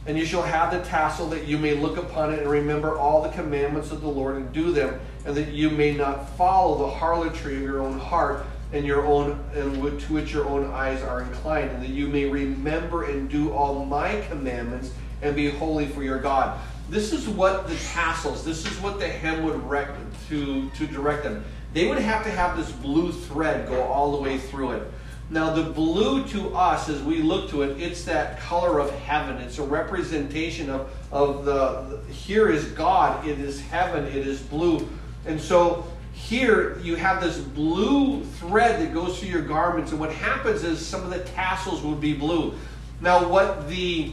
And 0.04 0.18
you 0.18 0.24
shall 0.24 0.42
have 0.42 0.72
the 0.72 0.80
tassel 0.80 1.28
that 1.28 1.46
you 1.46 1.58
may 1.58 1.74
look 1.74 1.96
upon 1.96 2.34
it 2.34 2.40
and 2.40 2.50
remember 2.50 2.98
all 2.98 3.22
the 3.22 3.28
commandments 3.28 3.92
of 3.92 4.00
the 4.00 4.08
Lord 4.08 4.34
and 4.34 4.52
do 4.52 4.72
them, 4.72 4.98
and 5.24 5.36
that 5.36 5.52
you 5.52 5.70
may 5.70 5.94
not 5.94 6.36
follow 6.36 6.76
the 6.76 6.90
harlotry 6.96 7.54
of 7.54 7.62
your 7.62 7.82
own 7.82 8.00
heart 8.00 8.44
and 8.72 8.84
your 8.84 9.06
own 9.06 9.38
and 9.54 10.00
to 10.00 10.12
which 10.12 10.32
your 10.32 10.46
own 10.46 10.70
eyes 10.70 11.02
are 11.02 11.22
inclined, 11.22 11.70
and 11.70 11.82
that 11.82 11.90
you 11.90 12.06
may 12.06 12.26
remember 12.26 13.04
and 13.04 13.28
do 13.28 13.52
all 13.52 13.84
my 13.84 14.20
commandments 14.28 14.92
and 15.22 15.34
be 15.34 15.50
holy 15.50 15.86
for 15.86 16.02
your 16.02 16.18
God. 16.18 16.58
This 16.88 17.12
is 17.12 17.28
what 17.28 17.68
the 17.68 17.74
tassels, 17.76 18.44
this 18.44 18.70
is 18.70 18.80
what 18.80 18.98
the 18.98 19.08
hem 19.08 19.44
would 19.44 19.62
rec- 19.68 19.94
to, 20.28 20.70
to 20.70 20.86
direct 20.86 21.22
them. 21.22 21.44
They 21.74 21.86
would 21.86 21.98
have 21.98 22.24
to 22.24 22.30
have 22.30 22.56
this 22.56 22.70
blue 22.72 23.12
thread 23.12 23.68
go 23.68 23.82
all 23.82 24.12
the 24.12 24.22
way 24.22 24.38
through 24.38 24.72
it. 24.72 24.90
Now, 25.30 25.52
the 25.52 25.64
blue 25.64 26.24
to 26.28 26.56
us, 26.56 26.88
as 26.88 27.02
we 27.02 27.20
look 27.20 27.50
to 27.50 27.60
it, 27.60 27.78
it's 27.78 28.04
that 28.04 28.40
color 28.40 28.78
of 28.78 28.90
heaven. 29.00 29.36
It's 29.36 29.58
a 29.58 29.62
representation 29.62 30.70
of, 30.70 30.90
of 31.12 31.44
the, 31.44 32.00
here 32.10 32.50
is 32.50 32.64
God, 32.68 33.26
it 33.26 33.38
is 33.38 33.60
heaven, 33.60 34.06
it 34.06 34.26
is 34.26 34.40
blue. 34.40 34.88
And 35.26 35.38
so 35.38 35.84
here 36.18 36.78
you 36.80 36.96
have 36.96 37.22
this 37.22 37.38
blue 37.38 38.22
thread 38.24 38.80
that 38.80 38.92
goes 38.92 39.18
through 39.18 39.28
your 39.28 39.42
garments, 39.42 39.92
and 39.92 40.00
what 40.00 40.12
happens 40.12 40.64
is 40.64 40.84
some 40.84 41.02
of 41.02 41.10
the 41.10 41.20
tassels 41.20 41.80
would 41.82 42.00
be 42.00 42.12
blue. 42.12 42.54
Now, 43.00 43.28
what 43.28 43.68
the 43.68 44.12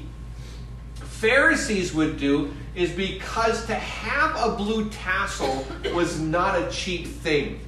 Pharisees 0.95 1.93
would 1.93 2.17
do 2.17 2.53
is 2.75 2.91
because 2.91 3.65
to 3.65 3.75
have 3.75 4.35
a 4.37 4.55
blue 4.55 4.89
tassel 4.91 5.65
was 5.93 6.19
not 6.19 6.61
a 6.61 6.69
cheap 6.69 7.07
thing. 7.07 7.59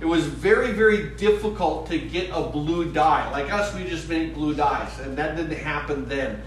It 0.00 0.04
was 0.04 0.26
very, 0.26 0.72
very 0.72 1.10
difficult 1.16 1.86
to 1.88 1.98
get 1.98 2.30
a 2.32 2.42
blue 2.42 2.92
dye. 2.92 3.30
Like 3.30 3.52
us, 3.52 3.74
we 3.74 3.84
just 3.84 4.08
make 4.08 4.34
blue 4.34 4.54
dyes, 4.54 5.00
and 5.00 5.16
that 5.16 5.36
didn't 5.36 5.58
happen 5.58 6.08
then. 6.08 6.42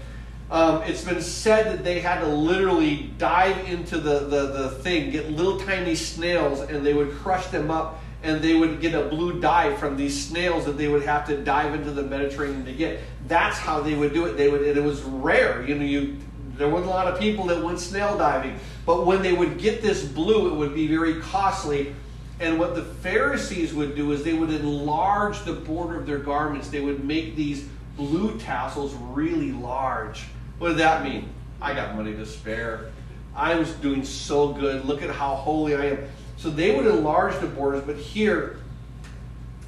Um, 0.50 0.82
it's 0.82 1.04
been 1.04 1.20
said 1.20 1.66
that 1.72 1.82
they 1.82 2.00
had 2.00 2.20
to 2.20 2.28
literally 2.28 3.10
dive 3.18 3.68
into 3.68 3.98
the, 3.98 4.20
the, 4.20 4.46
the 4.46 4.70
thing, 4.70 5.10
get 5.10 5.30
little 5.30 5.58
tiny 5.58 5.96
snails, 5.96 6.60
and 6.60 6.86
they 6.86 6.94
would 6.94 7.10
crush 7.16 7.46
them 7.48 7.70
up, 7.70 8.00
and 8.22 8.40
they 8.40 8.54
would 8.54 8.80
get 8.80 8.94
a 8.94 9.08
blue 9.08 9.40
dye 9.40 9.74
from 9.74 9.96
these 9.96 10.28
snails 10.28 10.64
that 10.66 10.78
they 10.78 10.86
would 10.86 11.02
have 11.02 11.26
to 11.26 11.42
dive 11.42 11.74
into 11.74 11.90
the 11.90 12.02
Mediterranean 12.02 12.64
to 12.64 12.72
get. 12.72 13.00
That's 13.26 13.58
how 13.58 13.80
they 13.80 13.94
would 13.94 14.12
do 14.12 14.26
it. 14.26 14.36
They 14.36 14.48
would, 14.48 14.62
and 14.62 14.78
it 14.78 14.84
was 14.84 15.02
rare. 15.02 15.66
You 15.66 15.74
know, 15.74 15.84
you 15.84 16.16
there 16.56 16.68
wasn't 16.68 16.90
a 16.90 16.94
lot 16.94 17.06
of 17.06 17.18
people 17.18 17.46
that 17.46 17.62
went 17.62 17.78
snail 17.78 18.16
diving, 18.16 18.58
but 18.86 19.04
when 19.04 19.22
they 19.22 19.32
would 19.32 19.58
get 19.58 19.82
this 19.82 20.04
blue, 20.04 20.52
it 20.52 20.56
would 20.56 20.74
be 20.74 20.86
very 20.86 21.20
costly. 21.20 21.94
And 22.38 22.58
what 22.58 22.74
the 22.74 22.82
Pharisees 22.82 23.74
would 23.74 23.94
do 23.94 24.12
is 24.12 24.22
they 24.22 24.34
would 24.34 24.50
enlarge 24.50 25.42
the 25.44 25.54
border 25.54 25.98
of 25.98 26.06
their 26.06 26.18
garments. 26.18 26.68
They 26.68 26.80
would 26.80 27.04
make 27.04 27.34
these 27.34 27.68
blue 27.96 28.38
tassels 28.38 28.94
really 28.94 29.52
large. 29.52 30.24
What 30.58 30.68
did 30.68 30.78
that 30.78 31.04
mean? 31.04 31.28
I 31.60 31.74
got 31.74 31.94
money 31.94 32.14
to 32.14 32.26
spare. 32.26 32.90
I 33.34 33.56
was 33.56 33.72
doing 33.74 34.04
so 34.04 34.52
good. 34.52 34.84
Look 34.84 35.02
at 35.02 35.10
how 35.10 35.34
holy 35.34 35.76
I 35.76 35.86
am. 35.86 35.98
So 36.36 36.50
they 36.50 36.74
would 36.74 36.86
enlarge 36.86 37.38
the 37.40 37.46
borders, 37.46 37.82
but 37.84 37.96
here, 37.96 38.58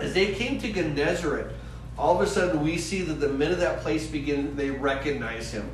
as 0.01 0.15
they 0.15 0.35
came 0.35 0.59
to 0.61 0.73
Gennesaret, 0.73 1.51
all 1.99 2.15
of 2.15 2.27
a 2.27 2.31
sudden 2.31 2.63
we 2.63 2.79
see 2.79 3.03
that 3.03 3.15
the 3.15 3.29
men 3.29 3.53
of 3.53 3.59
that 3.59 3.81
place 3.81 4.07
begin, 4.07 4.57
they 4.57 4.71
recognize 4.71 5.51
him. 5.51 5.69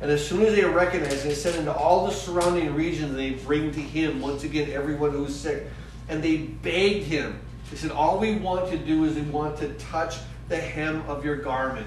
And 0.00 0.10
as 0.10 0.26
soon 0.26 0.42
as 0.42 0.54
they 0.54 0.64
recognize, 0.64 1.22
they 1.22 1.34
send 1.34 1.56
into 1.56 1.72
all 1.72 2.06
the 2.06 2.12
surrounding 2.12 2.74
regions, 2.74 3.14
they 3.14 3.30
bring 3.30 3.72
to 3.72 3.80
him, 3.80 4.20
once 4.20 4.44
again, 4.44 4.70
everyone 4.70 5.10
who's 5.10 5.34
sick. 5.34 5.66
And 6.08 6.22
they 6.22 6.38
begged 6.38 7.04
him. 7.04 7.38
They 7.70 7.76
said, 7.76 7.90
All 7.90 8.18
we 8.18 8.36
want 8.36 8.70
to 8.70 8.78
do 8.78 9.04
is 9.04 9.14
we 9.14 9.22
want 9.22 9.58
to 9.58 9.72
touch 9.74 10.16
the 10.48 10.56
hem 10.56 11.02
of 11.06 11.24
your 11.24 11.36
garment. 11.36 11.86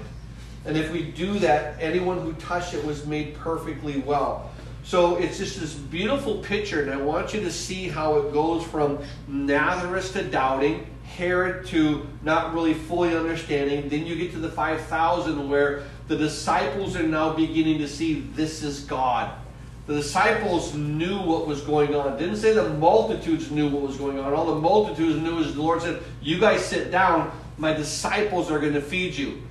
And 0.66 0.76
if 0.76 0.90
we 0.90 1.02
do 1.02 1.38
that, 1.40 1.76
anyone 1.80 2.20
who 2.20 2.32
touched 2.34 2.74
it 2.74 2.84
was 2.84 3.06
made 3.06 3.34
perfectly 3.34 4.00
well. 4.00 4.50
So 4.82 5.16
it's 5.16 5.38
just 5.38 5.60
this 5.60 5.74
beautiful 5.74 6.38
picture, 6.38 6.82
and 6.82 6.90
I 6.90 6.96
want 6.96 7.32
you 7.32 7.40
to 7.40 7.50
see 7.50 7.88
how 7.88 8.18
it 8.18 8.32
goes 8.32 8.64
from 8.64 8.98
Nazareth 9.26 10.12
to 10.12 10.22
doubting, 10.22 10.86
Herod 11.04 11.66
to 11.68 12.06
not 12.22 12.52
really 12.52 12.74
fully 12.74 13.16
understanding. 13.16 13.88
Then 13.88 14.04
you 14.04 14.16
get 14.16 14.32
to 14.32 14.38
the 14.38 14.50
5,000 14.50 15.48
where 15.48 15.84
the 16.08 16.16
disciples 16.16 16.96
are 16.96 17.02
now 17.02 17.32
beginning 17.32 17.78
to 17.78 17.88
see 17.88 18.20
this 18.34 18.62
is 18.62 18.80
God. 18.80 19.32
The 19.86 19.94
disciples 19.94 20.74
knew 20.74 21.18
what 21.18 21.46
was 21.46 21.60
going 21.60 21.94
on. 21.94 22.14
It 22.14 22.18
didn't 22.18 22.36
say 22.36 22.52
the 22.52 22.70
multitudes 22.70 23.50
knew 23.50 23.68
what 23.68 23.82
was 23.82 23.96
going 23.96 24.18
on. 24.18 24.32
All 24.32 24.46
the 24.46 24.60
multitudes 24.60 25.16
knew 25.20 25.38
is 25.38 25.54
the 25.54 25.62
Lord 25.62 25.82
said, 25.82 26.02
You 26.22 26.38
guys 26.40 26.64
sit 26.64 26.90
down, 26.90 27.30
my 27.58 27.74
disciples 27.74 28.50
are 28.50 28.58
going 28.58 28.72
to 28.72 28.80
feed 28.82 29.14
you. 29.14 29.42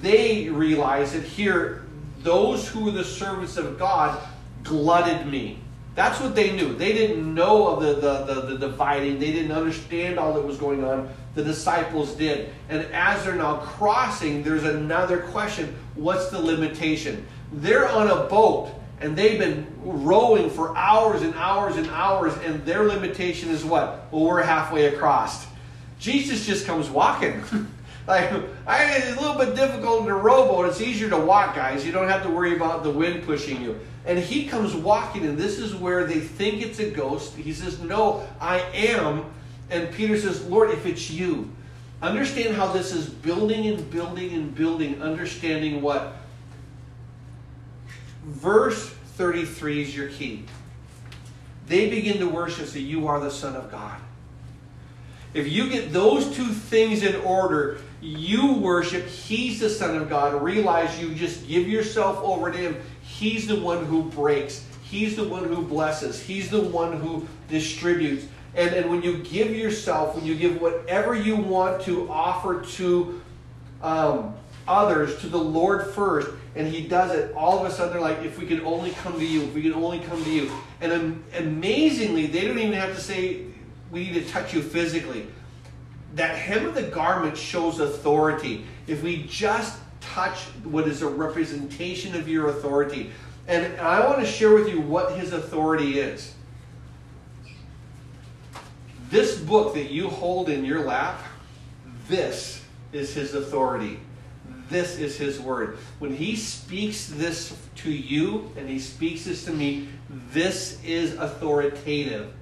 They 0.00 0.48
realized 0.48 1.14
that 1.14 1.24
here, 1.24 1.84
those 2.20 2.68
who 2.68 2.84
were 2.84 2.90
the 2.90 3.04
servants 3.04 3.56
of 3.56 3.78
God 3.78 4.20
glutted 4.62 5.26
me. 5.26 5.60
That's 5.94 6.20
what 6.20 6.34
they 6.34 6.54
knew. 6.54 6.74
They 6.74 6.92
didn't 6.92 7.34
know 7.34 7.68
of 7.68 7.82
the, 7.82 7.94
the, 7.94 8.34
the, 8.34 8.40
the, 8.48 8.58
dividing. 8.58 9.18
They 9.18 9.32
didn't 9.32 9.52
understand 9.52 10.18
all 10.18 10.34
that 10.34 10.42
was 10.42 10.58
going 10.58 10.84
on. 10.84 11.08
The 11.34 11.42
disciples 11.42 12.14
did. 12.14 12.50
And 12.68 12.82
as 12.92 13.24
they're 13.24 13.34
now 13.34 13.56
crossing, 13.56 14.42
there's 14.42 14.64
another 14.64 15.20
question. 15.20 15.74
What's 15.94 16.28
the 16.28 16.38
limitation? 16.38 17.26
They're 17.52 17.88
on 17.88 18.08
a 18.08 18.24
boat 18.24 18.74
and 19.00 19.16
they've 19.16 19.38
been 19.38 19.66
rowing 19.82 20.50
for 20.50 20.76
hours 20.76 21.22
and 21.22 21.34
hours 21.34 21.76
and 21.76 21.86
hours, 21.88 22.34
and 22.38 22.64
their 22.64 22.84
limitation 22.84 23.50
is 23.50 23.64
what? 23.64 24.06
Well, 24.10 24.24
we're 24.24 24.42
halfway 24.42 24.86
across. 24.86 25.46
Jesus 25.98 26.46
just 26.46 26.66
comes 26.66 26.88
walking. 26.88 27.42
like, 28.06 28.30
I, 28.66 28.96
it's 28.96 29.16
a 29.16 29.20
little 29.20 29.36
bit 29.36 29.56
difficult 29.56 30.02
in 30.02 30.08
a 30.08 30.16
rowboat. 30.16 30.66
It's 30.66 30.80
easier 30.80 31.10
to 31.10 31.18
walk, 31.18 31.56
guys. 31.56 31.84
You 31.84 31.92
don't 31.92 32.08
have 32.08 32.22
to 32.22 32.30
worry 32.30 32.54
about 32.54 32.82
the 32.82 32.90
wind 32.90 33.24
pushing 33.24 33.60
you. 33.60 33.78
And 34.04 34.18
he 34.18 34.46
comes 34.46 34.74
walking, 34.74 35.24
and 35.24 35.36
this 35.36 35.58
is 35.58 35.74
where 35.74 36.04
they 36.04 36.20
think 36.20 36.62
it's 36.62 36.78
a 36.78 36.90
ghost. 36.90 37.34
He 37.34 37.52
says, 37.52 37.80
No, 37.80 38.26
I 38.40 38.60
am. 38.72 39.24
And 39.70 39.92
Peter 39.92 40.16
says, 40.16 40.44
Lord, 40.46 40.70
if 40.70 40.86
it's 40.86 41.10
you, 41.10 41.50
understand 42.00 42.54
how 42.54 42.72
this 42.72 42.92
is 42.92 43.08
building 43.08 43.66
and 43.66 43.90
building 43.90 44.32
and 44.32 44.54
building, 44.54 45.02
understanding 45.02 45.82
what? 45.82 46.16
Verse 48.24 48.88
33 49.16 49.82
is 49.82 49.96
your 49.96 50.08
key. 50.08 50.44
They 51.66 51.90
begin 51.90 52.18
to 52.18 52.28
worship, 52.28 52.66
say, 52.66 52.80
You 52.80 53.08
are 53.08 53.18
the 53.18 53.30
Son 53.30 53.56
of 53.56 53.70
God. 53.70 53.98
If 55.34 55.50
you 55.50 55.68
get 55.68 55.92
those 55.92 56.34
two 56.34 56.46
things 56.46 57.02
in 57.02 57.16
order, 57.16 57.78
you 58.00 58.54
worship, 58.54 59.06
He's 59.06 59.60
the 59.60 59.70
Son 59.70 59.96
of 59.96 60.08
God. 60.08 60.42
Realize 60.42 61.00
you 61.00 61.14
just 61.14 61.46
give 61.48 61.68
yourself 61.68 62.18
over 62.22 62.50
to 62.50 62.58
Him. 62.58 62.76
He's 63.02 63.46
the 63.46 63.58
one 63.58 63.84
who 63.84 64.04
breaks. 64.04 64.64
He's 64.82 65.16
the 65.16 65.24
one 65.24 65.44
who 65.44 65.62
blesses. 65.62 66.22
He's 66.22 66.50
the 66.50 66.60
one 66.60 66.92
who 67.00 67.26
distributes. 67.48 68.26
And, 68.54 68.74
and 68.74 68.90
when 68.90 69.02
you 69.02 69.18
give 69.18 69.54
yourself, 69.54 70.14
when 70.14 70.24
you 70.24 70.34
give 70.34 70.60
whatever 70.60 71.14
you 71.14 71.36
want 71.36 71.82
to 71.82 72.10
offer 72.10 72.62
to 72.62 73.22
um, 73.82 74.34
others, 74.68 75.20
to 75.20 75.28
the 75.28 75.38
Lord 75.38 75.88
first, 75.88 76.28
and 76.54 76.66
He 76.66 76.86
does 76.86 77.12
it, 77.12 77.34
all 77.34 77.58
of 77.58 77.70
a 77.70 77.74
sudden 77.74 77.92
they're 77.92 78.00
like, 78.00 78.24
if 78.24 78.38
we 78.38 78.46
could 78.46 78.62
only 78.62 78.90
come 78.92 79.18
to 79.18 79.26
you, 79.26 79.42
if 79.42 79.54
we 79.54 79.62
could 79.62 79.72
only 79.72 80.00
come 80.00 80.22
to 80.22 80.30
you. 80.30 80.50
And 80.80 80.92
um, 80.92 81.24
amazingly, 81.34 82.26
they 82.26 82.46
don't 82.46 82.58
even 82.58 82.72
have 82.74 82.94
to 82.94 83.00
say, 83.00 83.42
we 83.90 84.10
need 84.10 84.14
to 84.14 84.24
touch 84.30 84.54
you 84.54 84.62
physically. 84.62 85.26
That 86.16 86.36
hem 86.36 86.66
of 86.66 86.74
the 86.74 86.82
garment 86.82 87.38
shows 87.38 87.78
authority. 87.80 88.64
If 88.86 89.02
we 89.02 89.22
just 89.24 89.78
touch 90.00 90.38
what 90.64 90.88
is 90.88 91.02
a 91.02 91.08
representation 91.08 92.14
of 92.14 92.28
your 92.28 92.48
authority. 92.48 93.10
And 93.46 93.78
I 93.80 94.04
want 94.06 94.20
to 94.20 94.26
share 94.26 94.54
with 94.54 94.68
you 94.68 94.80
what 94.80 95.18
his 95.18 95.32
authority 95.32 96.00
is. 96.00 96.34
This 99.10 99.38
book 99.38 99.74
that 99.74 99.90
you 99.90 100.08
hold 100.08 100.48
in 100.48 100.64
your 100.64 100.84
lap, 100.84 101.20
this 102.08 102.62
is 102.92 103.14
his 103.14 103.34
authority. 103.34 104.00
This 104.68 104.98
is 104.98 105.16
his 105.16 105.38
word. 105.38 105.78
When 106.00 106.16
he 106.16 106.34
speaks 106.34 107.06
this 107.06 107.56
to 107.76 107.90
you 107.90 108.50
and 108.56 108.68
he 108.68 108.80
speaks 108.80 109.24
this 109.24 109.44
to 109.44 109.52
me, 109.52 109.88
this 110.32 110.82
is 110.84 111.14
authoritative. 111.14 112.32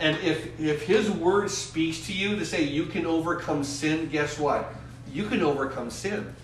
And 0.00 0.16
if, 0.18 0.58
if 0.58 0.82
his 0.82 1.10
word 1.10 1.50
speaks 1.50 2.06
to 2.06 2.12
you 2.12 2.36
to 2.36 2.44
say 2.44 2.62
you 2.62 2.86
can 2.86 3.06
overcome 3.06 3.62
sin, 3.62 4.08
guess 4.08 4.38
what? 4.38 4.72
You 5.12 5.26
can 5.26 5.42
overcome 5.42 5.90
sin. 5.90 6.34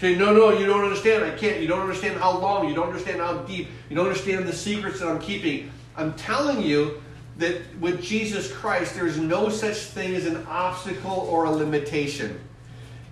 Say, 0.00 0.16
no, 0.16 0.34
no, 0.34 0.50
you 0.50 0.66
don't 0.66 0.82
understand. 0.82 1.24
I 1.24 1.30
can't. 1.30 1.60
You 1.60 1.68
don't 1.68 1.80
understand 1.80 2.18
how 2.18 2.36
long. 2.38 2.68
You 2.68 2.74
don't 2.74 2.88
understand 2.88 3.20
how 3.20 3.38
deep. 3.38 3.68
You 3.88 3.96
don't 3.96 4.06
understand 4.06 4.46
the 4.46 4.52
secrets 4.52 5.00
that 5.00 5.08
I'm 5.08 5.20
keeping. 5.20 5.70
I'm 5.96 6.14
telling 6.14 6.62
you 6.62 7.00
that 7.38 7.62
with 7.80 8.02
Jesus 8.02 8.52
Christ, 8.52 8.94
there's 8.94 9.18
no 9.18 9.48
such 9.48 9.76
thing 9.76 10.14
as 10.14 10.26
an 10.26 10.44
obstacle 10.48 11.28
or 11.30 11.44
a 11.44 11.50
limitation. 11.50 12.40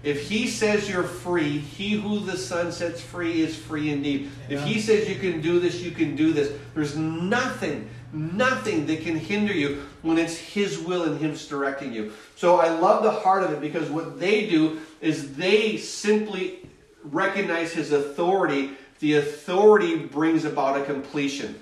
If 0.02 0.28
he 0.28 0.48
says 0.48 0.90
you're 0.90 1.04
free, 1.04 1.58
he 1.58 1.90
who 1.90 2.18
the 2.18 2.36
Son 2.36 2.72
sets 2.72 3.00
free 3.00 3.40
is 3.40 3.56
free 3.56 3.90
indeed. 3.90 4.30
Yeah. 4.48 4.58
If 4.58 4.64
he 4.66 4.80
says 4.80 5.08
you 5.08 5.14
can 5.14 5.40
do 5.40 5.60
this, 5.60 5.80
you 5.80 5.92
can 5.92 6.16
do 6.16 6.32
this. 6.32 6.52
There's 6.74 6.96
nothing, 6.96 7.88
nothing 8.12 8.86
that 8.86 9.02
can 9.02 9.16
hinder 9.16 9.52
you 9.52 9.82
when 10.02 10.18
it's 10.18 10.36
his 10.36 10.78
will 10.78 11.04
and 11.04 11.18
him's 11.18 11.46
directing 11.46 11.92
you. 11.92 12.12
So 12.36 12.60
I 12.60 12.68
love 12.68 13.02
the 13.02 13.10
heart 13.10 13.42
of 13.42 13.52
it 13.52 13.60
because 13.60 13.88
what 13.90 14.20
they 14.20 14.48
do 14.48 14.80
is 15.00 15.34
they 15.34 15.76
simply 15.76 16.68
recognize 17.04 17.72
his 17.72 17.92
authority. 17.92 18.72
The 19.00 19.14
authority 19.14 19.96
brings 19.96 20.44
about 20.44 20.80
a 20.80 20.84
completion. 20.84 21.60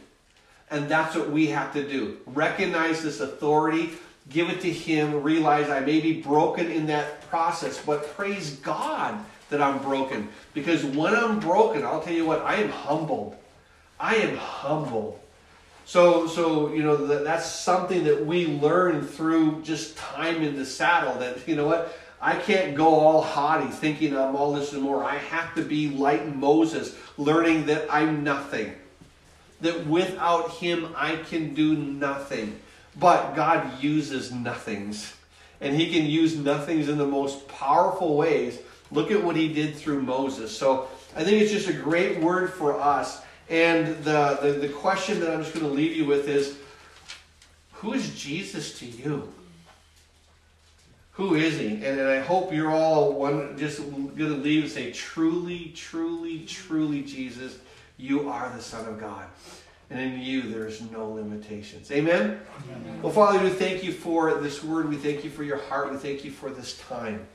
And 0.70 0.88
that's 0.88 1.16
what 1.16 1.30
we 1.30 1.48
have 1.48 1.72
to 1.72 1.88
do. 1.88 2.18
Recognize 2.26 3.02
this 3.02 3.20
authority 3.20 3.90
give 4.30 4.48
it 4.48 4.60
to 4.62 4.72
Him, 4.72 5.22
realize 5.22 5.68
I 5.68 5.80
may 5.80 6.00
be 6.00 6.20
broken 6.20 6.70
in 6.70 6.86
that 6.86 7.28
process, 7.28 7.82
but 7.84 8.16
praise 8.16 8.56
God 8.56 9.18
that 9.50 9.60
I'm 9.60 9.78
broken. 9.78 10.28
Because 10.54 10.84
when 10.84 11.14
I'm 11.14 11.40
broken, 11.40 11.84
I'll 11.84 12.00
tell 12.00 12.14
you 12.14 12.26
what, 12.26 12.42
I 12.42 12.56
am 12.56 12.70
humbled. 12.70 13.36
I 13.98 14.16
am 14.16 14.36
humbled. 14.36 15.18
So, 15.90 16.28
so 16.28 16.72
you 16.72 16.84
know, 16.84 16.94
that, 17.08 17.24
that's 17.24 17.50
something 17.50 18.04
that 18.04 18.24
we 18.24 18.46
learn 18.46 19.04
through 19.04 19.62
just 19.62 19.96
time 19.96 20.40
in 20.40 20.54
the 20.54 20.64
saddle. 20.64 21.14
That, 21.14 21.48
you 21.48 21.56
know 21.56 21.66
what, 21.66 21.98
I 22.20 22.36
can't 22.36 22.76
go 22.76 22.86
all 22.86 23.20
haughty 23.20 23.66
thinking 23.72 24.16
I'm 24.16 24.36
all 24.36 24.52
this 24.52 24.72
and 24.72 24.82
more. 24.82 25.02
I 25.02 25.16
have 25.16 25.52
to 25.56 25.62
be 25.62 25.88
like 25.90 26.32
Moses, 26.32 26.94
learning 27.18 27.66
that 27.66 27.92
I'm 27.92 28.22
nothing. 28.22 28.72
That 29.62 29.84
without 29.88 30.52
him, 30.52 30.94
I 30.96 31.16
can 31.16 31.54
do 31.54 31.74
nothing. 31.74 32.60
But 32.96 33.34
God 33.34 33.82
uses 33.82 34.30
nothings. 34.30 35.16
And 35.60 35.74
he 35.74 35.90
can 35.90 36.06
use 36.06 36.36
nothings 36.36 36.88
in 36.88 36.98
the 36.98 37.06
most 37.06 37.48
powerful 37.48 38.16
ways. 38.16 38.60
Look 38.92 39.10
at 39.10 39.24
what 39.24 39.34
he 39.34 39.52
did 39.52 39.74
through 39.74 40.02
Moses. 40.02 40.56
So 40.56 40.88
I 41.16 41.24
think 41.24 41.42
it's 41.42 41.50
just 41.50 41.68
a 41.68 41.72
great 41.72 42.20
word 42.20 42.52
for 42.52 42.80
us. 42.80 43.22
And 43.50 44.02
the, 44.04 44.38
the, 44.40 44.52
the 44.52 44.68
question 44.68 45.20
that 45.20 45.30
I'm 45.30 45.42
just 45.42 45.52
going 45.52 45.66
to 45.66 45.72
leave 45.72 45.94
you 45.94 46.06
with 46.06 46.28
is 46.28 46.56
who 47.72 47.92
is 47.92 48.14
Jesus 48.18 48.78
to 48.78 48.86
you? 48.86 49.32
Who 51.12 51.34
is 51.34 51.58
he? 51.58 51.66
And, 51.68 51.84
and 51.84 52.08
I 52.08 52.20
hope 52.20 52.52
you're 52.52 52.70
all 52.70 53.12
one, 53.12 53.58
just 53.58 53.80
going 53.80 54.16
to 54.16 54.28
leave 54.28 54.62
and 54.62 54.72
say, 54.72 54.92
truly, 54.92 55.72
truly, 55.74 56.46
truly, 56.46 57.02
Jesus, 57.02 57.58
you 57.98 58.30
are 58.30 58.50
the 58.56 58.62
Son 58.62 58.88
of 58.88 58.98
God 58.98 59.26
and 59.90 60.00
in 60.00 60.20
you 60.20 60.42
there's 60.42 60.80
no 60.90 61.10
limitations. 61.10 61.90
Amen? 61.90 62.40
Amen? 62.70 63.02
Well, 63.02 63.12
Father, 63.12 63.42
we 63.42 63.50
thank 63.50 63.82
you 63.82 63.92
for 63.92 64.34
this 64.34 64.62
word. 64.62 64.88
We 64.88 64.96
thank 64.96 65.24
you 65.24 65.30
for 65.30 65.42
your 65.42 65.58
heart. 65.58 65.90
We 65.90 65.98
thank 65.98 66.24
you 66.24 66.30
for 66.30 66.50
this 66.50 66.78
time. 66.78 67.26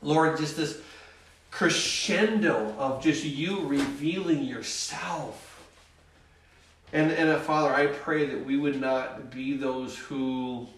Lord, 0.00 0.38
just 0.38 0.56
this 0.56 0.80
crescendo 1.54 2.74
of 2.78 3.02
just 3.02 3.24
you 3.24 3.60
revealing 3.66 4.44
yourself. 4.44 5.64
And, 6.92 7.10
and 7.12 7.30
uh, 7.30 7.38
Father, 7.38 7.74
I 7.74 7.86
pray 7.86 8.26
that 8.26 8.44
we 8.44 8.56
would 8.56 8.80
not 8.80 9.30
be 9.30 9.56
those 9.56 9.96
who 9.96 10.68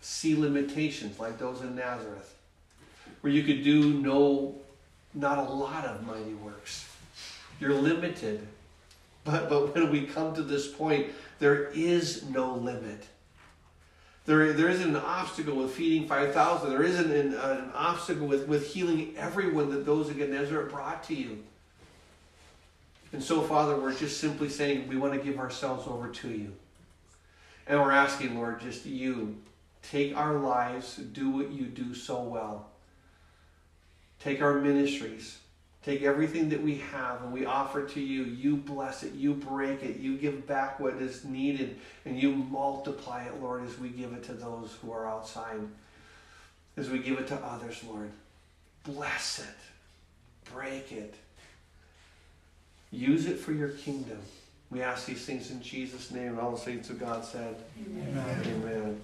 see 0.00 0.34
limitations 0.34 1.18
like 1.20 1.38
those 1.38 1.60
in 1.60 1.76
Nazareth, 1.76 2.34
where 3.20 3.32
you 3.32 3.42
could 3.42 3.62
do 3.62 3.94
no, 3.94 4.54
not 5.14 5.38
a 5.38 5.42
lot 5.42 5.84
of 5.84 6.06
mighty 6.06 6.34
works. 6.34 6.88
You're 7.60 7.74
limited 7.74 8.46
but, 9.24 9.48
but 9.48 9.74
when 9.74 9.90
we 9.90 10.06
come 10.06 10.34
to 10.34 10.42
this 10.42 10.68
point, 10.68 11.08
there 11.38 11.66
is 11.68 12.28
no 12.28 12.54
limit. 12.54 13.04
There, 14.26 14.52
there 14.52 14.68
isn't 14.68 14.90
an 14.90 14.96
obstacle 14.96 15.56
with 15.56 15.72
feeding 15.72 16.06
5,000. 16.06 16.70
There 16.70 16.82
isn't 16.82 17.10
an, 17.10 17.34
an, 17.34 17.70
obstacle 17.74 18.26
with, 18.26 18.46
with 18.46 18.72
healing 18.72 19.14
everyone 19.16 19.70
that 19.70 19.86
those 19.86 20.10
Gennesaret 20.10 20.70
brought 20.70 21.02
to 21.04 21.14
you. 21.14 21.42
And 23.12 23.22
so, 23.22 23.42
Father, 23.42 23.76
we're 23.76 23.94
just 23.94 24.20
simply 24.20 24.48
saying 24.48 24.88
we 24.88 24.96
want 24.96 25.14
to 25.14 25.20
give 25.20 25.38
ourselves 25.38 25.86
over 25.88 26.08
to 26.08 26.28
you. 26.28 26.52
And 27.66 27.80
we're 27.80 27.92
asking, 27.92 28.36
Lord, 28.36 28.60
just 28.60 28.86
you, 28.86 29.36
take 29.82 30.16
our 30.16 30.34
lives, 30.34 30.96
do 30.96 31.30
what 31.30 31.50
you 31.50 31.64
do 31.66 31.94
so 31.94 32.22
well. 32.22 32.66
Take 34.20 34.42
our 34.42 34.60
ministries, 34.60 35.38
Take 35.84 36.02
everything 36.02 36.50
that 36.50 36.62
we 36.62 36.76
have 36.76 37.22
and 37.22 37.32
we 37.32 37.46
offer 37.46 37.86
to 37.86 38.00
you. 38.00 38.24
You 38.24 38.56
bless 38.56 39.02
it. 39.02 39.14
You 39.14 39.32
break 39.32 39.82
it. 39.82 39.96
You 39.96 40.18
give 40.18 40.46
back 40.46 40.78
what 40.78 40.94
is 40.94 41.24
needed. 41.24 41.78
And 42.04 42.20
you 42.20 42.32
multiply 42.32 43.24
it, 43.24 43.40
Lord, 43.40 43.64
as 43.64 43.78
we 43.78 43.88
give 43.88 44.12
it 44.12 44.22
to 44.24 44.34
those 44.34 44.76
who 44.82 44.92
are 44.92 45.08
outside. 45.08 45.60
As 46.76 46.90
we 46.90 46.98
give 46.98 47.18
it 47.18 47.26
to 47.28 47.36
others, 47.36 47.82
Lord. 47.88 48.10
Bless 48.84 49.38
it. 49.38 50.52
Break 50.52 50.92
it. 50.92 51.14
Use 52.90 53.26
it 53.26 53.38
for 53.38 53.52
your 53.52 53.70
kingdom. 53.70 54.18
We 54.70 54.82
ask 54.82 55.06
these 55.06 55.24
things 55.24 55.50
in 55.50 55.62
Jesus' 55.62 56.10
name. 56.10 56.28
And 56.28 56.40
all 56.40 56.52
the 56.52 56.58
saints 56.58 56.90
of 56.90 57.00
God 57.00 57.24
said, 57.24 57.56
Amen. 57.78 58.42
Amen. 58.44 59.00